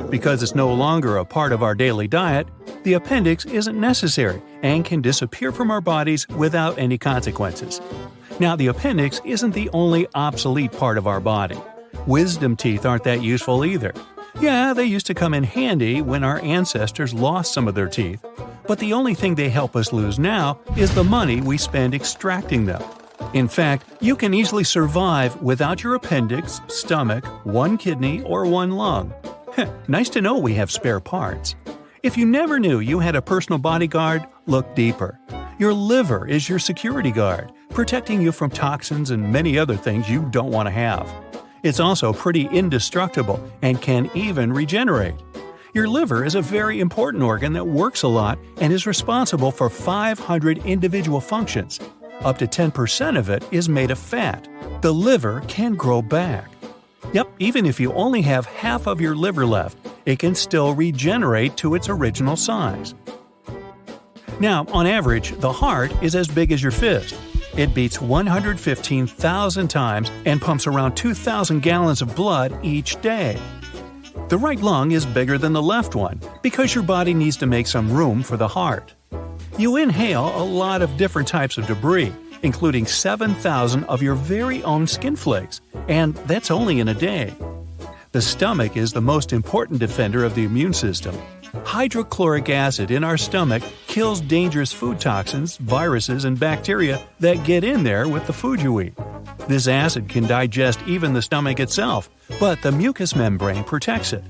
Because 0.09 0.41
it's 0.41 0.55
no 0.55 0.73
longer 0.73 1.17
a 1.17 1.25
part 1.25 1.51
of 1.51 1.61
our 1.61 1.75
daily 1.75 2.07
diet, 2.07 2.47
the 2.83 2.93
appendix 2.93 3.43
isn't 3.43 3.77
necessary 3.77 4.41
and 4.61 4.85
can 4.85 5.01
disappear 5.01 5.51
from 5.51 5.69
our 5.69 5.81
bodies 5.81 6.25
without 6.29 6.77
any 6.77 6.97
consequences. 6.97 7.81
Now, 8.39 8.55
the 8.55 8.67
appendix 8.67 9.19
isn't 9.25 9.51
the 9.51 9.69
only 9.73 10.07
obsolete 10.15 10.71
part 10.71 10.97
of 10.97 11.07
our 11.07 11.19
body. 11.19 11.57
Wisdom 12.07 12.55
teeth 12.55 12.85
aren't 12.85 13.03
that 13.03 13.21
useful 13.21 13.65
either. 13.65 13.93
Yeah, 14.39 14.73
they 14.73 14.85
used 14.85 15.05
to 15.07 15.13
come 15.13 15.33
in 15.33 15.43
handy 15.43 16.01
when 16.01 16.23
our 16.23 16.41
ancestors 16.41 17.13
lost 17.13 17.53
some 17.53 17.67
of 17.67 17.75
their 17.75 17.87
teeth, 17.87 18.25
but 18.67 18.79
the 18.79 18.93
only 18.93 19.13
thing 19.13 19.35
they 19.35 19.49
help 19.49 19.75
us 19.75 19.93
lose 19.93 20.17
now 20.17 20.59
is 20.75 20.93
the 20.93 21.03
money 21.03 21.39
we 21.39 21.57
spend 21.57 21.93
extracting 21.93 22.65
them. 22.65 22.81
In 23.33 23.47
fact, 23.47 23.85
you 24.01 24.15
can 24.15 24.33
easily 24.33 24.63
survive 24.63 25.41
without 25.41 25.83
your 25.83 25.95
appendix, 25.95 26.61
stomach, 26.67 27.25
one 27.45 27.77
kidney, 27.77 28.21
or 28.23 28.45
one 28.45 28.71
lung. 28.71 29.13
nice 29.87 30.09
to 30.09 30.21
know 30.21 30.37
we 30.37 30.55
have 30.55 30.71
spare 30.71 30.99
parts. 30.99 31.55
If 32.01 32.17
you 32.17 32.25
never 32.25 32.59
knew 32.59 32.79
you 32.79 32.99
had 32.99 33.15
a 33.15 33.21
personal 33.21 33.59
bodyguard, 33.59 34.25
look 34.45 34.75
deeper. 34.75 35.19
Your 35.59 35.73
liver 35.73 36.27
is 36.27 36.49
your 36.49 36.59
security 36.59 37.11
guard, 37.11 37.51
protecting 37.69 38.21
you 38.21 38.31
from 38.31 38.49
toxins 38.49 39.11
and 39.11 39.31
many 39.31 39.57
other 39.57 39.77
things 39.77 40.09
you 40.09 40.27
don't 40.31 40.51
want 40.51 40.67
to 40.67 40.71
have. 40.71 41.07
It's 41.63 41.79
also 41.79 42.11
pretty 42.11 42.47
indestructible 42.47 43.41
and 43.61 43.81
can 43.81 44.11
even 44.13 44.51
regenerate. 44.51 45.15
Your 45.73 45.87
liver 45.87 46.25
is 46.25 46.35
a 46.35 46.41
very 46.41 46.81
important 46.81 47.23
organ 47.23 47.53
that 47.53 47.65
works 47.65 48.03
a 48.03 48.07
lot 48.07 48.37
and 48.57 48.73
is 48.73 48.85
responsible 48.85 49.49
for 49.49 49.69
500 49.69 50.57
individual 50.65 51.21
functions. 51.21 51.79
Up 52.19 52.37
to 52.39 52.47
10% 52.47 53.17
of 53.17 53.29
it 53.29 53.47
is 53.51 53.69
made 53.69 53.91
of 53.91 53.97
fat. 53.97 54.47
The 54.81 54.93
liver 54.93 55.41
can 55.47 55.75
grow 55.75 56.01
back. 56.01 56.49
Yep, 57.13 57.29
even 57.39 57.65
if 57.65 57.79
you 57.79 57.93
only 57.93 58.21
have 58.23 58.45
half 58.45 58.85
of 58.85 58.99
your 58.99 59.15
liver 59.15 59.45
left, 59.45 59.77
it 60.05 60.19
can 60.19 60.35
still 60.35 60.75
regenerate 60.75 61.55
to 61.57 61.75
its 61.75 61.87
original 61.87 62.35
size. 62.35 62.93
Now, 64.39 64.65
on 64.73 64.85
average, 64.85 65.31
the 65.39 65.51
heart 65.51 65.91
is 66.03 66.13
as 66.13 66.27
big 66.27 66.51
as 66.51 66.61
your 66.61 66.71
fist. 66.71 67.15
It 67.55 67.75
beats 67.75 68.01
115,000 68.01 69.67
times 69.67 70.11
and 70.25 70.41
pumps 70.41 70.65
around 70.65 70.95
2,000 70.95 71.61
gallons 71.61 72.01
of 72.01 72.15
blood 72.15 72.57
each 72.65 72.99
day. 73.01 73.37
The 74.29 74.39
right 74.39 74.59
lung 74.59 74.91
is 74.91 75.05
bigger 75.05 75.37
than 75.37 75.53
the 75.53 75.61
left 75.61 75.93
one 75.93 76.19
because 76.41 76.73
your 76.73 76.83
body 76.83 77.13
needs 77.13 77.37
to 77.37 77.45
make 77.45 77.67
some 77.67 77.93
room 77.93 78.23
for 78.23 78.37
the 78.37 78.47
heart. 78.47 78.95
You 79.59 79.75
inhale 79.75 80.33
a 80.35 80.43
lot 80.43 80.81
of 80.81 80.97
different 80.97 81.27
types 81.27 81.59
of 81.59 81.67
debris, 81.67 82.11
including 82.41 82.87
7,000 82.87 83.83
of 83.83 84.01
your 84.01 84.15
very 84.15 84.63
own 84.63 84.87
skin 84.87 85.15
flakes, 85.15 85.61
and 85.87 86.15
that's 86.25 86.49
only 86.49 86.79
in 86.79 86.87
a 86.87 86.95
day. 86.95 87.35
The 88.13 88.21
stomach 88.21 88.77
is 88.77 88.93
the 88.93 89.01
most 89.01 89.31
important 89.31 89.79
defender 89.79 90.23
of 90.23 90.33
the 90.33 90.43
immune 90.43 90.73
system. 90.73 91.15
Hydrochloric 91.61 92.49
acid 92.49 92.89
in 92.89 93.03
our 93.03 93.17
stomach 93.17 93.61
kills 93.85 94.21
dangerous 94.21 94.73
food 94.73 94.99
toxins, 94.99 95.57
viruses, 95.57 96.25
and 96.25 96.39
bacteria 96.39 96.99
that 97.19 97.43
get 97.43 97.63
in 97.63 97.83
there 97.83 98.07
with 98.07 98.25
the 98.25 98.33
food 98.33 98.59
you 98.59 98.81
eat. 98.81 98.93
This 99.47 99.67
acid 99.67 100.09
can 100.09 100.25
digest 100.25 100.79
even 100.87 101.13
the 101.13 101.21
stomach 101.21 101.59
itself, 101.59 102.09
but 102.39 102.61
the 102.63 102.71
mucous 102.71 103.15
membrane 103.15 103.63
protects 103.63 104.13
it. 104.13 104.23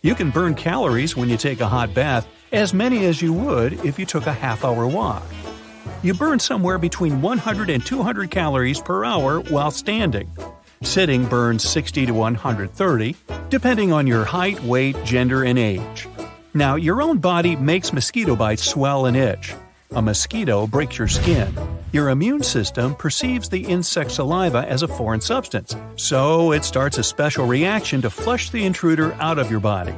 You 0.00 0.14
can 0.14 0.30
burn 0.30 0.54
calories 0.54 1.16
when 1.16 1.28
you 1.28 1.36
take 1.36 1.60
a 1.60 1.68
hot 1.68 1.92
bath, 1.94 2.28
as 2.52 2.72
many 2.72 3.04
as 3.06 3.20
you 3.20 3.32
would 3.32 3.84
if 3.84 3.98
you 3.98 4.06
took 4.06 4.26
a 4.26 4.32
half 4.32 4.64
hour 4.64 4.86
walk. 4.86 5.24
You 6.02 6.14
burn 6.14 6.38
somewhere 6.38 6.78
between 6.78 7.20
100 7.20 7.70
and 7.70 7.84
200 7.84 8.30
calories 8.30 8.80
per 8.80 9.04
hour 9.04 9.40
while 9.40 9.72
standing. 9.72 10.30
Sitting 10.82 11.24
burns 11.26 11.68
60 11.68 12.06
to 12.06 12.12
130, 12.12 13.16
depending 13.48 13.92
on 13.92 14.06
your 14.06 14.24
height, 14.24 14.62
weight, 14.62 14.96
gender, 15.04 15.42
and 15.42 15.58
age. 15.58 16.08
Now, 16.54 16.76
your 16.76 17.02
own 17.02 17.18
body 17.18 17.56
makes 17.56 17.92
mosquito 17.92 18.36
bites 18.36 18.62
swell 18.62 19.06
and 19.06 19.16
itch. 19.16 19.54
A 19.92 20.02
mosquito 20.02 20.68
breaks 20.68 20.98
your 20.98 21.08
skin. 21.08 21.52
Your 21.90 22.10
immune 22.10 22.44
system 22.44 22.94
perceives 22.94 23.48
the 23.48 23.64
insect 23.64 24.12
saliva 24.12 24.66
as 24.68 24.82
a 24.82 24.88
foreign 24.88 25.20
substance, 25.20 25.74
so 25.96 26.52
it 26.52 26.64
starts 26.64 26.98
a 26.98 27.02
special 27.02 27.46
reaction 27.46 28.00
to 28.02 28.10
flush 28.10 28.50
the 28.50 28.64
intruder 28.64 29.14
out 29.14 29.38
of 29.38 29.50
your 29.50 29.60
body. 29.60 29.94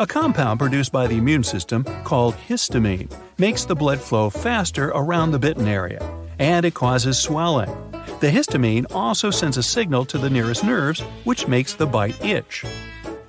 A 0.00 0.06
compound 0.06 0.58
produced 0.58 0.92
by 0.92 1.06
the 1.06 1.18
immune 1.18 1.44
system, 1.44 1.84
called 2.04 2.34
histamine, 2.48 3.12
makes 3.36 3.66
the 3.66 3.74
blood 3.74 4.00
flow 4.00 4.30
faster 4.30 4.88
around 4.88 5.32
the 5.32 5.38
bitten 5.38 5.68
area, 5.68 6.00
and 6.42 6.64
it 6.66 6.74
causes 6.74 7.16
swelling. 7.16 7.70
The 8.18 8.26
histamine 8.26 8.86
also 8.90 9.30
sends 9.30 9.56
a 9.56 9.62
signal 9.62 10.04
to 10.06 10.18
the 10.18 10.28
nearest 10.28 10.64
nerves, 10.64 11.00
which 11.22 11.46
makes 11.46 11.74
the 11.74 11.86
bite 11.86 12.20
itch. 12.24 12.64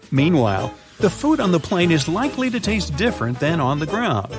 Meanwhile, 0.10 0.74
the 0.98 1.12
food 1.12 1.40
on 1.40 1.52
the 1.52 1.60
plane 1.60 1.92
is 1.92 2.08
likely 2.08 2.50
to 2.50 2.60
taste 2.60 2.98
different 2.98 3.40
than 3.40 3.60
on 3.60 3.78
the 3.78 3.86
ground. 3.86 4.36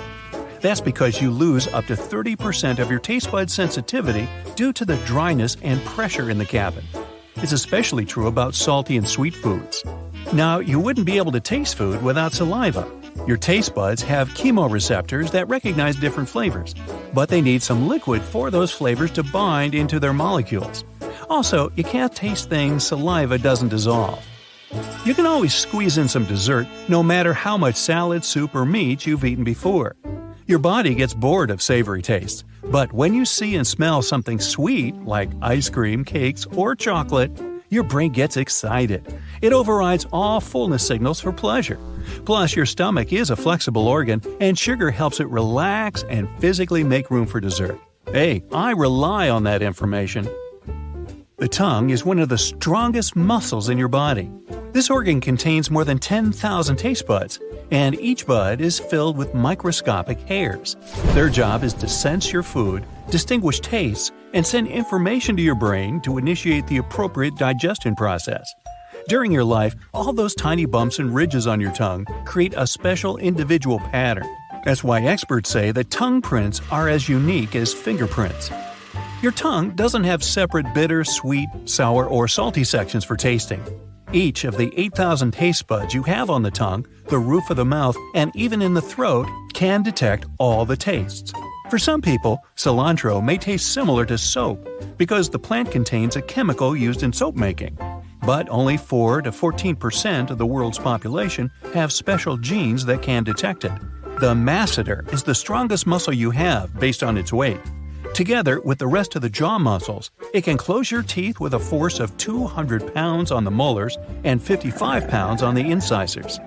That's 0.60 0.80
because 0.80 1.22
you 1.22 1.30
lose 1.30 1.68
up 1.68 1.86
to 1.86 1.94
30% 1.94 2.80
of 2.80 2.90
your 2.90 2.98
taste 2.98 3.30
bud 3.30 3.48
sensitivity 3.48 4.28
due 4.56 4.72
to 4.72 4.84
the 4.84 4.96
dryness 5.06 5.56
and 5.62 5.80
pressure 5.84 6.28
in 6.28 6.38
the 6.38 6.44
cabin. 6.44 6.84
It's 7.36 7.52
especially 7.52 8.04
true 8.04 8.26
about 8.26 8.56
salty 8.56 8.96
and 8.96 9.06
sweet 9.06 9.36
foods. 9.36 9.84
Now, 10.32 10.58
you 10.58 10.80
wouldn't 10.80 11.06
be 11.06 11.18
able 11.18 11.32
to 11.32 11.40
taste 11.40 11.76
food 11.76 12.02
without 12.02 12.32
saliva. 12.32 12.90
Your 13.26 13.36
taste 13.36 13.74
buds 13.74 14.02
have 14.02 14.28
chemoreceptors 14.30 15.30
that 15.30 15.48
recognize 15.48 15.96
different 15.96 16.28
flavors, 16.28 16.74
but 17.12 17.28
they 17.28 17.40
need 17.40 17.62
some 17.62 17.88
liquid 17.88 18.22
for 18.22 18.50
those 18.50 18.72
flavors 18.72 19.10
to 19.12 19.22
bind 19.22 19.74
into 19.74 19.98
their 19.98 20.12
molecules. 20.12 20.84
Also, 21.30 21.72
you 21.76 21.84
can't 21.84 22.14
taste 22.14 22.50
things 22.50 22.86
saliva 22.86 23.38
doesn't 23.38 23.68
dissolve. 23.68 24.24
You 25.04 25.14
can 25.14 25.26
always 25.26 25.54
squeeze 25.54 25.98
in 25.98 26.08
some 26.08 26.24
dessert, 26.24 26.66
no 26.88 27.02
matter 27.02 27.32
how 27.32 27.56
much 27.56 27.76
salad, 27.76 28.24
soup, 28.24 28.54
or 28.54 28.66
meat 28.66 29.06
you've 29.06 29.24
eaten 29.24 29.44
before. 29.44 29.96
Your 30.46 30.58
body 30.58 30.94
gets 30.94 31.14
bored 31.14 31.50
of 31.50 31.62
savory 31.62 32.02
tastes, 32.02 32.44
but 32.64 32.92
when 32.92 33.14
you 33.14 33.24
see 33.24 33.54
and 33.54 33.66
smell 33.66 34.02
something 34.02 34.40
sweet, 34.40 34.94
like 35.04 35.30
ice 35.40 35.70
cream, 35.70 36.04
cakes, 36.04 36.46
or 36.54 36.74
chocolate, 36.74 37.30
your 37.74 37.82
brain 37.84 38.12
gets 38.12 38.36
excited. 38.36 39.02
It 39.42 39.52
overrides 39.52 40.06
all 40.12 40.40
fullness 40.40 40.86
signals 40.86 41.20
for 41.20 41.32
pleasure. 41.32 41.78
Plus, 42.24 42.54
your 42.54 42.66
stomach 42.66 43.12
is 43.12 43.30
a 43.30 43.36
flexible 43.36 43.88
organ, 43.88 44.22
and 44.40 44.58
sugar 44.58 44.90
helps 44.90 45.20
it 45.20 45.28
relax 45.28 46.04
and 46.04 46.28
physically 46.38 46.84
make 46.84 47.10
room 47.10 47.26
for 47.26 47.40
dessert. 47.40 47.78
Hey, 48.06 48.44
I 48.52 48.70
rely 48.70 49.28
on 49.28 49.42
that 49.44 49.62
information. 49.62 50.28
The 51.44 51.48
tongue 51.48 51.90
is 51.90 52.06
one 52.06 52.20
of 52.20 52.30
the 52.30 52.38
strongest 52.38 53.16
muscles 53.16 53.68
in 53.68 53.76
your 53.76 53.88
body. 53.88 54.30
This 54.72 54.88
organ 54.88 55.20
contains 55.20 55.70
more 55.70 55.84
than 55.84 55.98
10,000 55.98 56.76
taste 56.76 57.06
buds, 57.06 57.38
and 57.70 58.00
each 58.00 58.26
bud 58.26 58.62
is 58.62 58.78
filled 58.78 59.18
with 59.18 59.34
microscopic 59.34 60.18
hairs. 60.20 60.74
Their 61.08 61.28
job 61.28 61.62
is 61.62 61.74
to 61.74 61.86
sense 61.86 62.32
your 62.32 62.42
food, 62.42 62.86
distinguish 63.10 63.60
tastes, 63.60 64.10
and 64.32 64.46
send 64.46 64.68
information 64.68 65.36
to 65.36 65.42
your 65.42 65.54
brain 65.54 66.00
to 66.00 66.16
initiate 66.16 66.66
the 66.66 66.78
appropriate 66.78 67.36
digestion 67.36 67.94
process. 67.94 68.50
During 69.08 69.30
your 69.30 69.44
life, 69.44 69.74
all 69.92 70.14
those 70.14 70.34
tiny 70.34 70.64
bumps 70.64 70.98
and 70.98 71.14
ridges 71.14 71.46
on 71.46 71.60
your 71.60 71.72
tongue 71.72 72.06
create 72.24 72.54
a 72.56 72.66
special 72.66 73.18
individual 73.18 73.80
pattern. 73.80 74.34
That's 74.64 74.82
why 74.82 75.02
experts 75.02 75.50
say 75.50 75.72
that 75.72 75.90
tongue 75.90 76.22
prints 76.22 76.62
are 76.70 76.88
as 76.88 77.06
unique 77.06 77.54
as 77.54 77.74
fingerprints. 77.74 78.50
Your 79.24 79.32
tongue 79.32 79.70
doesn't 79.70 80.04
have 80.04 80.22
separate 80.22 80.74
bitter, 80.74 81.02
sweet, 81.02 81.48
sour, 81.64 82.06
or 82.06 82.28
salty 82.28 82.62
sections 82.62 83.06
for 83.06 83.16
tasting. 83.16 83.64
Each 84.12 84.44
of 84.44 84.58
the 84.58 84.70
8,000 84.78 85.30
taste 85.30 85.66
buds 85.66 85.94
you 85.94 86.02
have 86.02 86.28
on 86.28 86.42
the 86.42 86.50
tongue, 86.50 86.86
the 87.08 87.18
roof 87.18 87.48
of 87.48 87.56
the 87.56 87.64
mouth, 87.64 87.96
and 88.14 88.30
even 88.36 88.60
in 88.60 88.74
the 88.74 88.82
throat 88.82 89.26
can 89.54 89.82
detect 89.82 90.26
all 90.38 90.66
the 90.66 90.76
tastes. 90.76 91.32
For 91.70 91.78
some 91.78 92.02
people, 92.02 92.38
cilantro 92.56 93.24
may 93.24 93.38
taste 93.38 93.72
similar 93.72 94.04
to 94.04 94.18
soap 94.18 94.68
because 94.98 95.30
the 95.30 95.38
plant 95.38 95.70
contains 95.70 96.16
a 96.16 96.20
chemical 96.20 96.76
used 96.76 97.02
in 97.02 97.10
soap 97.10 97.34
making. 97.34 97.78
But 98.26 98.50
only 98.50 98.76
4 98.76 99.22
to 99.22 99.30
14% 99.30 100.28
of 100.28 100.36
the 100.36 100.44
world's 100.44 100.78
population 100.78 101.50
have 101.72 101.94
special 101.94 102.36
genes 102.36 102.84
that 102.84 103.00
can 103.00 103.24
detect 103.24 103.64
it. 103.64 103.72
The 104.20 104.34
masseter 104.34 105.10
is 105.14 105.22
the 105.22 105.34
strongest 105.34 105.86
muscle 105.86 106.12
you 106.12 106.30
have 106.32 106.78
based 106.78 107.02
on 107.02 107.16
its 107.16 107.32
weight. 107.32 107.60
Together 108.14 108.60
with 108.60 108.78
the 108.78 108.86
rest 108.86 109.16
of 109.16 109.22
the 109.22 109.28
jaw 109.28 109.58
muscles, 109.58 110.12
it 110.32 110.42
can 110.42 110.56
close 110.56 110.88
your 110.88 111.02
teeth 111.02 111.40
with 111.40 111.54
a 111.54 111.58
force 111.58 111.98
of 111.98 112.16
200 112.16 112.94
pounds 112.94 113.32
on 113.32 113.42
the 113.42 113.50
molars 113.50 113.98
and 114.22 114.40
55 114.40 115.08
pounds 115.08 115.42
on 115.42 115.56
the 115.56 115.68
incisors. 115.68 116.38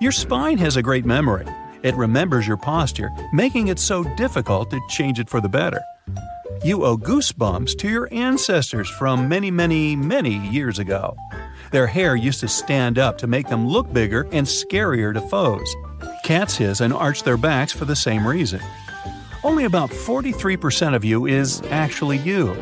Your 0.00 0.10
spine 0.10 0.56
has 0.56 0.78
a 0.78 0.82
great 0.82 1.04
memory. 1.04 1.44
It 1.82 1.94
remembers 1.96 2.48
your 2.48 2.56
posture, 2.56 3.10
making 3.34 3.68
it 3.68 3.78
so 3.78 4.04
difficult 4.16 4.70
to 4.70 4.80
change 4.88 5.20
it 5.20 5.28
for 5.28 5.42
the 5.42 5.50
better. 5.50 5.82
You 6.64 6.86
owe 6.86 6.96
goosebumps 6.96 7.76
to 7.76 7.88
your 7.90 8.08
ancestors 8.10 8.88
from 8.88 9.28
many, 9.28 9.50
many, 9.50 9.94
many 9.94 10.38
years 10.48 10.78
ago. 10.78 11.14
Their 11.72 11.88
hair 11.88 12.16
used 12.16 12.40
to 12.40 12.48
stand 12.48 12.98
up 12.98 13.18
to 13.18 13.26
make 13.26 13.48
them 13.48 13.68
look 13.68 13.92
bigger 13.92 14.26
and 14.32 14.46
scarier 14.46 15.12
to 15.12 15.20
foes. 15.20 15.76
Cats 16.24 16.56
hiss 16.56 16.80
and 16.80 16.94
arch 16.94 17.22
their 17.22 17.36
backs 17.36 17.72
for 17.72 17.84
the 17.84 17.94
same 17.94 18.26
reason. 18.26 18.60
Only 19.42 19.64
about 19.64 19.90
43% 19.90 20.94
of 20.94 21.02
you 21.02 21.26
is 21.26 21.62
actually 21.70 22.18
you. 22.18 22.54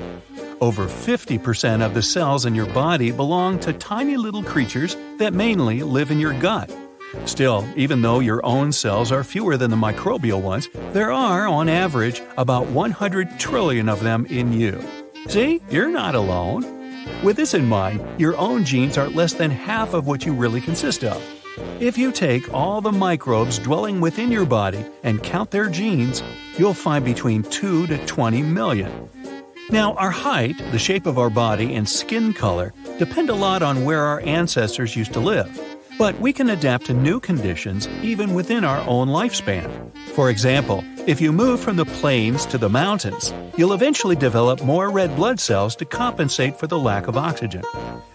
Over 0.60 0.86
50% 0.86 1.84
of 1.84 1.92
the 1.92 2.02
cells 2.02 2.46
in 2.46 2.54
your 2.54 2.66
body 2.66 3.10
belong 3.10 3.58
to 3.60 3.72
tiny 3.72 4.16
little 4.16 4.44
creatures 4.44 4.96
that 5.18 5.32
mainly 5.32 5.82
live 5.82 6.12
in 6.12 6.20
your 6.20 6.38
gut. 6.38 6.72
Still, 7.24 7.66
even 7.74 8.02
though 8.02 8.20
your 8.20 8.44
own 8.46 8.70
cells 8.70 9.10
are 9.10 9.24
fewer 9.24 9.56
than 9.56 9.70
the 9.70 9.76
microbial 9.76 10.40
ones, 10.40 10.68
there 10.92 11.10
are, 11.10 11.48
on 11.48 11.68
average, 11.68 12.22
about 12.36 12.66
100 12.66 13.40
trillion 13.40 13.88
of 13.88 14.00
them 14.00 14.24
in 14.26 14.52
you. 14.52 14.80
See, 15.26 15.60
you're 15.70 15.90
not 15.90 16.14
alone. 16.14 16.62
With 17.24 17.36
this 17.36 17.54
in 17.54 17.66
mind, 17.66 18.20
your 18.20 18.36
own 18.36 18.64
genes 18.64 18.96
are 18.96 19.08
less 19.08 19.32
than 19.32 19.50
half 19.50 19.94
of 19.94 20.06
what 20.06 20.24
you 20.24 20.32
really 20.32 20.60
consist 20.60 21.02
of. 21.02 21.20
If 21.80 21.96
you 21.98 22.12
take 22.12 22.52
all 22.52 22.80
the 22.80 22.92
microbes 22.92 23.58
dwelling 23.58 24.00
within 24.00 24.30
your 24.30 24.46
body 24.46 24.84
and 25.02 25.22
count 25.22 25.50
their 25.50 25.68
genes, 25.68 26.22
you'll 26.56 26.74
find 26.74 27.04
between 27.04 27.42
2 27.42 27.86
to 27.86 28.06
20 28.06 28.42
million. 28.42 29.08
Now, 29.70 29.92
our 29.94 30.10
height, 30.10 30.56
the 30.72 30.78
shape 30.78 31.06
of 31.06 31.18
our 31.18 31.30
body, 31.30 31.74
and 31.74 31.88
skin 31.88 32.32
color 32.32 32.72
depend 32.98 33.28
a 33.28 33.34
lot 33.34 33.62
on 33.62 33.84
where 33.84 34.02
our 34.02 34.20
ancestors 34.20 34.96
used 34.96 35.12
to 35.12 35.20
live. 35.20 35.48
But 35.98 36.18
we 36.20 36.32
can 36.32 36.48
adapt 36.48 36.86
to 36.86 36.94
new 36.94 37.20
conditions 37.20 37.88
even 38.02 38.32
within 38.32 38.64
our 38.64 38.80
own 38.88 39.08
lifespan. 39.08 39.90
For 40.14 40.30
example, 40.30 40.84
if 41.08 41.22
you 41.22 41.32
move 41.32 41.58
from 41.58 41.76
the 41.76 41.86
plains 41.86 42.44
to 42.44 42.58
the 42.58 42.68
mountains, 42.68 43.32
you'll 43.56 43.72
eventually 43.72 44.14
develop 44.14 44.62
more 44.62 44.90
red 44.90 45.16
blood 45.16 45.40
cells 45.40 45.74
to 45.74 45.86
compensate 45.86 46.54
for 46.54 46.66
the 46.66 46.78
lack 46.78 47.08
of 47.08 47.16
oxygen. 47.16 47.62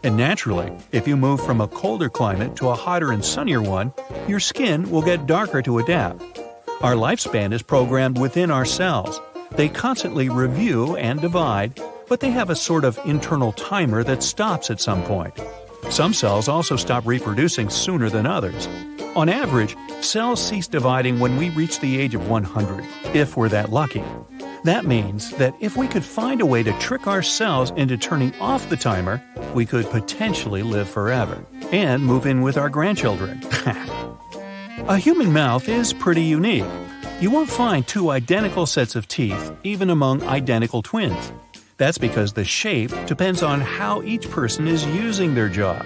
And 0.04 0.16
naturally, 0.16 0.72
if 0.92 1.08
you 1.08 1.18
move 1.18 1.42
from 1.42 1.60
a 1.60 1.68
colder 1.68 2.08
climate 2.08 2.56
to 2.58 2.70
a 2.70 2.76
hotter 2.76 3.12
and 3.12 3.26
sunnier 3.26 3.64
one, 3.64 3.94
your 4.28 4.40
skin 4.40 4.92
will 4.92 5.02
get 5.02 5.26
darker 5.26 5.64
to 5.64 5.80
adapt. 5.80 6.22
Our 6.84 6.94
lifespan 6.94 7.52
is 7.52 7.64
programmed 7.64 8.20
within 8.20 8.52
our 8.52 8.64
cells. 8.64 9.20
They 9.50 9.70
constantly 9.70 10.30
review 10.30 10.96
and 10.96 11.20
divide, 11.20 11.82
but 12.08 12.20
they 12.20 12.30
have 12.30 12.52
a 12.52 12.56
sort 12.56 12.86
of 12.86 13.00
internal 13.06 13.54
timer 13.54 14.04
that 14.04 14.22
stops 14.22 14.70
at 14.70 14.80
some 14.80 15.02
point. 15.02 15.34
Some 15.90 16.14
cells 16.14 16.48
also 16.48 16.76
stop 16.76 17.08
reproducing 17.08 17.72
sooner 17.72 18.12
than 18.12 18.28
others. 18.28 18.68
On 19.16 19.30
average, 19.30 19.78
cells 20.02 20.44
cease 20.44 20.68
dividing 20.68 21.20
when 21.20 21.38
we 21.38 21.52
reach 21.52 21.80
the 21.80 22.00
age 22.00 22.16
of 22.16 22.28
100, 22.28 22.84
if 23.14 23.38
we're 23.38 23.50
that 23.50 23.70
lucky. 23.70 24.04
That 24.64 24.86
means 24.86 25.30
that 25.32 25.54
if 25.60 25.78
we 25.78 25.88
could 25.88 26.04
find 26.04 26.42
a 26.42 26.48
way 26.48 26.64
to 26.64 26.80
trick 26.80 27.06
our 27.06 27.22
cells 27.22 27.70
into 27.72 27.96
turning 27.96 28.34
off 28.40 28.70
the 28.70 28.78
timer, 28.78 29.24
we 29.54 29.68
could 29.68 29.86
potentially 29.92 30.64
live 30.64 30.90
forever 30.90 31.46
and 31.72 32.04
move 32.04 32.26
in 32.26 32.42
with 32.42 32.58
our 32.58 32.70
grandchildren. 32.70 33.40
a 34.88 34.98
human 34.98 35.32
mouth 35.32 35.70
is 35.70 35.94
pretty 35.94 36.24
unique. 36.24 36.66
You 37.20 37.30
won't 37.30 37.52
find 37.52 37.86
two 37.86 38.10
identical 38.10 38.66
sets 38.66 38.96
of 38.96 39.08
teeth, 39.08 39.52
even 39.64 39.92
among 39.92 40.24
identical 40.24 40.82
twins. 40.82 41.32
That's 41.78 42.00
because 42.00 42.34
the 42.34 42.46
shape 42.46 42.92
depends 43.06 43.44
on 43.44 43.62
how 43.62 44.02
each 44.02 44.28
person 44.32 44.68
is 44.68 44.86
using 44.88 45.36
their 45.36 45.50
jaw. 45.50 45.84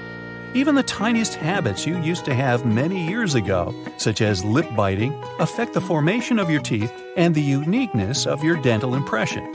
Even 0.57 0.73
the 0.73 0.81
tiniest 0.81 1.35
habits 1.35 1.85
you 1.85 2.01
used 2.01 2.25
to 2.25 2.33
have 2.33 2.65
many 2.65 3.07
years 3.07 3.35
ago, 3.35 3.75
such 3.97 4.21
as 4.21 4.43
lip 4.43 4.65
biting, 4.75 5.13
affect 5.37 5.73
the 5.73 5.79
formation 5.79 6.39
of 6.39 6.49
your 6.49 6.59
teeth 6.59 6.91
and 7.15 7.35
the 7.35 7.43
uniqueness 7.43 8.25
of 8.25 8.43
your 8.43 8.59
dental 8.63 8.95
impression. 8.95 9.45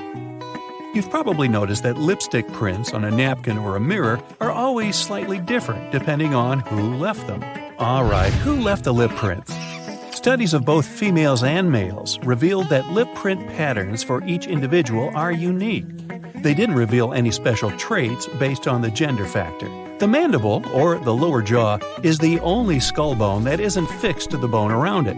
You've 0.94 1.10
probably 1.10 1.48
noticed 1.48 1.82
that 1.82 1.98
lipstick 1.98 2.46
prints 2.52 2.94
on 2.94 3.02
a 3.02 3.10
napkin 3.10 3.58
or 3.58 3.74
a 3.74 3.80
mirror 3.80 4.22
are 4.40 4.52
always 4.52 4.94
slightly 4.94 5.40
different 5.40 5.90
depending 5.90 6.36
on 6.36 6.60
who 6.60 6.94
left 6.94 7.26
them. 7.26 7.42
Alright, 7.80 8.32
who 8.34 8.60
left 8.60 8.84
the 8.84 8.94
lip 8.94 9.10
prints? 9.16 9.52
Studies 10.12 10.54
of 10.54 10.64
both 10.64 10.86
females 10.86 11.42
and 11.42 11.72
males 11.72 12.20
revealed 12.20 12.68
that 12.68 12.86
lip 12.90 13.12
print 13.16 13.44
patterns 13.48 14.04
for 14.04 14.22
each 14.22 14.46
individual 14.46 15.10
are 15.16 15.32
unique. 15.32 15.88
They 16.44 16.54
didn't 16.54 16.76
reveal 16.76 17.12
any 17.12 17.32
special 17.32 17.76
traits 17.76 18.28
based 18.38 18.68
on 18.68 18.82
the 18.82 18.90
gender 18.92 19.26
factor. 19.26 19.68
The 20.02 20.08
mandible, 20.08 20.68
or 20.74 20.98
the 20.98 21.14
lower 21.14 21.42
jaw, 21.42 21.78
is 22.02 22.18
the 22.18 22.40
only 22.40 22.80
skull 22.80 23.14
bone 23.14 23.44
that 23.44 23.60
isn't 23.60 23.86
fixed 23.86 24.30
to 24.30 24.36
the 24.36 24.48
bone 24.48 24.72
around 24.72 25.06
it. 25.06 25.16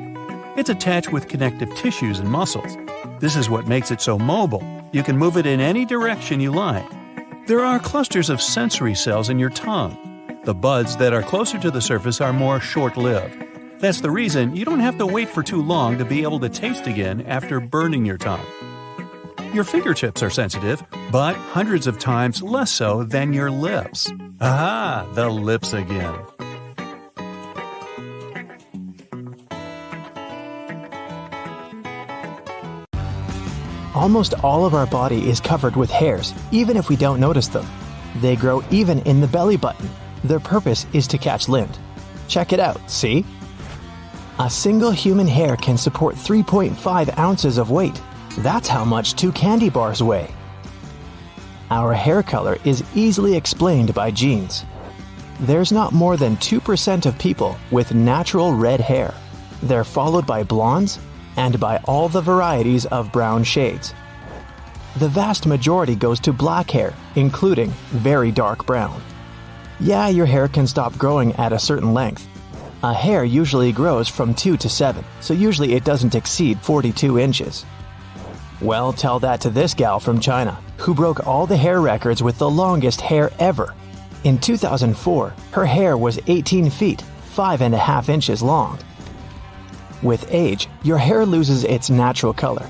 It's 0.59 0.69
attached 0.69 1.11
with 1.11 1.27
connective 1.27 1.75
tissues 1.75 2.19
and 2.19 2.31
muscles. 2.31 2.77
This 3.19 3.35
is 3.35 3.49
what 3.49 3.67
makes 3.67 3.91
it 3.91 4.03
so 4.03 4.19
mobile. 4.19 4.63
You 4.93 5.03
can 5.03 5.17
move 5.17 5.39
it 5.39 5.47
in 5.47 5.59
any 5.59 5.87
direction 5.87 6.39
you 6.39 6.53
like. 6.53 6.85
There 7.47 7.65
are 7.65 7.79
clusters 7.79 8.29
of 8.29 8.43
sensory 8.43 8.95
cells 8.95 9.31
in 9.31 9.39
your 9.39 9.49
tongue. 9.49 9.97
The 10.45 10.53
buds 10.53 10.99
that 10.99 11.15
are 11.15 11.23
closer 11.23 11.59
to 11.61 11.71
the 11.71 11.81
surface 11.81 12.21
are 12.21 12.35
more 12.35 12.61
short 12.61 12.99
lived. 12.99 13.43
That's 13.79 14.03
the 14.03 14.11
reason 14.11 14.55
you 14.55 14.67
don't 14.67 14.81
have 14.81 14.99
to 14.99 15.07
wait 15.07 15.31
for 15.31 15.43
too 15.43 15.63
long 15.63 15.97
to 15.97 16.05
be 16.05 16.25
able 16.25 16.41
to 16.41 16.51
taste 16.51 16.87
again 16.87 17.25
after 17.27 17.59
burning 17.59 18.05
your 18.05 18.19
tongue. 18.19 18.45
Your 19.55 19.63
fingertips 19.63 20.21
are 20.21 20.31
sensitive, 20.31 20.83
but 21.13 21.37
hundreds 21.37 21.87
of 21.87 22.01
times 22.01 22.43
less 22.43 22.73
so 22.73 23.05
than 23.05 23.33
your 23.33 23.53
lips. 23.53 24.11
Ah, 24.41 25.09
the 25.15 25.29
lips 25.29 25.73
again. 25.73 26.19
Almost 33.95 34.35
all 34.43 34.67
of 34.67 34.75
our 34.75 34.87
body 34.87 35.31
is 35.31 35.39
covered 35.39 35.77
with 35.77 35.89
hairs, 35.89 36.35
even 36.51 36.77
if 36.77 36.89
we 36.89 36.97
don't 36.97 37.21
notice 37.21 37.47
them. 37.47 37.65
They 38.17 38.35
grow 38.35 38.65
even 38.73 38.99
in 39.03 39.21
the 39.21 39.29
belly 39.29 39.57
button. 39.57 39.89
Their 40.25 40.41
purpose 40.41 40.85
is 40.93 41.07
to 41.07 41.17
catch 41.17 41.49
lint. 41.49 41.79
Check 42.27 42.53
it 42.53 42.59
out, 42.59 42.91
see? 42.91 43.25
A 44.41 44.51
single 44.51 44.91
human 44.91 45.29
hair 45.29 45.57
can 45.57 45.79
support 45.79 46.17
3.5 46.17 47.17
ounces 47.17 47.57
of 47.57 47.71
weight. 47.71 48.01
That's 48.39 48.69
how 48.69 48.85
much 48.85 49.15
two 49.15 49.33
candy 49.33 49.71
bars 49.71 50.03
weigh. 50.03 50.33
Our 51.71 51.95
hair 51.95 52.23
color 52.23 52.59
is 52.65 52.85
easily 52.95 53.37
explained 53.37 53.95
by 53.95 54.11
genes. 54.11 54.65
There's 55.41 55.73
not 55.73 55.93
more 55.93 56.17
than 56.17 56.37
2% 56.37 57.07
of 57.07 57.19
people 57.19 57.57
with 57.71 57.95
natural 57.95 58.53
red 58.53 58.81
hair. 58.81 59.15
They're 59.63 59.85
followed 59.85 60.27
by 60.27 60.43
blondes 60.43 60.99
and 61.37 61.59
by 61.59 61.79
all 61.85 62.09
the 62.09 62.21
varieties 62.21 62.87
of 62.87 63.13
brown 63.13 63.45
shades. 63.45 63.95
The 64.97 65.09
vast 65.09 65.47
majority 65.47 65.97
goes 65.97 66.21
to 66.21 66.33
black 66.33 66.71
hair, 66.71 66.95
including 67.17 67.71
very 67.91 68.31
dark 68.31 68.67
brown. 68.67 69.01
Yeah, 69.81 70.09
your 70.09 70.27
hair 70.27 70.47
can 70.47 70.67
stop 70.67 70.97
growing 70.97 71.33
at 71.35 71.53
a 71.53 71.59
certain 71.59 71.95
length. 71.95 72.29
A 72.85 72.93
hair 72.93 73.25
usually 73.25 73.73
grows 73.73 74.09
from 74.09 74.35
2 74.35 74.57
to 74.59 74.69
7, 74.69 75.05
so 75.21 75.35
usually 75.35 75.73
it 75.73 75.85
doesn't 75.85 76.15
exceed 76.15 76.61
42 76.61 77.19
inches. 77.19 77.65
Well, 78.65 78.95
tell 78.95 79.19
that 79.19 79.43
to 79.43 79.51
this 79.51 79.75
gal 79.75 80.01
from 80.01 80.21
China, 80.21 80.59
who 80.79 80.95
broke 80.95 81.27
all 81.27 81.47
the 81.47 81.55
hair 81.55 81.83
records 81.83 82.23
with 82.23 82.39
the 82.39 82.49
longest 82.49 82.99
hair 82.99 83.31
ever. 83.39 83.75
In 84.25 84.39
2004, 84.39 85.35
her 85.51 85.67
hair 85.67 85.99
was 85.99 86.19
18 86.29 86.71
feet, 86.71 87.05
5.5 87.37 88.09
inches 88.09 88.41
long. 88.41 88.79
With 90.03 90.25
age, 90.31 90.67
your 90.83 90.97
hair 90.97 91.27
loses 91.27 91.65
its 91.65 91.91
natural 91.91 92.33
color. 92.33 92.67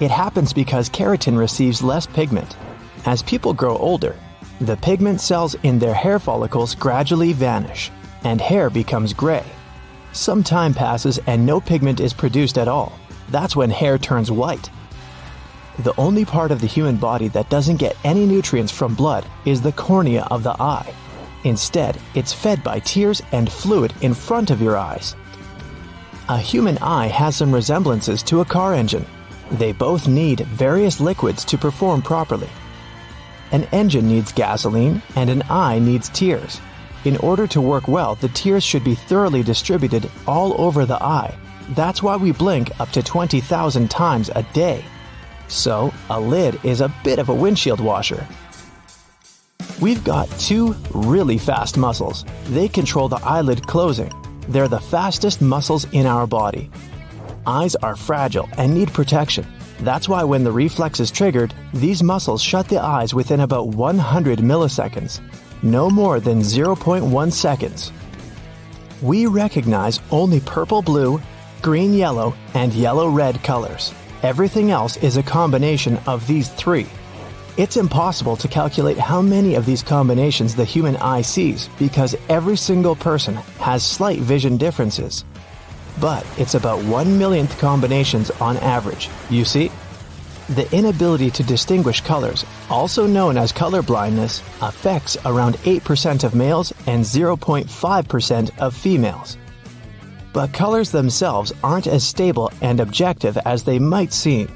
It 0.00 0.10
happens 0.10 0.52
because 0.52 0.90
keratin 0.90 1.38
receives 1.38 1.84
less 1.84 2.04
pigment. 2.04 2.56
As 3.06 3.22
people 3.22 3.54
grow 3.54 3.76
older, 3.76 4.16
the 4.60 4.76
pigment 4.78 5.20
cells 5.20 5.54
in 5.62 5.78
their 5.78 5.94
hair 5.94 6.18
follicles 6.18 6.74
gradually 6.74 7.32
vanish, 7.32 7.92
and 8.24 8.40
hair 8.40 8.70
becomes 8.70 9.12
gray. 9.12 9.44
Some 10.10 10.42
time 10.42 10.74
passes 10.74 11.20
and 11.28 11.46
no 11.46 11.60
pigment 11.60 12.00
is 12.00 12.12
produced 12.12 12.58
at 12.58 12.66
all. 12.66 12.98
That's 13.28 13.54
when 13.54 13.70
hair 13.70 13.98
turns 13.98 14.32
white. 14.32 14.68
The 15.80 15.94
only 15.96 16.24
part 16.24 16.50
of 16.50 16.60
the 16.60 16.66
human 16.66 16.96
body 16.96 17.28
that 17.28 17.50
doesn't 17.50 17.76
get 17.76 17.96
any 18.02 18.26
nutrients 18.26 18.72
from 18.72 18.94
blood 18.94 19.24
is 19.44 19.62
the 19.62 19.72
cornea 19.72 20.26
of 20.30 20.42
the 20.42 20.60
eye. 20.60 20.92
Instead, 21.44 22.00
it's 22.14 22.32
fed 22.32 22.64
by 22.64 22.80
tears 22.80 23.22
and 23.30 23.50
fluid 23.50 23.94
in 24.00 24.12
front 24.12 24.50
of 24.50 24.60
your 24.60 24.76
eyes. 24.76 25.14
A 26.28 26.36
human 26.36 26.78
eye 26.78 27.06
has 27.06 27.36
some 27.36 27.54
resemblances 27.54 28.24
to 28.24 28.40
a 28.40 28.44
car 28.44 28.74
engine. 28.74 29.06
They 29.52 29.72
both 29.72 30.08
need 30.08 30.40
various 30.40 31.00
liquids 31.00 31.44
to 31.44 31.56
perform 31.56 32.02
properly. 32.02 32.50
An 33.52 33.62
engine 33.72 34.08
needs 34.08 34.32
gasoline 34.32 35.00
and 35.14 35.30
an 35.30 35.42
eye 35.48 35.78
needs 35.78 36.08
tears. 36.08 36.60
In 37.04 37.16
order 37.18 37.46
to 37.46 37.60
work 37.60 37.86
well, 37.86 38.16
the 38.16 38.28
tears 38.30 38.64
should 38.64 38.84
be 38.84 38.96
thoroughly 38.96 39.44
distributed 39.44 40.10
all 40.26 40.60
over 40.60 40.84
the 40.84 41.02
eye. 41.02 41.34
That's 41.70 42.02
why 42.02 42.16
we 42.16 42.32
blink 42.32 42.78
up 42.80 42.90
to 42.90 43.02
20,000 43.02 43.88
times 43.88 44.28
a 44.34 44.42
day. 44.52 44.84
So, 45.48 45.92
a 46.10 46.20
lid 46.20 46.60
is 46.64 46.80
a 46.80 46.94
bit 47.02 47.18
of 47.18 47.28
a 47.28 47.34
windshield 47.34 47.80
washer. 47.80 48.26
We've 49.80 50.02
got 50.04 50.28
two 50.38 50.74
really 50.92 51.38
fast 51.38 51.76
muscles. 51.76 52.24
They 52.46 52.68
control 52.68 53.08
the 53.08 53.20
eyelid 53.24 53.66
closing. 53.66 54.12
They're 54.48 54.68
the 54.68 54.80
fastest 54.80 55.40
muscles 55.40 55.86
in 55.92 56.06
our 56.06 56.26
body. 56.26 56.70
Eyes 57.46 57.76
are 57.76 57.96
fragile 57.96 58.48
and 58.58 58.74
need 58.74 58.92
protection. 58.92 59.46
That's 59.80 60.08
why 60.08 60.24
when 60.24 60.42
the 60.42 60.52
reflex 60.52 61.00
is 61.00 61.10
triggered, 61.10 61.54
these 61.72 62.02
muscles 62.02 62.42
shut 62.42 62.68
the 62.68 62.82
eyes 62.82 63.14
within 63.14 63.40
about 63.40 63.68
100 63.68 64.40
milliseconds, 64.40 65.20
no 65.62 65.88
more 65.88 66.18
than 66.18 66.40
0.1 66.40 67.32
seconds. 67.32 67.92
We 69.00 69.26
recognize 69.26 70.00
only 70.10 70.40
purple 70.40 70.82
blue, 70.82 71.20
green 71.62 71.94
yellow, 71.94 72.34
and 72.54 72.72
yellow 72.74 73.08
red 73.08 73.42
colors. 73.44 73.94
Everything 74.24 74.72
else 74.72 74.96
is 74.96 75.16
a 75.16 75.22
combination 75.22 75.96
of 76.08 76.26
these 76.26 76.48
three. 76.48 76.88
It's 77.56 77.76
impossible 77.76 78.36
to 78.38 78.48
calculate 78.48 78.98
how 78.98 79.22
many 79.22 79.54
of 79.54 79.64
these 79.64 79.80
combinations 79.80 80.56
the 80.56 80.64
human 80.64 80.96
eye 80.96 81.22
sees 81.22 81.68
because 81.78 82.16
every 82.28 82.56
single 82.56 82.96
person 82.96 83.34
has 83.60 83.84
slight 83.84 84.18
vision 84.18 84.56
differences. 84.56 85.24
But 86.00 86.26
it's 86.36 86.54
about 86.54 86.82
one 86.82 87.16
millionth 87.16 87.56
combinations 87.60 88.32
on 88.40 88.56
average, 88.56 89.08
you 89.30 89.44
see? 89.44 89.70
The 90.48 90.68
inability 90.76 91.30
to 91.32 91.44
distinguish 91.44 92.00
colors, 92.00 92.44
also 92.70 93.06
known 93.06 93.36
as 93.36 93.52
color 93.52 93.82
blindness, 93.82 94.42
affects 94.60 95.16
around 95.26 95.58
8% 95.58 96.24
of 96.24 96.34
males 96.34 96.72
and 96.88 97.04
0.5% 97.04 98.58
of 98.58 98.74
females. 98.74 99.36
But 100.32 100.52
colors 100.52 100.90
themselves 100.90 101.52
aren't 101.64 101.86
as 101.86 102.04
stable 102.04 102.52
and 102.60 102.80
objective 102.80 103.38
as 103.44 103.64
they 103.64 103.78
might 103.78 104.12
seem. 104.12 104.50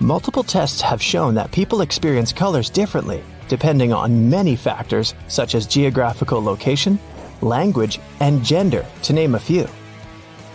Multiple 0.00 0.42
tests 0.42 0.80
have 0.80 1.02
shown 1.02 1.34
that 1.34 1.52
people 1.52 1.80
experience 1.80 2.32
colors 2.32 2.70
differently, 2.70 3.22
depending 3.48 3.92
on 3.92 4.30
many 4.30 4.56
factors 4.56 5.14
such 5.28 5.54
as 5.54 5.66
geographical 5.66 6.42
location, 6.42 6.98
language, 7.40 7.98
and 8.20 8.44
gender, 8.44 8.86
to 9.02 9.12
name 9.12 9.34
a 9.34 9.40
few. 9.40 9.68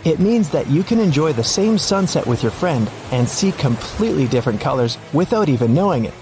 It 0.04 0.18
means 0.18 0.50
that 0.50 0.68
you 0.68 0.82
can 0.82 1.00
enjoy 1.00 1.32
the 1.32 1.44
same 1.44 1.78
sunset 1.78 2.26
with 2.26 2.42
your 2.42 2.52
friend 2.52 2.90
and 3.10 3.28
see 3.28 3.52
completely 3.52 4.26
different 4.26 4.60
colors 4.60 4.98
without 5.12 5.48
even 5.48 5.72
knowing 5.72 6.04
it. 6.04 6.14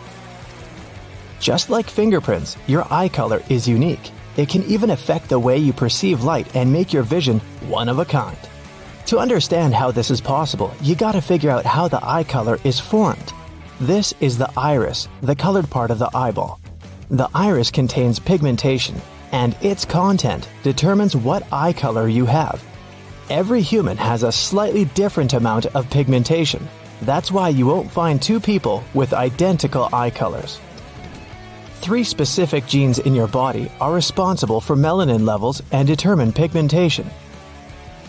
Just 1.40 1.70
like 1.70 1.90
fingerprints, 1.90 2.56
your 2.68 2.86
eye 2.92 3.08
color 3.08 3.42
is 3.48 3.66
unique. 3.66 4.12
It 4.36 4.48
can 4.48 4.62
even 4.64 4.90
affect 4.90 5.28
the 5.28 5.38
way 5.38 5.58
you 5.58 5.72
perceive 5.72 6.24
light 6.24 6.54
and 6.56 6.72
make 6.72 6.92
your 6.92 7.02
vision 7.02 7.40
one 7.68 7.88
of 7.88 7.98
a 7.98 8.04
kind. 8.04 8.36
To 9.06 9.18
understand 9.18 9.74
how 9.74 9.90
this 9.90 10.10
is 10.10 10.20
possible, 10.20 10.72
you 10.80 10.94
gotta 10.94 11.20
figure 11.20 11.50
out 11.50 11.66
how 11.66 11.88
the 11.88 12.00
eye 12.02 12.24
color 12.24 12.58
is 12.64 12.80
formed. 12.80 13.32
This 13.80 14.14
is 14.20 14.38
the 14.38 14.50
iris, 14.56 15.08
the 15.22 15.36
colored 15.36 15.68
part 15.68 15.90
of 15.90 15.98
the 15.98 16.10
eyeball. 16.14 16.60
The 17.10 17.28
iris 17.34 17.70
contains 17.70 18.18
pigmentation, 18.18 19.00
and 19.32 19.56
its 19.60 19.84
content 19.84 20.48
determines 20.62 21.16
what 21.16 21.46
eye 21.52 21.72
color 21.72 22.08
you 22.08 22.24
have. 22.26 22.62
Every 23.28 23.60
human 23.60 23.96
has 23.96 24.22
a 24.22 24.32
slightly 24.32 24.84
different 24.84 25.32
amount 25.32 25.66
of 25.66 25.90
pigmentation. 25.90 26.68
That's 27.02 27.32
why 27.32 27.48
you 27.48 27.66
won't 27.66 27.90
find 27.90 28.22
two 28.22 28.40
people 28.40 28.84
with 28.94 29.12
identical 29.12 29.88
eye 29.92 30.10
colors. 30.10 30.60
Three 31.82 32.04
specific 32.04 32.66
genes 32.66 32.98
in 33.00 33.14
your 33.14 33.28
body 33.28 33.70
are 33.80 33.92
responsible 33.92 34.60
for 34.60 34.74
melanin 34.74 35.26
levels 35.26 35.62
and 35.72 35.86
determine 35.86 36.32
pigmentation 36.32 37.10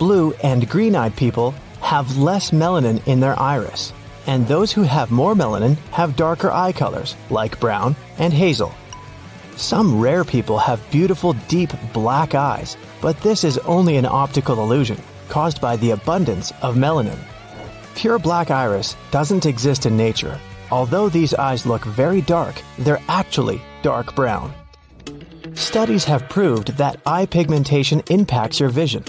blue 0.04 0.34
and 0.44 0.70
green 0.70 0.95
eyed 0.95 1.16
people 1.16 1.52
have 1.80 2.18
less 2.18 2.52
melanin 2.52 3.06
in 3.08 3.22
their 3.22 3.40
iris, 3.40 3.94
and 4.28 4.45
those 4.45 4.72
who 4.72 4.84
have 4.84 5.12
more 5.12 5.34
melanin 5.34 5.78
have 5.91 6.18
darker 6.18 6.52
eye 6.52 6.74
colors, 6.74 7.16
like 7.30 7.60
brown 7.60 7.95
and 8.18 8.34
hazel. 8.34 8.74
Some 9.56 10.02
rare 10.02 10.26
people 10.26 10.58
have 10.58 10.91
beautiful 10.91 11.34
deep 11.48 11.72
black 11.94 12.36
eyes, 12.36 12.76
but 13.02 13.20
this 13.22 13.44
is 13.44 13.58
only 13.60 13.98
an 13.98 14.06
optical 14.06 14.62
illusion 14.62 14.98
caused 15.30 15.62
by 15.62 15.78
the 15.78 15.91
abundance 15.91 16.52
of 16.62 16.76
melanin. 16.76 17.20
Pure 17.95 18.20
black 18.20 18.52
iris 18.52 18.98
doesn't 19.12 19.45
exist 19.45 19.86
in 19.86 19.95
nature. 19.95 20.38
Although 20.74 21.08
these 21.08 21.36
eyes 21.36 21.68
look 21.68 21.86
very 21.86 22.22
dark, 22.22 22.60
they're 22.80 23.08
actually 23.08 23.62
dark 23.84 24.16
brown. 24.16 24.52
Studies 25.54 26.04
have 26.06 26.28
proved 26.30 26.70
that 26.78 27.00
eye 27.06 27.28
pigmentation 27.28 28.02
impacts 28.10 28.60
your 28.60 28.70
vision, 28.70 29.04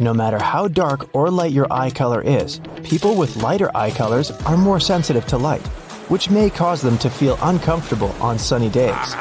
no 0.00 0.12
matter 0.12 0.40
how 0.40 0.66
dark 0.66 1.14
or 1.14 1.30
light 1.30 1.52
your 1.52 1.68
eye 1.70 1.90
color 1.90 2.22
is, 2.22 2.60
people 2.82 3.14
with 3.14 3.36
lighter 3.36 3.70
eye 3.72 3.92
colors 3.92 4.32
are 4.46 4.56
more 4.56 4.80
sensitive 4.80 5.24
to 5.28 5.38
light, 5.38 5.64
which 6.08 6.28
may 6.28 6.50
cause 6.50 6.82
them 6.82 6.98
to 6.98 7.08
feel 7.08 7.38
uncomfortable 7.40 8.10
on 8.20 8.36
sunny 8.36 8.68
days. 8.68 9.14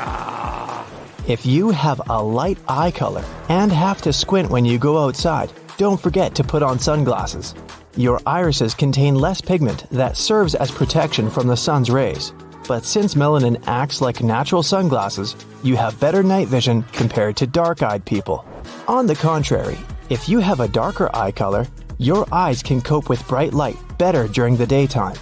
If 1.28 1.46
you 1.46 1.70
have 1.70 2.02
a 2.10 2.24
light 2.24 2.58
eye 2.68 2.90
color 2.90 3.24
and 3.48 3.72
have 3.72 4.02
to 4.02 4.12
squint 4.12 4.50
when 4.50 4.66
you 4.66 4.80
go 4.80 5.06
outside, 5.06 5.54
don't 5.78 6.02
forget 6.02 6.34
to 6.34 6.44
put 6.44 6.64
on 6.64 6.80
sunglasses. 6.80 7.54
Your 7.98 8.20
irises 8.26 8.74
contain 8.74 9.16
less 9.16 9.40
pigment 9.40 9.90
that 9.90 10.18
serves 10.18 10.54
as 10.54 10.70
protection 10.70 11.30
from 11.30 11.48
the 11.48 11.56
sun's 11.56 11.90
rays. 11.90 12.34
But 12.68 12.84
since 12.84 13.16
melanin 13.16 13.64
acts 13.68 14.02
like 14.02 14.22
natural 14.22 14.64
sunglasses, 14.64 15.36
you 15.64 15.78
have 15.78 16.00
better 16.00 16.22
night 16.22 16.50
vision 16.50 16.84
compared 16.92 17.38
to 17.38 17.48
dark 17.48 17.84
eyed 17.84 18.04
people. 18.04 18.46
On 18.90 19.08
the 19.08 19.16
contrary, 19.16 19.78
if 20.10 20.28
you 20.28 20.40
have 20.40 20.60
a 20.60 20.68
darker 20.68 21.10
eye 21.16 21.32
color, 21.32 21.68
your 21.98 22.28
eyes 22.34 22.62
can 22.62 22.82
cope 22.82 23.08
with 23.08 23.26
bright 23.30 23.54
light 23.54 23.78
better 23.98 24.28
during 24.28 24.58
the 24.58 24.68
daytime. 24.68 25.16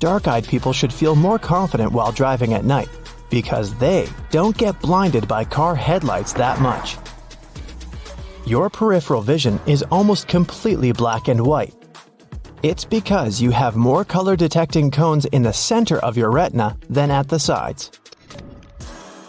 Dark 0.00 0.26
eyed 0.26 0.46
people 0.48 0.72
should 0.72 0.92
feel 0.92 1.14
more 1.14 1.38
confident 1.38 1.92
while 1.92 2.10
driving 2.10 2.54
at 2.54 2.64
night 2.64 2.88
because 3.30 3.74
they 3.76 4.08
don't 4.30 4.56
get 4.58 4.80
blinded 4.80 5.28
by 5.28 5.44
car 5.44 5.76
headlights 5.76 6.32
that 6.32 6.60
much. 6.60 6.96
Your 8.46 8.70
peripheral 8.70 9.22
vision 9.22 9.58
is 9.66 9.82
almost 9.90 10.28
completely 10.28 10.92
black 10.92 11.26
and 11.26 11.44
white. 11.44 11.74
It's 12.62 12.84
because 12.84 13.42
you 13.42 13.50
have 13.50 13.74
more 13.74 14.04
color 14.04 14.36
detecting 14.36 14.92
cones 14.92 15.24
in 15.24 15.42
the 15.42 15.52
center 15.52 15.98
of 15.98 16.16
your 16.16 16.30
retina 16.30 16.78
than 16.88 17.10
at 17.10 17.28
the 17.28 17.40
sides. 17.40 17.90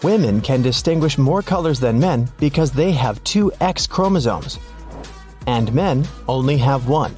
Women 0.03 0.39
can 0.39 0.61
distinguish 0.61 1.17
more 1.17 1.41
colors 1.41 1.79
than 1.79 1.99
men 1.99 2.29
because 2.39 2.71
they 2.71 2.91
have 2.91 3.23
two 3.23 3.51
X 3.59 3.87
chromosomes, 3.87 4.59
and 5.47 5.73
men 5.73 6.07
only 6.27 6.57
have 6.57 6.87
one. 6.87 7.17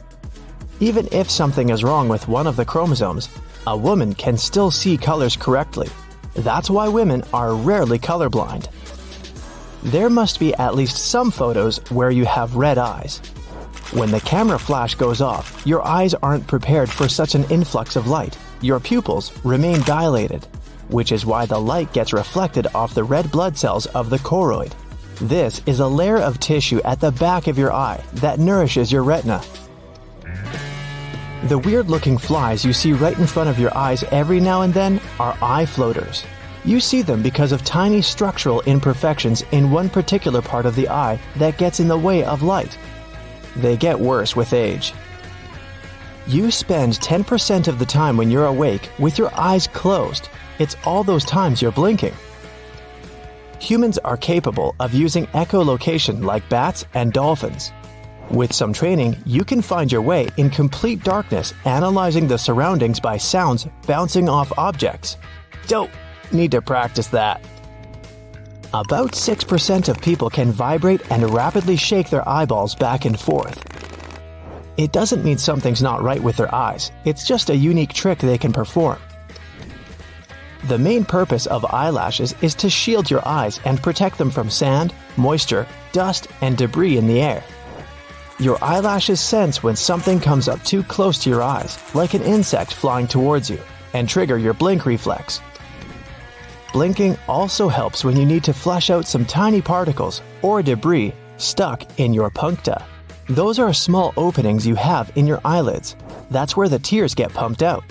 Even 0.79 1.05
if 1.11 1.29
something 1.29 1.69
is 1.69 1.83
wrong 1.83 2.07
with 2.07 2.29
one 2.29 2.47
of 2.47 2.55
the 2.55 2.63
chromosomes, 2.63 3.27
a 3.67 3.75
woman 3.75 4.15
can 4.15 4.37
still 4.37 4.71
see 4.71 4.95
colors 4.95 5.35
correctly. 5.35 5.89
That's 6.33 6.69
why 6.69 6.87
women 6.87 7.25
are 7.33 7.55
rarely 7.55 7.99
colorblind. 7.99 8.69
There 9.83 10.09
must 10.09 10.39
be 10.39 10.53
at 10.55 10.75
least 10.75 10.97
some 10.97 11.31
photos 11.31 11.77
where 11.89 12.11
you 12.11 12.25
have 12.25 12.55
red 12.55 12.77
eyes. 12.77 13.19
When 13.91 14.11
the 14.11 14.21
camera 14.21 14.59
flash 14.59 14.95
goes 14.95 15.21
off, 15.21 15.65
your 15.65 15.85
eyes 15.85 16.13
aren't 16.13 16.47
prepared 16.47 16.89
for 16.89 17.07
such 17.07 17.35
an 17.35 17.45
influx 17.45 17.95
of 17.95 18.07
light. 18.07 18.37
Your 18.61 18.79
pupils 18.79 19.31
remain 19.43 19.81
dilated 19.81 20.47
which 20.89 21.11
is 21.11 21.25
why 21.25 21.45
the 21.45 21.59
light 21.59 21.91
gets 21.93 22.13
reflected 22.13 22.67
off 22.75 22.93
the 22.93 23.03
red 23.03 23.31
blood 23.31 23.57
cells 23.57 23.85
of 23.87 24.09
the 24.09 24.17
choroid. 24.17 24.73
This 25.21 25.61
is 25.65 25.79
a 25.79 25.87
layer 25.87 26.17
of 26.17 26.39
tissue 26.39 26.81
at 26.83 26.99
the 26.99 27.11
back 27.11 27.47
of 27.47 27.57
your 27.57 27.71
eye 27.71 28.03
that 28.15 28.39
nourishes 28.39 28.91
your 28.91 29.03
retina. 29.03 29.41
The 31.43 31.57
weird 31.57 31.89
looking 31.89 32.17
flies 32.17 32.65
you 32.65 32.73
see 32.73 32.91
right 32.91 33.17
in 33.17 33.27
front 33.27 33.49
of 33.49 33.59
your 33.59 33.75
eyes 33.77 34.03
every 34.11 34.39
now 34.39 34.61
and 34.61 34.73
then 34.73 34.99
are 35.19 35.37
eye 35.41 35.65
floaters. 35.65 36.25
You 36.69 36.79
see 36.79 37.01
them 37.01 37.23
because 37.23 37.51
of 37.51 37.63
tiny 37.63 38.01
structural 38.01 38.61
imperfections 38.61 39.43
in 39.51 39.71
one 39.71 39.89
particular 39.89 40.41
part 40.41 40.67
of 40.67 40.75
the 40.75 40.87
eye 40.87 41.19
that 41.37 41.57
gets 41.57 41.79
in 41.79 41.87
the 41.87 41.97
way 41.97 42.23
of 42.23 42.43
light. 42.43 42.77
They 43.55 43.75
get 43.75 43.99
worse 43.99 44.35
with 44.35 44.53
age. 44.53 44.93
You 46.27 46.51
spend 46.51 46.99
10% 46.99 47.67
of 47.67 47.79
the 47.79 47.87
time 47.87 48.17
when 48.17 48.29
you're 48.29 48.45
awake 48.45 48.91
with 48.99 49.17
your 49.17 49.33
eyes 49.33 49.65
closed 49.65 50.29
it's 50.59 50.75
all 50.83 51.03
those 51.03 51.25
times 51.25 51.61
you're 51.61 51.71
blinking. 51.71 52.13
Humans 53.59 53.97
are 53.99 54.17
capable 54.17 54.75
of 54.79 54.93
using 54.93 55.25
echolocation 55.27 56.23
like 56.23 56.47
bats 56.49 56.85
and 56.93 57.11
dolphins. 57.11 57.71
With 58.29 58.53
some 58.53 58.73
training, 58.73 59.17
you 59.25 59.43
can 59.43 59.61
find 59.61 59.91
your 59.91 60.03
way 60.03 60.27
in 60.37 60.51
complete 60.51 61.03
darkness, 61.03 61.53
analyzing 61.65 62.27
the 62.27 62.37
surroundings 62.37 62.99
by 62.99 63.17
sounds 63.17 63.67
bouncing 63.87 64.29
off 64.29 64.51
objects. 64.57 65.17
Don't 65.65 65.89
need 66.33 66.51
to 66.51 66.61
practice 66.61 67.07
that. 67.07 67.41
About 68.73 69.13
6% 69.13 69.89
of 69.89 70.01
people 70.01 70.29
can 70.29 70.51
vibrate 70.51 71.01
and 71.11 71.33
rapidly 71.33 71.75
shake 71.75 72.09
their 72.09 72.27
eyeballs 72.29 72.75
back 72.75 73.05
and 73.05 73.19
forth. 73.19 73.63
It 74.77 74.91
doesn't 74.91 75.23
mean 75.23 75.37
something's 75.37 75.81
not 75.81 76.03
right 76.03 76.21
with 76.21 76.37
their 76.37 76.53
eyes, 76.53 76.91
it's 77.03 77.27
just 77.27 77.49
a 77.49 77.55
unique 77.55 77.93
trick 77.93 78.19
they 78.19 78.37
can 78.37 78.53
perform. 78.53 78.99
The 80.67 80.77
main 80.77 81.03
purpose 81.03 81.47
of 81.47 81.65
eyelashes 81.65 82.35
is 82.41 82.53
to 82.55 82.69
shield 82.69 83.09
your 83.09 83.27
eyes 83.27 83.59
and 83.65 83.81
protect 83.81 84.17
them 84.17 84.29
from 84.29 84.49
sand, 84.49 84.93
moisture, 85.17 85.65
dust, 85.91 86.27
and 86.41 86.55
debris 86.55 86.97
in 86.97 87.07
the 87.07 87.21
air. 87.21 87.43
Your 88.39 88.63
eyelashes 88.63 89.19
sense 89.19 89.63
when 89.63 89.75
something 89.75 90.19
comes 90.19 90.47
up 90.47 90.63
too 90.63 90.83
close 90.83 91.17
to 91.23 91.29
your 91.29 91.41
eyes, 91.41 91.77
like 91.95 92.13
an 92.13 92.21
insect 92.21 92.73
flying 92.73 93.07
towards 93.07 93.49
you, 93.49 93.59
and 93.93 94.07
trigger 94.07 94.37
your 94.37 94.53
blink 94.53 94.85
reflex. 94.85 95.41
Blinking 96.71 97.17
also 97.27 97.67
helps 97.67 98.03
when 98.03 98.15
you 98.15 98.25
need 98.25 98.43
to 98.43 98.53
flush 98.53 98.91
out 98.91 99.07
some 99.07 99.25
tiny 99.25 99.61
particles 99.61 100.21
or 100.43 100.61
debris 100.61 101.13
stuck 101.37 101.99
in 101.99 102.13
your 102.13 102.29
puncta. 102.29 102.85
Those 103.27 103.57
are 103.57 103.73
small 103.73 104.13
openings 104.17 104.67
you 104.67 104.75
have 104.75 105.11
in 105.15 105.25
your 105.25 105.41
eyelids. 105.43 105.95
That's 106.29 106.55
where 106.55 106.69
the 106.69 106.77
tears 106.77 107.15
get 107.15 107.33
pumped 107.33 107.63
out. 107.63 107.83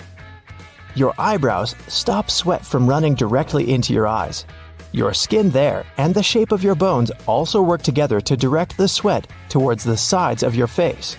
Your 0.95 1.13
eyebrows 1.17 1.75
stop 1.87 2.31
sweat 2.31 2.65
from 2.65 2.87
running 2.87 3.15
directly 3.15 3.73
into 3.73 3.93
your 3.93 4.07
eyes. 4.07 4.45
Your 4.91 5.13
skin 5.13 5.49
there 5.49 5.85
and 5.97 6.15
the 6.15 6.23
shape 6.23 6.51
of 6.51 6.63
your 6.63 6.75
bones 6.75 7.11
also 7.27 7.61
work 7.61 7.81
together 7.81 8.21
to 8.21 8.37
direct 8.37 8.77
the 8.77 8.87
sweat 8.87 9.27
towards 9.49 9.83
the 9.83 9.97
sides 9.97 10.41
of 10.41 10.55
your 10.55 10.67
face. 10.67 11.17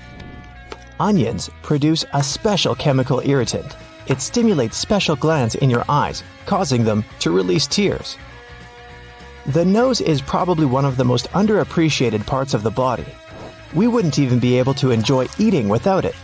Onions 0.98 1.50
produce 1.62 2.04
a 2.14 2.22
special 2.22 2.74
chemical 2.74 3.20
irritant. 3.20 3.76
It 4.06 4.20
stimulates 4.20 4.76
special 4.76 5.16
glands 5.16 5.54
in 5.54 5.70
your 5.70 5.84
eyes, 5.88 6.22
causing 6.46 6.84
them 6.84 7.04
to 7.20 7.30
release 7.30 7.66
tears. 7.66 8.16
The 9.46 9.64
nose 9.64 10.00
is 10.00 10.20
probably 10.20 10.66
one 10.66 10.84
of 10.84 10.96
the 10.96 11.04
most 11.04 11.30
underappreciated 11.30 12.26
parts 12.26 12.54
of 12.54 12.62
the 12.62 12.70
body. 12.70 13.06
We 13.74 13.86
wouldn't 13.86 14.18
even 14.18 14.38
be 14.38 14.58
able 14.58 14.74
to 14.74 14.90
enjoy 14.90 15.28
eating 15.38 15.68
without 15.68 16.04
it. 16.04 16.14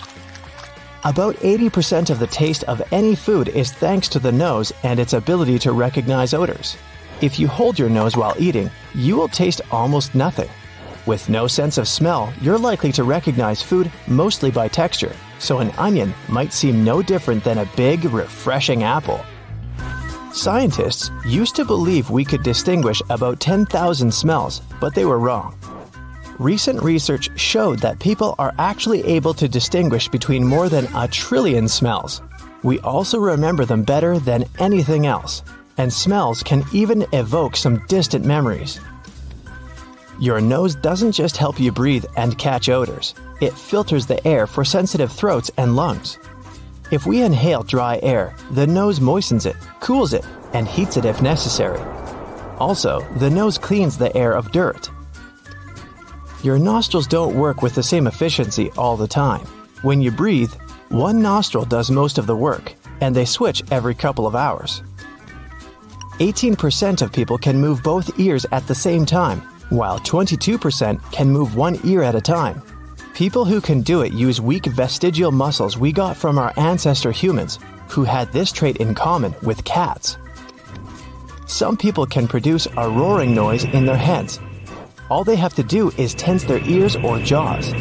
About 1.05 1.37
80% 1.37 2.11
of 2.11 2.19
the 2.19 2.27
taste 2.27 2.65
of 2.65 2.83
any 2.91 3.15
food 3.15 3.49
is 3.49 3.73
thanks 3.73 4.09
to 4.09 4.19
the 4.19 4.33
nose 4.33 4.73
and 4.83 4.99
its 4.99 5.13
ability 5.13 5.59
to 5.61 5.73
recognize 5.73 6.35
odors. 6.35 6.77
If 7.21 7.39
you 7.39 7.49
hold 7.49 7.79
your 7.79 7.89
nose 7.89 8.17
while 8.17 8.35
eating, 8.39 8.71
you 8.95 9.17
will 9.17 9.29
taste 9.29 9.61
almost 9.71 10.15
nothing. 10.15 10.49
With 11.07 11.29
no 11.29 11.47
sense 11.47 11.79
of 11.79 11.87
smell, 11.87 12.33
you're 12.41 12.59
likely 12.59 12.91
to 12.93 13.05
recognize 13.05 13.63
food 13.63 13.93
mostly 14.09 14.51
by 14.51 14.67
texture, 14.67 15.15
so 15.39 15.59
an 15.59 15.71
onion 15.79 16.13
might 16.29 16.53
seem 16.53 16.83
no 16.83 17.01
different 17.01 17.45
than 17.45 17.59
a 17.59 17.71
big, 17.77 18.05
refreshing 18.07 18.83
apple. 18.83 19.21
Scientists 20.33 21.13
used 21.25 21.55
to 21.57 21.65
believe 21.65 22.11
we 22.11 22.25
could 22.25 22.43
distinguish 22.43 23.01
about 23.09 23.39
10,000 23.39 24.13
smells, 24.13 24.63
but 24.81 24.97
they 24.97 25.05
were 25.05 25.21
wrong. 25.21 25.57
Recent 26.41 26.83
research 26.83 27.31
showed 27.39 27.79
that 27.79 28.01
people 28.01 28.35
are 28.41 28.53
actually 28.59 29.05
able 29.05 29.33
to 29.35 29.49
distinguish 29.49 30.09
between 30.09 30.45
more 30.45 30.69
than 30.69 30.89
a 30.95 31.07
trillion 31.07 31.69
smells. 31.69 32.21
We 32.65 32.81
also 32.81 33.21
remember 33.21 33.65
them 33.65 33.85
better 33.85 34.19
than 34.19 34.45
anything 34.59 35.07
else, 35.07 35.45
and 35.79 35.93
smells 35.93 36.43
can 36.43 36.65
even 36.73 37.07
evoke 37.13 37.55
some 37.55 37.87
distant 37.87 38.25
memories. 38.25 38.81
Your 40.19 40.41
nose 40.41 40.75
doesn't 40.75 41.13
just 41.13 41.37
help 41.37 41.61
you 41.61 41.73
breathe 41.73 42.05
and 42.17 42.39
catch 42.39 42.69
odors, 42.69 43.15
it 43.41 43.53
filters 43.53 44.07
the 44.07 44.27
air 44.27 44.47
for 44.47 44.65
sensitive 44.65 45.13
throats 45.13 45.51
and 45.57 45.77
lungs. 45.77 46.19
If 46.91 47.07
we 47.07 47.23
inhale 47.23 47.63
dry 47.63 48.01
air, 48.03 48.35
the 48.53 48.67
nose 48.67 49.01
moistens 49.01 49.47
it, 49.47 49.57
cools 49.81 50.13
it, 50.13 50.25
and 50.53 50.67
heats 50.67 50.97
it 50.97 51.05
if 51.05 51.21
necessary. 51.21 51.81
Also, 52.59 53.01
the 53.17 53.31
nose 53.31 53.59
cleans 53.59 53.99
the 53.99 54.17
air 54.17 54.33
of 54.33 54.53
dirt, 54.53 54.91
your 56.47 56.59
nostrils 56.61 57.09
don't 57.09 57.35
work 57.35 57.61
with 57.61 57.75
the 57.75 57.83
same 57.83 58.07
efficiency 58.07 58.71
all 58.79 58.97
the 58.97 59.09
time. 59.09 59.45
When 59.83 60.01
you 60.01 60.13
breathe, 60.13 60.53
one 60.91 61.21
nostril 61.21 61.65
does 61.65 61.91
most 61.91 62.19
of 62.19 62.27
the 62.29 62.37
work, 62.37 62.75
and 63.01 63.17
they 63.17 63.25
switch 63.25 63.65
every 63.73 63.97
couple 63.97 64.29
of 64.29 64.37
hours. 64.37 64.83
18% 66.21 67.03
of 67.03 67.13
people 67.13 67.37
can 67.37 67.61
move 67.61 67.83
both 67.83 68.21
ears 68.21 68.47
at 68.53 68.65
the 68.69 68.77
same 68.77 69.05
time, 69.05 69.43
while 69.71 69.99
22% 70.01 71.01
can 71.13 71.31
move 71.31 71.57
one 71.57 71.79
ear 71.85 72.03
at 72.03 72.15
a 72.15 72.21
time. 72.21 72.63
People 73.15 73.45
who 73.45 73.61
can 73.61 73.81
do 73.81 74.03
it 74.03 74.13
use 74.13 74.41
weak 74.41 74.67
vestigial 74.67 75.33
muscles 75.33 75.79
we 75.79 75.93
got 75.93 76.17
from 76.17 76.39
our 76.39 76.53
ancestor 76.57 77.13
humans, 77.13 77.59
who 77.89 78.05
had 78.05 78.33
this 78.33 78.53
trait 78.53 78.77
in 78.79 78.95
common 78.95 79.35
with 79.43 79.65
cats. 79.65 80.19
Some 81.47 81.77
people 81.77 82.07
can 82.07 82.27
produce 82.29 82.67
a 82.77 82.91
roaring 82.91 83.35
noise 83.35 83.65
in 83.65 83.87
their 83.87 83.97
heads, 83.97 84.41
all 85.09 85.23
they 85.23 85.37
have 85.37 85.55
to 85.55 85.63
do 85.63 85.93
is 85.97 86.15
tense 86.15 86.43
their 86.43 86.65
ears 86.69 86.97
or 86.97 87.21
jaws. 87.21 87.73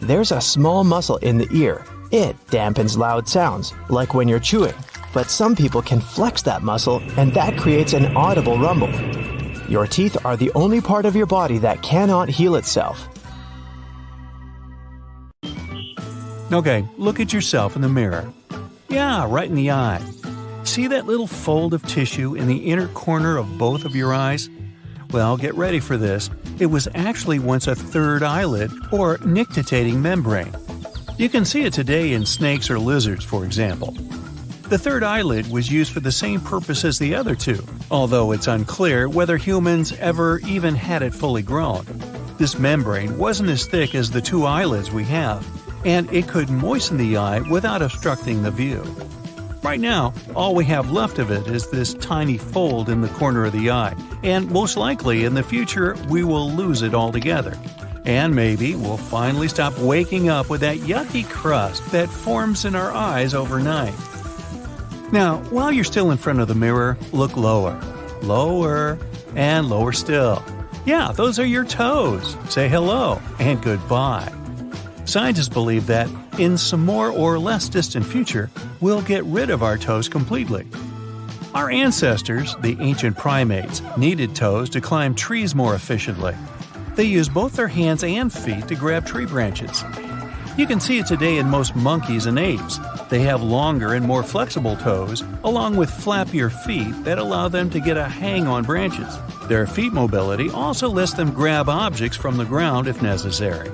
There's 0.00 0.30
a 0.30 0.40
small 0.40 0.84
muscle 0.84 1.16
in 1.16 1.38
the 1.38 1.48
ear. 1.52 1.84
It 2.12 2.36
dampens 2.46 2.96
loud 2.96 3.28
sounds, 3.28 3.74
like 3.88 4.14
when 4.14 4.28
you're 4.28 4.38
chewing. 4.38 4.74
But 5.12 5.30
some 5.30 5.56
people 5.56 5.82
can 5.82 6.00
flex 6.00 6.42
that 6.42 6.62
muscle, 6.62 7.02
and 7.16 7.34
that 7.34 7.58
creates 7.58 7.92
an 7.92 8.16
audible 8.16 8.56
rumble. 8.56 8.92
Your 9.68 9.86
teeth 9.86 10.16
are 10.24 10.36
the 10.36 10.50
only 10.54 10.80
part 10.80 11.04
of 11.04 11.14
your 11.14 11.26
body 11.26 11.58
that 11.58 11.82
cannot 11.82 12.28
heal 12.28 12.54
itself. 12.54 13.08
Okay, 16.50 16.88
look 16.96 17.20
at 17.20 17.32
yourself 17.32 17.76
in 17.76 17.82
the 17.82 17.88
mirror. 17.88 18.32
Yeah, 18.88 19.26
right 19.28 19.48
in 19.48 19.54
the 19.54 19.70
eye. 19.70 20.02
See 20.64 20.86
that 20.86 21.06
little 21.06 21.26
fold 21.26 21.74
of 21.74 21.82
tissue 21.86 22.34
in 22.34 22.46
the 22.46 22.56
inner 22.56 22.88
corner 22.88 23.36
of 23.36 23.58
both 23.58 23.84
of 23.84 23.94
your 23.94 24.14
eyes? 24.14 24.48
Well, 25.10 25.36
get 25.36 25.54
ready 25.54 25.80
for 25.80 25.98
this. 25.98 26.30
It 26.58 26.66
was 26.66 26.88
actually 26.94 27.38
once 27.38 27.66
a 27.66 27.74
third 27.74 28.22
eyelid, 28.22 28.70
or 28.90 29.18
nictitating 29.24 30.00
membrane. 30.00 30.54
You 31.18 31.28
can 31.28 31.44
see 31.44 31.64
it 31.64 31.72
today 31.72 32.12
in 32.12 32.24
snakes 32.24 32.70
or 32.70 32.78
lizards, 32.78 33.24
for 33.24 33.44
example. 33.44 33.96
The 34.68 34.76
third 34.76 35.02
eyelid 35.02 35.50
was 35.50 35.72
used 35.72 35.92
for 35.92 36.00
the 36.00 36.12
same 36.12 36.42
purpose 36.42 36.84
as 36.84 36.98
the 36.98 37.14
other 37.14 37.34
two, 37.34 37.64
although 37.90 38.32
it's 38.32 38.48
unclear 38.48 39.08
whether 39.08 39.38
humans 39.38 39.94
ever 39.94 40.40
even 40.40 40.74
had 40.74 41.02
it 41.02 41.14
fully 41.14 41.40
grown. 41.40 41.86
This 42.36 42.58
membrane 42.58 43.16
wasn't 43.16 43.48
as 43.48 43.66
thick 43.66 43.94
as 43.94 44.10
the 44.10 44.20
two 44.20 44.44
eyelids 44.44 44.90
we 44.90 45.04
have, 45.04 45.42
and 45.86 46.12
it 46.12 46.28
could 46.28 46.50
moisten 46.50 46.98
the 46.98 47.16
eye 47.16 47.40
without 47.50 47.80
obstructing 47.80 48.42
the 48.42 48.50
view. 48.50 48.82
Right 49.62 49.80
now, 49.80 50.12
all 50.36 50.54
we 50.54 50.66
have 50.66 50.92
left 50.92 51.18
of 51.18 51.30
it 51.30 51.46
is 51.46 51.70
this 51.70 51.94
tiny 51.94 52.36
fold 52.36 52.90
in 52.90 53.00
the 53.00 53.08
corner 53.08 53.46
of 53.46 53.54
the 53.54 53.70
eye, 53.70 53.96
and 54.22 54.50
most 54.50 54.76
likely 54.76 55.24
in 55.24 55.32
the 55.32 55.42
future 55.42 55.96
we 56.10 56.24
will 56.24 56.50
lose 56.50 56.82
it 56.82 56.92
altogether. 56.92 57.58
And 58.04 58.36
maybe 58.36 58.74
we'll 58.74 58.98
finally 58.98 59.48
stop 59.48 59.78
waking 59.78 60.28
up 60.28 60.50
with 60.50 60.60
that 60.60 60.76
yucky 60.76 61.26
crust 61.26 61.90
that 61.90 62.10
forms 62.10 62.66
in 62.66 62.74
our 62.74 62.92
eyes 62.92 63.32
overnight. 63.32 63.94
Now, 65.10 65.38
while 65.50 65.72
you're 65.72 65.84
still 65.84 66.10
in 66.10 66.18
front 66.18 66.40
of 66.40 66.48
the 66.48 66.54
mirror, 66.54 66.98
look 67.12 67.36
lower, 67.36 67.80
lower, 68.22 68.98
and 69.34 69.68
lower 69.68 69.92
still. 69.92 70.44
Yeah, 70.84 71.12
those 71.12 71.38
are 71.38 71.46
your 71.46 71.64
toes. 71.64 72.36
Say 72.48 72.68
hello 72.68 73.20
and 73.38 73.62
goodbye. 73.62 74.32
Scientists 75.06 75.48
believe 75.48 75.86
that, 75.86 76.10
in 76.38 76.58
some 76.58 76.84
more 76.84 77.10
or 77.10 77.38
less 77.38 77.68
distant 77.70 78.04
future, 78.04 78.50
we'll 78.80 79.00
get 79.00 79.24
rid 79.24 79.48
of 79.48 79.62
our 79.62 79.78
toes 79.78 80.08
completely. 80.08 80.66
Our 81.54 81.70
ancestors, 81.70 82.54
the 82.60 82.76
ancient 82.78 83.16
primates, 83.16 83.82
needed 83.96 84.36
toes 84.36 84.68
to 84.70 84.82
climb 84.82 85.14
trees 85.14 85.54
more 85.54 85.74
efficiently. 85.74 86.34
They 86.94 87.04
used 87.04 87.32
both 87.32 87.54
their 87.54 87.68
hands 87.68 88.04
and 88.04 88.30
feet 88.30 88.68
to 88.68 88.74
grab 88.74 89.06
tree 89.06 89.24
branches. 89.24 89.82
You 90.58 90.66
can 90.66 90.80
see 90.80 90.98
it 90.98 91.06
today 91.06 91.36
in 91.36 91.48
most 91.48 91.76
monkeys 91.76 92.26
and 92.26 92.36
apes. 92.36 92.80
They 93.10 93.20
have 93.20 93.40
longer 93.40 93.94
and 93.94 94.04
more 94.04 94.24
flexible 94.24 94.74
toes, 94.74 95.22
along 95.44 95.76
with 95.76 95.88
flappier 95.88 96.50
feet 96.50 97.04
that 97.04 97.16
allow 97.16 97.46
them 97.46 97.70
to 97.70 97.78
get 97.78 97.96
a 97.96 98.08
hang 98.08 98.48
on 98.48 98.64
branches. 98.64 99.16
Their 99.46 99.68
feet 99.68 99.92
mobility 99.92 100.50
also 100.50 100.88
lets 100.88 101.12
them 101.12 101.32
grab 101.32 101.68
objects 101.68 102.16
from 102.16 102.38
the 102.38 102.44
ground 102.44 102.88
if 102.88 103.00
necessary. 103.00 103.70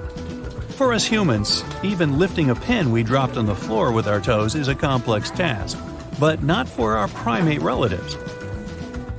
For 0.76 0.92
us 0.92 1.06
humans, 1.06 1.64
even 1.82 2.18
lifting 2.18 2.50
a 2.50 2.54
pen 2.54 2.92
we 2.92 3.02
dropped 3.02 3.38
on 3.38 3.46
the 3.46 3.54
floor 3.54 3.90
with 3.90 4.06
our 4.06 4.20
toes 4.20 4.54
is 4.54 4.68
a 4.68 4.74
complex 4.74 5.30
task, 5.30 5.78
but 6.20 6.42
not 6.42 6.68
for 6.68 6.98
our 6.98 7.08
primate 7.08 7.62
relatives. 7.62 8.14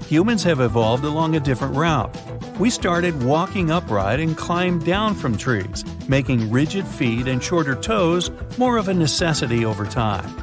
Humans 0.07 0.43
have 0.43 0.59
evolved 0.59 1.03
along 1.03 1.35
a 1.35 1.39
different 1.39 1.75
route. 1.75 2.15
We 2.57 2.69
started 2.69 3.21
walking 3.21 3.69
upright 3.69 4.21
and 4.21 4.37
climbed 4.37 4.85
down 4.85 5.15
from 5.15 5.37
trees, 5.37 5.83
making 6.07 6.51
rigid 6.51 6.87
feet 6.87 7.27
and 7.27 7.43
shorter 7.43 7.75
toes 7.75 8.31
more 8.57 8.77
of 8.77 8.87
a 8.87 8.93
necessity 8.93 9.65
over 9.65 9.85
time. 9.85 10.33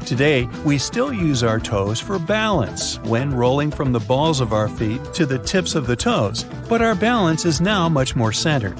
Today, 0.00 0.44
we 0.66 0.76
still 0.76 1.10
use 1.10 1.42
our 1.42 1.58
toes 1.58 2.00
for 2.00 2.18
balance 2.18 2.98
when 3.04 3.34
rolling 3.34 3.70
from 3.70 3.92
the 3.92 4.00
balls 4.00 4.42
of 4.42 4.52
our 4.52 4.68
feet 4.68 5.02
to 5.14 5.24
the 5.24 5.38
tips 5.38 5.74
of 5.74 5.86
the 5.86 5.96
toes, 5.96 6.44
but 6.68 6.82
our 6.82 6.94
balance 6.94 7.46
is 7.46 7.62
now 7.62 7.88
much 7.88 8.14
more 8.14 8.32
centered. 8.32 8.78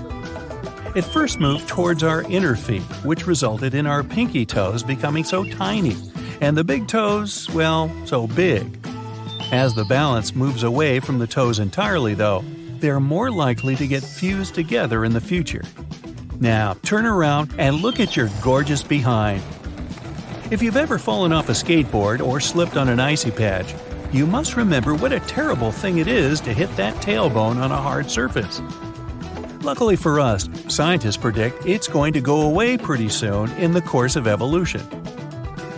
It 0.95 1.07
first 1.07 1.41
moved 1.41 1.67
towards 1.67 2.03
our 2.03 2.21
inner 2.31 2.55
feet, 2.55 2.83
which 3.03 3.27
resulted 3.27 3.75
in 3.75 3.87
our 3.87 4.05
pinky 4.05 4.45
toes 4.45 4.83
becoming 4.83 5.25
so 5.25 5.43
tiny, 5.45 5.97
and 6.43 6.55
the 6.55 6.65
big 6.65 6.87
toes, 6.87 7.49
well, 7.55 7.91
so 8.05 8.27
big. 8.27 8.79
As 9.51 9.75
the 9.75 9.87
balance 9.87 10.35
moves 10.35 10.63
away 10.63 11.01
from 11.01 11.19
the 11.19 11.27
toes 11.27 11.59
entirely, 11.59 12.13
though, 12.13 12.45
they 12.85 12.91
are 12.91 13.01
more 13.01 13.31
likely 13.31 13.75
to 13.75 13.87
get 13.87 14.03
fused 14.03 14.55
together 14.55 15.07
in 15.07 15.15
the 15.15 15.21
future. 15.21 15.63
Now, 16.39 16.75
turn 16.83 17.07
around 17.07 17.55
and 17.57 17.77
look 17.77 17.99
at 17.99 18.15
your 18.15 18.29
gorgeous 18.43 18.83
behind. 18.83 19.43
If 20.51 20.63
you've 20.63 20.77
ever 20.77 20.99
fallen 20.99 21.33
off 21.33 21.49
a 21.49 21.53
skateboard 21.53 22.21
or 22.21 22.41
slipped 22.41 22.77
on 22.77 22.91
an 22.91 23.01
icy 23.01 23.31
patch, 23.31 23.75
you 24.13 24.27
must 24.27 24.55
remember 24.55 24.95
what 24.95 25.15
a 25.15 25.21
terrible 25.21 25.73
thing 25.73 25.97
it 25.97 26.09
is 26.09 26.43
to 26.43 26.53
hit 26.53 26.77
that 26.77 26.95
tailbone 26.97 27.57
on 27.57 27.73
a 27.73 27.81
hard 27.81 28.11
surface. 28.11 28.61
Luckily 29.63 29.97
for 29.97 30.21
us, 30.21 30.47
scientists 30.69 31.17
predict 31.17 31.65
it's 31.65 31.89
going 31.89 32.13
to 32.13 32.21
go 32.21 32.43
away 32.43 32.77
pretty 32.77 33.09
soon 33.09 33.51
in 33.53 33.73
the 33.73 33.81
course 33.81 34.15
of 34.15 34.27
evolution. 34.27 34.83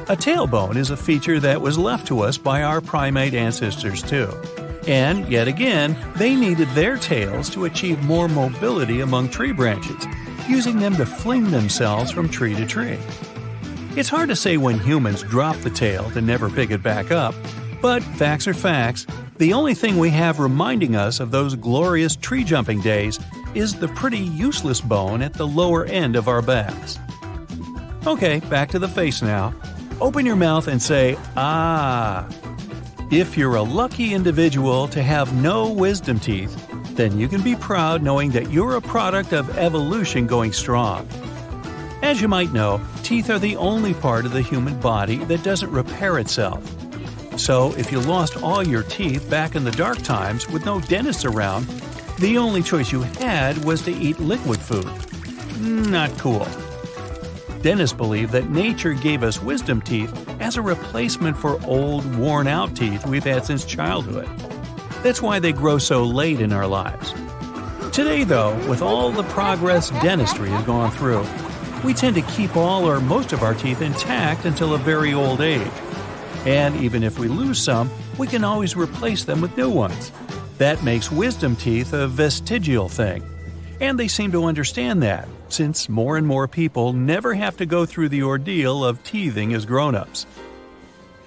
A 0.09 0.16
tailbone 0.16 0.74
is 0.74 0.91
a 0.91 0.97
feature 0.97 1.39
that 1.39 1.61
was 1.61 1.78
left 1.78 2.09
to 2.09 2.23
us 2.23 2.37
by 2.37 2.65
our 2.65 2.81
primate 2.81 3.35
ancestors, 3.35 4.03
too. 4.03 4.28
And 4.87 5.29
yet 5.29 5.49
again, 5.49 5.97
they 6.17 6.35
needed 6.35 6.69
their 6.71 6.97
tails 6.97 7.51
to 7.51 7.65
achieve 7.65 8.03
more 8.05 8.29
mobility 8.29 9.01
among 9.01 9.31
tree 9.31 9.53
branches, 9.53 10.07
using 10.49 10.79
them 10.79 10.95
to 10.97 11.07
fling 11.07 11.51
themselves 11.51 12.11
from 12.11 12.29
tree 12.29 12.55
to 12.55 12.67
tree. 12.67 12.99
It's 13.97 14.09
hard 14.09 14.29
to 14.29 14.37
say 14.37 14.59
when 14.59 14.79
humans 14.79 15.23
drop 15.23 15.57
the 15.59 15.71
tail 15.71 16.11
to 16.11 16.21
never 16.21 16.49
pick 16.51 16.71
it 16.71 16.83
back 16.83 17.11
up, 17.11 17.35
but 17.81 18.03
facts 18.03 18.47
are 18.47 18.55
facts. 18.55 19.07
The 19.39 19.53
only 19.53 19.75
thing 19.75 19.99
we 19.99 20.11
have 20.11 20.39
reminding 20.39 20.97
us 20.97 21.19
of 21.19 21.31
those 21.31 21.55
glorious 21.57 22.15
tree 22.17 22.45
jumping 22.45 22.81
days 22.81 23.19
is 23.55 23.75
the 23.75 23.89
pretty 23.89 24.19
useless 24.19 24.81
bone 24.81 25.23
at 25.23 25.35
the 25.35 25.47
lower 25.47 25.85
end 25.87 26.15
of 26.15 26.29
our 26.29 26.43
backs. 26.43 26.99
Okay, 28.07 28.41
back 28.51 28.71
to 28.71 28.79
the 28.79 28.89
face 28.89 29.21
now. 29.21 29.53
Open 30.01 30.25
your 30.25 30.37
mouth 30.37 30.69
and 30.69 30.81
say, 30.81 31.19
Ah. 31.37 32.29
If 33.11 33.39
you're 33.39 33.55
a 33.55 33.62
lucky 33.62 34.15
individual 34.15 34.89
to 34.89 35.01
have 35.01 35.33
no 35.33 35.70
wisdom 35.70 36.19
teeth, 36.19 36.69
then 36.97 37.16
you 37.16 37.28
can 37.28 37.41
be 37.41 37.55
proud 37.55 38.03
knowing 38.03 38.33
that 38.33 38.51
you're 38.51 38.74
a 38.74 38.81
product 38.81 39.33
of 39.33 39.57
evolution 39.57 40.27
going 40.27 40.53
strong. 40.53 41.09
As 42.03 42.20
you 42.20 42.27
might 42.27 42.53
know, 42.53 42.81
teeth 43.05 43.31
are 43.31 43.39
the 43.39 43.55
only 43.59 43.95
part 43.95 44.27
of 44.27 44.33
the 44.33 44.43
human 44.43 44.81
body 44.81 45.19
that 45.27 45.45
doesn't 45.45 45.70
repair 45.70 46.19
itself. 46.19 46.61
So, 47.39 47.73
if 47.74 47.93
you 47.93 48.01
lost 48.01 48.43
all 48.43 48.66
your 48.66 48.83
teeth 48.83 49.31
back 49.31 49.55
in 49.55 49.62
the 49.62 49.70
dark 49.70 49.99
times 49.99 50.49
with 50.49 50.65
no 50.65 50.81
dentist 50.81 51.24
around, 51.24 51.69
the 52.19 52.39
only 52.39 52.61
choice 52.61 52.91
you 52.91 53.03
had 53.03 53.65
was 53.65 53.83
to 53.83 53.93
eat 53.93 54.19
liquid 54.19 54.59
food. 54.59 54.91
Not 55.61 56.11
cool. 56.19 56.49
Dentists 57.66 57.97
believe 57.97 58.30
that 58.30 58.48
nature 58.48 58.93
gave 58.93 59.24
us 59.24 59.43
wisdom 59.43 59.80
teeth 59.82 60.14
as 60.40 60.56
a 60.56 60.62
replacement 60.62 61.36
for 61.36 61.60
old, 61.66 62.06
worn 62.14 62.47
out 62.47 62.76
teeth 62.76 63.05
we've 63.05 63.24
had 63.24 63.44
since 63.44 63.64
childhood. 63.64 64.28
That's 65.02 65.20
why 65.20 65.40
they 65.40 65.52
grow 65.52 65.78
so 65.78 66.05
late 66.05 66.40
in 66.40 66.52
our 66.52 66.68
lives. 66.68 67.12
Today, 67.90 68.22
though, 68.22 68.55
with 68.68 68.82
all 68.82 69.10
the 69.10 69.24
progress 69.24 69.90
dentistry 69.90 70.48
has 70.51 70.64
gone 70.64 70.93
through, 70.93 71.26
we 71.82 71.93
tend 71.93 72.14
to 72.14 72.22
keep 72.22 72.56
all 72.56 72.88
or 72.88 73.01
most 73.01 73.32
of 73.32 73.43
our 73.43 73.55
teeth 73.55 73.82
intact 73.82 74.44
until 74.44 74.74
a 74.74 74.78
very 74.78 75.12
old 75.12 75.40
age. 75.40 75.66
And 76.44 76.76
even 76.76 77.02
if 77.02 77.18
we 77.18 77.26
lose 77.26 77.60
some, 77.60 77.90
we 78.16 78.28
can 78.28 78.44
always 78.44 78.76
replace 78.76 79.24
them 79.24 79.40
with 79.40 79.56
new 79.56 79.70
ones. 79.70 80.12
That 80.59 80.84
makes 80.84 81.10
wisdom 81.10 81.56
teeth 81.56 81.93
a 81.94 82.06
vestigial 82.06 82.88
thing. 82.88 83.24
And 83.81 83.98
they 83.98 84.09
seem 84.09 84.32
to 84.32 84.44
understand 84.44 85.03
that, 85.03 85.28
since 85.48 85.89
more 85.89 86.16
and 86.16 86.27
more 86.27 86.48
people 86.48 86.93
never 86.93 87.35
have 87.35 87.59
to 87.59 87.66
go 87.66 87.85
through 87.85 88.09
the 88.09 88.23
ordeal 88.23 88.85
of 88.85 89.03
teething 89.03 89.53
as 89.53 89.66
grown 89.66 89.94
ups. 89.94 90.27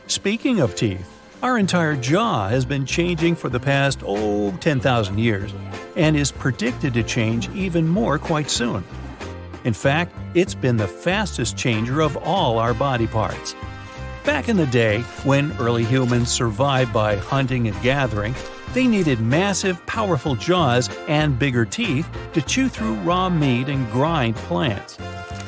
Speaking 0.08 0.60
of 0.60 0.76
teeth, 0.76 1.08
our 1.44 1.58
entire 1.58 1.96
jaw 1.96 2.50
has 2.50 2.66
been 2.66 2.86
changing 2.86 3.36
for 3.36 3.50
the 3.50 3.60
past, 3.60 4.00
oh, 4.04 4.52
10,000 4.60 5.20
years, 5.20 5.54
and 5.96 6.18
is 6.18 6.32
predicted 6.32 6.96
to 6.96 7.04
change 7.04 7.50
even 7.52 7.88
more 7.88 8.18
quite 8.18 8.50
soon. 8.50 8.84
In 9.64 9.74
fact, 9.74 10.16
it's 10.34 10.56
been 10.56 10.78
the 10.78 10.88
fastest 10.88 11.56
changer 11.56 12.02
of 12.02 12.18
all 12.18 12.58
our 12.58 12.74
body 12.74 13.08
parts. 13.08 13.56
Back 14.26 14.50
in 14.50 14.58
the 14.58 14.66
day, 14.66 15.02
when 15.24 15.56
early 15.60 15.84
humans 15.84 16.30
survived 16.30 16.92
by 16.92 17.16
hunting 17.16 17.68
and 17.68 17.82
gathering, 17.82 18.34
they 18.74 18.88
needed 18.88 19.20
massive, 19.20 19.86
powerful 19.86 20.36
jaws 20.36 20.90
and 21.08 21.40
bigger 21.40 21.66
teeth 21.66 22.08
to 22.34 22.42
chew 22.42 22.70
through 22.70 22.94
raw 22.96 23.30
meat 23.30 23.70
and 23.70 23.90
grind 23.92 24.36
plants. 24.36 24.98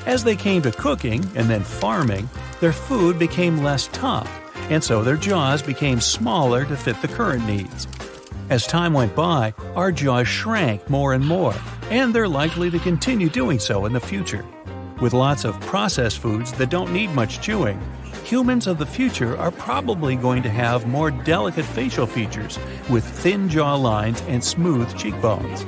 As 0.05 0.23
they 0.23 0.35
came 0.35 0.61
to 0.63 0.71
cooking 0.71 1.23
and 1.35 1.49
then 1.49 1.63
farming, 1.63 2.29
their 2.59 2.73
food 2.73 3.19
became 3.19 3.63
less 3.63 3.87
tough, 3.93 4.29
and 4.69 4.83
so 4.83 5.03
their 5.03 5.17
jaws 5.17 5.61
became 5.61 6.01
smaller 6.01 6.65
to 6.65 6.75
fit 6.75 7.01
the 7.01 7.07
current 7.07 7.45
needs. 7.45 7.87
As 8.49 8.67
time 8.67 8.93
went 8.93 9.15
by, 9.15 9.53
our 9.75 9.91
jaws 9.91 10.27
shrank 10.27 10.89
more 10.89 11.13
and 11.13 11.25
more, 11.25 11.55
and 11.89 12.13
they're 12.13 12.27
likely 12.27 12.69
to 12.71 12.79
continue 12.79 13.29
doing 13.29 13.59
so 13.59 13.85
in 13.85 13.93
the 13.93 13.99
future. 13.99 14.45
With 14.99 15.13
lots 15.13 15.45
of 15.45 15.59
processed 15.61 16.19
foods 16.19 16.51
that 16.53 16.69
don't 16.69 16.91
need 16.91 17.11
much 17.11 17.41
chewing, 17.41 17.79
humans 18.25 18.67
of 18.67 18.77
the 18.77 18.85
future 18.85 19.37
are 19.37 19.51
probably 19.51 20.15
going 20.15 20.43
to 20.43 20.49
have 20.49 20.87
more 20.87 21.11
delicate 21.11 21.65
facial 21.65 22.05
features 22.05 22.57
with 22.89 23.03
thin 23.03 23.49
jaw 23.49 23.75
lines 23.75 24.21
and 24.27 24.43
smooth 24.43 24.95
cheekbones. 24.97 25.65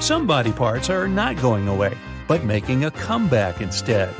Some 0.00 0.26
body 0.26 0.52
parts 0.52 0.90
are 0.90 1.08
not 1.08 1.36
going 1.36 1.68
away, 1.68 1.96
but 2.28 2.44
making 2.44 2.84
a 2.84 2.90
comeback 2.90 3.60
instead. 3.60 4.12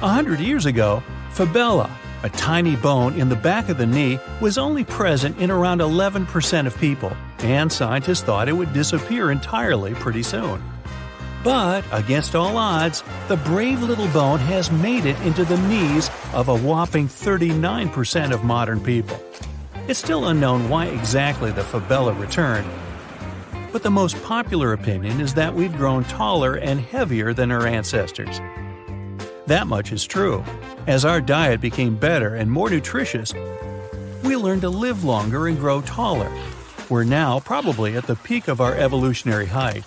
A 0.00 0.08
hundred 0.08 0.40
years 0.40 0.66
ago, 0.66 1.02
fabella, 1.30 1.90
a 2.22 2.30
tiny 2.30 2.76
bone 2.76 3.14
in 3.18 3.28
the 3.28 3.36
back 3.36 3.68
of 3.68 3.78
the 3.78 3.86
knee, 3.86 4.18
was 4.40 4.58
only 4.58 4.84
present 4.84 5.38
in 5.38 5.50
around 5.50 5.80
11% 5.80 6.66
of 6.66 6.78
people, 6.78 7.16
and 7.40 7.72
scientists 7.72 8.22
thought 8.22 8.48
it 8.48 8.52
would 8.52 8.72
disappear 8.72 9.30
entirely 9.30 9.94
pretty 9.94 10.22
soon. 10.22 10.62
But, 11.44 11.84
against 11.90 12.36
all 12.36 12.56
odds, 12.56 13.02
the 13.26 13.36
brave 13.36 13.82
little 13.82 14.06
bone 14.08 14.38
has 14.38 14.70
made 14.70 15.06
it 15.06 15.20
into 15.22 15.44
the 15.44 15.58
knees 15.66 16.08
of 16.32 16.48
a 16.48 16.56
whopping 16.56 17.08
39% 17.08 18.32
of 18.32 18.44
modern 18.44 18.80
people. 18.80 19.20
It's 19.88 19.98
still 19.98 20.28
unknown 20.28 20.68
why 20.68 20.86
exactly 20.86 21.50
the 21.50 21.64
fabella 21.64 22.12
returned, 22.12 22.68
but 23.72 23.82
the 23.82 23.90
most 23.90 24.22
popular 24.22 24.72
opinion 24.72 25.20
is 25.20 25.34
that 25.34 25.54
we've 25.54 25.76
grown 25.76 26.04
taller 26.04 26.54
and 26.54 26.80
heavier 26.80 27.32
than 27.34 27.50
our 27.50 27.66
ancestors. 27.66 28.40
That 29.46 29.66
much 29.66 29.90
is 29.90 30.06
true. 30.06 30.44
As 30.86 31.04
our 31.04 31.20
diet 31.20 31.60
became 31.60 31.96
better 31.96 32.36
and 32.36 32.50
more 32.50 32.70
nutritious, 32.70 33.34
we 34.22 34.36
learned 34.36 34.60
to 34.60 34.68
live 34.68 35.02
longer 35.02 35.48
and 35.48 35.58
grow 35.58 35.80
taller. 35.80 36.30
We're 36.88 37.02
now 37.02 37.40
probably 37.40 37.96
at 37.96 38.06
the 38.06 38.16
peak 38.16 38.46
of 38.46 38.60
our 38.60 38.74
evolutionary 38.74 39.46
height 39.46 39.84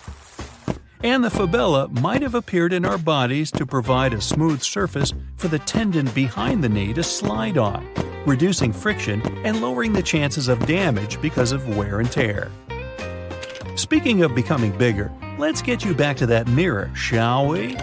and 1.05 1.23
the 1.23 1.29
fabella 1.29 1.87
might 2.01 2.23
have 2.23 2.33
appeared 2.33 2.73
in 2.73 2.83
our 2.83 2.97
bodies 2.97 3.51
to 3.51 3.63
provide 3.63 4.11
a 4.11 4.19
smooth 4.19 4.59
surface 4.59 5.13
for 5.35 5.47
the 5.47 5.59
tendon 5.59 6.07
behind 6.15 6.63
the 6.63 6.67
knee 6.67 6.93
to 6.93 7.03
slide 7.03 7.59
on, 7.59 7.87
reducing 8.25 8.73
friction 8.73 9.21
and 9.45 9.61
lowering 9.61 9.93
the 9.93 10.01
chances 10.01 10.47
of 10.47 10.65
damage 10.65 11.21
because 11.21 11.51
of 11.51 11.77
wear 11.77 11.99
and 11.99 12.11
tear. 12.11 12.51
Speaking 13.75 14.23
of 14.23 14.33
becoming 14.33 14.75
bigger, 14.79 15.11
let's 15.37 15.61
get 15.61 15.85
you 15.85 15.93
back 15.93 16.17
to 16.17 16.25
that 16.25 16.47
mirror, 16.47 16.89
shall 16.95 17.49
we? 17.49 17.77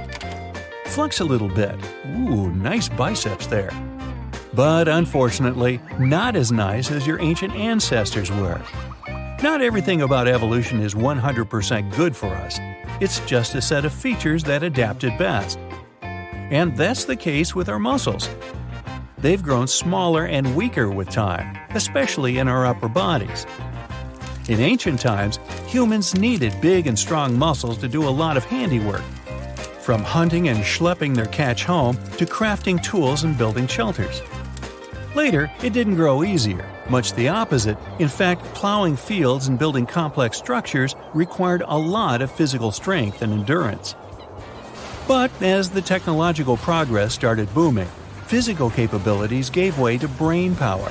Flex 0.86 1.20
a 1.20 1.24
little 1.24 1.48
bit. 1.48 1.76
Ooh, 2.06 2.50
nice 2.50 2.88
biceps 2.88 3.46
there. 3.46 3.70
But 4.52 4.88
unfortunately, 4.88 5.80
not 6.00 6.34
as 6.34 6.50
nice 6.50 6.90
as 6.90 7.06
your 7.06 7.20
ancient 7.20 7.54
ancestors 7.54 8.32
were. 8.32 8.60
Not 9.42 9.60
everything 9.60 10.02
about 10.02 10.28
evolution 10.28 10.80
is 10.80 10.94
100% 10.94 11.96
good 11.96 12.16
for 12.16 12.28
us, 12.28 12.60
it's 13.00 13.18
just 13.26 13.56
a 13.56 13.60
set 13.60 13.84
of 13.84 13.92
features 13.92 14.44
that 14.44 14.62
adapted 14.62 15.18
best. 15.18 15.58
And 16.00 16.76
that's 16.76 17.06
the 17.06 17.16
case 17.16 17.52
with 17.52 17.68
our 17.68 17.80
muscles. 17.80 18.30
They've 19.18 19.42
grown 19.42 19.66
smaller 19.66 20.26
and 20.26 20.54
weaker 20.54 20.90
with 20.90 21.10
time, 21.10 21.58
especially 21.70 22.38
in 22.38 22.46
our 22.46 22.64
upper 22.64 22.88
bodies. 22.88 23.44
In 24.48 24.60
ancient 24.60 25.00
times, 25.00 25.40
humans 25.66 26.14
needed 26.14 26.54
big 26.60 26.86
and 26.86 26.96
strong 26.96 27.36
muscles 27.36 27.78
to 27.78 27.88
do 27.88 28.08
a 28.08 28.10
lot 28.10 28.36
of 28.36 28.44
handiwork. 28.44 29.02
From 29.80 30.04
hunting 30.04 30.50
and 30.50 30.60
schlepping 30.60 31.16
their 31.16 31.26
catch 31.26 31.64
home 31.64 31.96
to 32.16 32.26
crafting 32.26 32.80
tools 32.80 33.24
and 33.24 33.36
building 33.36 33.66
shelters. 33.66 34.22
Later, 35.14 35.50
it 35.62 35.74
didn't 35.74 35.96
grow 35.96 36.24
easier. 36.24 36.66
Much 36.88 37.12
the 37.12 37.28
opposite. 37.28 37.76
In 37.98 38.08
fact, 38.08 38.42
plowing 38.54 38.96
fields 38.96 39.46
and 39.46 39.58
building 39.58 39.84
complex 39.84 40.38
structures 40.38 40.96
required 41.12 41.62
a 41.66 41.78
lot 41.78 42.22
of 42.22 42.30
physical 42.30 42.72
strength 42.72 43.20
and 43.20 43.32
endurance. 43.32 43.94
But 45.06 45.30
as 45.42 45.68
the 45.68 45.82
technological 45.82 46.56
progress 46.56 47.12
started 47.12 47.52
booming, 47.52 47.88
physical 48.26 48.70
capabilities 48.70 49.50
gave 49.50 49.78
way 49.78 49.98
to 49.98 50.08
brain 50.08 50.56
power. 50.56 50.90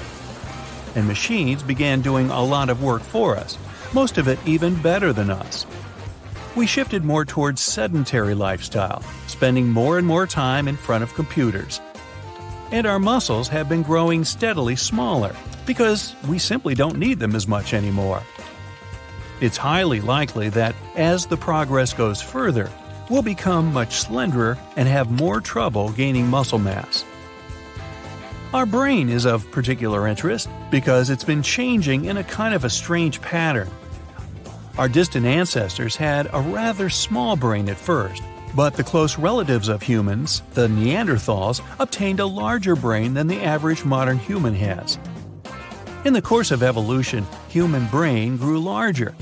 And 0.96 1.08
machines 1.08 1.64
began 1.64 2.02
doing 2.02 2.30
a 2.30 2.44
lot 2.44 2.70
of 2.70 2.84
work 2.84 3.02
for 3.02 3.36
us, 3.36 3.58
most 3.94 4.18
of 4.20 4.28
it 4.28 4.38
even 4.46 4.80
better 4.82 5.14
than 5.14 5.32
us. 5.32 5.66
we 6.56 6.68
shifted 6.68 7.06
more 7.06 7.26
towards 7.26 7.62
sedentary 7.62 8.36
lifestyle, 8.36 9.02
spending 9.28 9.70
more 9.70 9.98
and 9.98 10.06
more 10.06 10.28
time 10.28 10.68
in 10.68 10.76
front 10.76 11.04
of 11.04 11.14
computers. 11.14 11.80
And 12.72 12.88
our 12.88 13.00
muscles 13.00 13.50
have 13.50 13.68
been 13.68 13.84
growing 13.84 14.24
steadily 14.24 14.76
smaller 14.76 15.36
because 15.66 16.16
we 16.28 16.40
simply 16.40 16.74
don't 16.74 16.98
need 16.98 17.20
them 17.20 17.36
as 17.36 17.48
much 17.48 17.74
anymore. 17.74 18.24
It's 19.42 19.58
highly 19.58 20.02
likely 20.02 20.50
that 20.50 20.76
as 20.96 21.26
the 21.26 21.38
progress 21.38 21.94
goes 21.94 22.22
further, 22.22 22.72
we'll 23.10 23.24
become 23.24 23.74
much 23.74 23.96
slenderer 23.96 24.58
and 24.78 24.88
have 24.88 25.12
more 25.12 25.42
trouble 25.42 25.92
gaining 25.92 26.28
muscle 26.28 26.60
mass. 26.60 27.04
Our 28.54 28.66
brain 28.66 29.10
is 29.10 29.26
of 29.26 29.50
particular 29.52 30.08
interest 30.08 30.50
because 30.70 31.10
it's 31.10 31.24
been 31.24 31.42
changing 31.42 32.06
in 32.06 32.18
a 32.18 32.24
kind 32.24 32.54
of 32.54 32.64
a 32.64 32.70
strange 32.70 33.22
pattern. 33.22 33.70
Our 34.78 34.88
distant 34.88 35.26
ancestors 35.26 35.96
had 35.96 36.28
a 36.32 36.42
rather 36.42 36.90
small 36.90 37.36
brain 37.36 37.70
at 37.70 37.78
first, 37.78 38.22
but 38.56 38.76
the 38.76 38.84
close 38.84 39.18
relatives 39.18 39.68
of 39.68 39.82
humans, 39.82 40.42
the 40.54 40.68
Neanderthals, 40.68 41.62
obtained 41.80 42.20
a 42.20 42.26
larger 42.26 42.76
brain 42.76 43.14
than 43.14 43.28
the 43.28 43.42
average 43.42 43.86
modern 43.86 44.18
human 44.18 44.54
has. 44.56 44.98
In 46.04 46.14
the 46.14 46.22
course 46.22 46.52
of 46.52 46.64
evolution, 46.64 47.26
human 47.48 47.86
brain 47.88 48.38
grew 48.38 48.60
larger. 48.60 49.14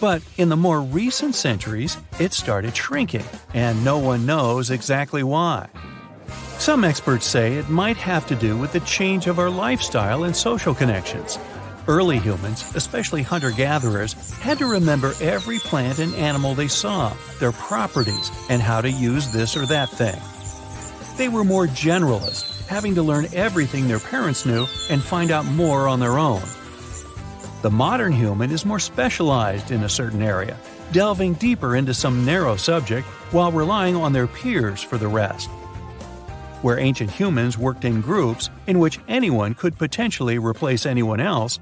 But 0.00 0.22
in 0.36 0.48
the 0.48 0.56
more 0.56 0.82
recent 0.82 1.34
centuries, 1.34 1.96
it 2.18 2.32
started 2.32 2.76
shrinking, 2.76 3.24
and 3.54 3.84
no 3.84 3.98
one 3.98 4.26
knows 4.26 4.70
exactly 4.70 5.22
why. 5.22 5.68
Some 6.58 6.84
experts 6.84 7.26
say 7.26 7.54
it 7.54 7.68
might 7.68 7.96
have 7.96 8.26
to 8.26 8.36
do 8.36 8.56
with 8.56 8.72
the 8.72 8.80
change 8.80 9.26
of 9.26 9.38
our 9.38 9.50
lifestyle 9.50 10.24
and 10.24 10.34
social 10.34 10.74
connections. 10.74 11.38
Early 11.88 12.20
humans, 12.20 12.64
especially 12.76 13.22
hunter 13.22 13.50
gatherers, 13.50 14.12
had 14.38 14.58
to 14.58 14.66
remember 14.66 15.14
every 15.20 15.58
plant 15.58 15.98
and 15.98 16.14
animal 16.14 16.54
they 16.54 16.68
saw, 16.68 17.12
their 17.40 17.50
properties, 17.50 18.30
and 18.48 18.62
how 18.62 18.80
to 18.80 18.90
use 18.90 19.32
this 19.32 19.56
or 19.56 19.66
that 19.66 19.90
thing. 19.90 20.20
They 21.16 21.28
were 21.28 21.42
more 21.42 21.66
generalist, 21.66 22.66
having 22.68 22.94
to 22.94 23.02
learn 23.02 23.26
everything 23.34 23.88
their 23.88 23.98
parents 23.98 24.46
knew 24.46 24.66
and 24.90 25.02
find 25.02 25.32
out 25.32 25.44
more 25.44 25.88
on 25.88 25.98
their 25.98 26.18
own. 26.18 26.42
The 27.62 27.70
modern 27.70 28.12
human 28.12 28.52
is 28.52 28.64
more 28.64 28.78
specialized 28.78 29.72
in 29.72 29.82
a 29.82 29.88
certain 29.88 30.22
area, 30.22 30.56
delving 30.92 31.34
deeper 31.34 31.74
into 31.74 31.94
some 31.94 32.24
narrow 32.24 32.54
subject 32.54 33.06
while 33.32 33.50
relying 33.50 33.96
on 33.96 34.12
their 34.12 34.28
peers 34.28 34.82
for 34.82 34.98
the 34.98 35.08
rest 35.08 35.50
where 36.62 36.78
ancient 36.78 37.10
humans 37.10 37.58
worked 37.58 37.84
in 37.84 38.00
groups 38.00 38.50
in 38.66 38.78
which 38.78 38.98
anyone 39.08 39.54
could 39.54 39.76
potentially 39.76 40.38
replace 40.38 40.86
anyone 40.86 41.20
else, 41.20 41.58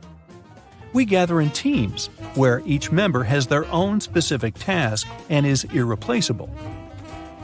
we 0.93 1.05
gather 1.05 1.41
in 1.41 1.51
teams, 1.51 2.07
where 2.35 2.63
each 2.67 2.91
member 2.91 3.23
has 3.23 3.47
their 3.47 3.65
own 3.67 4.01
specific 4.01 4.55
task 4.55 5.07
and 5.29 5.47
is 5.47 5.65
irreplaceable. 5.65 6.51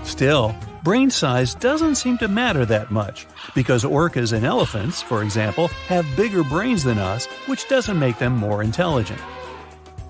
Still, 0.05 0.55
brain 0.85 1.11
size 1.11 1.55
doesn't 1.55 1.97
seem 1.97 2.19
to 2.19 2.29
matter 2.29 2.65
that 2.67 2.91
much, 2.91 3.27
because 3.55 3.85
orcas 3.85 4.33
and 4.33 4.45
elephants, 4.45 5.03
for 5.03 5.23
example, 5.23 5.69
have 5.89 6.07
bigger 6.17 6.45
brains 6.45 6.85
than 6.85 6.99
us, 6.99 7.27
which 7.47 7.69
doesn't 7.69 7.99
make 7.99 8.19
them 8.19 8.37
more 8.37 8.63
intelligent. 8.63 9.21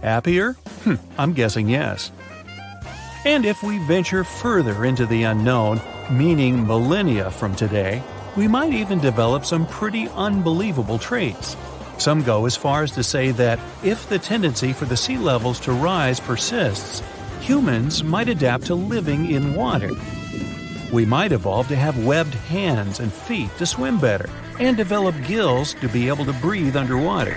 Happier? 0.03 0.57
Hm, 0.85 0.99
I'm 1.19 1.33
guessing 1.33 1.69
yes. 1.69 2.13
And 3.25 3.45
if 3.45 3.63
we 3.63 3.79
venture 3.87 4.23
further 4.23 4.85
into 4.85 5.05
the 5.07 5.25
unknown, 5.25 5.81
meaning 6.11 6.67
millennia 6.67 7.31
from 7.31 7.55
today, 7.55 8.03
we 8.37 8.47
might 8.49 8.73
even 8.73 8.99
develop 8.99 9.45
some 9.45 9.67
pretty 9.67 10.09
unbelievable 10.11 10.99
traits. 10.99 11.57
Some 11.99 12.23
go 12.23 12.47
as 12.47 12.57
far 12.57 12.83
as 12.83 12.93
to 12.93 13.03
say 13.03 13.31
that 13.33 13.59
if 13.83 14.09
the 14.09 14.19
tendency 14.19 14.73
for 14.73 14.85
the 14.85 14.97
sea 14.97 15.17
levels 15.17 15.59
to 15.61 15.73
rise 15.73 16.21
persists, 16.21 17.03
humans 17.41 18.05
might 18.05 18.29
adapt 18.29 18.67
to 18.67 18.75
living 18.75 19.31
in 19.31 19.55
water. 19.55 19.91
We 20.93 21.05
might 21.05 21.33
evolve 21.33 21.69
to 21.69 21.77
have 21.77 22.05
webbed 22.05 22.35
hands 22.35 23.01
and 23.01 23.13
feet 23.13 23.51
to 23.59 23.67
swim 23.67 23.99
better, 23.99 24.29
and 24.61 24.77
develop 24.77 25.15
gills 25.27 25.75
to 25.75 25.89
be 25.89 26.09
able 26.09 26.25
to 26.27 26.33
breathe 26.35 26.77
underwater. 26.77 27.37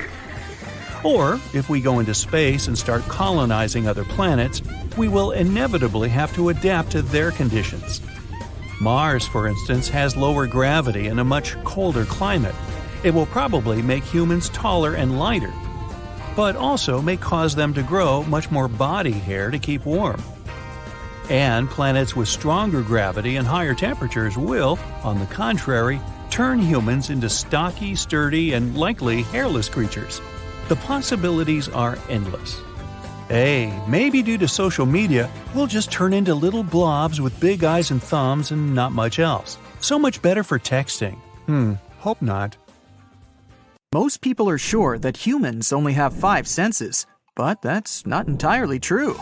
Or, 1.03 1.39
if 1.53 1.69
we 1.69 1.79
go 1.79 1.99
into 1.99 2.13
space 2.13 2.67
and 2.67 2.77
start 2.77 3.01
colonizing 3.03 3.87
other 3.87 4.03
planets, 4.03 4.61
we 4.97 5.07
will 5.07 5.31
inevitably 5.31 6.09
have 6.09 6.33
to 6.35 6.49
adapt 6.49 6.91
to 6.91 7.01
their 7.01 7.31
conditions. 7.31 8.01
Mars, 8.79 9.27
for 9.27 9.47
instance, 9.47 9.89
has 9.89 10.15
lower 10.15 10.47
gravity 10.47 11.07
and 11.07 11.19
a 11.19 11.23
much 11.23 11.61
colder 11.63 12.05
climate. 12.05 12.55
It 13.03 13.13
will 13.13 13.25
probably 13.25 13.81
make 13.81 14.03
humans 14.03 14.49
taller 14.49 14.95
and 14.95 15.19
lighter, 15.19 15.53
but 16.35 16.55
also 16.55 17.01
may 17.01 17.17
cause 17.17 17.55
them 17.55 17.73
to 17.73 17.83
grow 17.83 18.23
much 18.23 18.49
more 18.51 18.67
body 18.69 19.11
hair 19.11 19.51
to 19.51 19.59
keep 19.59 19.85
warm. 19.85 20.21
And 21.29 21.69
planets 21.69 22.15
with 22.15 22.27
stronger 22.27 22.81
gravity 22.81 23.35
and 23.35 23.45
higher 23.45 23.75
temperatures 23.75 24.37
will, 24.37 24.79
on 25.03 25.19
the 25.19 25.25
contrary, 25.27 25.99
turn 26.29 26.59
humans 26.59 27.09
into 27.09 27.29
stocky, 27.29 27.95
sturdy, 27.95 28.53
and 28.53 28.77
likely 28.77 29.23
hairless 29.23 29.67
creatures. 29.67 30.21
The 30.69 30.77
possibilities 30.77 31.67
are 31.69 31.97
endless. 32.09 32.61
Hey, 33.29 33.71
maybe 33.85 34.23
due 34.23 34.39
to 34.39 34.47
social 34.47 34.87
media, 34.87 35.29
we'll 35.53 35.67
just 35.67 35.91
turn 35.91 36.13
into 36.13 36.33
little 36.33 36.63
blobs 36.63 37.21
with 37.21 37.39
big 37.39 37.63
eyes 37.63 37.91
and 37.91 38.01
thumbs 38.01 38.49
and 38.49 38.73
not 38.73 38.91
much 38.91 39.19
else. 39.19 39.59
So 39.81 39.99
much 39.99 40.19
better 40.23 40.43
for 40.43 40.57
texting. 40.57 41.13
Hmm, 41.45 41.73
hope 41.99 42.23
not. 42.23 42.57
Most 43.93 44.21
people 44.21 44.49
are 44.49 44.57
sure 44.57 44.97
that 44.97 45.15
humans 45.15 45.71
only 45.71 45.93
have 45.93 46.11
five 46.11 46.47
senses, 46.47 47.05
but 47.35 47.61
that's 47.61 48.03
not 48.03 48.27
entirely 48.27 48.79
true. 48.79 49.15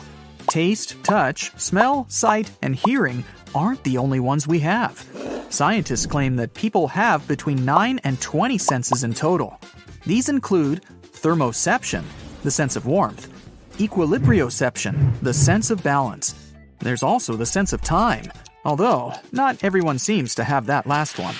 Taste, 0.49 0.95
touch, 1.03 1.51
smell, 1.59 2.05
sight, 2.07 2.49
and 2.61 2.77
hearing 2.77 3.25
aren't 3.53 3.83
the 3.83 3.97
only 3.97 4.21
ones 4.21 4.47
we 4.47 4.59
have. 4.59 5.05
Scientists 5.49 6.05
claim 6.05 6.37
that 6.37 6.53
people 6.53 6.87
have 6.87 7.27
between 7.27 7.65
9 7.65 7.99
and 8.05 8.21
20 8.21 8.57
senses 8.57 9.03
in 9.03 9.13
total. 9.13 9.59
These 10.05 10.29
include 10.29 10.83
thermoception, 11.11 12.05
the 12.43 12.51
sense 12.51 12.77
of 12.77 12.85
warmth, 12.85 13.36
equilibrioception, 13.77 15.19
the 15.21 15.33
sense 15.33 15.69
of 15.69 15.83
balance. 15.83 16.53
There's 16.79 17.03
also 17.03 17.35
the 17.35 17.45
sense 17.45 17.73
of 17.73 17.81
time, 17.81 18.31
although 18.65 19.13
not 19.31 19.63
everyone 19.63 19.99
seems 19.99 20.35
to 20.35 20.43
have 20.43 20.65
that 20.65 20.87
last 20.87 21.19
one. 21.19 21.35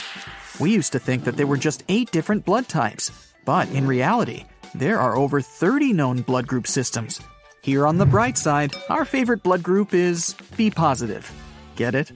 We 0.60 0.74
used 0.74 0.92
to 0.94 1.00
think 1.00 1.24
that 1.24 1.38
there 1.38 1.48
were 1.48 1.58
just 1.58 1.84
eight 1.90 2.12
different 2.12 2.46
blood 2.46 2.68
types, 2.68 3.12
but 3.46 3.70
in 3.70 3.86
reality, 3.86 4.46
there 4.74 5.00
are 5.00 5.16
over 5.16 5.42
30 5.42 5.94
known 5.94 6.22
blood 6.22 6.48
group 6.48 6.68
systems. 6.68 7.22
Here 7.62 7.86
on 7.86 7.98
the 7.98 8.06
bright 8.06 8.38
side, 8.38 8.76
our 8.90 9.06
favorite 9.06 9.44
blood 9.44 9.64
group 9.64 9.94
is 9.94 10.36
B 10.56 10.70
positive. 10.70 11.32
Get 11.76 11.96
it? 11.96 12.12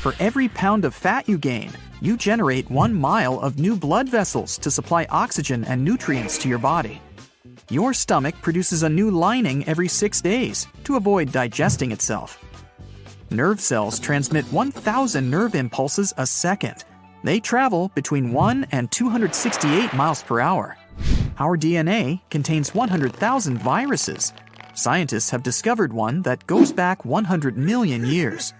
For 0.00 0.14
every 0.18 0.48
pound 0.48 0.84
of 0.84 0.94
fat 0.94 1.28
you 1.28 1.38
gain, 1.38 1.70
you 2.00 2.16
generate 2.16 2.68
one 2.70 2.92
mile 2.92 3.38
of 3.40 3.58
new 3.58 3.76
blood 3.76 4.08
vessels 4.08 4.58
to 4.58 4.70
supply 4.70 5.06
oxygen 5.10 5.64
and 5.64 5.84
nutrients 5.84 6.36
to 6.38 6.48
your 6.48 6.58
body. 6.58 7.00
Your 7.72 7.94
stomach 7.94 8.34
produces 8.42 8.82
a 8.82 8.88
new 8.90 9.10
lining 9.10 9.66
every 9.66 9.88
six 9.88 10.20
days 10.20 10.66
to 10.84 10.96
avoid 10.96 11.32
digesting 11.32 11.90
itself. 11.90 12.38
Nerve 13.30 13.62
cells 13.62 13.98
transmit 13.98 14.44
1,000 14.52 15.30
nerve 15.30 15.54
impulses 15.54 16.12
a 16.18 16.26
second. 16.26 16.84
They 17.24 17.40
travel 17.40 17.90
between 17.94 18.30
1 18.30 18.66
and 18.72 18.92
268 18.92 19.94
miles 19.94 20.22
per 20.22 20.38
hour. 20.38 20.76
Our 21.38 21.56
DNA 21.56 22.20
contains 22.28 22.74
100,000 22.74 23.56
viruses. 23.56 24.34
Scientists 24.74 25.30
have 25.30 25.42
discovered 25.42 25.94
one 25.94 26.20
that 26.24 26.46
goes 26.46 26.72
back 26.72 27.06
100 27.06 27.56
million 27.56 28.04
years. 28.04 28.52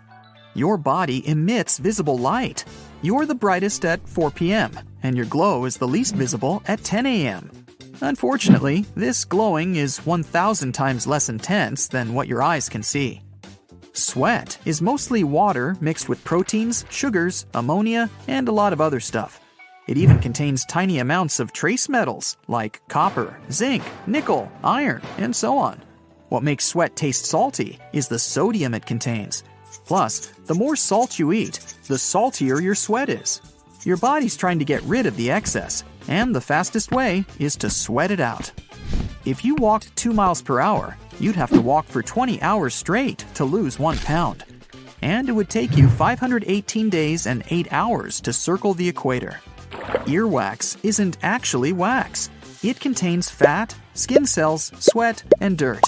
Your 0.55 0.79
body 0.79 1.29
emits 1.29 1.77
visible 1.77 2.17
light. 2.17 2.65
You're 3.03 3.27
the 3.27 3.35
brightest 3.35 3.85
at 3.85 4.09
4 4.09 4.31
p.m., 4.31 4.73
and 5.03 5.15
your 5.15 5.27
glow 5.27 5.67
is 5.67 5.77
the 5.77 5.87
least 5.87 6.15
visible 6.15 6.63
at 6.67 6.83
10 6.83 7.05
a.m. 7.05 7.62
Unfortunately, 8.03 8.85
this 8.97 9.25
glowing 9.25 9.77
is 9.77 10.05
1,000 10.05 10.73
times 10.73 11.07
less 11.07 11.29
intense 11.29 11.87
than 11.87 12.15
what 12.15 12.27
your 12.27 12.43
eyes 12.43 12.69
can 12.69 12.83
see. 12.83 13.23
Sweat 13.93 14.59
is 14.65 14.83
mostly 14.83 15.23
water 15.23 15.77
mixed 15.81 16.09
with 16.09 16.25
proteins, 16.25 16.85
sugars, 16.91 17.47
ammonia, 17.55 18.11
and 18.27 18.49
a 18.49 18.53
lot 18.53 18.73
of 18.73 18.81
other 18.81 18.99
stuff. 18.99 19.41
It 19.87 19.99
even 19.99 20.19
contains 20.19 20.65
tiny 20.65 20.99
amounts 20.99 21.39
of 21.39 21.53
trace 21.53 21.89
metals 21.89 22.37
like 22.49 22.83
copper, 22.89 23.39
zinc, 23.53 23.85
nickel, 24.09 24.51
iron, 24.65 25.03
and 25.19 25.35
so 25.35 25.57
on. 25.57 25.81
What 26.29 26.43
makes 26.43 26.65
sweat 26.65 26.97
taste 26.97 27.27
salty 27.27 27.79
is 27.93 28.09
the 28.09 28.19
sodium 28.19 28.75
it 28.75 28.85
contains. 28.85 29.45
Plus, 29.85 30.27
the 30.47 30.55
more 30.57 30.75
salt 30.75 31.21
you 31.21 31.33
eat, 31.33 31.61
the 31.87 31.99
saltier 31.99 32.61
your 32.61 32.75
sweat 32.75 33.09
is. 33.09 33.41
Your 33.85 33.97
body's 33.97 34.37
trying 34.37 34.59
to 34.59 34.65
get 34.65 34.83
rid 34.83 35.07
of 35.07 35.17
the 35.17 35.31
excess, 35.31 35.85
and 36.09 36.35
the 36.35 36.41
fastest 36.41 36.93
way 36.93 37.25
is 37.39 37.57
to 37.57 37.71
sweat 37.71 38.11
it 38.11 38.21
out. 38.21 38.53
If 39.25 39.45
you 39.45 39.55
walked 39.55 39.95
2 39.97 40.13
miles 40.13 40.43
per 40.43 40.61
hour, 40.61 40.97
you'd 41.21 41.37
have 41.37 41.51
to 41.51 41.61
walk 41.61 41.87
for 41.87 42.03
20 42.03 42.43
hours 42.43 42.75
straight 42.75 43.25
to 43.35 43.45
lose 43.45 43.79
1 43.79 43.99
pound. 43.99 44.45
And 45.03 45.29
it 45.29 45.33
would 45.33 45.49
take 45.49 45.77
you 45.77 45.89
518 45.89 46.91
days 46.91 47.27
and 47.27 47.43
8 47.49 47.73
hours 47.73 48.21
to 48.23 48.33
circle 48.33 48.75
the 48.75 48.89
equator. 48.89 49.41
Earwax 50.07 50.77
isn't 50.83 51.19
actually 51.23 51.73
wax. 51.73 52.31
It 52.63 52.81
contains 52.81 53.31
fat, 53.31 53.75
skin 53.95 54.27
cells, 54.27 54.73
sweat, 54.79 55.23
and 55.41 55.59
dirt. 55.59 55.83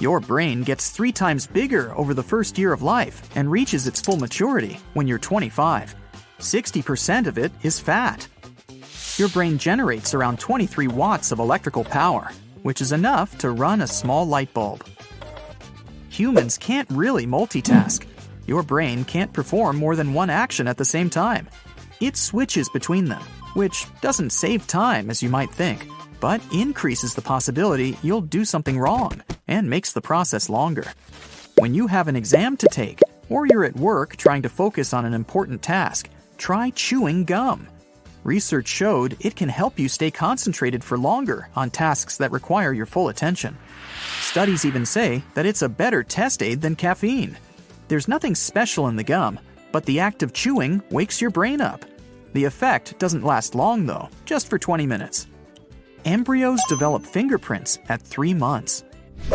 Your 0.00 0.20
brain 0.20 0.62
gets 0.62 0.90
three 0.90 1.12
times 1.12 1.46
bigger 1.46 1.96
over 1.96 2.14
the 2.14 2.22
first 2.22 2.56
year 2.56 2.72
of 2.72 2.82
life 2.82 3.28
and 3.36 3.50
reaches 3.50 3.86
its 3.86 4.00
full 4.00 4.16
maturity 4.16 4.78
when 4.94 5.08
you're 5.08 5.18
25. 5.18 5.94
60% 6.38 7.26
of 7.26 7.36
it 7.36 7.52
is 7.62 7.80
fat. 7.80 8.28
Your 9.18 9.28
brain 9.28 9.58
generates 9.58 10.14
around 10.14 10.38
23 10.38 10.86
watts 10.86 11.32
of 11.32 11.40
electrical 11.40 11.82
power, 11.82 12.30
which 12.62 12.80
is 12.80 12.92
enough 12.92 13.36
to 13.38 13.50
run 13.50 13.80
a 13.80 13.86
small 13.88 14.24
light 14.24 14.54
bulb. 14.54 14.86
Humans 16.10 16.56
can't 16.58 16.88
really 16.88 17.26
multitask. 17.26 18.06
Your 18.46 18.62
brain 18.62 19.04
can't 19.04 19.32
perform 19.32 19.76
more 19.76 19.96
than 19.96 20.14
one 20.14 20.30
action 20.30 20.68
at 20.68 20.76
the 20.76 20.84
same 20.84 21.10
time. 21.10 21.48
It 21.98 22.16
switches 22.16 22.68
between 22.68 23.06
them, 23.06 23.22
which 23.54 23.86
doesn't 24.00 24.30
save 24.30 24.68
time 24.68 25.10
as 25.10 25.20
you 25.20 25.28
might 25.28 25.50
think, 25.50 25.88
but 26.20 26.40
increases 26.52 27.14
the 27.14 27.20
possibility 27.20 27.98
you'll 28.04 28.20
do 28.20 28.44
something 28.44 28.78
wrong 28.78 29.20
and 29.48 29.68
makes 29.68 29.92
the 29.92 30.00
process 30.00 30.48
longer. 30.48 30.86
When 31.58 31.74
you 31.74 31.88
have 31.88 32.06
an 32.06 32.14
exam 32.14 32.56
to 32.58 32.68
take, 32.68 33.00
or 33.28 33.48
you're 33.48 33.64
at 33.64 33.74
work 33.74 34.14
trying 34.14 34.42
to 34.42 34.48
focus 34.48 34.94
on 34.94 35.04
an 35.04 35.12
important 35.12 35.60
task, 35.60 36.08
try 36.36 36.70
chewing 36.70 37.24
gum. 37.24 37.66
Research 38.24 38.66
showed 38.66 39.16
it 39.20 39.36
can 39.36 39.48
help 39.48 39.78
you 39.78 39.88
stay 39.88 40.10
concentrated 40.10 40.84
for 40.84 40.98
longer 40.98 41.48
on 41.56 41.70
tasks 41.70 42.16
that 42.18 42.32
require 42.32 42.72
your 42.72 42.86
full 42.86 43.08
attention. 43.08 43.56
Studies 44.20 44.64
even 44.64 44.84
say 44.84 45.22
that 45.34 45.46
it's 45.46 45.62
a 45.62 45.68
better 45.68 46.02
test 46.02 46.42
aid 46.42 46.60
than 46.60 46.76
caffeine. 46.76 47.36
There's 47.88 48.08
nothing 48.08 48.34
special 48.34 48.88
in 48.88 48.96
the 48.96 49.04
gum, 49.04 49.38
but 49.72 49.84
the 49.86 50.00
act 50.00 50.22
of 50.22 50.32
chewing 50.32 50.82
wakes 50.90 51.20
your 51.20 51.30
brain 51.30 51.60
up. 51.60 51.84
The 52.34 52.44
effect 52.44 52.98
doesn't 52.98 53.24
last 53.24 53.54
long 53.54 53.86
though, 53.86 54.08
just 54.26 54.50
for 54.50 54.58
20 54.58 54.86
minutes. 54.86 55.26
Embryos 56.04 56.60
develop 56.68 57.04
fingerprints 57.04 57.78
at 57.88 58.02
3 58.02 58.34
months. 58.34 58.84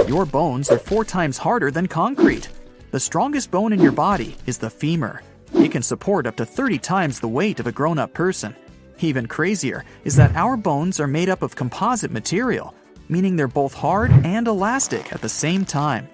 Your 0.07 0.25
bones 0.25 0.69
are 0.69 0.77
4 0.77 1.03
times 1.03 1.37
harder 1.37 1.71
than 1.71 1.87
concrete. 1.87 2.49
The 2.91 2.99
strongest 2.99 3.49
bone 3.49 3.73
in 3.73 3.81
your 3.81 3.91
body 3.91 4.35
is 4.45 4.57
the 4.57 4.69
femur. 4.69 5.21
It 5.53 5.71
can 5.71 5.81
support 5.81 6.27
up 6.27 6.35
to 6.37 6.45
30 6.45 6.77
times 6.79 7.19
the 7.19 7.27
weight 7.27 7.59
of 7.59 7.67
a 7.67 7.71
grown 7.71 7.97
up 7.97 8.13
person. 8.13 8.55
Even 9.03 9.27
crazier 9.27 9.83
is 10.05 10.15
that 10.15 10.33
our 10.37 10.55
bones 10.55 11.01
are 11.01 11.07
made 11.07 11.27
up 11.27 11.41
of 11.41 11.57
composite 11.57 12.09
material, 12.09 12.73
meaning 13.09 13.35
they're 13.35 13.49
both 13.49 13.73
hard 13.73 14.11
and 14.23 14.47
elastic 14.47 15.11
at 15.11 15.21
the 15.21 15.27
same 15.27 15.65
time. 15.65 16.07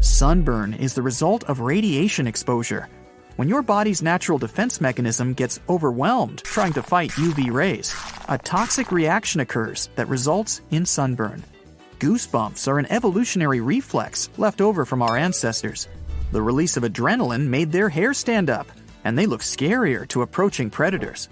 Sunburn 0.00 0.72
is 0.72 0.94
the 0.94 1.02
result 1.02 1.44
of 1.44 1.60
radiation 1.60 2.26
exposure. 2.26 2.88
When 3.36 3.46
your 3.46 3.60
body's 3.60 4.00
natural 4.00 4.38
defense 4.38 4.80
mechanism 4.80 5.34
gets 5.34 5.60
overwhelmed 5.68 6.38
trying 6.38 6.72
to 6.72 6.82
fight 6.82 7.10
UV 7.10 7.52
rays, 7.52 7.94
a 8.26 8.38
toxic 8.38 8.90
reaction 8.90 9.42
occurs 9.42 9.90
that 9.96 10.08
results 10.08 10.62
in 10.70 10.86
sunburn. 10.86 11.44
Goosebumps 11.98 12.66
are 12.68 12.78
an 12.78 12.90
evolutionary 12.90 13.60
reflex 13.60 14.30
left 14.38 14.62
over 14.62 14.86
from 14.86 15.02
our 15.02 15.18
ancestors. 15.18 15.88
The 16.32 16.40
release 16.40 16.78
of 16.78 16.84
adrenaline 16.84 17.48
made 17.48 17.70
their 17.70 17.90
hair 17.90 18.14
stand 18.14 18.48
up, 18.48 18.66
and 19.04 19.18
they 19.18 19.26
look 19.26 19.42
scarier 19.42 20.08
to 20.08 20.22
approaching 20.22 20.70
predators. 20.70 21.28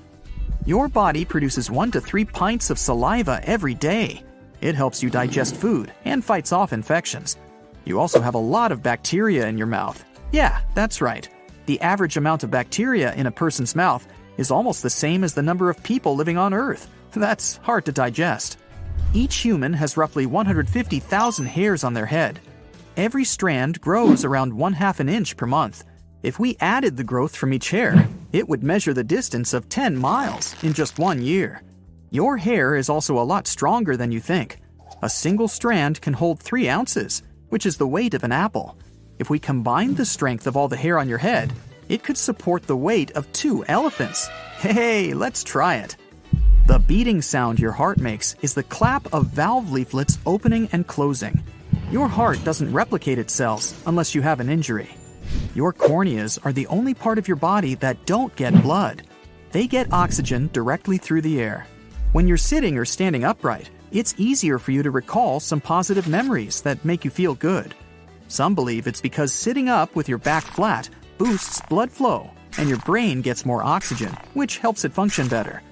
Your 0.67 0.89
body 0.89 1.25
produces 1.25 1.71
1 1.71 1.93
to 1.93 2.01
3 2.01 2.25
pints 2.25 2.71
of 2.71 2.79
saliva 2.79 3.41
every 3.45 3.75
day. 3.75 4.23
It 4.61 4.75
helps 4.75 5.03
you 5.03 5.11
digest 5.11 5.57
food 5.57 5.93
and 6.05 6.25
fights 6.25 6.53
off 6.53 6.73
infections. 6.73 7.37
You 7.85 7.99
also 7.99 8.21
have 8.21 8.35
a 8.35 8.39
lot 8.39 8.73
of 8.73 8.83
bacteria 8.83 9.47
in 9.47 9.57
your 9.57 9.67
mouth. 9.67 10.05
Yeah, 10.33 10.61
that's 10.75 11.01
right. 11.01 11.29
The 11.67 11.81
average 11.81 12.17
amount 12.17 12.45
of 12.45 12.51
bacteria 12.51 13.15
in 13.15 13.27
a 13.27 13.31
person's 13.31 13.77
mouth 13.77 14.07
is 14.37 14.51
almost 14.51 14.83
the 14.83 14.91
same 14.91 15.25
as 15.25 15.33
the 15.33 15.43
number 15.43 15.71
of 15.71 15.83
people 15.83 16.15
living 16.17 16.37
on 16.37 16.53
Earth. 16.53 16.89
That's 17.13 17.57
hard 17.59 17.85
to 17.87 17.93
digest. 17.93 18.59
Each 19.15 19.37
human 19.37 19.73
has 19.73 19.97
roughly 19.97 20.27
150,000 20.27 21.47
hairs 21.47 21.83
on 21.83 21.95
their 21.95 22.07
head. 22.07 22.41
Every 22.97 23.25
strand 23.25 23.81
grows 23.81 24.25
around 24.25 24.53
one 24.53 24.75
half 24.75 25.01
an 25.01 25.09
inch 25.09 25.37
per 25.37 25.47
month. 25.47 25.85
If 26.23 26.41
we 26.41 26.57
added 26.59 26.97
the 26.97 27.05
growth 27.05 27.37
from 27.37 27.53
each 27.53 27.71
hair, 27.71 28.09
it 28.33 28.49
would 28.49 28.65
measure 28.65 28.93
the 28.93 29.05
distance 29.05 29.55
of 29.55 29.69
10 29.69 29.97
miles 29.97 30.57
in 30.65 30.73
just 30.73 30.99
one 30.99 31.23
year. 31.23 31.63
Your 32.11 32.37
hair 32.37 32.75
is 32.75 32.89
also 32.89 33.19
a 33.19 33.23
lot 33.23 33.47
stronger 33.47 33.97
than 33.97 34.11
you 34.11 34.19
think. 34.19 34.59
A 35.01 35.09
single 35.09 35.47
strand 35.47 36.01
can 36.01 36.15
hold 36.15 36.41
3 36.41 36.69
ounces, 36.69 37.23
which 37.51 37.67
is 37.67 37.77
the 37.77 37.87
weight 37.87 38.15
of 38.15 38.25
an 38.25 38.33
apple. 38.33 38.77
If 39.21 39.31
we 39.31 39.39
combined 39.39 39.97
the 39.97 40.05
strength 40.05 40.49
of 40.49 40.57
all 40.57 40.67
the 40.67 40.77
hair 40.77 40.99
on 40.99 41.09
your 41.09 41.19
head, 41.19 41.53
it 41.89 42.03
could 42.03 42.19
support 42.19 42.65
the 42.65 42.77
weight 42.77 43.13
of 43.13 43.31
two 43.33 43.65
elephants. 43.67 44.27
Hey, 44.59 45.15
let's 45.15 45.45
try 45.45 45.77
it. 45.77 45.97
The 46.67 46.81
beating 46.81 47.23
sound 47.23 47.61
your 47.61 47.73
heart 47.73 47.99
makes 47.99 48.35
is 48.43 48.55
the 48.55 48.65
clap 48.65 49.15
of 49.15 49.29
valve 49.29 49.71
leaflets 49.71 50.19
opening 50.27 50.69
and 50.73 50.85
closing. 50.85 51.45
Your 51.93 52.09
heart 52.09 52.43
doesn't 52.45 52.73
replicate 52.73 53.21
its 53.21 53.33
cells 53.33 53.73
unless 53.87 54.17
you 54.17 54.23
have 54.23 54.41
an 54.41 54.49
injury. 54.49 54.91
Your 55.55 55.73
corneas 55.73 56.39
are 56.45 56.53
the 56.53 56.67
only 56.69 56.95
part 56.95 57.19
of 57.19 57.27
your 57.27 57.37
body 57.37 57.75
that 57.77 58.07
don't 58.07 58.35
get 58.37 58.63
blood. 58.63 59.03
They 59.53 59.67
get 59.67 59.93
oxygen 59.93 60.51
directly 60.53 60.99
through 60.99 61.23
the 61.23 61.41
air. 61.41 61.67
When 62.13 62.29
you're 62.29 62.37
sitting 62.37 62.79
or 62.79 62.85
standing 62.85 63.25
upright, 63.25 63.71
it's 63.91 64.15
easier 64.19 64.59
for 64.59 64.73
you 64.73 64.83
to 64.83 64.91
recall 64.91 65.41
some 65.41 65.61
positive 65.61 66.09
memories 66.09 66.63
that 66.63 66.85
make 66.85 67.05
you 67.05 67.11
feel 67.11 67.35
good. 67.35 67.75
Some 68.29 68.55
believe 68.55 68.87
it's 68.87 69.01
because 69.01 69.33
sitting 69.33 69.69
up 69.69 69.97
with 69.97 70.09
your 70.09 70.19
back 70.19 70.45
flat 70.45 70.91
boosts 71.17 71.61
blood 71.69 71.91
flow 71.91 72.31
and 72.59 72.69
your 72.69 72.79
brain 72.79 73.23
gets 73.23 73.47
more 73.47 73.63
oxygen, 73.63 74.13
which 74.35 74.59
helps 74.59 74.85
it 74.85 74.93
function 74.93 75.29
better. 75.29 75.63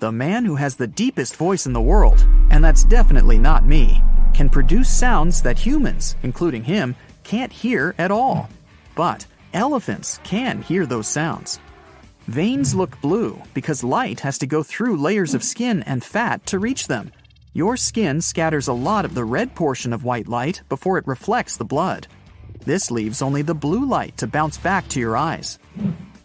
The 0.00 0.12
man 0.12 0.44
who 0.44 0.54
has 0.56 0.76
the 0.76 0.86
deepest 0.86 1.36
voice 1.36 1.66
in 1.66 1.72
the 1.72 1.80
world, 1.80 2.26
and 2.50 2.62
that's 2.62 2.84
definitely 2.84 3.38
not 3.38 3.66
me, 3.66 4.02
can 4.34 4.48
produce 4.48 4.88
sounds 4.88 5.42
that 5.42 5.58
humans, 5.58 6.16
including 6.22 6.62
him, 6.62 6.94
can't 7.22 7.52
hear 7.52 7.94
at 7.96 8.10
all. 8.10 8.48
But 8.94 9.26
elephants 9.52 10.20
can 10.24 10.62
hear 10.62 10.86
those 10.86 11.08
sounds. 11.08 11.58
Veins 12.26 12.74
look 12.74 13.00
blue 13.00 13.40
because 13.52 13.84
light 13.84 14.20
has 14.20 14.38
to 14.38 14.46
go 14.46 14.62
through 14.62 14.96
layers 14.96 15.34
of 15.34 15.44
skin 15.44 15.82
and 15.82 16.02
fat 16.02 16.46
to 16.46 16.58
reach 16.58 16.86
them. 16.86 17.12
Your 17.52 17.76
skin 17.76 18.20
scatters 18.20 18.68
a 18.68 18.72
lot 18.72 19.04
of 19.04 19.14
the 19.14 19.24
red 19.24 19.54
portion 19.54 19.92
of 19.92 20.04
white 20.04 20.26
light 20.26 20.62
before 20.68 20.98
it 20.98 21.06
reflects 21.06 21.56
the 21.56 21.64
blood. 21.64 22.08
This 22.64 22.90
leaves 22.90 23.20
only 23.20 23.42
the 23.42 23.54
blue 23.54 23.84
light 23.84 24.16
to 24.16 24.26
bounce 24.26 24.58
back 24.58 24.88
to 24.88 25.00
your 25.00 25.16
eyes. 25.16 25.58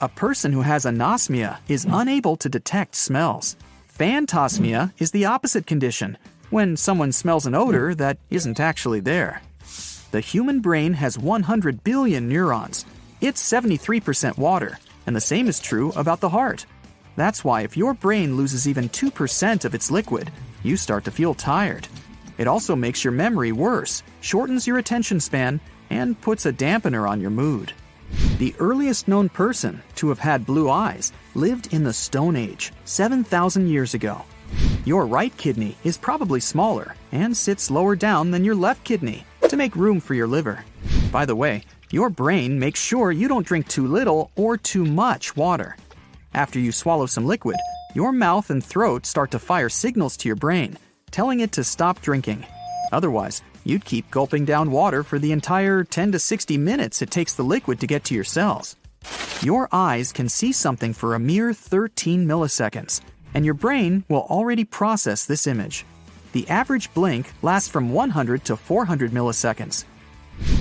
A 0.02 0.08
person 0.08 0.54
who 0.54 0.62
has 0.62 0.86
anosmia 0.86 1.60
is 1.68 1.86
unable 1.90 2.38
to 2.38 2.50
detect 2.50 2.96
smells. 2.96 3.58
Phantosmia 3.98 4.94
is 4.98 5.12
the 5.12 5.26
opposite 5.26 5.68
condition, 5.68 6.18
when 6.50 6.78
someone 6.78 7.12
smells 7.12 7.46
an 7.46 7.54
odor 7.54 7.94
that 7.96 8.18
isn't 8.30 8.60
actually 8.60 9.02
there. 9.02 9.42
The 10.12 10.22
human 10.22 10.60
brain 10.60 10.94
has 10.94 11.20
100 11.20 11.84
billion 11.84 12.28
neurons. 12.28 12.84
It's 13.22 13.48
73% 13.48 14.40
water, 14.40 14.80
and 15.06 15.16
the 15.16 15.22
same 15.22 15.48
is 15.48 15.60
true 15.60 15.92
about 15.96 16.20
the 16.20 16.30
heart. 16.30 16.66
That's 17.16 17.44
why 17.44 17.62
if 17.62 17.78
your 17.78 17.94
brain 17.94 18.36
loses 18.36 18.68
even 18.68 18.90
2% 18.90 19.66
of 19.66 19.76
its 19.76 19.92
liquid, 19.92 20.32
you 20.64 20.78
start 20.78 21.04
to 21.04 21.12
feel 21.12 21.36
tired. 21.36 21.88
It 22.40 22.48
also 22.48 22.76
makes 22.76 23.04
your 23.04 23.12
memory 23.12 23.52
worse, 23.52 24.02
shortens 24.22 24.66
your 24.66 24.80
attention 24.80 25.20
span, 25.20 25.60
and 25.92 26.20
puts 26.20 26.48
a 26.48 26.54
dampener 26.54 27.08
on 27.08 27.22
your 27.22 27.30
mood. 27.30 27.72
The 28.40 28.56
earliest 28.58 29.08
known 29.08 29.30
person 29.30 29.80
to 29.98 30.10
have 30.10 30.20
had 30.20 30.44
blue 30.44 30.72
eyes 30.72 31.14
lived 31.36 31.72
in 31.72 31.84
the 31.84 31.94
Stone 31.94 32.36
Age, 32.36 32.74
7,000 32.86 33.68
years 33.68 33.94
ago. 33.94 34.24
Your 34.86 35.06
right 35.06 35.36
kidney 35.38 35.78
is 35.84 36.00
probably 36.00 36.40
smaller 36.40 36.96
and 37.12 37.38
sits 37.38 37.70
lower 37.70 37.96
down 37.96 38.32
than 38.32 38.44
your 38.44 38.56
left 38.56 38.84
kidney 38.84 39.26
to 39.50 39.58
make 39.58 39.76
room 39.76 40.00
for 40.00 40.14
your 40.14 40.28
liver. 40.28 40.64
By 41.12 41.26
the 41.26 41.36
way, 41.36 41.64
your 41.92 42.10
brain 42.10 42.60
makes 42.60 42.80
sure 42.80 43.12
you 43.12 43.28
don't 43.28 43.46
drink 43.46 43.68
too 43.68 43.88
little 43.88 44.32
or 44.36 44.58
too 44.58 44.86
much 44.86 45.36
water. 45.36 45.76
After 46.34 46.60
you 46.60 46.72
swallow 46.72 47.08
some 47.08 47.26
liquid, 47.26 47.58
your 47.96 48.12
mouth 48.12 48.52
and 48.52 48.64
throat 48.64 49.06
start 49.06 49.32
to 49.32 49.40
fire 49.40 49.70
signals 49.70 50.16
to 50.18 50.30
your 50.30 50.36
brain, 50.36 50.78
telling 51.10 51.40
it 51.40 51.52
to 51.54 51.64
stop 51.64 52.02
drinking. 52.02 52.46
Otherwise, 52.92 53.42
you'd 53.64 53.86
keep 53.86 54.10
gulping 54.12 54.46
down 54.46 54.70
water 54.72 55.04
for 55.04 55.18
the 55.18 55.32
entire 55.32 55.84
10 55.84 56.12
to 56.12 56.20
60 56.20 56.58
minutes 56.58 57.02
it 57.02 57.10
takes 57.10 57.34
the 57.34 57.44
liquid 57.44 57.80
to 57.80 57.88
get 57.88 58.04
to 58.06 58.14
your 58.14 58.24
cells. 58.24 58.76
Your 59.42 59.68
eyes 59.72 60.12
can 60.12 60.30
see 60.30 60.52
something 60.52 60.94
for 60.94 61.16
a 61.16 61.20
mere 61.20 61.54
13 61.54 62.28
milliseconds, 62.28 63.02
and 63.34 63.44
your 63.44 63.56
brain 63.56 64.04
will 64.10 64.28
already 64.30 64.64
process 64.64 65.26
this 65.26 65.48
image. 65.48 65.86
The 66.32 66.48
average 66.48 66.94
blink 66.94 67.32
lasts 67.42 67.70
from 67.70 67.92
100 67.92 68.46
to 68.46 68.56
400 68.56 69.12
milliseconds. 69.12 69.86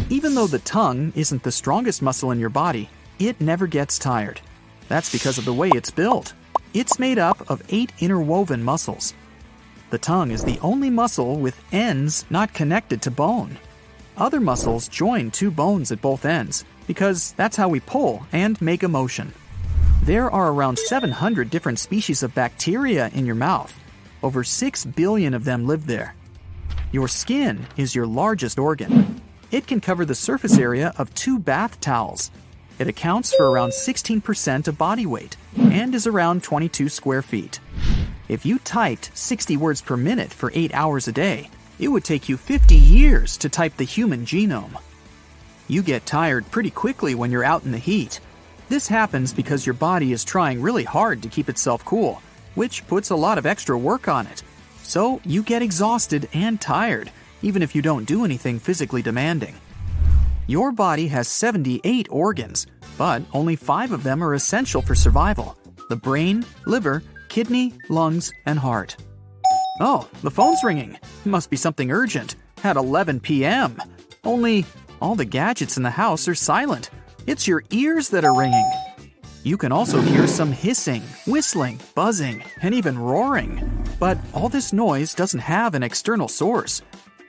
Even 0.08 0.34
though 0.34 0.46
the 0.46 0.58
tongue 0.60 1.12
isn't 1.14 1.42
the 1.42 1.52
strongest 1.52 2.02
muscle 2.02 2.30
in 2.30 2.40
your 2.40 2.48
body, 2.48 2.88
it 3.18 3.40
never 3.40 3.66
gets 3.66 3.98
tired. 3.98 4.40
That's 4.88 5.12
because 5.12 5.38
of 5.38 5.44
the 5.44 5.52
way 5.52 5.68
it's 5.74 5.90
built. 5.90 6.32
It's 6.72 6.98
made 6.98 7.18
up 7.18 7.50
of 7.50 7.62
eight 7.68 7.92
interwoven 7.98 8.62
muscles. 8.62 9.14
The 9.90 9.98
tongue 9.98 10.30
is 10.30 10.44
the 10.44 10.58
only 10.60 10.90
muscle 10.90 11.36
with 11.36 11.60
ends 11.72 12.24
not 12.30 12.54
connected 12.54 13.02
to 13.02 13.10
bone. 13.10 13.58
Other 14.16 14.40
muscles 14.40 14.88
join 14.88 15.30
two 15.30 15.50
bones 15.50 15.92
at 15.92 16.00
both 16.00 16.24
ends 16.24 16.64
because 16.86 17.32
that's 17.32 17.56
how 17.56 17.68
we 17.68 17.80
pull 17.80 18.26
and 18.32 18.60
make 18.60 18.82
a 18.82 18.88
motion. 18.88 19.32
There 20.02 20.30
are 20.30 20.50
around 20.50 20.78
700 20.78 21.50
different 21.50 21.78
species 21.78 22.22
of 22.22 22.34
bacteria 22.34 23.10
in 23.14 23.26
your 23.26 23.34
mouth. 23.34 23.78
Over 24.22 24.42
6 24.42 24.84
billion 24.84 25.32
of 25.32 25.44
them 25.44 25.66
live 25.66 25.86
there. 25.86 26.14
Your 26.90 27.06
skin 27.06 27.66
is 27.76 27.94
your 27.94 28.06
largest 28.06 28.58
organ. 28.58 29.20
It 29.50 29.66
can 29.66 29.80
cover 29.80 30.04
the 30.04 30.14
surface 30.14 30.58
area 30.58 30.92
of 30.98 31.14
two 31.14 31.38
bath 31.38 31.80
towels. 31.80 32.30
It 32.78 32.88
accounts 32.88 33.34
for 33.34 33.50
around 33.50 33.70
16% 33.70 34.68
of 34.68 34.78
body 34.78 35.06
weight 35.06 35.36
and 35.56 35.94
is 35.94 36.06
around 36.06 36.42
22 36.42 36.88
square 36.88 37.22
feet. 37.22 37.60
If 38.28 38.44
you 38.44 38.58
typed 38.58 39.16
60 39.16 39.56
words 39.56 39.80
per 39.80 39.96
minute 39.96 40.32
for 40.32 40.52
8 40.54 40.74
hours 40.74 41.08
a 41.08 41.12
day, 41.12 41.50
it 41.78 41.88
would 41.88 42.04
take 42.04 42.28
you 42.28 42.36
50 42.36 42.74
years 42.74 43.36
to 43.38 43.48
type 43.48 43.76
the 43.76 43.84
human 43.84 44.24
genome. 44.24 44.80
You 45.68 45.82
get 45.82 46.06
tired 46.06 46.50
pretty 46.50 46.70
quickly 46.70 47.14
when 47.14 47.30
you're 47.30 47.44
out 47.44 47.64
in 47.64 47.72
the 47.72 47.78
heat. 47.78 48.20
This 48.68 48.88
happens 48.88 49.32
because 49.32 49.64
your 49.64 49.74
body 49.74 50.12
is 50.12 50.24
trying 50.24 50.60
really 50.60 50.84
hard 50.84 51.22
to 51.22 51.28
keep 51.28 51.48
itself 51.48 51.84
cool, 51.84 52.20
which 52.58 52.84
puts 52.88 53.10
a 53.10 53.16
lot 53.16 53.38
of 53.38 53.46
extra 53.46 53.78
work 53.78 54.08
on 54.08 54.26
it. 54.26 54.42
So 54.82 55.20
you 55.24 55.44
get 55.44 55.62
exhausted 55.62 56.28
and 56.32 56.60
tired, 56.60 57.08
even 57.40 57.62
if 57.62 57.72
you 57.72 57.82
don't 57.82 58.04
do 58.04 58.24
anything 58.24 58.58
physically 58.58 59.00
demanding. 59.00 59.54
Your 60.48 60.72
body 60.72 61.06
has 61.06 61.28
78 61.28 62.08
organs, 62.10 62.66
but 62.96 63.22
only 63.32 63.54
five 63.54 63.92
of 63.92 64.02
them 64.02 64.24
are 64.24 64.34
essential 64.34 64.82
for 64.82 64.96
survival 64.96 65.56
the 65.88 65.96
brain, 65.96 66.44
liver, 66.66 67.02
kidney, 67.28 67.72
lungs, 67.88 68.32
and 68.44 68.58
heart. 68.58 68.96
Oh, 69.80 70.08
the 70.22 70.30
phone's 70.30 70.64
ringing. 70.64 70.98
Must 71.24 71.48
be 71.48 71.56
something 71.56 71.92
urgent. 71.92 72.34
At 72.64 72.76
11 72.76 73.20
p.m. 73.20 73.80
Only 74.24 74.66
all 75.00 75.14
the 75.14 75.24
gadgets 75.24 75.76
in 75.76 75.84
the 75.84 75.90
house 75.90 76.26
are 76.26 76.34
silent. 76.34 76.90
It's 77.26 77.46
your 77.46 77.62
ears 77.70 78.08
that 78.10 78.24
are 78.24 78.36
ringing. 78.36 78.68
You 79.44 79.56
can 79.56 79.72
also 79.72 80.00
hear 80.00 80.26
some 80.26 80.52
hissing, 80.52 81.02
whistling, 81.26 81.80
buzzing, 81.94 82.42
and 82.60 82.74
even 82.74 82.98
roaring. 82.98 83.86
But 83.98 84.18
all 84.34 84.48
this 84.48 84.72
noise 84.72 85.14
doesn't 85.14 85.40
have 85.40 85.74
an 85.74 85.82
external 85.82 86.28
source. 86.28 86.82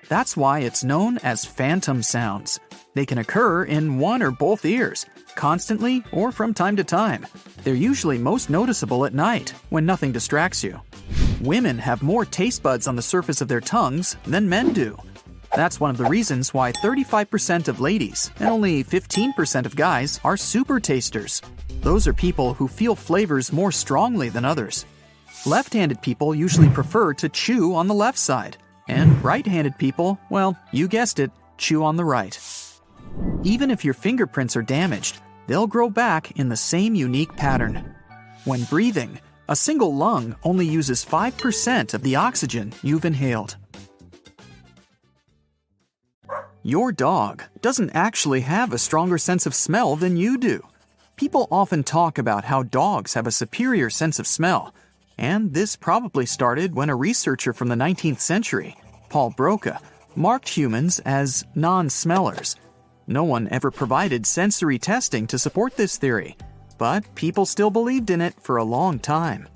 That's 0.08 0.36
why 0.36 0.60
it's 0.60 0.84
known 0.84 1.20
as 1.20 1.46
phantom 1.46 2.02
sounds. 2.02 2.60
They 2.96 3.06
can 3.06 3.20
occur 3.20 3.64
in 3.64 4.00
one 4.00 4.24
or 4.24 4.32
both 4.32 4.66
ears, 4.66 5.06
constantly 5.36 6.04
or 6.12 6.32
from 6.32 6.54
time 6.54 6.76
to 6.78 6.84
time. 6.84 7.28
They're 7.64 7.76
usually 7.76 8.18
most 8.18 8.50
noticeable 8.50 9.06
at 9.06 9.14
night, 9.14 9.54
when 9.70 9.86
nothing 9.86 10.12
distracts 10.12 10.64
you. 10.64 10.82
Women 11.42 11.78
have 11.78 12.02
more 12.02 12.26
taste 12.26 12.64
buds 12.64 12.88
on 12.88 12.96
the 12.96 13.02
surface 13.02 13.40
of 13.40 13.48
their 13.48 13.62
tongues 13.62 14.18
than 14.26 14.50
men 14.50 14.74
do. 14.74 14.98
That's 15.56 15.80
one 15.80 15.90
of 15.90 15.98
the 15.98 16.06
reasons 16.06 16.54
why 16.54 16.72
35% 16.72 17.68
of 17.68 17.80
ladies 17.80 18.32
and 18.40 18.50
only 18.50 18.84
15% 18.84 19.66
of 19.66 19.76
guys 19.76 20.20
are 20.24 20.38
super 20.38 20.80
tasters. 20.80 21.42
Those 21.82 22.08
are 22.08 22.14
people 22.14 22.54
who 22.54 22.68
feel 22.68 22.96
flavors 22.96 23.52
more 23.54 23.72
strongly 23.72 24.30
than 24.30 24.46
others. 24.46 24.86
Left 25.46 25.74
handed 25.74 26.02
people 26.02 26.36
usually 26.36 26.70
prefer 26.70 27.14
to 27.16 27.30
chew 27.30 27.74
on 27.74 27.88
the 27.88 27.94
left 27.94 28.18
side, 28.18 28.58
and 28.88 29.24
right 29.24 29.46
handed 29.46 29.78
people, 29.78 30.20
well, 30.30 30.58
you 30.72 30.88
guessed 30.88 31.20
it, 31.20 31.32
chew 31.58 31.84
on 31.84 31.96
the 31.96 32.06
right. 32.06 32.38
Even 33.44 33.72
if 33.72 33.86
your 33.86 33.94
fingerprints 33.94 34.56
are 34.56 34.62
damaged, 34.62 35.20
they'll 35.48 35.68
grow 35.68 35.90
back 35.90 36.32
in 36.32 36.50
the 36.50 36.58
same 36.58 36.94
unique 36.94 37.36
pattern. 37.38 37.96
When 38.44 38.66
breathing, 38.66 39.20
a 39.48 39.56
single 39.56 39.96
lung 39.96 40.36
only 40.44 40.66
uses 40.66 41.06
5% 41.06 41.94
of 41.94 42.04
the 42.04 42.18
oxygen 42.18 42.74
you've 42.84 43.06
inhaled. 43.06 43.56
Your 46.64 46.92
dog 46.92 47.44
doesn't 47.62 47.92
actually 47.92 48.42
have 48.42 48.74
a 48.74 48.78
stronger 48.78 49.18
sense 49.18 49.46
of 49.46 49.56
smell 49.56 49.96
than 49.96 50.18
you 50.18 50.38
do. 50.38 50.66
People 51.16 51.48
often 51.52 51.84
talk 51.84 52.18
about 52.18 52.46
how 52.46 52.64
dogs 52.64 53.14
have 53.14 53.28
a 53.28 53.32
superior 53.32 53.90
sense 53.90 54.20
of 54.20 54.28
smell, 54.28 54.74
and 55.18 55.54
this 55.54 55.76
probably 55.76 56.26
started 56.26 56.76
when 56.76 56.90
a 56.90 56.96
researcher 56.96 57.54
from 57.54 57.68
the 57.68 57.76
19th 57.76 58.20
century, 58.20 58.76
Paul 59.10 59.34
Broca, 59.36 59.80
marked 60.16 60.50
humans 60.50 61.00
as 61.00 61.46
non 61.56 61.90
smellers 61.90 62.56
no 63.10 63.24
one 63.24 63.48
ever 63.50 63.72
provided 63.72 64.28
sensory 64.28 64.78
testing 64.78 65.26
to 65.28 65.40
support 65.40 65.76
this 65.76 65.98
theory, 65.98 66.38
but 66.78 67.04
people 67.16 67.44
still 67.44 67.72
believed 67.72 68.12
in 68.12 68.22
it 68.22 68.36
for 68.40 68.58
a 68.58 68.64
long 68.64 69.00
time. 69.00 69.48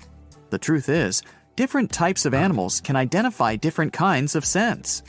The 0.50 0.58
truth 0.58 0.88
is, 0.88 1.22
different 1.54 1.92
types 1.92 2.26
of 2.26 2.34
animals 2.34 2.80
can 2.80 2.96
identify 2.96 3.54
different 3.54 3.92
kinds 3.92 4.34
of 4.34 4.44
scents. 4.44 5.04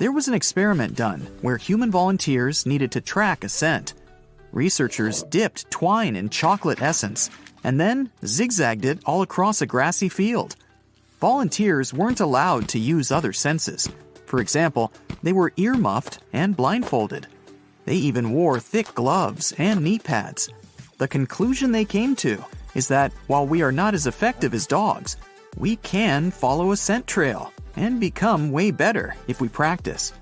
There 0.00 0.12
was 0.12 0.28
an 0.28 0.34
experiment 0.34 0.96
done 0.96 1.20
where 1.42 1.58
human 1.58 1.90
volunteers 1.90 2.64
needed 2.64 2.90
to 2.92 3.02
track 3.02 3.44
a 3.44 3.50
scent. 3.50 3.92
Researchers 4.50 5.24
dipped 5.24 5.70
twine 5.70 6.16
in 6.16 6.30
chocolate 6.30 6.80
essence 6.80 7.28
and 7.64 7.78
then 7.78 8.10
zigzagged 8.24 8.86
it 8.86 9.00
all 9.04 9.20
across 9.20 9.60
a 9.60 9.66
grassy 9.66 10.08
field. 10.08 10.56
Volunteers 11.20 11.92
weren't 11.92 12.20
allowed 12.20 12.66
to 12.70 12.78
use 12.78 13.12
other 13.12 13.34
senses. 13.34 13.90
For 14.24 14.40
example, 14.40 14.90
they 15.22 15.34
were 15.34 15.52
earmuffed 15.58 16.20
and 16.32 16.56
blindfolded. 16.56 17.26
They 17.84 17.96
even 17.96 18.32
wore 18.32 18.58
thick 18.58 18.94
gloves 18.94 19.52
and 19.58 19.82
knee 19.82 19.98
pads. 19.98 20.48
The 20.96 21.08
conclusion 21.08 21.72
they 21.72 21.84
came 21.84 22.16
to 22.16 22.42
is 22.74 22.88
that 22.88 23.12
while 23.26 23.46
we 23.46 23.60
are 23.60 23.70
not 23.70 23.92
as 23.92 24.06
effective 24.06 24.54
as 24.54 24.66
dogs, 24.66 25.18
we 25.58 25.76
can 25.76 26.30
follow 26.30 26.72
a 26.72 26.76
scent 26.78 27.06
trail 27.06 27.52
and 27.80 27.98
become 27.98 28.52
way 28.52 28.70
better 28.70 29.16
if 29.26 29.40
we 29.40 29.48
practice. 29.48 30.12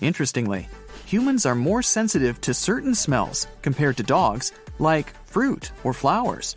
Interestingly, 0.00 0.68
humans 1.04 1.44
are 1.44 1.56
more 1.56 1.82
sensitive 1.82 2.40
to 2.42 2.54
certain 2.54 2.94
smells 2.94 3.48
compared 3.62 3.96
to 3.96 4.04
dogs, 4.04 4.52
like 4.78 5.12
fruit 5.26 5.72
or 5.82 5.92
flowers. 5.92 6.54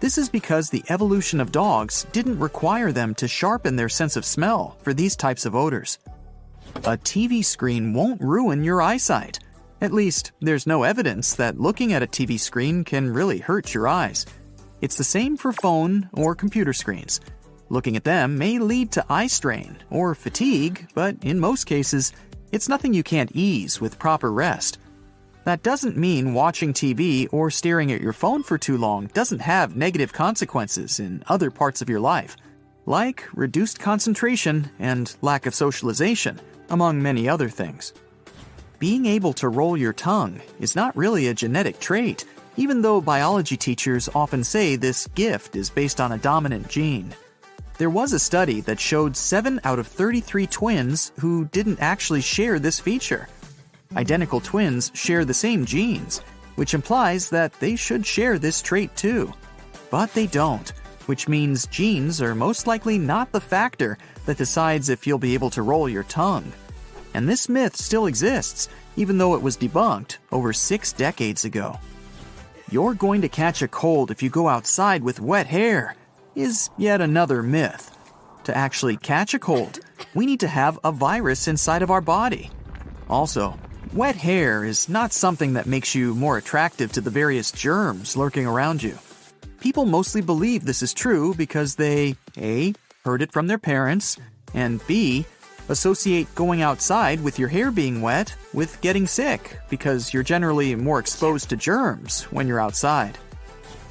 This 0.00 0.18
is 0.18 0.28
because 0.28 0.68
the 0.68 0.84
evolution 0.90 1.40
of 1.40 1.52
dogs 1.52 2.06
didn't 2.12 2.38
require 2.38 2.92
them 2.92 3.14
to 3.14 3.26
sharpen 3.26 3.76
their 3.76 3.88
sense 3.88 4.16
of 4.16 4.26
smell 4.26 4.76
for 4.82 4.92
these 4.92 5.16
types 5.16 5.46
of 5.46 5.54
odors. 5.54 5.98
A 6.84 6.98
TV 6.98 7.42
screen 7.42 7.94
won't 7.94 8.20
ruin 8.20 8.62
your 8.62 8.82
eyesight 8.82 9.38
at 9.82 9.94
least, 9.94 10.32
there's 10.40 10.66
no 10.66 10.82
evidence 10.82 11.34
that 11.36 11.58
looking 11.58 11.94
at 11.94 12.02
a 12.02 12.06
TV 12.06 12.38
screen 12.38 12.84
can 12.84 13.10
really 13.10 13.38
hurt 13.38 13.72
your 13.72 13.88
eyes. 13.88 14.26
It's 14.82 14.96
the 14.96 15.04
same 15.04 15.38
for 15.38 15.52
phone 15.54 16.10
or 16.12 16.34
computer 16.34 16.74
screens. 16.74 17.20
Looking 17.70 17.96
at 17.96 18.04
them 18.04 18.36
may 18.36 18.58
lead 18.58 18.92
to 18.92 19.04
eye 19.08 19.28
strain 19.28 19.78
or 19.88 20.14
fatigue, 20.14 20.86
but 20.94 21.16
in 21.22 21.40
most 21.40 21.64
cases, 21.64 22.12
it's 22.52 22.68
nothing 22.68 22.92
you 22.92 23.02
can't 23.02 23.34
ease 23.34 23.80
with 23.80 23.98
proper 23.98 24.30
rest. 24.30 24.78
That 25.44 25.62
doesn't 25.62 25.96
mean 25.96 26.34
watching 26.34 26.74
TV 26.74 27.26
or 27.32 27.50
staring 27.50 27.90
at 27.92 28.02
your 28.02 28.12
phone 28.12 28.42
for 28.42 28.58
too 28.58 28.76
long 28.76 29.06
doesn't 29.14 29.40
have 29.40 29.74
negative 29.74 30.12
consequences 30.12 31.00
in 31.00 31.24
other 31.28 31.50
parts 31.50 31.80
of 31.80 31.88
your 31.88 32.00
life, 32.00 32.36
like 32.84 33.26
reduced 33.32 33.80
concentration 33.80 34.70
and 34.78 35.16
lack 35.22 35.46
of 35.46 35.54
socialization, 35.54 36.38
among 36.68 37.02
many 37.02 37.26
other 37.26 37.48
things 37.48 37.94
being 38.80 39.04
able 39.04 39.34
to 39.34 39.48
roll 39.48 39.76
your 39.76 39.92
tongue 39.92 40.40
is 40.58 40.74
not 40.74 40.96
really 40.96 41.28
a 41.28 41.34
genetic 41.34 41.78
trait, 41.78 42.24
even 42.56 42.80
though 42.80 43.00
biology 43.00 43.56
teachers 43.56 44.08
often 44.14 44.42
say 44.42 44.74
this 44.74 45.06
gift 45.08 45.54
is 45.54 45.70
based 45.70 46.00
on 46.00 46.12
a 46.12 46.18
dominant 46.18 46.66
gene. 46.66 47.14
There 47.80 47.88
was 47.88 48.12
a 48.12 48.18
study 48.18 48.60
that 48.60 48.78
showed 48.78 49.16
7 49.16 49.58
out 49.64 49.78
of 49.78 49.86
33 49.86 50.46
twins 50.48 51.12
who 51.18 51.46
didn't 51.46 51.80
actually 51.80 52.20
share 52.20 52.58
this 52.58 52.78
feature. 52.78 53.26
Identical 53.96 54.38
twins 54.38 54.90
share 54.92 55.24
the 55.24 55.32
same 55.32 55.64
genes, 55.64 56.18
which 56.56 56.74
implies 56.74 57.30
that 57.30 57.54
they 57.54 57.76
should 57.76 58.04
share 58.04 58.38
this 58.38 58.60
trait 58.60 58.94
too. 58.96 59.32
But 59.90 60.12
they 60.12 60.26
don't, 60.26 60.68
which 61.06 61.26
means 61.26 61.66
genes 61.68 62.20
are 62.20 62.34
most 62.34 62.66
likely 62.66 62.98
not 62.98 63.32
the 63.32 63.40
factor 63.40 63.96
that 64.26 64.36
decides 64.36 64.90
if 64.90 65.06
you'll 65.06 65.16
be 65.16 65.32
able 65.32 65.48
to 65.48 65.62
roll 65.62 65.88
your 65.88 66.04
tongue 66.04 66.52
and 67.14 67.26
this 67.26 67.48
myth 67.48 67.76
still 67.76 68.08
exists, 68.08 68.68
even 68.96 69.16
though 69.16 69.34
it 69.34 69.42
was 69.42 69.56
debunked 69.56 70.18
over 70.32 70.52
six 70.52 70.92
decades 70.92 71.46
ago. 71.46 71.80
You're 72.70 72.92
going 72.92 73.22
to 73.22 73.28
catch 73.30 73.62
a 73.62 73.68
cold 73.68 74.10
if 74.10 74.22
you 74.22 74.28
go 74.28 74.48
outside 74.48 75.02
with 75.02 75.18
wet 75.18 75.46
hair 75.46 75.96
is 76.34 76.70
yet 76.78 77.00
another 77.00 77.42
myth. 77.42 77.96
To 78.44 78.56
actually 78.56 78.96
catch 78.96 79.34
a 79.34 79.38
cold, 79.38 79.80
we 80.14 80.26
need 80.26 80.40
to 80.40 80.48
have 80.48 80.78
a 80.84 80.92
virus 80.92 81.48
inside 81.48 81.82
of 81.82 81.90
our 81.90 82.00
body. 82.00 82.50
Also, 83.08 83.58
wet 83.92 84.16
hair 84.16 84.64
is 84.64 84.88
not 84.88 85.12
something 85.12 85.54
that 85.54 85.66
makes 85.66 85.94
you 85.94 86.14
more 86.14 86.38
attractive 86.38 86.92
to 86.92 87.00
the 87.00 87.10
various 87.10 87.52
germs 87.52 88.16
lurking 88.16 88.46
around 88.46 88.82
you. 88.82 88.98
People 89.60 89.84
mostly 89.84 90.22
believe 90.22 90.64
this 90.64 90.82
is 90.82 90.94
true 90.94 91.34
because 91.34 91.74
they 91.74 92.16
A. 92.38 92.72
heard 93.04 93.22
it 93.22 93.32
from 93.32 93.46
their 93.46 93.58
parents, 93.58 94.18
and 94.54 94.84
B 94.86 95.26
associate 95.68 96.32
going 96.34 96.62
outside 96.62 97.22
with 97.22 97.38
your 97.38 97.48
hair 97.48 97.70
being 97.70 98.02
wet 98.02 98.34
with 98.52 98.80
getting 98.80 99.06
sick 99.06 99.58
because 99.68 100.12
you're 100.12 100.22
generally 100.22 100.74
more 100.74 100.98
exposed 100.98 101.48
to 101.48 101.56
germs 101.56 102.24
when 102.24 102.48
you're 102.48 102.60
outside. 102.60 103.16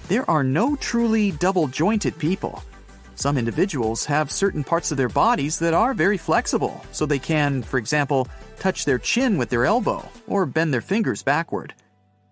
There 0.10 0.28
are 0.28 0.44
no 0.44 0.76
truly 0.76 1.32
double 1.34 1.68
jointed 1.68 2.18
people. 2.18 2.64
Some 3.14 3.38
individuals 3.38 4.06
have 4.06 4.32
certain 4.32 4.64
parts 4.64 4.90
of 4.90 4.98
their 4.98 5.08
bodies 5.08 5.60
that 5.60 5.76
are 5.76 5.94
very 5.94 6.18
flexible, 6.18 6.84
so 6.92 7.06
they 7.06 7.20
can, 7.20 7.62
for 7.62 7.78
example, 7.78 8.28
touch 8.58 8.86
their 8.86 8.98
chin 8.98 9.38
with 9.38 9.50
their 9.50 9.66
elbow 9.66 10.04
or 10.26 10.48
bend 10.48 10.74
their 10.74 10.82
fingers 10.82 11.22
backward. 11.22 11.76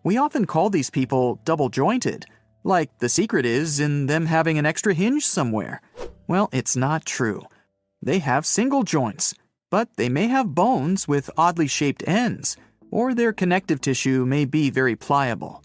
We 0.03 0.17
often 0.17 0.45
call 0.45 0.71
these 0.71 0.89
people 0.89 1.39
double 1.45 1.69
jointed, 1.69 2.25
like 2.63 2.97
the 2.97 3.09
secret 3.09 3.45
is 3.45 3.79
in 3.79 4.07
them 4.07 4.25
having 4.25 4.57
an 4.57 4.65
extra 4.65 4.95
hinge 4.95 5.23
somewhere. 5.23 5.79
Well, 6.27 6.49
it's 6.51 6.75
not 6.75 7.05
true. 7.05 7.43
They 8.01 8.19
have 8.19 8.45
single 8.45 8.81
joints. 8.81 9.35
but 9.69 9.89
they 9.97 10.09
may 10.09 10.27
have 10.27 10.55
bones 10.55 11.07
with 11.07 11.29
oddly 11.37 11.67
shaped 11.67 12.01
ends, 12.07 12.55
or 12.89 13.13
their 13.13 13.33
connective 13.33 13.81
tissue 13.81 14.25
may 14.25 14.45
be 14.45 14.69
very 14.69 14.95
pliable. 14.95 15.61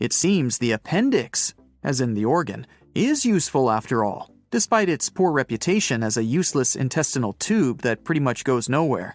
It 0.00 0.12
seems 0.12 0.58
the 0.58 0.72
appendix, 0.72 1.54
as 1.82 2.00
in 2.00 2.14
the 2.14 2.24
organ, 2.24 2.66
is 2.94 3.26
useful 3.26 3.70
after 3.70 4.04
all, 4.04 4.30
despite 4.50 4.88
its 4.88 5.10
poor 5.10 5.32
reputation 5.32 6.02
as 6.02 6.16
a 6.16 6.22
useless 6.22 6.76
intestinal 6.76 7.32
tube 7.34 7.82
that 7.82 8.04
pretty 8.04 8.20
much 8.20 8.44
goes 8.44 8.68
nowhere. 8.68 9.14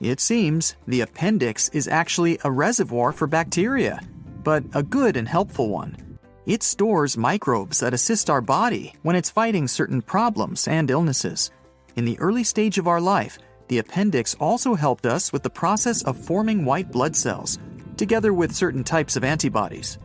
It 0.00 0.20
seems 0.20 0.76
the 0.86 1.00
appendix 1.00 1.68
is 1.70 1.88
actually 1.88 2.38
a 2.44 2.50
reservoir 2.50 3.12
for 3.12 3.26
bacteria, 3.26 4.00
but 4.44 4.64
a 4.74 4.82
good 4.82 5.16
and 5.16 5.28
helpful 5.28 5.70
one. 5.70 5.96
It 6.44 6.62
stores 6.62 7.16
microbes 7.16 7.80
that 7.80 7.94
assist 7.94 8.28
our 8.28 8.40
body 8.40 8.94
when 9.02 9.16
it's 9.16 9.30
fighting 9.30 9.68
certain 9.68 10.02
problems 10.02 10.66
and 10.68 10.90
illnesses. 10.90 11.52
In 11.96 12.04
the 12.04 12.18
early 12.18 12.44
stage 12.44 12.78
of 12.78 12.88
our 12.88 13.00
life, 13.00 13.38
the 13.68 13.78
appendix 13.78 14.34
also 14.40 14.74
helped 14.74 15.06
us 15.06 15.32
with 15.32 15.42
the 15.42 15.50
process 15.50 16.02
of 16.02 16.18
forming 16.18 16.64
white 16.64 16.90
blood 16.90 17.14
cells, 17.14 17.58
together 18.02 18.34
with 18.34 18.52
certain 18.52 18.82
types 18.82 19.14
of 19.14 19.22
antibodies. 19.22 19.96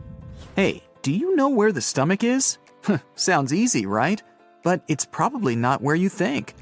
Hey, 0.54 0.84
do 1.02 1.12
you 1.12 1.34
know 1.34 1.48
where 1.48 1.72
the 1.72 1.80
stomach 1.80 2.22
is? 2.22 2.58
Sounds 3.16 3.52
easy, 3.52 3.86
right? 3.86 4.22
But 4.62 4.84
it's 4.86 5.04
probably 5.04 5.56
not 5.56 5.82
where 5.82 5.96
you 5.96 6.08
think. 6.08 6.54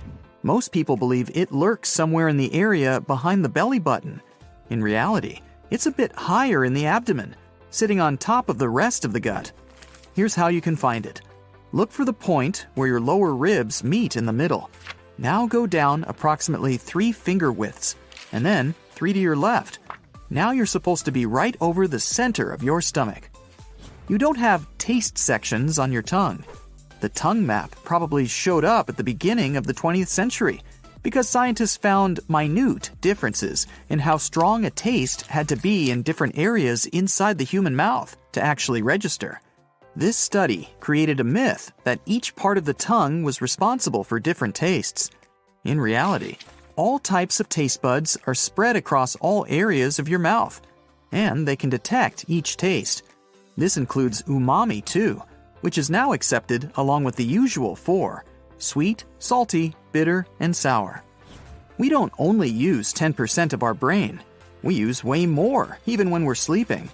Most 0.42 0.72
people 0.72 0.96
believe 0.96 1.30
it 1.34 1.52
lurks 1.52 1.90
somewhere 1.90 2.28
in 2.28 2.38
the 2.38 2.54
area 2.54 3.02
behind 3.02 3.44
the 3.44 3.50
belly 3.50 3.78
button. 3.78 4.22
In 4.70 4.82
reality, 4.82 5.42
it's 5.70 5.84
a 5.84 5.90
bit 5.90 6.10
higher 6.14 6.64
in 6.64 6.72
the 6.72 6.86
abdomen, 6.86 7.36
sitting 7.68 8.00
on 8.00 8.16
top 8.16 8.48
of 8.48 8.56
the 8.56 8.70
rest 8.70 9.04
of 9.04 9.12
the 9.12 9.20
gut. 9.20 9.52
Here's 10.14 10.34
how 10.34 10.48
you 10.48 10.62
can 10.62 10.74
find 10.74 11.04
it. 11.04 11.20
Look 11.72 11.92
for 11.92 12.06
the 12.06 12.14
point 12.14 12.64
where 12.76 12.88
your 12.88 13.00
lower 13.00 13.34
ribs 13.34 13.84
meet 13.84 14.16
in 14.16 14.24
the 14.24 14.32
middle. 14.32 14.70
Now 15.18 15.46
go 15.46 15.66
down 15.66 16.02
approximately 16.08 16.78
three 16.78 17.12
finger 17.12 17.52
widths, 17.52 17.94
and 18.32 18.46
then 18.46 18.74
three 18.92 19.12
to 19.12 19.18
your 19.18 19.36
left. 19.36 19.80
Now 20.30 20.50
you're 20.50 20.66
supposed 20.66 21.04
to 21.04 21.12
be 21.12 21.26
right 21.26 21.56
over 21.60 21.86
the 21.86 22.00
center 22.00 22.50
of 22.50 22.62
your 22.62 22.80
stomach. 22.80 23.30
You 24.08 24.18
don't 24.18 24.38
have 24.38 24.66
taste 24.78 25.18
sections 25.18 25.78
on 25.78 25.92
your 25.92 26.02
tongue. 26.02 26.44
The 27.00 27.08
tongue 27.10 27.46
map 27.46 27.76
probably 27.84 28.26
showed 28.26 28.64
up 28.64 28.88
at 28.88 28.96
the 28.96 29.04
beginning 29.04 29.56
of 29.56 29.66
the 29.66 29.74
20th 29.74 30.08
century 30.08 30.62
because 31.02 31.28
scientists 31.28 31.76
found 31.76 32.18
minute 32.28 32.90
differences 33.00 33.68
in 33.88 34.00
how 34.00 34.16
strong 34.16 34.64
a 34.64 34.70
taste 34.70 35.22
had 35.22 35.48
to 35.48 35.56
be 35.56 35.90
in 35.90 36.02
different 36.02 36.36
areas 36.36 36.86
inside 36.86 37.38
the 37.38 37.44
human 37.44 37.76
mouth 37.76 38.16
to 38.32 38.42
actually 38.42 38.82
register. 38.82 39.40
This 39.94 40.16
study 40.16 40.68
created 40.80 41.20
a 41.20 41.24
myth 41.24 41.70
that 41.84 42.00
each 42.06 42.34
part 42.34 42.58
of 42.58 42.64
the 42.64 42.74
tongue 42.74 43.22
was 43.22 43.40
responsible 43.40 44.02
for 44.02 44.18
different 44.18 44.54
tastes. 44.54 45.10
In 45.64 45.80
reality, 45.80 46.38
all 46.76 46.98
types 46.98 47.40
of 47.40 47.48
taste 47.48 47.82
buds 47.82 48.16
are 48.26 48.34
spread 48.34 48.76
across 48.76 49.16
all 49.16 49.44
areas 49.48 49.98
of 49.98 50.08
your 50.08 50.18
mouth, 50.18 50.60
and 51.12 51.46
they 51.46 51.56
can 51.56 51.70
detect 51.70 52.24
each 52.28 52.56
taste. 52.56 53.02
This 53.56 53.76
includes 53.76 54.22
umami 54.22 54.84
too 54.84 55.22
which 55.60 55.78
is 55.78 55.90
now 55.90 56.12
accepted 56.12 56.70
along 56.76 57.02
with 57.02 57.16
the 57.16 57.24
usual 57.24 57.74
four 57.74 58.24
sweet, 58.58 59.04
salty, 59.18 59.74
bitter, 59.90 60.24
and 60.38 60.54
sour. 60.54 61.02
We 61.76 61.88
don't 61.88 62.12
only 62.18 62.48
use 62.48 62.94
10% 62.94 63.52
of 63.52 63.62
our 63.62 63.74
brain, 63.74 64.22
we 64.62 64.76
use 64.76 65.02
way 65.02 65.26
more, 65.26 65.78
even 65.84 66.08
when 66.08 66.24
we're 66.24 66.36
sleeping. 66.36 66.88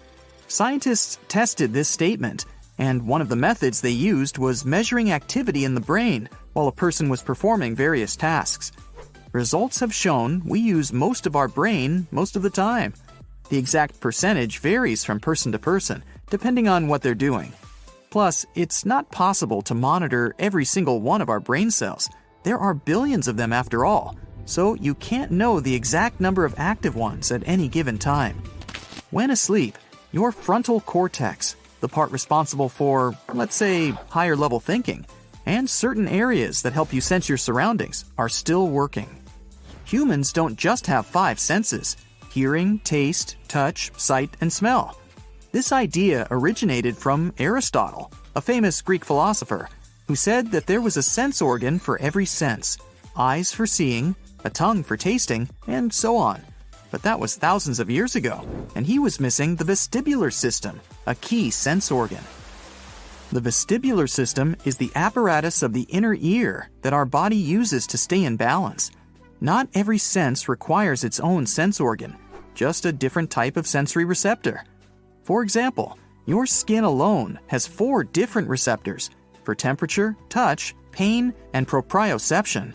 Scientists 0.48 1.18
tested 1.28 1.72
this 1.72 1.88
statement, 1.88 2.46
and 2.78 3.06
one 3.06 3.20
of 3.20 3.28
the 3.28 3.36
methods 3.36 3.80
they 3.80 3.90
used 3.90 4.38
was 4.38 4.64
measuring 4.64 5.12
activity 5.12 5.66
in 5.66 5.74
the 5.74 5.80
brain 5.80 6.28
while 6.54 6.66
a 6.66 6.72
person 6.72 7.08
was 7.08 7.22
performing 7.22 7.76
various 7.76 8.16
tasks. 8.16 8.72
Results 9.32 9.80
have 9.80 9.94
shown 9.94 10.42
we 10.44 10.60
use 10.60 10.92
most 10.92 11.26
of 11.26 11.36
our 11.36 11.48
brain 11.48 12.06
most 12.10 12.36
of 12.36 12.42
the 12.42 12.50
time. 12.50 12.92
The 13.48 13.56
exact 13.56 13.98
percentage 13.98 14.58
varies 14.58 15.04
from 15.04 15.20
person 15.20 15.52
to 15.52 15.58
person, 15.58 16.04
depending 16.28 16.68
on 16.68 16.86
what 16.86 17.00
they're 17.00 17.14
doing. 17.14 17.54
Plus, 18.10 18.44
it's 18.54 18.84
not 18.84 19.10
possible 19.10 19.62
to 19.62 19.74
monitor 19.74 20.34
every 20.38 20.66
single 20.66 21.00
one 21.00 21.22
of 21.22 21.30
our 21.30 21.40
brain 21.40 21.70
cells. 21.70 22.10
There 22.42 22.58
are 22.58 22.74
billions 22.74 23.26
of 23.26 23.38
them 23.38 23.54
after 23.54 23.86
all, 23.86 24.18
so 24.44 24.74
you 24.74 24.94
can't 24.96 25.30
know 25.30 25.60
the 25.60 25.74
exact 25.74 26.20
number 26.20 26.44
of 26.44 26.54
active 26.58 26.94
ones 26.94 27.32
at 27.32 27.42
any 27.48 27.68
given 27.68 27.96
time. 27.98 28.36
When 29.12 29.30
asleep, 29.30 29.78
your 30.12 30.30
frontal 30.30 30.82
cortex, 30.82 31.56
the 31.80 31.88
part 31.88 32.10
responsible 32.10 32.68
for, 32.68 33.16
let's 33.32 33.56
say, 33.56 33.92
higher 34.10 34.36
level 34.36 34.60
thinking, 34.60 35.06
and 35.46 35.70
certain 35.70 36.06
areas 36.06 36.60
that 36.62 36.74
help 36.74 36.92
you 36.92 37.00
sense 37.00 37.30
your 37.30 37.38
surroundings, 37.38 38.04
are 38.18 38.28
still 38.28 38.68
working. 38.68 39.21
Humans 39.92 40.32
don't 40.32 40.56
just 40.56 40.86
have 40.86 41.04
five 41.04 41.38
senses 41.38 41.98
hearing, 42.30 42.78
taste, 42.78 43.36
touch, 43.46 43.92
sight, 43.98 44.34
and 44.40 44.50
smell. 44.50 44.98
This 45.52 45.70
idea 45.70 46.26
originated 46.30 46.96
from 46.96 47.34
Aristotle, 47.36 48.10
a 48.34 48.40
famous 48.40 48.80
Greek 48.80 49.04
philosopher, 49.04 49.68
who 50.06 50.16
said 50.16 50.50
that 50.52 50.66
there 50.66 50.80
was 50.80 50.96
a 50.96 51.02
sense 51.02 51.42
organ 51.42 51.78
for 51.78 52.00
every 52.00 52.24
sense 52.24 52.78
eyes 53.18 53.52
for 53.52 53.66
seeing, 53.66 54.16
a 54.44 54.48
tongue 54.48 54.82
for 54.82 54.96
tasting, 54.96 55.46
and 55.66 55.92
so 55.92 56.16
on. 56.16 56.40
But 56.90 57.02
that 57.02 57.20
was 57.20 57.36
thousands 57.36 57.78
of 57.78 57.90
years 57.90 58.16
ago, 58.16 58.48
and 58.74 58.86
he 58.86 58.98
was 58.98 59.20
missing 59.20 59.56
the 59.56 59.64
vestibular 59.64 60.32
system, 60.32 60.80
a 61.06 61.14
key 61.16 61.50
sense 61.50 61.90
organ. 61.90 62.24
The 63.30 63.42
vestibular 63.42 64.08
system 64.08 64.56
is 64.64 64.78
the 64.78 64.92
apparatus 64.94 65.62
of 65.62 65.74
the 65.74 65.86
inner 65.90 66.16
ear 66.18 66.70
that 66.80 66.94
our 66.94 67.04
body 67.04 67.36
uses 67.36 67.86
to 67.88 67.98
stay 67.98 68.24
in 68.24 68.38
balance. 68.38 68.90
Not 69.42 69.66
every 69.74 69.98
sense 69.98 70.48
requires 70.48 71.02
its 71.02 71.18
own 71.18 71.46
sense 71.46 71.80
organ, 71.80 72.16
just 72.54 72.86
a 72.86 72.92
different 72.92 73.28
type 73.28 73.56
of 73.56 73.66
sensory 73.66 74.04
receptor. 74.04 74.62
For 75.24 75.42
example, 75.42 75.98
your 76.26 76.46
skin 76.46 76.84
alone 76.84 77.40
has 77.48 77.66
four 77.66 78.04
different 78.04 78.48
receptors 78.48 79.10
for 79.42 79.56
temperature, 79.56 80.16
touch, 80.28 80.76
pain, 80.92 81.34
and 81.54 81.66
proprioception. 81.66 82.72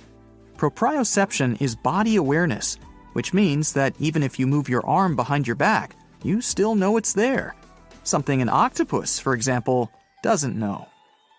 Proprioception 0.57 1.61
is 1.61 1.73
body 1.73 2.17
awareness, 2.17 2.77
which 3.13 3.33
means 3.33 3.71
that 3.71 3.95
even 3.97 4.21
if 4.21 4.37
you 4.37 4.45
move 4.45 4.67
your 4.67 4.85
arm 4.85 5.15
behind 5.15 5.47
your 5.47 5.55
back, 5.55 5.95
you 6.21 6.41
still 6.41 6.75
know 6.75 6.97
it's 6.97 7.13
there. 7.13 7.55
Something 8.03 8.41
an 8.41 8.49
octopus, 8.49 9.19
for 9.19 9.33
example, 9.33 9.89
doesn't 10.21 10.59
know. 10.59 10.85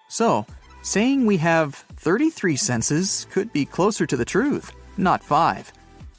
So, 0.08 0.46
saying 0.80 1.26
we 1.26 1.36
have 1.36 1.74
33 1.96 2.56
senses 2.56 3.26
could 3.30 3.52
be 3.52 3.66
closer 3.66 4.06
to 4.06 4.16
the 4.16 4.24
truth, 4.24 4.72
not 4.98 5.22
five. 5.22 5.72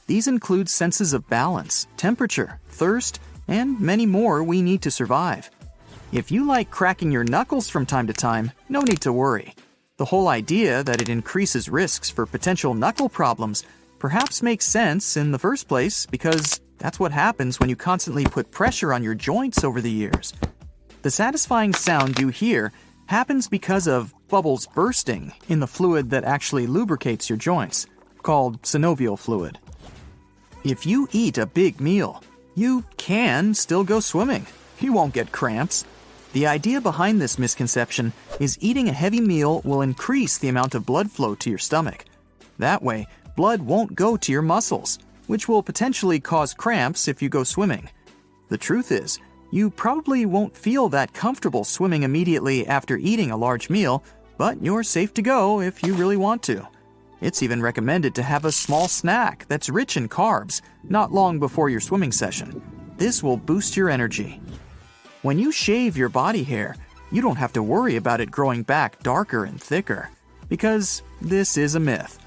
These 0.07 0.27
include 0.27 0.69
senses 0.69 1.13
of 1.13 1.29
balance, 1.29 1.87
temperature, 1.97 2.59
thirst, 2.69 3.19
and 3.47 3.79
many 3.79 4.05
more 4.05 4.43
we 4.43 4.61
need 4.61 4.81
to 4.83 4.91
survive. 4.91 5.49
If 6.11 6.31
you 6.31 6.45
like 6.45 6.71
cracking 6.71 7.11
your 7.11 7.23
knuckles 7.23 7.69
from 7.69 7.85
time 7.85 8.07
to 8.07 8.13
time, 8.13 8.51
no 8.67 8.81
need 8.81 9.01
to 9.01 9.13
worry. 9.13 9.53
The 9.97 10.05
whole 10.05 10.27
idea 10.27 10.83
that 10.83 11.01
it 11.01 11.09
increases 11.09 11.69
risks 11.69 12.09
for 12.09 12.25
potential 12.25 12.73
knuckle 12.73 13.09
problems 13.09 13.63
perhaps 13.99 14.41
makes 14.41 14.65
sense 14.65 15.17
in 15.17 15.31
the 15.31 15.37
first 15.37 15.67
place 15.67 16.05
because 16.05 16.61
that's 16.77 16.99
what 16.99 17.11
happens 17.11 17.59
when 17.59 17.69
you 17.69 17.75
constantly 17.75 18.23
put 18.23 18.49
pressure 18.49 18.93
on 18.93 19.03
your 19.03 19.13
joints 19.13 19.63
over 19.63 19.81
the 19.81 19.91
years. 19.91 20.33
The 21.01 21.11
satisfying 21.11 21.73
sound 21.73 22.17
you 22.17 22.29
hear 22.29 22.71
happens 23.05 23.47
because 23.47 23.87
of 23.87 24.13
bubbles 24.29 24.67
bursting 24.67 25.33
in 25.49 25.59
the 25.59 25.67
fluid 25.67 26.09
that 26.11 26.23
actually 26.23 26.65
lubricates 26.65 27.29
your 27.29 27.37
joints, 27.37 27.85
called 28.23 28.61
synovial 28.61 29.17
fluid. 29.17 29.59
If 30.63 30.85
you 30.85 31.07
eat 31.11 31.37
a 31.37 31.45
big 31.45 31.79
meal, 31.79 32.21
you 32.55 32.83
can 32.97 33.53
still 33.53 33.83
go 33.83 33.99
swimming. 33.99 34.45
You 34.79 34.93
won't 34.93 35.13
get 35.13 35.31
cramps. 35.31 35.85
The 36.33 36.47
idea 36.47 36.81
behind 36.81 37.19
this 37.19 37.39
misconception 37.39 38.13
is 38.39 38.57
eating 38.61 38.87
a 38.87 38.93
heavy 38.93 39.21
meal 39.21 39.61
will 39.63 39.81
increase 39.81 40.37
the 40.37 40.49
amount 40.49 40.75
of 40.75 40.85
blood 40.85 41.09
flow 41.09 41.35
to 41.35 41.49
your 41.49 41.59
stomach. 41.59 42.05
That 42.57 42.83
way, 42.83 43.07
blood 43.35 43.61
won't 43.61 43.95
go 43.95 44.17
to 44.17 44.31
your 44.31 44.41
muscles, 44.41 44.99
which 45.27 45.47
will 45.47 45.63
potentially 45.63 46.19
cause 46.19 46.53
cramps 46.53 47.07
if 47.07 47.21
you 47.21 47.29
go 47.29 47.43
swimming. 47.43 47.89
The 48.49 48.57
truth 48.57 48.91
is, 48.91 49.19
you 49.51 49.69
probably 49.69 50.25
won't 50.25 50.57
feel 50.57 50.89
that 50.89 51.13
comfortable 51.13 51.63
swimming 51.63 52.03
immediately 52.03 52.67
after 52.67 52.97
eating 52.97 53.31
a 53.31 53.37
large 53.37 53.69
meal, 53.69 54.03
but 54.37 54.61
you're 54.61 54.83
safe 54.83 55.13
to 55.15 55.21
go 55.21 55.61
if 55.61 55.83
you 55.83 55.93
really 55.93 56.17
want 56.17 56.43
to. 56.43 56.67
It's 57.21 57.43
even 57.43 57.61
recommended 57.61 58.15
to 58.15 58.23
have 58.23 58.45
a 58.45 58.51
small 58.51 58.87
snack 58.87 59.45
that's 59.47 59.69
rich 59.69 59.97
in 59.97 60.07
carbs 60.07 60.61
not 60.83 61.11
long 61.11 61.39
before 61.39 61.69
your 61.69 61.81
swimming 61.81 62.11
session. 62.11 62.61
This 62.97 63.21
will 63.21 63.37
boost 63.37 63.75
your 63.75 63.89
energy. 63.89 64.41
When 65.21 65.37
you 65.37 65.51
shave 65.51 65.97
your 65.97 66.09
body 66.09 66.43
hair, 66.43 66.75
you 67.11 67.21
don't 67.21 67.35
have 67.35 67.53
to 67.53 67.63
worry 67.63 67.97
about 67.97 68.21
it 68.21 68.31
growing 68.31 68.63
back 68.63 69.03
darker 69.03 69.43
and 69.43 69.61
thicker, 69.61 70.09
because 70.47 71.03
this 71.21 71.57
is 71.57 71.75
a 71.75 71.79
myth. 71.79 72.19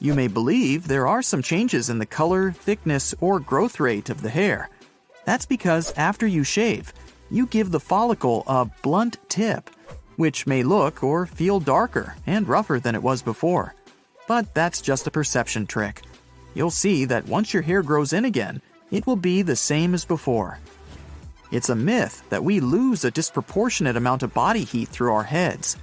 You 0.00 0.14
may 0.14 0.28
believe 0.28 0.88
there 0.88 1.06
are 1.06 1.22
some 1.22 1.42
changes 1.42 1.90
in 1.90 1.98
the 1.98 2.06
color, 2.06 2.50
thickness, 2.50 3.14
or 3.20 3.38
growth 3.38 3.78
rate 3.78 4.10
of 4.10 4.22
the 4.22 4.30
hair. 4.30 4.70
That's 5.26 5.46
because 5.46 5.92
after 5.96 6.26
you 6.26 6.42
shave, 6.42 6.92
you 7.30 7.46
give 7.46 7.70
the 7.70 7.78
follicle 7.78 8.42
a 8.46 8.64
blunt 8.82 9.18
tip, 9.28 9.70
which 10.16 10.46
may 10.46 10.62
look 10.62 11.04
or 11.04 11.26
feel 11.26 11.60
darker 11.60 12.16
and 12.26 12.48
rougher 12.48 12.80
than 12.80 12.94
it 12.94 13.02
was 13.02 13.22
before. 13.22 13.74
But 14.30 14.54
that's 14.54 14.80
just 14.80 15.08
a 15.08 15.10
perception 15.10 15.66
trick. 15.66 16.02
you'll 16.54 16.70
see 16.70 17.04
that 17.06 17.26
once 17.26 17.52
your 17.52 17.64
hair 17.64 17.82
grows 17.82 18.12
in 18.12 18.24
again, 18.24 18.62
it 18.92 19.04
will 19.04 19.16
be 19.16 19.42
the 19.42 19.56
same 19.56 19.92
as 19.92 20.04
before. 20.04 20.60
It's 21.50 21.68
a 21.68 21.74
myth 21.74 22.22
that 22.30 22.44
we 22.44 22.60
lose 22.60 23.04
a 23.04 23.10
disproportionate 23.10 23.96
amount 23.96 24.22
of 24.22 24.32
body 24.32 24.62
heat 24.62 24.88
through 24.88 25.12
our 25.12 25.24
heads. 25.24 25.76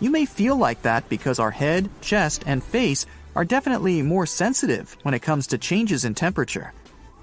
You 0.00 0.10
may 0.10 0.26
feel 0.26 0.54
like 0.54 0.82
that 0.82 1.08
because 1.08 1.38
our 1.38 1.50
head, 1.50 1.88
chest, 2.02 2.44
and 2.46 2.62
face 2.62 3.06
are 3.34 3.44
definitely 3.46 4.02
more 4.02 4.26
sensitive 4.26 4.98
when 5.00 5.14
it 5.14 5.22
comes 5.22 5.46
to 5.46 5.56
changes 5.56 6.04
in 6.04 6.14
temperature. 6.14 6.74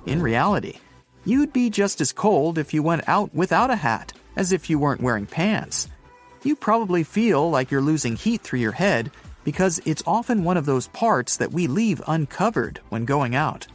In 0.07 0.19
reality, 0.19 0.79
you'd 1.25 1.53
be 1.53 1.69
just 1.69 2.01
as 2.01 2.11
cold 2.11 2.57
if 2.57 2.73
you 2.73 2.81
went 2.81 3.07
out 3.07 3.31
without 3.35 3.69
a 3.69 3.75
hat 3.75 4.13
as 4.35 4.51
if 4.51 4.67
you 4.67 4.79
weren't 4.79 5.01
wearing 5.03 5.27
pants. 5.27 5.89
You 6.41 6.55
probably 6.55 7.03
feel 7.03 7.51
like 7.51 7.69
you're 7.69 7.81
losing 7.81 8.15
heat 8.15 8.41
through 8.41 8.61
your 8.61 8.71
head 8.71 9.11
because 9.43 9.79
it's 9.85 10.03
often 10.05 10.43
one 10.43 10.57
of 10.57 10.65
those 10.65 10.87
parts 10.89 11.37
that 11.37 11.51
we 11.51 11.67
leave 11.67 12.01
uncovered 12.07 12.79
when 12.89 13.05
going 13.05 13.35
out. 13.35 13.67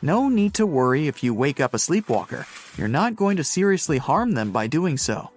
No 0.00 0.28
need 0.28 0.54
to 0.54 0.66
worry 0.66 1.08
if 1.08 1.24
you 1.24 1.34
wake 1.34 1.60
up 1.60 1.74
a 1.74 1.78
sleepwalker. 1.78 2.46
You're 2.76 2.88
not 2.88 3.16
going 3.16 3.36
to 3.36 3.44
seriously 3.44 3.98
harm 3.98 4.32
them 4.32 4.52
by 4.52 4.66
doing 4.66 4.96
so. 4.96 5.30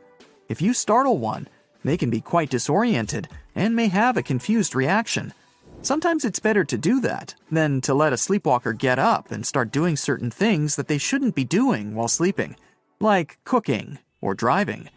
If 0.50 0.62
you 0.62 0.74
startle 0.74 1.18
one, 1.18 1.48
they 1.84 1.98
can 1.98 2.10
be 2.10 2.22
quite 2.22 2.50
disoriented 2.50 3.28
and 3.56 3.76
may 3.76 3.88
have 3.88 4.18
a 4.18 4.24
confused 4.24 4.76
reaction. 4.76 5.34
Sometimes 5.82 6.26
it's 6.26 6.40
better 6.40 6.64
to 6.64 6.78
do 6.78 7.02
that 7.02 7.34
than 7.50 7.82
to 7.82 7.96
let 7.96 8.14
a 8.14 8.18
sleepwalker 8.18 8.74
get 8.74 9.00
up 9.00 9.32
and 9.32 9.46
start 9.46 9.72
doing 9.72 9.98
certain 9.98 10.30
things 10.30 10.76
that 10.76 10.88
they 10.88 11.00
shouldn't 11.00 11.34
be 11.34 11.44
doing 11.44 11.96
while 11.96 12.08
sleeping, 12.08 12.56
like 13.00 13.40
cooking 13.46 13.98
or 14.22 14.36
driving. 14.36 14.90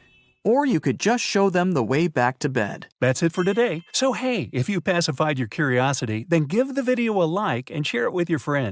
Or 0.44 0.66
you 0.66 0.78
could 0.78 1.00
just 1.00 1.24
show 1.24 1.48
them 1.48 1.72
the 1.72 1.82
way 1.82 2.06
back 2.06 2.38
to 2.40 2.48
bed. 2.48 2.88
That's 3.00 3.22
it 3.22 3.32
for 3.32 3.44
today. 3.44 3.82
So, 3.92 4.12
hey, 4.12 4.50
if 4.52 4.68
you 4.68 4.80
pacified 4.80 5.38
your 5.38 5.48
curiosity, 5.48 6.26
then 6.28 6.44
give 6.44 6.74
the 6.74 6.82
video 6.82 7.22
a 7.22 7.24
like 7.24 7.70
and 7.70 7.86
share 7.86 8.04
it 8.04 8.12
with 8.12 8.28
your 8.28 8.38
friends. 8.38 8.62